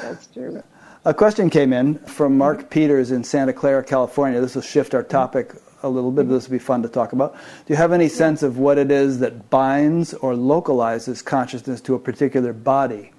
That's 0.00 0.26
true. 0.28 0.62
A 1.04 1.12
question 1.12 1.50
came 1.50 1.74
in 1.74 1.98
from 1.98 2.38
Mark 2.38 2.70
Peters 2.70 3.10
in 3.10 3.24
Santa 3.24 3.52
Clara, 3.52 3.84
California. 3.84 4.40
This 4.40 4.54
will 4.54 4.62
shift 4.62 4.94
our 4.94 5.02
topic 5.02 5.52
a 5.82 5.88
little 5.90 6.10
bit. 6.10 6.28
but 6.28 6.32
This 6.32 6.48
will 6.48 6.54
be 6.54 6.64
fun 6.64 6.80
to 6.80 6.88
talk 6.88 7.12
about. 7.12 7.34
Do 7.34 7.74
you 7.74 7.76
have 7.76 7.92
any 7.92 8.08
sense 8.08 8.42
of 8.42 8.56
what 8.56 8.78
it 8.78 8.90
is 8.90 9.18
that 9.18 9.50
binds 9.50 10.14
or 10.14 10.34
localizes 10.34 11.20
consciousness 11.20 11.82
to 11.82 11.94
a 11.94 11.98
particular 11.98 12.54
body? 12.54 13.12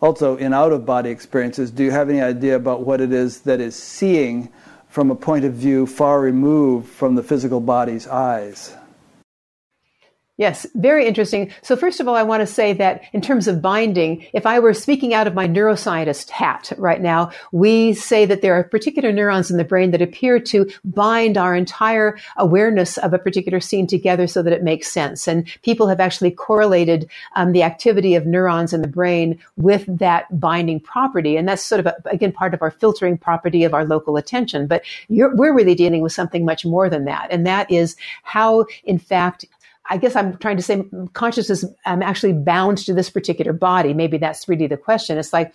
Also 0.00 0.36
in 0.36 0.52
out 0.52 0.72
of 0.72 0.86
body 0.86 1.10
experiences, 1.10 1.70
do 1.70 1.84
you 1.84 1.90
have 1.90 2.08
any 2.08 2.20
idea 2.20 2.56
about 2.56 2.84
what 2.84 3.00
it 3.00 3.12
is 3.12 3.40
that 3.42 3.60
is 3.60 3.76
seeing 3.76 4.52
from 4.88 5.10
a 5.10 5.14
point 5.14 5.44
of 5.44 5.54
view 5.54 5.86
far 5.86 6.20
removed 6.20 6.88
from 6.88 7.14
the 7.14 7.22
physical 7.22 7.60
body's 7.60 8.06
eyes? 8.06 8.74
Yes, 10.38 10.68
very 10.76 11.04
interesting. 11.04 11.50
So 11.62 11.74
first 11.74 11.98
of 11.98 12.06
all, 12.06 12.14
I 12.14 12.22
want 12.22 12.42
to 12.42 12.46
say 12.46 12.72
that 12.74 13.02
in 13.12 13.20
terms 13.20 13.48
of 13.48 13.60
binding, 13.60 14.24
if 14.32 14.46
I 14.46 14.60
were 14.60 14.72
speaking 14.72 15.12
out 15.12 15.26
of 15.26 15.34
my 15.34 15.48
neuroscientist 15.48 16.30
hat 16.30 16.70
right 16.78 17.00
now, 17.00 17.32
we 17.50 17.92
say 17.92 18.24
that 18.24 18.40
there 18.40 18.54
are 18.54 18.62
particular 18.62 19.10
neurons 19.10 19.50
in 19.50 19.56
the 19.56 19.64
brain 19.64 19.90
that 19.90 20.00
appear 20.00 20.38
to 20.38 20.70
bind 20.84 21.36
our 21.36 21.56
entire 21.56 22.16
awareness 22.36 22.98
of 22.98 23.12
a 23.12 23.18
particular 23.18 23.58
scene 23.58 23.88
together 23.88 24.28
so 24.28 24.40
that 24.40 24.52
it 24.52 24.62
makes 24.62 24.86
sense. 24.86 25.26
And 25.26 25.44
people 25.62 25.88
have 25.88 25.98
actually 25.98 26.30
correlated 26.30 27.10
um, 27.34 27.50
the 27.50 27.64
activity 27.64 28.14
of 28.14 28.24
neurons 28.24 28.72
in 28.72 28.80
the 28.80 28.86
brain 28.86 29.40
with 29.56 29.86
that 29.98 30.38
binding 30.38 30.78
property. 30.78 31.36
And 31.36 31.48
that's 31.48 31.64
sort 31.64 31.80
of, 31.80 31.86
a, 31.86 31.96
again, 32.12 32.30
part 32.30 32.54
of 32.54 32.62
our 32.62 32.70
filtering 32.70 33.18
property 33.18 33.64
of 33.64 33.74
our 33.74 33.84
local 33.84 34.16
attention. 34.16 34.68
But 34.68 34.84
we're 35.08 35.52
really 35.52 35.74
dealing 35.74 36.02
with 36.02 36.12
something 36.12 36.44
much 36.44 36.64
more 36.64 36.88
than 36.88 37.06
that. 37.06 37.26
And 37.32 37.44
that 37.44 37.68
is 37.72 37.96
how, 38.22 38.66
in 38.84 39.00
fact, 39.00 39.44
I 39.90 39.96
guess 39.96 40.16
I'm 40.16 40.36
trying 40.38 40.56
to 40.56 40.62
say 40.62 40.84
consciousness 41.14 41.64
I'm 41.86 41.94
um, 41.94 42.02
actually 42.02 42.32
bound 42.32 42.78
to 42.78 42.94
this 42.94 43.10
particular 43.10 43.52
body. 43.52 43.94
Maybe 43.94 44.18
that's 44.18 44.48
really 44.48 44.66
the 44.66 44.76
question. 44.76 45.18
It's 45.18 45.32
like, 45.32 45.54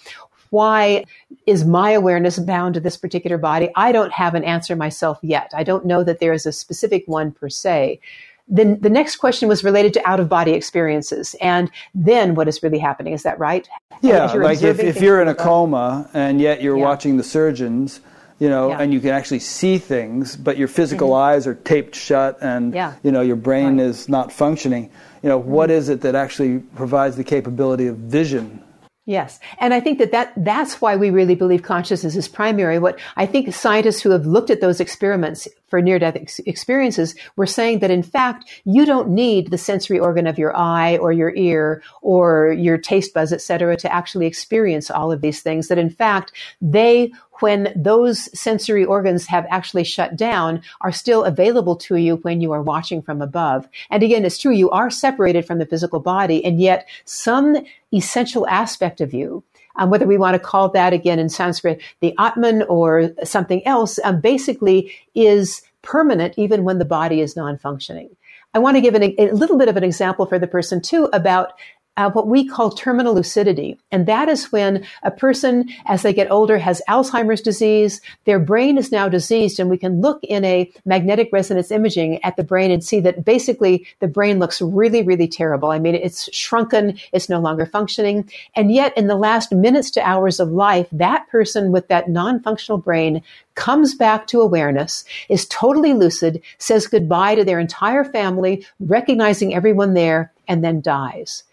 why 0.49 1.03
is 1.47 1.65
my 1.65 1.91
awareness 1.91 2.37
bound 2.37 2.75
to 2.75 2.79
this 2.79 2.95
particular 2.95 3.37
body? 3.37 3.69
I 3.75 3.91
don't 3.91 4.11
have 4.11 4.35
an 4.35 4.43
answer 4.43 4.75
myself 4.75 5.17
yet. 5.23 5.51
I 5.55 5.63
don't 5.63 5.85
know 5.85 6.03
that 6.03 6.19
there 6.19 6.33
is 6.33 6.45
a 6.45 6.51
specific 6.51 7.03
one 7.07 7.31
per 7.31 7.49
se. 7.49 7.99
Then 8.47 8.79
the 8.81 8.89
next 8.89 9.15
question 9.15 9.47
was 9.47 9.63
related 9.63 9.93
to 9.93 10.07
out 10.07 10.19
of 10.19 10.29
body 10.29 10.51
experiences. 10.51 11.35
And 11.41 11.71
then 11.95 12.35
what 12.35 12.47
is 12.47 12.61
really 12.61 12.77
happening? 12.77 13.13
Is 13.13 13.23
that 13.23 13.39
right? 13.39 13.67
Yeah, 14.01 14.31
like 14.33 14.61
if, 14.61 14.79
if 14.79 15.01
you're 15.01 15.21
in 15.21 15.27
a 15.27 15.35
coma 15.35 16.09
and 16.13 16.41
yet 16.41 16.61
you're 16.61 16.77
yeah. 16.77 16.83
watching 16.83 17.17
the 17.17 17.23
surgeons, 17.23 18.01
you 18.43 18.49
know, 18.49 18.67
yeah. 18.71 18.81
and 18.81 18.93
you 18.93 18.99
can 18.99 19.11
actually 19.11 19.39
see 19.39 19.77
things, 19.77 20.35
but 20.35 20.57
your 20.57 20.67
physical 20.67 21.11
mm-hmm. 21.11 21.31
eyes 21.31 21.47
are 21.47 21.55
taped 21.55 21.95
shut 21.95 22.37
and, 22.41 22.73
yeah. 22.73 22.93
you 23.01 23.09
know, 23.09 23.21
your 23.21 23.37
brain 23.37 23.77
right. 23.77 23.87
is 23.87 24.09
not 24.09 24.33
functioning. 24.33 24.91
You 25.21 25.29
know, 25.29 25.39
mm-hmm. 25.39 25.49
what 25.49 25.71
is 25.71 25.87
it 25.87 26.01
that 26.01 26.13
actually 26.13 26.59
provides 26.75 27.15
the 27.15 27.23
capability 27.23 27.87
of 27.87 27.95
vision? 27.95 28.61
Yes. 29.05 29.39
And 29.59 29.73
I 29.73 29.81
think 29.81 29.99
that, 29.99 30.11
that 30.11 30.33
that's 30.37 30.79
why 30.79 30.95
we 30.95 31.09
really 31.09 31.35
believe 31.35 31.61
consciousness 31.61 32.15
is 32.15 32.29
primary. 32.29 32.79
What 32.79 32.99
I 33.17 33.25
think 33.25 33.53
scientists 33.53 34.01
who 34.01 34.11
have 34.11 34.25
looked 34.25 34.49
at 34.49 34.61
those 34.61 34.79
experiments 34.79 35.45
for 35.67 35.81
near 35.81 35.99
death 35.99 36.15
ex- 36.15 36.39
experiences 36.39 37.13
were 37.35 37.45
saying 37.45 37.79
that 37.79 37.91
in 37.91 38.03
fact, 38.03 38.45
you 38.63 38.85
don't 38.85 39.09
need 39.09 39.51
the 39.51 39.57
sensory 39.57 39.99
organ 39.99 40.25
of 40.25 40.37
your 40.37 40.55
eye 40.55 40.97
or 40.97 41.11
your 41.11 41.33
ear 41.35 41.83
or 42.01 42.53
your 42.57 42.77
taste 42.77 43.13
buds, 43.13 43.33
et 43.33 43.41
cetera, 43.41 43.75
to 43.75 43.93
actually 43.93 44.25
experience 44.25 44.89
all 44.89 45.11
of 45.11 45.19
these 45.19 45.41
things. 45.41 45.67
That 45.67 45.77
in 45.77 45.89
fact, 45.89 46.31
they 46.61 47.11
when 47.43 47.73
those 47.75 48.29
sensory 48.39 48.85
organs 48.85 49.27
have 49.27 49.45
actually 49.49 49.83
shut 49.83 50.15
down 50.15 50.61
are 50.79 50.93
still 50.93 51.25
available 51.25 51.75
to 51.75 51.97
you 51.97 52.15
when 52.23 52.39
you 52.39 52.53
are 52.53 52.61
watching 52.61 53.01
from 53.01 53.21
above. 53.21 53.67
And 53.89 54.01
again, 54.01 54.23
it's 54.23 54.37
true, 54.37 54.53
you 54.53 54.69
are 54.71 54.89
separated 54.89 55.45
from 55.45 55.59
the 55.59 55.65
physical 55.65 55.99
body, 55.99 56.43
and 56.45 56.61
yet 56.61 56.87
some 57.03 57.57
essential 57.93 58.47
aspect 58.47 59.01
of 59.01 59.13
you 59.13 59.43
um, 59.75 59.89
whether 59.89 60.05
we 60.05 60.17
want 60.17 60.35
to 60.35 60.39
call 60.39 60.69
that 60.69 60.93
again 60.93 61.19
in 61.19 61.29
Sanskrit 61.29 61.81
the 61.99 62.13
Atman 62.19 62.63
or 62.63 63.09
something 63.23 63.65
else, 63.65 63.99
um, 64.03 64.21
basically 64.21 64.93
is 65.15 65.63
permanent 65.81 66.35
even 66.37 66.63
when 66.63 66.79
the 66.79 66.85
body 66.85 67.21
is 67.21 67.35
non-functioning. 67.35 68.15
I 68.53 68.59
want 68.59 68.77
to 68.77 68.81
give 68.81 68.93
an, 68.93 69.03
a 69.17 69.31
little 69.31 69.57
bit 69.57 69.69
of 69.69 69.77
an 69.77 69.83
example 69.83 70.27
for 70.27 70.37
the 70.37 70.47
person 70.47 70.81
too 70.81 71.09
about 71.11 71.53
uh, 71.97 72.09
what 72.11 72.27
we 72.27 72.45
call 72.45 72.71
terminal 72.71 73.13
lucidity. 73.13 73.77
And 73.91 74.07
that 74.07 74.27
is 74.27 74.51
when 74.51 74.85
a 75.03 75.11
person, 75.11 75.69
as 75.85 76.01
they 76.01 76.13
get 76.13 76.31
older, 76.31 76.57
has 76.57 76.81
Alzheimer's 76.89 77.41
disease. 77.41 78.01
Their 78.25 78.39
brain 78.39 78.77
is 78.77 78.91
now 78.91 79.07
diseased 79.07 79.59
and 79.59 79.69
we 79.69 79.77
can 79.77 80.01
look 80.01 80.23
in 80.23 80.43
a 80.43 80.71
magnetic 80.85 81.29
resonance 81.31 81.69
imaging 81.69 82.23
at 82.23 82.35
the 82.35 82.43
brain 82.43 82.71
and 82.71 82.83
see 82.83 82.99
that 83.01 83.23
basically 83.23 83.85
the 83.99 84.07
brain 84.07 84.39
looks 84.39 84.61
really, 84.61 85.03
really 85.03 85.27
terrible. 85.27 85.69
I 85.69 85.79
mean, 85.79 85.95
it's 85.95 86.33
shrunken. 86.35 86.97
It's 87.11 87.29
no 87.29 87.39
longer 87.39 87.65
functioning. 87.65 88.29
And 88.55 88.71
yet 88.71 88.97
in 88.97 89.07
the 89.07 89.15
last 89.15 89.51
minutes 89.51 89.91
to 89.91 90.01
hours 90.07 90.39
of 90.39 90.49
life, 90.49 90.87
that 90.91 91.27
person 91.29 91.71
with 91.71 91.87
that 91.89 92.09
non-functional 92.09 92.79
brain 92.79 93.21
comes 93.55 93.93
back 93.93 94.25
to 94.25 94.41
awareness, 94.41 95.05
is 95.29 95.45
totally 95.47 95.93
lucid, 95.93 96.41
says 96.57 96.87
goodbye 96.87 97.35
to 97.35 97.43
their 97.43 97.59
entire 97.59 98.03
family, 98.03 98.65
recognizing 98.79 99.53
everyone 99.53 99.93
there, 99.93 100.31
and 100.47 100.63
then 100.63 100.81
dies. 100.81 101.43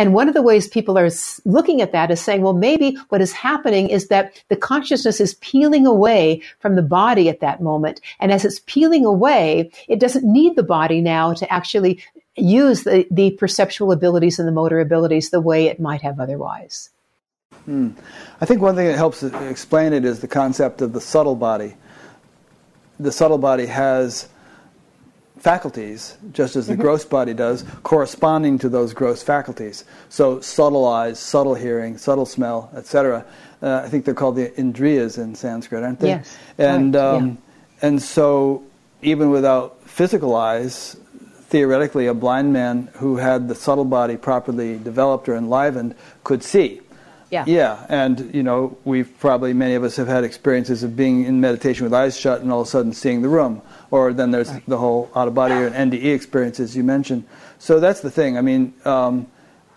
And 0.00 0.14
one 0.14 0.28
of 0.28 0.34
the 0.34 0.40
ways 0.40 0.66
people 0.66 0.96
are 0.96 1.10
looking 1.44 1.82
at 1.82 1.92
that 1.92 2.10
is 2.10 2.22
saying, 2.22 2.40
well, 2.40 2.54
maybe 2.54 2.96
what 3.10 3.20
is 3.20 3.32
happening 3.32 3.90
is 3.90 4.08
that 4.08 4.32
the 4.48 4.56
consciousness 4.56 5.20
is 5.20 5.34
peeling 5.42 5.86
away 5.86 6.40
from 6.58 6.74
the 6.74 6.82
body 6.82 7.28
at 7.28 7.40
that 7.40 7.60
moment. 7.60 8.00
And 8.18 8.32
as 8.32 8.46
it's 8.46 8.60
peeling 8.60 9.04
away, 9.04 9.70
it 9.88 10.00
doesn't 10.00 10.24
need 10.24 10.56
the 10.56 10.62
body 10.62 11.02
now 11.02 11.34
to 11.34 11.52
actually 11.52 12.02
use 12.34 12.84
the, 12.84 13.06
the 13.10 13.32
perceptual 13.32 13.92
abilities 13.92 14.38
and 14.38 14.48
the 14.48 14.52
motor 14.52 14.80
abilities 14.80 15.28
the 15.28 15.40
way 15.42 15.66
it 15.66 15.78
might 15.78 16.00
have 16.00 16.18
otherwise. 16.18 16.88
Hmm. 17.66 17.90
I 18.40 18.46
think 18.46 18.62
one 18.62 18.76
thing 18.76 18.86
that 18.86 18.96
helps 18.96 19.22
explain 19.22 19.92
it 19.92 20.06
is 20.06 20.20
the 20.20 20.28
concept 20.28 20.80
of 20.80 20.94
the 20.94 21.00
subtle 21.02 21.36
body. 21.36 21.74
The 22.98 23.12
subtle 23.12 23.36
body 23.36 23.66
has 23.66 24.30
faculties, 25.40 26.16
just 26.32 26.54
as 26.54 26.66
the 26.66 26.74
mm-hmm. 26.74 26.82
gross 26.82 27.04
body 27.04 27.34
does, 27.34 27.64
corresponding 27.82 28.58
to 28.58 28.68
those 28.68 28.92
gross 28.92 29.22
faculties. 29.22 29.84
So 30.10 30.40
subtle 30.40 30.86
eyes, 30.86 31.18
subtle 31.18 31.54
hearing, 31.54 31.98
subtle 31.98 32.26
smell, 32.26 32.70
etc. 32.76 33.24
Uh, 33.62 33.82
I 33.84 33.88
think 33.88 34.04
they're 34.04 34.14
called 34.14 34.36
the 34.36 34.50
indriyas 34.50 35.18
in 35.18 35.34
Sanskrit, 35.34 35.82
aren't 35.82 36.00
they? 36.00 36.08
Yes. 36.08 36.36
And 36.58 36.94
right. 36.94 37.02
um, 37.02 37.26
yeah. 37.28 37.88
and 37.88 38.02
so 38.02 38.62
even 39.02 39.30
without 39.30 39.82
physical 39.88 40.36
eyes, 40.36 40.96
theoretically, 41.48 42.06
a 42.06 42.14
blind 42.14 42.52
man 42.52 42.90
who 42.94 43.16
had 43.16 43.48
the 43.48 43.54
subtle 43.54 43.84
body 43.84 44.16
properly 44.16 44.78
developed 44.78 45.28
or 45.28 45.34
enlivened 45.34 45.94
could 46.22 46.42
see. 46.42 46.80
Yeah. 47.30 47.44
Yeah, 47.46 47.86
and 47.88 48.34
you 48.34 48.42
know, 48.42 48.76
we've 48.84 49.10
probably 49.20 49.52
many 49.52 49.74
of 49.74 49.84
us 49.84 49.96
have 49.96 50.08
had 50.08 50.24
experiences 50.24 50.82
of 50.82 50.96
being 50.96 51.24
in 51.24 51.40
meditation 51.40 51.84
with 51.84 51.94
eyes 51.94 52.18
shut 52.18 52.40
and 52.40 52.52
all 52.52 52.62
of 52.62 52.66
a 52.66 52.70
sudden 52.70 52.92
seeing 52.92 53.22
the 53.22 53.28
room. 53.28 53.62
Or 53.90 54.12
then 54.12 54.30
there's 54.30 54.50
right. 54.50 54.62
the 54.66 54.78
whole 54.78 55.10
out 55.16 55.26
of 55.26 55.34
body 55.34 55.54
or 55.54 55.70
NDE 55.70 56.14
experiences 56.14 56.76
you 56.76 56.84
mentioned. 56.84 57.24
So 57.58 57.80
that's 57.80 58.00
the 58.00 58.10
thing. 58.10 58.38
I 58.38 58.40
mean, 58.40 58.72
um, 58.84 59.26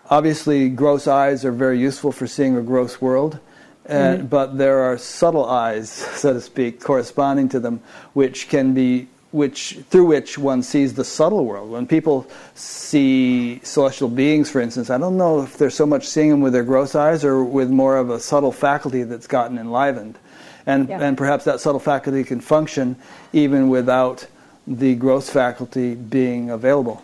obviously, 0.08 0.68
gross 0.68 1.06
eyes 1.08 1.44
are 1.44 1.52
very 1.52 1.80
useful 1.80 2.12
for 2.12 2.26
seeing 2.26 2.56
a 2.56 2.62
gross 2.62 3.00
world. 3.00 3.40
And, 3.86 4.20
mm-hmm. 4.20 4.28
But 4.28 4.56
there 4.56 4.80
are 4.84 4.96
subtle 4.96 5.44
eyes, 5.44 5.90
so 5.92 6.32
to 6.32 6.40
speak, 6.40 6.80
corresponding 6.80 7.48
to 7.50 7.60
them, 7.60 7.80
which 8.12 8.48
can 8.48 8.74
be 8.74 9.08
which 9.34 9.80
through 9.90 10.06
which 10.06 10.38
one 10.38 10.62
sees 10.62 10.94
the 10.94 11.02
subtle 11.02 11.44
world. 11.44 11.68
When 11.68 11.88
people 11.88 12.24
see 12.54 13.58
celestial 13.64 14.08
beings, 14.08 14.48
for 14.48 14.60
instance, 14.60 14.90
I 14.90 14.96
don't 14.96 15.16
know 15.16 15.42
if 15.42 15.58
they're 15.58 15.70
so 15.70 15.86
much 15.86 16.06
seeing 16.06 16.30
them 16.30 16.40
with 16.40 16.52
their 16.52 16.62
gross 16.62 16.94
eyes 16.94 17.24
or 17.24 17.42
with 17.42 17.68
more 17.68 17.96
of 17.96 18.10
a 18.10 18.20
subtle 18.20 18.52
faculty 18.52 19.02
that's 19.02 19.26
gotten 19.26 19.58
enlivened, 19.58 20.20
and 20.66 20.88
yeah. 20.88 21.00
and 21.00 21.16
perhaps 21.16 21.44
that 21.44 21.60
subtle 21.60 21.80
faculty 21.80 22.24
can 22.24 22.40
function 22.40 22.96
even 23.32 23.68
without 23.68 24.26
the 24.66 24.94
gross 24.94 25.28
faculty 25.28 25.94
being 25.94 26.50
available. 26.50 27.02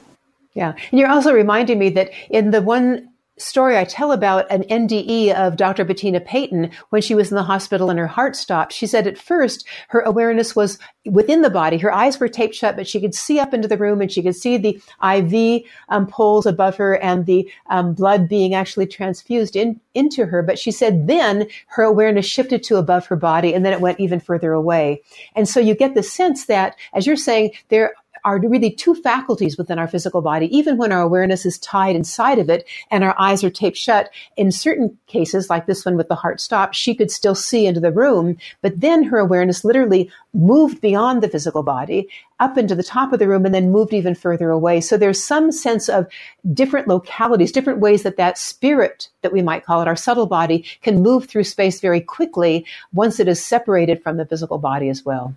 Yeah, 0.54 0.74
and 0.90 0.98
you're 0.98 1.10
also 1.10 1.32
reminding 1.32 1.78
me 1.78 1.90
that 1.90 2.10
in 2.30 2.50
the 2.50 2.62
one 2.62 3.09
story 3.40 3.76
I 3.76 3.84
tell 3.84 4.12
about 4.12 4.50
an 4.50 4.64
NDE 4.64 5.32
of 5.34 5.56
Dr. 5.56 5.84
Bettina 5.84 6.20
Payton 6.20 6.70
when 6.90 7.02
she 7.02 7.14
was 7.14 7.30
in 7.30 7.36
the 7.36 7.42
hospital 7.42 7.90
and 7.90 7.98
her 7.98 8.06
heart 8.06 8.36
stopped. 8.36 8.72
She 8.72 8.86
said 8.86 9.06
at 9.06 9.18
first 9.18 9.66
her 9.88 10.00
awareness 10.00 10.54
was 10.54 10.78
within 11.06 11.42
the 11.42 11.50
body. 11.50 11.78
Her 11.78 11.92
eyes 11.92 12.20
were 12.20 12.28
taped 12.28 12.54
shut, 12.54 12.76
but 12.76 12.86
she 12.86 13.00
could 13.00 13.14
see 13.14 13.38
up 13.40 13.54
into 13.54 13.68
the 13.68 13.78
room 13.78 14.00
and 14.00 14.12
she 14.12 14.22
could 14.22 14.36
see 14.36 14.56
the 14.56 14.80
IV 15.02 15.62
um, 15.88 16.06
poles 16.06 16.46
above 16.46 16.76
her 16.76 16.96
and 16.98 17.26
the 17.26 17.50
um, 17.68 17.94
blood 17.94 18.28
being 18.28 18.54
actually 18.54 18.86
transfused 18.86 19.56
in, 19.56 19.80
into 19.94 20.26
her. 20.26 20.42
But 20.42 20.58
she 20.58 20.70
said 20.70 21.06
then 21.06 21.46
her 21.68 21.82
awareness 21.82 22.26
shifted 22.26 22.62
to 22.64 22.76
above 22.76 23.06
her 23.06 23.16
body 23.16 23.54
and 23.54 23.64
then 23.64 23.72
it 23.72 23.80
went 23.80 24.00
even 24.00 24.20
further 24.20 24.52
away. 24.52 25.02
And 25.34 25.48
so 25.48 25.60
you 25.60 25.74
get 25.74 25.94
the 25.94 26.02
sense 26.02 26.46
that, 26.46 26.76
as 26.92 27.06
you're 27.06 27.16
saying, 27.16 27.52
there 27.68 27.94
are 28.24 28.38
really 28.38 28.70
two 28.70 28.94
faculties 28.94 29.56
within 29.56 29.78
our 29.78 29.88
physical 29.88 30.20
body, 30.20 30.54
even 30.56 30.76
when 30.76 30.92
our 30.92 31.02
awareness 31.02 31.46
is 31.46 31.58
tied 31.58 31.96
inside 31.96 32.38
of 32.38 32.48
it 32.48 32.66
and 32.90 33.04
our 33.04 33.14
eyes 33.18 33.42
are 33.44 33.50
taped 33.50 33.76
shut. 33.76 34.10
In 34.36 34.52
certain 34.52 34.96
cases, 35.06 35.50
like 35.50 35.66
this 35.66 35.84
one 35.84 35.96
with 35.96 36.08
the 36.08 36.14
heart 36.14 36.40
stop, 36.40 36.74
she 36.74 36.94
could 36.94 37.10
still 37.10 37.34
see 37.34 37.66
into 37.66 37.80
the 37.80 37.92
room, 37.92 38.36
but 38.62 38.80
then 38.80 39.02
her 39.04 39.18
awareness 39.18 39.64
literally 39.64 40.10
moved 40.32 40.80
beyond 40.80 41.22
the 41.22 41.28
physical 41.28 41.62
body 41.62 42.08
up 42.38 42.56
into 42.56 42.74
the 42.74 42.82
top 42.82 43.12
of 43.12 43.18
the 43.18 43.28
room 43.28 43.44
and 43.44 43.54
then 43.54 43.70
moved 43.70 43.92
even 43.92 44.14
further 44.14 44.50
away. 44.50 44.80
So 44.80 44.96
there's 44.96 45.22
some 45.22 45.52
sense 45.52 45.88
of 45.88 46.06
different 46.54 46.88
localities, 46.88 47.52
different 47.52 47.80
ways 47.80 48.02
that 48.02 48.16
that 48.16 48.38
spirit 48.38 49.08
that 49.22 49.32
we 49.32 49.42
might 49.42 49.64
call 49.64 49.82
it, 49.82 49.88
our 49.88 49.96
subtle 49.96 50.26
body, 50.26 50.64
can 50.82 51.02
move 51.02 51.26
through 51.26 51.44
space 51.44 51.80
very 51.80 52.00
quickly 52.00 52.64
once 52.92 53.20
it 53.20 53.28
is 53.28 53.44
separated 53.44 54.02
from 54.02 54.16
the 54.16 54.24
physical 54.24 54.58
body 54.58 54.88
as 54.88 55.04
well. 55.04 55.34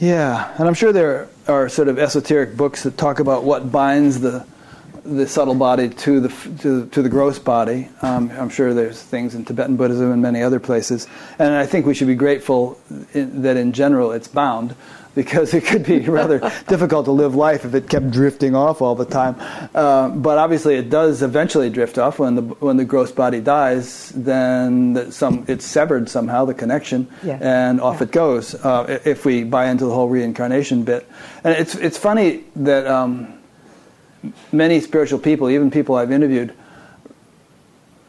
Yeah, 0.00 0.54
and 0.56 0.66
I'm 0.66 0.72
sure 0.72 0.94
there 0.94 1.28
are 1.46 1.68
sort 1.68 1.88
of 1.88 1.98
esoteric 1.98 2.56
books 2.56 2.84
that 2.84 2.96
talk 2.96 3.20
about 3.20 3.44
what 3.44 3.70
binds 3.70 4.18
the 4.20 4.46
the 5.04 5.26
subtle 5.26 5.54
body 5.54 5.90
to 5.90 6.20
the 6.20 6.28
to, 6.60 6.86
to 6.86 7.02
the 7.02 7.08
gross 7.10 7.38
body. 7.38 7.90
Um, 8.00 8.30
I'm 8.30 8.48
sure 8.48 8.72
there's 8.72 9.02
things 9.02 9.34
in 9.34 9.44
Tibetan 9.44 9.76
Buddhism 9.76 10.10
and 10.10 10.22
many 10.22 10.42
other 10.42 10.58
places, 10.58 11.06
and 11.38 11.52
I 11.52 11.66
think 11.66 11.84
we 11.84 11.92
should 11.92 12.06
be 12.06 12.14
grateful 12.14 12.80
in, 13.12 13.42
that 13.42 13.58
in 13.58 13.72
general 13.72 14.12
it's 14.12 14.26
bound 14.26 14.74
because 15.14 15.54
it 15.54 15.64
could 15.64 15.84
be 15.84 16.00
rather 16.08 16.38
difficult 16.68 17.04
to 17.06 17.12
live 17.12 17.34
life 17.34 17.64
if 17.64 17.74
it 17.74 17.88
kept 17.88 18.10
drifting 18.10 18.54
off 18.54 18.80
all 18.80 18.94
the 18.94 19.04
time. 19.04 19.36
Uh, 19.74 20.08
but 20.08 20.38
obviously, 20.38 20.76
it 20.76 20.90
does 20.90 21.22
eventually 21.22 21.70
drift 21.70 21.98
off 21.98 22.18
when 22.18 22.34
the 22.36 22.42
when 22.42 22.76
the 22.76 22.84
gross 22.84 23.12
body 23.12 23.40
dies. 23.40 24.10
Then 24.10 25.10
some 25.10 25.44
it's 25.48 25.64
severed 25.64 26.08
somehow 26.08 26.44
the 26.44 26.54
connection, 26.54 27.08
yeah. 27.22 27.38
and 27.40 27.80
off 27.80 27.96
yeah. 27.96 28.04
it 28.04 28.12
goes. 28.12 28.54
Uh, 28.54 29.00
if 29.04 29.24
we 29.24 29.44
buy 29.44 29.66
into 29.66 29.84
the 29.84 29.94
whole 29.94 30.08
reincarnation 30.08 30.84
bit, 30.84 31.08
and 31.44 31.54
it's 31.54 31.74
it's 31.74 31.98
funny 31.98 32.44
that 32.56 32.86
um, 32.86 33.40
many 34.52 34.80
spiritual 34.80 35.18
people, 35.18 35.50
even 35.50 35.70
people 35.70 35.94
I've 35.94 36.12
interviewed, 36.12 36.54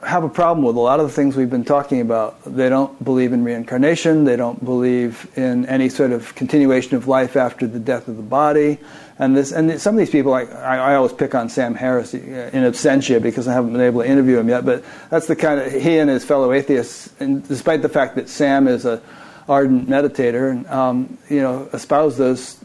have 0.04 0.24
a 0.24 0.30
problem 0.30 0.66
with 0.66 0.76
a 0.76 0.80
lot 0.80 1.00
of 1.00 1.08
the 1.08 1.14
things 1.14 1.36
we've 1.36 1.50
been 1.50 1.66
talking 1.66 2.02
about. 2.02 2.44
They 2.44 2.70
don't 2.70 3.04
believe 3.04 3.34
in 3.34 3.44
reincarnation. 3.44 4.24
They 4.24 4.36
don't 4.36 4.64
believe 4.64 5.30
in 5.36 5.66
any 5.68 5.90
sort 5.90 6.12
of 6.12 6.34
continuation 6.36 6.96
of 6.96 7.08
life 7.08 7.36
after 7.36 7.68
the 7.68 7.80
death 7.80 8.08
of 8.08 8.18
the 8.18 8.24
body. 8.24 8.80
And 9.20 9.38
this, 9.38 9.52
and 9.52 9.80
some 9.80 9.96
of 9.96 10.00
these 10.00 10.10
people, 10.10 10.34
I, 10.34 10.44
I 10.44 10.96
always 10.96 11.14
pick 11.14 11.36
on 11.36 11.50
Sam 11.50 11.76
Harris 11.76 12.16
in 12.16 12.64
absentia 12.64 13.22
because 13.22 13.48
I 13.48 13.54
haven't 13.54 13.74
been 13.74 13.82
able 13.82 14.02
to 14.02 14.08
interview 14.08 14.40
him 14.40 14.50
yet. 14.50 14.66
But 14.66 14.84
that's 15.10 15.28
the 15.28 15.36
kind 15.36 15.60
of 15.60 15.72
he 15.72 16.00
and 16.00 16.10
his 16.10 16.26
fellow 16.26 16.52
atheists, 16.52 17.14
and 17.20 17.48
despite 17.48 17.84
the 17.84 17.90
fact 17.90 18.16
that 18.16 18.30
Sam 18.30 18.68
is 18.68 18.86
a 18.86 19.02
ardent 19.48 19.88
meditator, 19.88 20.70
um, 20.72 21.18
you 21.30 21.42
know, 21.42 21.70
espouse 21.74 22.18
those 22.18 22.58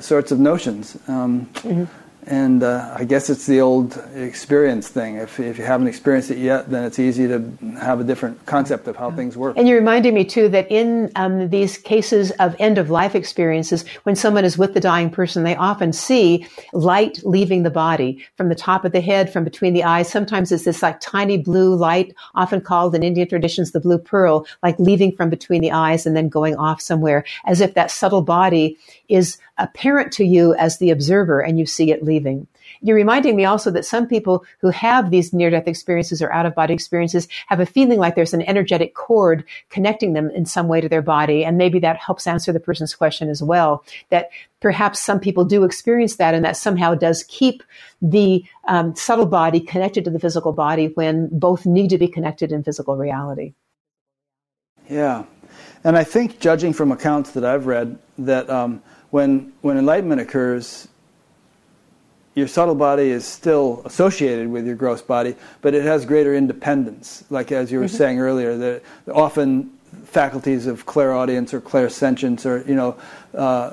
sorts 0.00 0.32
of 0.32 0.40
notions. 0.40 0.98
Um, 1.06 1.46
mm-hmm 1.54 1.84
and 2.26 2.62
uh, 2.62 2.94
I 2.96 3.04
guess 3.04 3.30
it's 3.30 3.46
the 3.46 3.60
old 3.60 3.96
experience 4.14 4.88
thing. 4.88 5.16
If, 5.16 5.40
if 5.40 5.58
you 5.58 5.64
haven't 5.64 5.86
experienced 5.86 6.30
it 6.30 6.38
yet, 6.38 6.70
then 6.70 6.84
it's 6.84 6.98
easy 6.98 7.26
to 7.28 7.40
have 7.80 8.00
a 8.00 8.04
different 8.04 8.44
concept 8.46 8.86
of 8.88 8.96
how 8.96 9.10
things 9.10 9.36
work. 9.36 9.56
And 9.56 9.66
you 9.66 9.74
reminded 9.74 10.12
me 10.12 10.24
too 10.24 10.48
that 10.50 10.70
in 10.70 11.10
um, 11.16 11.48
these 11.48 11.78
cases 11.78 12.30
of 12.32 12.54
end 12.58 12.78
of 12.78 12.90
life 12.90 13.14
experiences, 13.14 13.84
when 14.02 14.16
someone 14.16 14.44
is 14.44 14.58
with 14.58 14.74
the 14.74 14.80
dying 14.80 15.10
person, 15.10 15.44
they 15.44 15.56
often 15.56 15.92
see 15.92 16.46
light 16.72 17.20
leaving 17.24 17.62
the 17.62 17.70
body 17.70 18.24
from 18.36 18.48
the 18.48 18.54
top 18.54 18.84
of 18.84 18.92
the 18.92 19.00
head, 19.00 19.32
from 19.32 19.44
between 19.44 19.72
the 19.72 19.84
eyes. 19.84 20.08
Sometimes 20.08 20.52
it's 20.52 20.64
this 20.64 20.82
like 20.82 21.00
tiny 21.00 21.38
blue 21.38 21.74
light, 21.74 22.14
often 22.34 22.60
called 22.60 22.94
in 22.94 23.02
Indian 23.02 23.28
traditions 23.28 23.72
the 23.72 23.80
blue 23.80 23.98
pearl, 23.98 24.46
like 24.62 24.78
leaving 24.78 25.10
from 25.16 25.30
between 25.30 25.62
the 25.62 25.72
eyes 25.72 26.06
and 26.06 26.14
then 26.16 26.28
going 26.28 26.56
off 26.56 26.80
somewhere, 26.80 27.24
as 27.46 27.60
if 27.60 27.74
that 27.74 27.90
subtle 27.90 28.22
body 28.22 28.76
is 29.08 29.38
apparent 29.60 30.12
to 30.14 30.24
you 30.24 30.54
as 30.54 30.78
the 30.78 30.90
observer 30.90 31.40
and 31.40 31.58
you 31.58 31.66
see 31.66 31.90
it 31.90 32.02
leaving. 32.02 32.46
You're 32.82 32.96
reminding 32.96 33.36
me 33.36 33.44
also 33.44 33.70
that 33.72 33.84
some 33.84 34.06
people 34.06 34.44
who 34.60 34.70
have 34.70 35.10
these 35.10 35.32
near 35.32 35.50
death 35.50 35.68
experiences 35.68 36.22
or 36.22 36.32
out 36.32 36.46
of 36.46 36.54
body 36.54 36.72
experiences 36.72 37.28
have 37.48 37.60
a 37.60 37.66
feeling 37.66 37.98
like 37.98 38.14
there's 38.14 38.32
an 38.32 38.42
energetic 38.42 38.94
cord 38.94 39.44
connecting 39.68 40.14
them 40.14 40.30
in 40.30 40.46
some 40.46 40.68
way 40.68 40.80
to 40.80 40.88
their 40.88 41.02
body. 41.02 41.44
And 41.44 41.58
maybe 41.58 41.78
that 41.80 41.98
helps 41.98 42.26
answer 42.26 42.52
the 42.52 42.60
person's 42.60 42.94
question 42.94 43.28
as 43.28 43.42
well. 43.42 43.84
That 44.08 44.30
perhaps 44.60 45.00
some 45.00 45.20
people 45.20 45.44
do 45.44 45.64
experience 45.64 46.16
that 46.16 46.34
and 46.34 46.44
that 46.44 46.56
somehow 46.56 46.94
does 46.94 47.24
keep 47.24 47.62
the 48.00 48.44
um, 48.66 48.94
subtle 48.94 49.26
body 49.26 49.60
connected 49.60 50.04
to 50.04 50.10
the 50.10 50.20
physical 50.20 50.52
body 50.52 50.86
when 50.94 51.28
both 51.32 51.66
need 51.66 51.90
to 51.90 51.98
be 51.98 52.08
connected 52.08 52.52
in 52.52 52.62
physical 52.62 52.96
reality. 52.96 53.52
Yeah. 54.88 55.24
And 55.84 55.96
I 55.96 56.04
think, 56.04 56.40
judging 56.40 56.72
from 56.72 56.92
accounts 56.92 57.30
that 57.32 57.44
I've 57.44 57.66
read, 57.66 57.98
that 58.18 58.50
um, 58.50 58.82
when, 59.10 59.52
when 59.60 59.76
enlightenment 59.76 60.20
occurs, 60.20 60.88
your 62.34 62.48
subtle 62.48 62.74
body 62.74 63.10
is 63.10 63.26
still 63.26 63.82
associated 63.84 64.48
with 64.48 64.66
your 64.66 64.76
gross 64.76 65.02
body, 65.02 65.34
but 65.62 65.74
it 65.74 65.84
has 65.84 66.04
greater 66.04 66.34
independence. 66.34 67.24
Like 67.28 67.52
as 67.52 67.72
you 67.72 67.80
were 67.80 67.86
mm-hmm. 67.86 67.96
saying 67.96 68.20
earlier, 68.20 68.56
that 68.56 68.82
often 69.12 69.70
faculties 70.04 70.66
of 70.66 70.86
clairaudience 70.86 71.52
or 71.52 71.60
clairsentience 71.60 72.46
or 72.46 72.66
you 72.68 72.74
know 72.74 72.96
uh, 73.34 73.72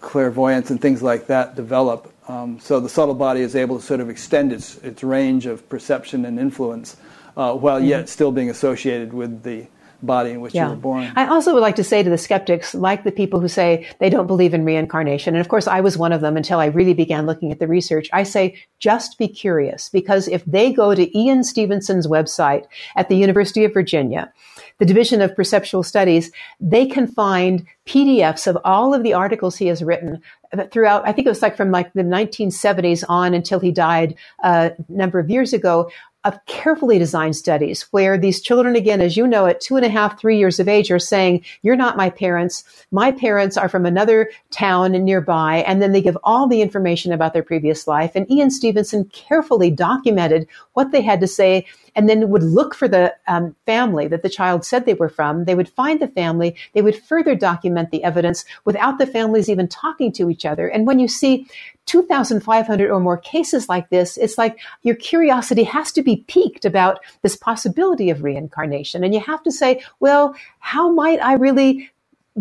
clairvoyance 0.00 0.70
and 0.70 0.80
things 0.80 1.02
like 1.02 1.26
that 1.26 1.54
develop. 1.54 2.12
Um, 2.28 2.58
so 2.60 2.80
the 2.80 2.88
subtle 2.88 3.14
body 3.14 3.40
is 3.40 3.56
able 3.56 3.78
to 3.78 3.84
sort 3.84 4.00
of 4.00 4.08
extend 4.08 4.52
its 4.52 4.78
its 4.78 5.02
range 5.02 5.46
of 5.46 5.68
perception 5.68 6.24
and 6.24 6.38
influence, 6.38 6.96
uh, 7.36 7.54
while 7.54 7.78
mm-hmm. 7.78 7.88
yet 7.88 8.08
still 8.08 8.32
being 8.32 8.50
associated 8.50 9.12
with 9.12 9.42
the 9.42 9.66
body 10.02 10.30
in 10.30 10.40
which 10.40 10.54
yeah. 10.54 10.64
you 10.64 10.70
were 10.70 10.76
born. 10.76 11.12
I 11.16 11.26
also 11.26 11.54
would 11.54 11.60
like 11.60 11.76
to 11.76 11.84
say 11.84 12.02
to 12.02 12.10
the 12.10 12.18
skeptics, 12.18 12.74
like 12.74 13.04
the 13.04 13.12
people 13.12 13.40
who 13.40 13.48
say 13.48 13.88
they 13.98 14.10
don't 14.10 14.26
believe 14.26 14.54
in 14.54 14.64
reincarnation, 14.64 15.34
and 15.34 15.40
of 15.40 15.48
course 15.48 15.66
I 15.66 15.80
was 15.80 15.98
one 15.98 16.12
of 16.12 16.20
them 16.20 16.36
until 16.36 16.58
I 16.58 16.66
really 16.66 16.94
began 16.94 17.26
looking 17.26 17.52
at 17.52 17.58
the 17.58 17.68
research, 17.68 18.08
I 18.12 18.22
say 18.22 18.56
just 18.78 19.18
be 19.18 19.28
curious 19.28 19.88
because 19.88 20.28
if 20.28 20.44
they 20.44 20.72
go 20.72 20.94
to 20.94 21.18
Ian 21.18 21.44
Stevenson's 21.44 22.06
website 22.06 22.64
at 22.96 23.08
the 23.08 23.16
University 23.16 23.64
of 23.64 23.74
Virginia, 23.74 24.32
the 24.78 24.86
Division 24.86 25.20
of 25.20 25.36
Perceptual 25.36 25.82
Studies, 25.82 26.32
they 26.58 26.86
can 26.86 27.06
find 27.06 27.66
PDFs 27.86 28.46
of 28.46 28.56
all 28.64 28.94
of 28.94 29.02
the 29.02 29.12
articles 29.12 29.56
he 29.56 29.66
has 29.66 29.82
written 29.82 30.22
throughout, 30.70 31.06
I 31.06 31.12
think 31.12 31.26
it 31.26 31.30
was 31.30 31.42
like 31.42 31.56
from 31.56 31.70
like 31.70 31.92
the 31.92 32.02
1970s 32.02 33.04
on 33.08 33.34
until 33.34 33.60
he 33.60 33.70
died 33.70 34.16
uh, 34.42 34.70
a 34.76 34.92
number 34.92 35.18
of 35.18 35.30
years 35.30 35.52
ago 35.52 35.90
of 36.24 36.38
carefully 36.46 36.98
designed 36.98 37.34
studies 37.34 37.82
where 37.92 38.18
these 38.18 38.42
children, 38.42 38.76
again, 38.76 39.00
as 39.00 39.16
you 39.16 39.26
know, 39.26 39.46
at 39.46 39.60
two 39.60 39.76
and 39.76 39.86
a 39.86 39.88
half, 39.88 40.20
three 40.20 40.38
years 40.38 40.60
of 40.60 40.68
age, 40.68 40.90
are 40.90 40.98
saying, 40.98 41.44
You're 41.62 41.76
not 41.76 41.96
my 41.96 42.10
parents. 42.10 42.64
My 42.90 43.10
parents 43.10 43.56
are 43.56 43.68
from 43.68 43.86
another 43.86 44.30
town 44.50 44.92
nearby. 44.92 45.64
And 45.66 45.80
then 45.80 45.92
they 45.92 46.02
give 46.02 46.18
all 46.22 46.46
the 46.46 46.60
information 46.60 47.12
about 47.12 47.32
their 47.32 47.42
previous 47.42 47.86
life. 47.86 48.12
And 48.14 48.30
Ian 48.30 48.50
Stevenson 48.50 49.04
carefully 49.06 49.70
documented 49.70 50.46
what 50.74 50.92
they 50.92 51.00
had 51.00 51.20
to 51.20 51.26
say 51.26 51.66
and 51.94 52.08
then 52.08 52.30
would 52.30 52.42
look 52.42 52.74
for 52.74 52.88
the 52.88 53.14
um, 53.26 53.54
family 53.66 54.08
that 54.08 54.22
the 54.22 54.28
child 54.28 54.64
said 54.64 54.84
they 54.84 54.94
were 54.94 55.08
from. 55.08 55.44
They 55.44 55.54
would 55.54 55.68
find 55.68 56.00
the 56.00 56.08
family. 56.08 56.56
They 56.74 56.82
would 56.82 57.02
further 57.02 57.34
document 57.34 57.90
the 57.90 58.04
evidence 58.04 58.44
without 58.64 58.98
the 58.98 59.06
families 59.06 59.48
even 59.48 59.68
talking 59.68 60.12
to 60.12 60.30
each 60.30 60.44
other. 60.44 60.68
And 60.68 60.86
when 60.86 60.98
you 60.98 61.08
see 61.08 61.46
2,500 61.86 62.90
or 62.90 63.00
more 63.00 63.18
cases 63.18 63.68
like 63.68 63.90
this, 63.90 64.16
it's 64.16 64.38
like 64.38 64.58
your 64.82 64.94
curiosity 64.94 65.64
has 65.64 65.90
to 65.92 66.02
be 66.02 66.24
piqued 66.28 66.64
about 66.64 67.00
this 67.22 67.36
possibility 67.36 68.10
of 68.10 68.22
reincarnation. 68.22 69.02
And 69.02 69.12
you 69.12 69.20
have 69.20 69.42
to 69.42 69.50
say, 69.52 69.82
well, 69.98 70.34
how 70.60 70.90
might 70.90 71.20
I 71.22 71.34
really 71.34 71.90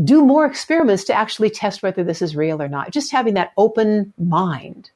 do 0.04 0.24
more 0.24 0.46
experiments 0.46 1.04
to 1.06 1.14
actually 1.14 1.50
test 1.50 1.82
whether 1.82 2.04
this 2.04 2.22
is 2.22 2.36
real 2.36 2.62
or 2.62 2.68
not? 2.68 2.92
Just 2.92 3.12
having 3.12 3.34
that 3.34 3.54
open 3.58 4.14
mind. 4.20 4.92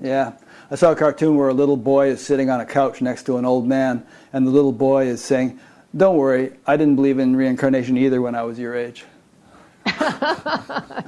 Yeah. 0.00 0.32
I 0.70 0.74
saw 0.74 0.92
a 0.92 0.96
cartoon 0.96 1.36
where 1.36 1.48
a 1.48 1.54
little 1.54 1.76
boy 1.76 2.08
is 2.08 2.24
sitting 2.24 2.48
on 2.48 2.60
a 2.60 2.66
couch 2.66 3.02
next 3.02 3.24
to 3.24 3.36
an 3.36 3.44
old 3.44 3.66
man, 3.66 4.06
and 4.32 4.46
the 4.46 4.50
little 4.50 4.72
boy 4.72 5.06
is 5.06 5.22
saying, 5.22 5.60
Don't 5.96 6.16
worry, 6.16 6.52
I 6.66 6.76
didn't 6.76 6.96
believe 6.96 7.18
in 7.18 7.36
reincarnation 7.36 7.98
either 7.98 8.22
when 8.22 8.34
I 8.34 8.42
was 8.42 8.58
your 8.58 8.74
age. 8.74 9.04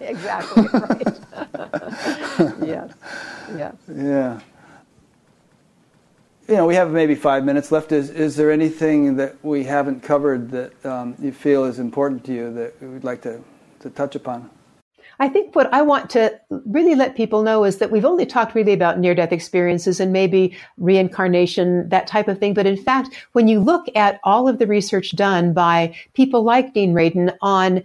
exactly 0.01 0.67
right. 0.73 1.21
yes. 2.63 2.93
Yes. 3.57 3.75
Yeah. 3.89 4.41
You 6.49 6.57
know, 6.57 6.67
we 6.67 6.75
have 6.75 6.91
maybe 6.91 7.15
five 7.15 7.45
minutes 7.45 7.73
left. 7.73 7.93
Is 7.93 8.11
is 8.11 8.37
there 8.37 8.51
anything 8.51 9.17
that 9.17 9.43
we 9.43 9.65
haven't 9.65 10.03
covered 10.03 10.51
that 10.51 10.85
um, 10.85 11.15
you 11.19 11.33
feel 11.33 11.65
is 11.65 11.79
important 11.79 12.25
to 12.25 12.35
you 12.35 12.53
that 12.53 12.83
we'd 12.83 13.05
like 13.05 13.23
to, 13.23 13.41
to 13.81 13.91
touch 13.91 14.15
upon? 14.15 14.51
I 15.19 15.29
think 15.29 15.55
what 15.55 15.73
I 15.73 15.83
want 15.83 16.11
to 16.11 16.39
really 16.51 16.95
let 16.95 17.17
people 17.17 17.43
know 17.43 17.65
is 17.65 17.79
that 17.79 17.91
we've 17.91 18.05
only 18.05 18.27
talked 18.27 18.55
really 18.55 18.73
about 18.73 18.99
near 18.99 19.15
death 19.15 19.33
experiences 19.33 20.01
and 20.01 20.13
maybe 20.13 20.57
reincarnation, 20.77 21.89
that 21.89 22.07
type 22.07 22.29
of 22.29 22.39
thing. 22.39 22.55
But 22.55 22.67
in 22.67 22.77
fact, 22.77 23.15
when 23.33 23.49
you 23.49 23.61
look 23.61 23.87
at 23.95 24.21
all 24.25 24.49
of 24.49 24.59
the 24.59 24.67
research 24.67 25.17
done 25.17 25.53
by 25.53 25.95
people 26.15 26.43
like 26.43 26.75
Dean 26.75 26.95
Radin 26.95 27.35
on 27.41 27.83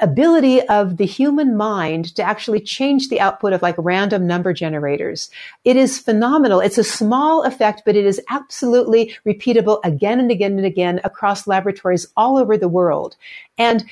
ability 0.00 0.60
of 0.68 0.96
the 0.96 1.06
human 1.06 1.56
mind 1.56 2.14
to 2.16 2.22
actually 2.22 2.60
change 2.60 3.08
the 3.08 3.20
output 3.20 3.52
of 3.52 3.62
like 3.62 3.76
random 3.78 4.26
number 4.26 4.52
generators. 4.52 5.30
It 5.64 5.76
is 5.76 5.98
phenomenal. 5.98 6.60
It's 6.60 6.78
a 6.78 6.84
small 6.84 7.44
effect, 7.44 7.82
but 7.86 7.94
it 7.94 8.04
is 8.04 8.20
absolutely 8.28 9.16
repeatable 9.24 9.80
again 9.84 10.18
and 10.18 10.30
again 10.32 10.58
and 10.58 10.66
again 10.66 11.00
across 11.04 11.46
laboratories 11.46 12.08
all 12.16 12.36
over 12.36 12.58
the 12.58 12.68
world. 12.68 13.16
And 13.56 13.84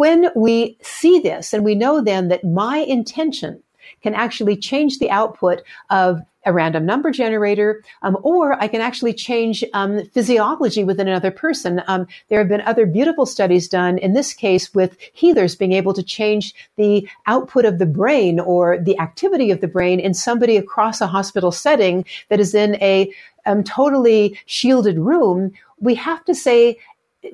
when 0.00 0.30
we 0.34 0.78
see 0.80 1.18
this 1.20 1.52
and 1.52 1.62
we 1.62 1.74
know 1.74 2.00
then 2.00 2.28
that 2.28 2.42
my 2.42 2.78
intention 2.78 3.62
can 4.02 4.14
actually 4.14 4.56
change 4.56 4.98
the 4.98 5.10
output 5.10 5.60
of 5.90 6.22
a 6.46 6.54
random 6.54 6.86
number 6.86 7.10
generator, 7.10 7.84
um, 8.00 8.16
or 8.22 8.54
I 8.62 8.66
can 8.66 8.80
actually 8.80 9.12
change 9.12 9.62
um, 9.74 10.06
physiology 10.06 10.84
within 10.84 11.06
another 11.06 11.30
person. 11.30 11.82
Um, 11.86 12.06
there 12.30 12.38
have 12.38 12.48
been 12.48 12.62
other 12.62 12.86
beautiful 12.86 13.26
studies 13.26 13.68
done, 13.68 13.98
in 13.98 14.14
this 14.14 14.32
case 14.32 14.72
with 14.72 14.96
healers 15.12 15.54
being 15.54 15.74
able 15.74 15.92
to 15.92 16.02
change 16.02 16.54
the 16.76 17.06
output 17.26 17.66
of 17.66 17.78
the 17.78 17.84
brain 17.84 18.40
or 18.40 18.78
the 18.78 18.98
activity 18.98 19.50
of 19.50 19.60
the 19.60 19.68
brain 19.68 20.00
in 20.00 20.14
somebody 20.14 20.56
across 20.56 21.02
a 21.02 21.06
hospital 21.06 21.52
setting 21.52 22.06
that 22.30 22.40
is 22.40 22.54
in 22.54 22.76
a 22.76 23.12
um, 23.44 23.62
totally 23.62 24.38
shielded 24.46 24.98
room. 24.98 25.52
We 25.78 25.94
have 25.96 26.24
to 26.24 26.34
say 26.34 26.78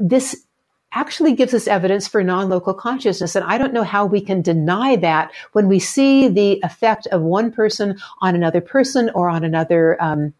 this 0.00 0.45
actually 0.96 1.34
gives 1.34 1.52
us 1.52 1.68
evidence 1.68 2.08
for 2.08 2.22
non-local 2.24 2.72
consciousness. 2.72 3.36
And 3.36 3.44
I 3.44 3.58
don't 3.58 3.74
know 3.74 3.84
how 3.84 4.06
we 4.06 4.20
can 4.20 4.40
deny 4.40 4.96
that 4.96 5.30
when 5.52 5.68
we 5.68 5.78
see 5.78 6.28
the 6.28 6.58
effect 6.64 7.06
of 7.08 7.20
one 7.20 7.52
person 7.52 7.98
on 8.22 8.34
another 8.34 8.62
person 8.62 9.10
or 9.14 9.28
on 9.28 9.44
another 9.44 10.02
um, 10.02 10.32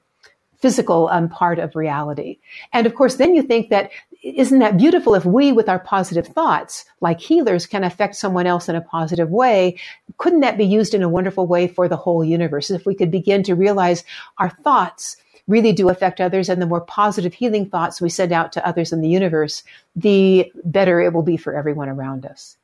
physical 0.59 1.09
um, 1.09 1.29
part 1.29 1.59
of 1.59 1.77
reality. 1.77 2.39
And 2.73 2.87
of 2.87 2.95
course, 2.95 3.17
then 3.17 3.35
you 3.35 3.43
think 3.43 3.69
that 3.69 3.91
isn't 4.23 4.59
that 4.61 4.79
beautiful 4.79 5.15
if 5.15 5.27
we, 5.27 5.53
with 5.53 5.69
our 5.69 5.79
positive 5.79 6.27
thoughts, 6.27 6.87
like 7.03 7.21
healers, 7.21 7.67
can 7.67 7.85
affect 7.85 8.17
someone 8.17 8.47
else 8.47 8.67
in 8.69 8.75
a 8.75 8.81
positive 8.81 9.31
way? 9.31 9.79
Couldn't 10.17 10.41
that 10.41 10.57
be 10.57 10.65
used 10.65 10.95
in 10.95 11.03
a 11.03 11.09
wonderful 11.09 11.47
way 11.47 11.69
for 11.69 11.87
the 11.87 11.99
whole 11.99 12.25
universe? 12.25 12.71
If 12.71 12.87
we 12.87 12.95
could 12.95 13.11
begin 13.11 13.43
to 13.45 13.55
realize 13.55 14.05
our 14.39 14.51
thoughts 14.51 15.19
really 15.47 15.73
do 15.73 15.89
affect 15.89 16.21
others 16.21 16.49
and 16.49 16.61
the 16.61 16.67
more 16.67 16.81
positive 16.81 17.35
healing 17.35 17.69
thoughts 17.69 18.01
we 18.01 18.09
send 18.09 18.33
out 18.33 18.53
to 18.53 18.67
others 18.67 18.93
in 18.93 19.01
the 19.01 19.09
universe, 19.09 19.63
the 19.95 20.51
better 20.65 21.01
it 21.01 21.13
will 21.13 21.23
be 21.23 21.37
for 21.37 21.55
everyone 21.55 21.89
around 21.89 22.27
us. 22.27 22.57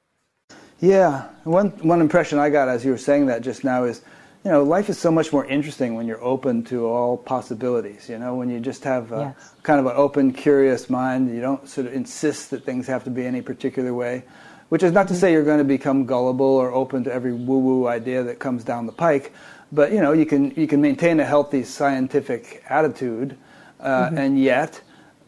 Yeah, 0.81 1.29
one 1.45 1.71
one 1.83 2.01
impression 2.01 2.41
I 2.41 2.51
got 2.51 2.69
as 2.69 2.85
you 2.85 2.91
were 2.91 2.99
saying 2.99 3.27
that 3.27 3.43
just 3.43 3.63
now 3.63 3.85
is, 3.85 4.03
you 4.45 4.51
know, 4.51 4.65
life 4.65 4.89
is 4.89 4.99
so 4.99 5.13
much 5.13 5.33
more 5.33 5.47
interesting 5.47 5.95
when 5.95 6.09
you're 6.09 6.23
open 6.23 6.65
to 6.65 6.89
all 6.89 7.17
possibilities. 7.17 8.09
You 8.09 8.19
know, 8.19 8.35
when 8.35 8.51
you 8.51 8.59
just 8.59 8.83
have 8.83 9.13
a, 9.13 9.33
yes. 9.39 9.55
kind 9.63 9.79
of 9.79 9.87
an 9.87 9.93
open, 9.95 10.33
curious 10.33 10.91
mind, 10.91 11.33
you 11.33 11.41
don't 11.41 11.69
sort 11.69 11.87
of 11.87 11.93
insist 11.93 12.51
that 12.51 12.65
things 12.65 12.89
have 12.89 13.05
to 13.05 13.11
be 13.11 13.25
any 13.25 13.43
particular 13.43 13.95
way. 13.95 14.25
Which 14.71 14.83
is 14.83 14.91
not 14.91 15.07
to 15.09 15.15
mm-hmm. 15.15 15.21
say 15.21 15.33
you're 15.33 15.45
going 15.45 15.59
to 15.59 15.65
become 15.65 16.07
gullible 16.07 16.47
or 16.47 16.73
open 16.73 17.05
to 17.05 17.13
every 17.13 17.33
woo-woo 17.33 17.87
idea 17.87 18.25
that 18.25 18.39
comes 18.39 18.65
down 18.65 18.87
the 18.87 18.93
pike, 18.93 19.35
but 19.73 19.93
you 19.93 20.01
know, 20.01 20.13
you 20.13 20.27
can 20.27 20.53
you 20.53 20.69
can 20.69 20.81
maintain 20.81 21.19
a 21.19 21.25
healthy 21.25 21.65
scientific 21.65 22.63
attitude, 22.69 23.37
uh, 23.81 24.07
mm-hmm. 24.07 24.19
and 24.19 24.39
yet 24.39 24.81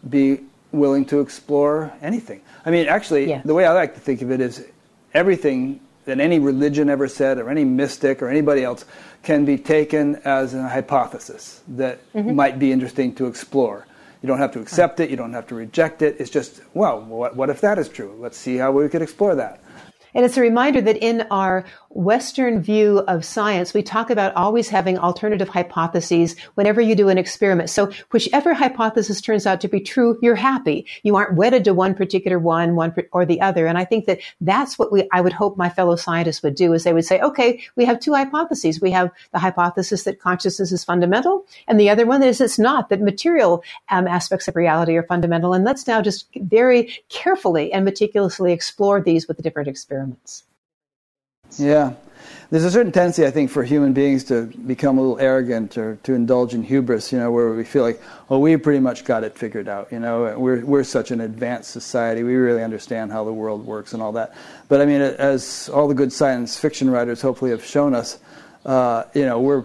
be 0.08 0.40
willing 0.70 1.06
to 1.06 1.20
explore 1.20 1.92
anything. 2.02 2.42
I 2.64 2.70
mean, 2.70 2.86
actually, 2.86 3.28
yes. 3.28 3.44
the 3.44 3.54
way 3.54 3.64
I 3.64 3.72
like 3.72 3.94
to 3.94 4.00
think 4.00 4.22
of 4.22 4.30
it 4.30 4.40
is 4.40 4.64
everything 5.14 5.80
that 6.04 6.20
any 6.20 6.38
religion 6.38 6.90
ever 6.90 7.08
said, 7.08 7.38
or 7.38 7.48
any 7.48 7.64
mystic, 7.64 8.20
or 8.20 8.28
anybody 8.28 8.62
else, 8.62 8.84
can 9.22 9.46
be 9.46 9.56
taken 9.56 10.16
as 10.24 10.52
a 10.52 10.68
hypothesis 10.68 11.62
that 11.68 12.12
mm-hmm. 12.12 12.34
might 12.34 12.58
be 12.58 12.70
interesting 12.72 13.14
to 13.14 13.26
explore. 13.26 13.86
You 14.20 14.26
don't 14.26 14.38
have 14.38 14.52
to 14.52 14.60
accept 14.60 15.00
it. 15.00 15.10
You 15.10 15.16
don't 15.16 15.32
have 15.32 15.46
to 15.48 15.54
reject 15.54 16.02
it. 16.02 16.16
It's 16.18 16.30
just, 16.30 16.60
well, 16.74 17.00
what, 17.00 17.36
what 17.36 17.48
if 17.50 17.60
that 17.62 17.78
is 17.78 17.88
true? 17.88 18.14
Let's 18.18 18.36
see 18.36 18.56
how 18.56 18.72
we 18.72 18.88
could 18.88 19.02
explore 19.02 19.34
that. 19.34 19.62
And 20.14 20.24
it's 20.24 20.36
a 20.36 20.40
reminder 20.40 20.80
that 20.80 20.96
in 20.96 21.26
our 21.30 21.64
Western 21.90 22.60
view 22.60 22.98
of 23.06 23.24
science, 23.24 23.72
we 23.72 23.82
talk 23.82 24.10
about 24.10 24.34
always 24.34 24.68
having 24.68 24.98
alternative 24.98 25.48
hypotheses 25.48 26.36
whenever 26.54 26.80
you 26.80 26.94
do 26.94 27.08
an 27.08 27.18
experiment. 27.18 27.70
So 27.70 27.90
whichever 28.10 28.52
hypothesis 28.52 29.20
turns 29.20 29.46
out 29.46 29.60
to 29.60 29.68
be 29.68 29.80
true, 29.80 30.18
you're 30.20 30.34
happy. 30.34 30.86
You 31.02 31.16
aren't 31.16 31.36
wedded 31.36 31.64
to 31.64 31.74
one 31.74 31.94
particular 31.94 32.38
one, 32.38 32.74
one 32.74 32.94
or 33.12 33.24
the 33.24 33.40
other. 33.40 33.66
And 33.66 33.78
I 33.78 33.84
think 33.84 34.06
that 34.06 34.20
that's 34.40 34.78
what 34.78 34.90
we, 34.90 35.08
I 35.12 35.20
would 35.20 35.32
hope 35.32 35.56
my 35.56 35.68
fellow 35.68 35.96
scientists 35.96 36.42
would 36.42 36.56
do 36.56 36.72
is 36.72 36.82
they 36.82 36.92
would 36.92 37.04
say, 37.04 37.20
okay, 37.20 37.62
we 37.76 37.84
have 37.84 38.00
two 38.00 38.14
hypotheses. 38.14 38.80
We 38.80 38.90
have 38.90 39.10
the 39.32 39.38
hypothesis 39.38 40.02
that 40.04 40.20
consciousness 40.20 40.72
is 40.72 40.84
fundamental 40.84 41.46
and 41.68 41.78
the 41.78 41.90
other 41.90 42.06
one 42.06 42.22
is 42.22 42.40
it's 42.40 42.58
not, 42.58 42.88
that 42.88 43.00
material 43.00 43.62
um, 43.90 44.06
aspects 44.08 44.48
of 44.48 44.56
reality 44.56 44.96
are 44.96 45.02
fundamental. 45.04 45.54
And 45.54 45.64
let's 45.64 45.86
now 45.86 46.02
just 46.02 46.26
very 46.36 46.92
carefully 47.08 47.72
and 47.72 47.84
meticulously 47.84 48.52
explore 48.52 49.00
these 49.00 49.28
with 49.28 49.36
the 49.36 49.42
different 49.42 49.68
experiments. 49.68 50.03
Yeah. 51.58 51.94
There's 52.50 52.64
a 52.64 52.70
certain 52.70 52.92
tendency, 52.92 53.26
I 53.26 53.30
think, 53.30 53.50
for 53.50 53.64
human 53.64 53.92
beings 53.92 54.24
to 54.24 54.46
become 54.46 54.98
a 54.98 55.00
little 55.00 55.18
arrogant 55.18 55.76
or 55.76 55.96
to 56.04 56.14
indulge 56.14 56.54
in 56.54 56.62
hubris, 56.62 57.12
you 57.12 57.18
know, 57.18 57.30
where 57.30 57.52
we 57.52 57.64
feel 57.64 57.82
like, 57.82 58.00
oh, 58.30 58.38
we 58.38 58.56
pretty 58.56 58.80
much 58.80 59.04
got 59.04 59.24
it 59.24 59.36
figured 59.36 59.68
out, 59.68 59.90
you 59.90 59.98
know, 59.98 60.38
we're, 60.38 60.64
we're 60.64 60.84
such 60.84 61.10
an 61.10 61.20
advanced 61.20 61.70
society, 61.70 62.22
we 62.22 62.34
really 62.34 62.62
understand 62.62 63.12
how 63.12 63.24
the 63.24 63.32
world 63.32 63.66
works 63.66 63.92
and 63.92 64.02
all 64.02 64.12
that. 64.12 64.34
But 64.68 64.80
I 64.80 64.86
mean, 64.86 65.00
as 65.00 65.68
all 65.68 65.88
the 65.88 65.94
good 65.94 66.12
science 66.12 66.58
fiction 66.58 66.90
writers 66.90 67.20
hopefully 67.20 67.50
have 67.50 67.64
shown 67.64 67.94
us, 67.94 68.18
uh, 68.64 69.04
you 69.14 69.26
know, 69.26 69.40
we're 69.40 69.64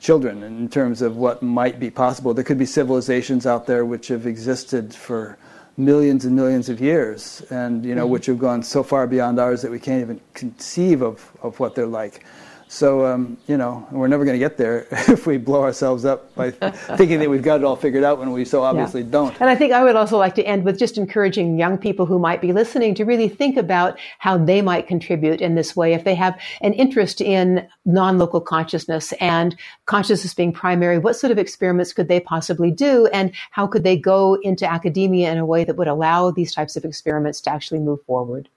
children 0.00 0.42
in 0.42 0.68
terms 0.68 1.02
of 1.02 1.16
what 1.16 1.42
might 1.42 1.78
be 1.78 1.90
possible. 1.90 2.32
There 2.32 2.44
could 2.44 2.58
be 2.58 2.66
civilizations 2.66 3.46
out 3.46 3.66
there 3.66 3.84
which 3.84 4.08
have 4.08 4.26
existed 4.26 4.94
for 4.94 5.36
millions 5.84 6.24
and 6.24 6.34
millions 6.34 6.68
of 6.68 6.80
years, 6.80 7.42
and 7.50 7.84
you 7.84 7.94
know, 7.94 8.04
mm-hmm. 8.04 8.12
which 8.12 8.26
have 8.26 8.38
gone 8.38 8.62
so 8.62 8.82
far 8.82 9.06
beyond 9.06 9.38
ours 9.38 9.62
that 9.62 9.70
we 9.70 9.78
can't 9.78 10.00
even 10.00 10.20
conceive 10.34 11.02
of, 11.02 11.30
of 11.42 11.58
what 11.60 11.74
they're 11.74 11.86
like. 11.86 12.24
So, 12.72 13.04
um, 13.04 13.36
you 13.48 13.56
know, 13.56 13.84
we're 13.90 14.06
never 14.06 14.24
going 14.24 14.36
to 14.36 14.38
get 14.38 14.56
there 14.56 14.86
if 14.92 15.26
we 15.26 15.38
blow 15.38 15.64
ourselves 15.64 16.04
up 16.04 16.32
by 16.36 16.50
thinking 16.96 17.18
that 17.18 17.28
we've 17.28 17.42
got 17.42 17.58
it 17.58 17.64
all 17.64 17.74
figured 17.74 18.04
out 18.04 18.20
when 18.20 18.30
we 18.30 18.44
so 18.44 18.62
obviously 18.62 19.02
yeah. 19.02 19.10
don't. 19.10 19.40
And 19.40 19.50
I 19.50 19.56
think 19.56 19.72
I 19.72 19.82
would 19.82 19.96
also 19.96 20.16
like 20.16 20.36
to 20.36 20.44
end 20.44 20.62
with 20.62 20.78
just 20.78 20.96
encouraging 20.96 21.58
young 21.58 21.78
people 21.78 22.06
who 22.06 22.20
might 22.20 22.40
be 22.40 22.52
listening 22.52 22.94
to 22.94 23.04
really 23.04 23.28
think 23.28 23.56
about 23.56 23.98
how 24.20 24.38
they 24.38 24.62
might 24.62 24.86
contribute 24.86 25.40
in 25.40 25.56
this 25.56 25.74
way. 25.74 25.94
If 25.94 26.04
they 26.04 26.14
have 26.14 26.40
an 26.60 26.72
interest 26.74 27.20
in 27.20 27.66
non-local 27.86 28.40
consciousness 28.40 29.12
and 29.14 29.56
consciousness 29.86 30.32
being 30.32 30.52
primary, 30.52 30.98
what 30.98 31.16
sort 31.16 31.32
of 31.32 31.38
experiments 31.38 31.92
could 31.92 32.06
they 32.06 32.20
possibly 32.20 32.70
do? 32.70 33.08
And 33.08 33.32
how 33.50 33.66
could 33.66 33.82
they 33.82 33.96
go 33.96 34.34
into 34.42 34.64
academia 34.70 35.32
in 35.32 35.38
a 35.38 35.44
way 35.44 35.64
that 35.64 35.74
would 35.74 35.88
allow 35.88 36.30
these 36.30 36.54
types 36.54 36.76
of 36.76 36.84
experiments 36.84 37.40
to 37.40 37.50
actually 37.50 37.80
move 37.80 38.00
forward? 38.04 38.48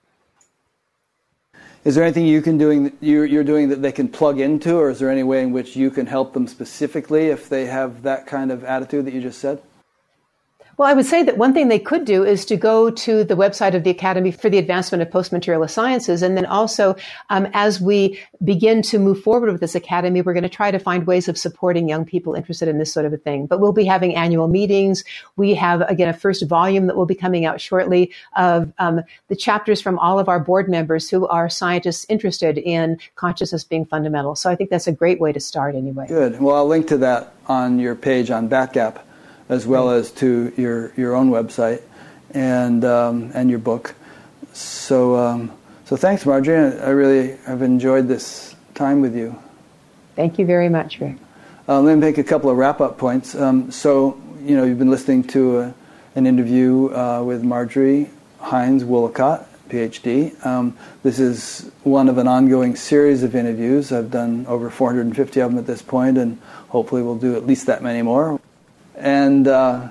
Is 1.84 1.94
there 1.94 2.02
anything 2.02 2.26
you 2.26 2.40
can 2.40 2.56
doing 2.56 2.92
you're, 3.02 3.26
you're 3.26 3.44
doing 3.44 3.68
that 3.68 3.82
they 3.82 3.92
can 3.92 4.08
plug 4.08 4.40
into, 4.40 4.76
or 4.76 4.88
is 4.88 4.98
there 5.00 5.10
any 5.10 5.22
way 5.22 5.42
in 5.42 5.52
which 5.52 5.76
you 5.76 5.90
can 5.90 6.06
help 6.06 6.32
them 6.32 6.46
specifically 6.46 7.26
if 7.26 7.50
they 7.50 7.66
have 7.66 8.02
that 8.04 8.26
kind 8.26 8.50
of 8.50 8.64
attitude 8.64 9.04
that 9.04 9.12
you 9.12 9.20
just 9.20 9.38
said? 9.38 9.60
Well, 10.76 10.88
I 10.88 10.92
would 10.92 11.06
say 11.06 11.22
that 11.22 11.38
one 11.38 11.54
thing 11.54 11.68
they 11.68 11.78
could 11.78 12.04
do 12.04 12.24
is 12.24 12.44
to 12.46 12.56
go 12.56 12.90
to 12.90 13.22
the 13.22 13.36
website 13.36 13.74
of 13.74 13.84
the 13.84 13.90
Academy 13.90 14.32
for 14.32 14.50
the 14.50 14.58
Advancement 14.58 15.02
of 15.02 15.10
Post-Materialist 15.10 15.72
Sciences. 15.72 16.22
And 16.22 16.36
then 16.36 16.46
also, 16.46 16.96
um, 17.30 17.46
as 17.52 17.80
we 17.80 18.20
begin 18.42 18.82
to 18.82 18.98
move 18.98 19.22
forward 19.22 19.52
with 19.52 19.60
this 19.60 19.76
Academy, 19.76 20.20
we're 20.20 20.32
going 20.32 20.42
to 20.42 20.48
try 20.48 20.72
to 20.72 20.78
find 20.80 21.06
ways 21.06 21.28
of 21.28 21.38
supporting 21.38 21.88
young 21.88 22.04
people 22.04 22.34
interested 22.34 22.68
in 22.68 22.78
this 22.78 22.92
sort 22.92 23.06
of 23.06 23.12
a 23.12 23.16
thing. 23.16 23.46
But 23.46 23.60
we'll 23.60 23.72
be 23.72 23.84
having 23.84 24.16
annual 24.16 24.48
meetings. 24.48 25.04
We 25.36 25.54
have, 25.54 25.82
again, 25.82 26.08
a 26.08 26.12
first 26.12 26.46
volume 26.48 26.88
that 26.88 26.96
will 26.96 27.06
be 27.06 27.14
coming 27.14 27.44
out 27.44 27.60
shortly 27.60 28.12
of 28.36 28.72
um, 28.78 29.02
the 29.28 29.36
chapters 29.36 29.80
from 29.80 29.98
all 30.00 30.18
of 30.18 30.28
our 30.28 30.40
board 30.40 30.68
members 30.68 31.08
who 31.08 31.28
are 31.28 31.48
scientists 31.48 32.04
interested 32.08 32.58
in 32.58 32.98
consciousness 33.14 33.62
being 33.62 33.86
fundamental. 33.86 34.34
So 34.34 34.50
I 34.50 34.56
think 34.56 34.70
that's 34.70 34.88
a 34.88 34.92
great 34.92 35.20
way 35.20 35.32
to 35.32 35.40
start 35.40 35.76
anyway. 35.76 36.08
Good. 36.08 36.40
Well, 36.40 36.56
I'll 36.56 36.66
link 36.66 36.88
to 36.88 36.96
that 36.98 37.32
on 37.46 37.78
your 37.78 37.94
page 37.94 38.30
on 38.30 38.48
Batgap 38.48 39.02
as 39.48 39.66
well 39.66 39.90
as 39.90 40.10
to 40.12 40.52
your, 40.56 40.92
your 40.96 41.14
own 41.14 41.30
website 41.30 41.82
and, 42.30 42.84
um, 42.84 43.30
and 43.34 43.50
your 43.50 43.58
book. 43.58 43.94
So, 44.52 45.16
um, 45.16 45.52
so 45.84 45.96
thanks, 45.96 46.24
Marjorie. 46.24 46.78
I 46.80 46.90
really 46.90 47.36
have 47.46 47.62
enjoyed 47.62 48.08
this 48.08 48.54
time 48.74 49.00
with 49.00 49.16
you. 49.16 49.38
Thank 50.16 50.38
you 50.38 50.46
very 50.46 50.68
much, 50.68 51.00
Rick. 51.00 51.16
Uh, 51.68 51.80
let 51.80 51.94
me 51.94 52.00
make 52.00 52.18
a 52.18 52.24
couple 52.24 52.50
of 52.50 52.56
wrap-up 52.56 52.98
points. 52.98 53.34
Um, 53.34 53.70
so, 53.70 54.20
you 54.42 54.56
know, 54.56 54.64
you've 54.64 54.78
been 54.78 54.90
listening 54.90 55.24
to 55.28 55.60
a, 55.60 55.74
an 56.14 56.26
interview 56.26 56.94
uh, 56.94 57.22
with 57.24 57.42
Marjorie 57.42 58.10
Hines 58.38 58.84
Woollacott, 58.84 59.46
PhD. 59.68 60.44
Um, 60.44 60.76
this 61.02 61.18
is 61.18 61.70
one 61.82 62.08
of 62.08 62.18
an 62.18 62.28
ongoing 62.28 62.76
series 62.76 63.22
of 63.22 63.34
interviews. 63.34 63.92
I've 63.92 64.10
done 64.10 64.46
over 64.46 64.70
450 64.70 65.40
of 65.40 65.50
them 65.50 65.58
at 65.58 65.66
this 65.66 65.82
point, 65.82 66.18
and 66.18 66.38
hopefully 66.68 67.02
we'll 67.02 67.16
do 67.16 67.34
at 67.34 67.46
least 67.46 67.66
that 67.66 67.82
many 67.82 68.02
more. 68.02 68.38
And 68.94 69.48
uh, 69.48 69.88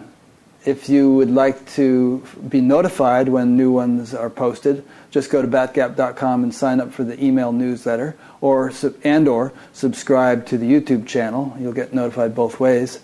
if 0.66 0.88
you 0.88 1.14
would 1.16 1.30
like 1.30 1.66
to 1.74 2.26
be 2.48 2.62
notified 2.62 3.28
when 3.28 3.58
new 3.58 3.72
ones 3.72 4.14
are 4.14 4.30
posted, 4.30 4.86
just 5.12 5.30
go 5.30 5.42
to 5.42 5.48
batgap.com 5.48 6.44
and 6.44 6.54
sign 6.54 6.80
up 6.80 6.92
for 6.94 7.04
the 7.04 7.22
email 7.24 7.52
newsletter, 7.52 8.16
or 8.42 8.72
and 9.04 9.28
or 9.28 9.54
subscribe 9.74 10.46
to 10.48 10.58
the 10.58 10.66
YouTube 10.66 11.06
channel. 11.06 11.56
You'll 11.60 11.74
get 11.74 11.94
notified 11.94 12.34
both 12.34 12.60
ways. 12.60 13.00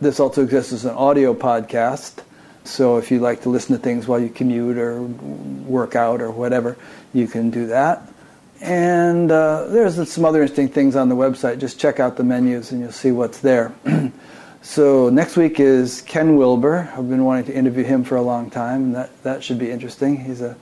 This 0.00 0.20
also 0.20 0.42
exists 0.42 0.72
as 0.72 0.84
an 0.84 0.94
audio 0.94 1.34
podcast, 1.34 2.22
so 2.64 2.98
if 2.98 3.10
you 3.10 3.20
like 3.20 3.42
to 3.42 3.48
listen 3.48 3.76
to 3.76 3.82
things 3.82 4.06
while 4.06 4.20
you 4.20 4.28
commute 4.28 4.76
or 4.76 5.02
work 5.02 5.94
out 5.94 6.20
or 6.20 6.30
whatever, 6.30 6.76
you 7.12 7.26
can 7.26 7.50
do 7.50 7.68
that. 7.68 8.02
And 8.60 9.30
uh, 9.30 9.66
there's 9.68 10.10
some 10.10 10.24
other 10.24 10.42
interesting 10.42 10.68
things 10.68 10.96
on 10.96 11.08
the 11.08 11.14
website. 11.14 11.58
Just 11.58 11.78
check 11.78 12.00
out 12.00 12.16
the 12.16 12.24
menus 12.24 12.72
and 12.72 12.80
you'll 12.80 12.92
see 12.92 13.12
what's 13.12 13.40
there. 13.40 13.72
So 14.66 15.10
next 15.10 15.36
week 15.36 15.60
is 15.60 16.02
Ken 16.02 16.36
Wilber. 16.36 16.92
I've 16.96 17.08
been 17.08 17.24
wanting 17.24 17.44
to 17.44 17.54
interview 17.54 17.84
him 17.84 18.02
for 18.02 18.16
a 18.16 18.20
long 18.20 18.50
time, 18.50 18.86
and 18.86 18.94
that, 18.96 19.22
that 19.22 19.44
should 19.44 19.60
be 19.60 19.70
interesting. 19.70 20.22
He's 20.22 20.40
a 20.40 20.56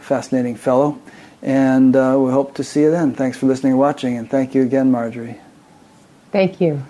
fascinating 0.00 0.56
fellow. 0.56 1.00
And 1.40 1.96
uh, 1.96 2.16
we 2.20 2.30
hope 2.30 2.54
to 2.56 2.62
see 2.62 2.82
you 2.82 2.90
then. 2.90 3.14
Thanks 3.14 3.38
for 3.38 3.46
listening 3.46 3.72
and 3.72 3.80
watching, 3.80 4.18
and 4.18 4.30
thank 4.30 4.54
you 4.54 4.62
again, 4.62 4.90
Marjorie. 4.90 5.40
Thank 6.32 6.60
you. 6.60 6.84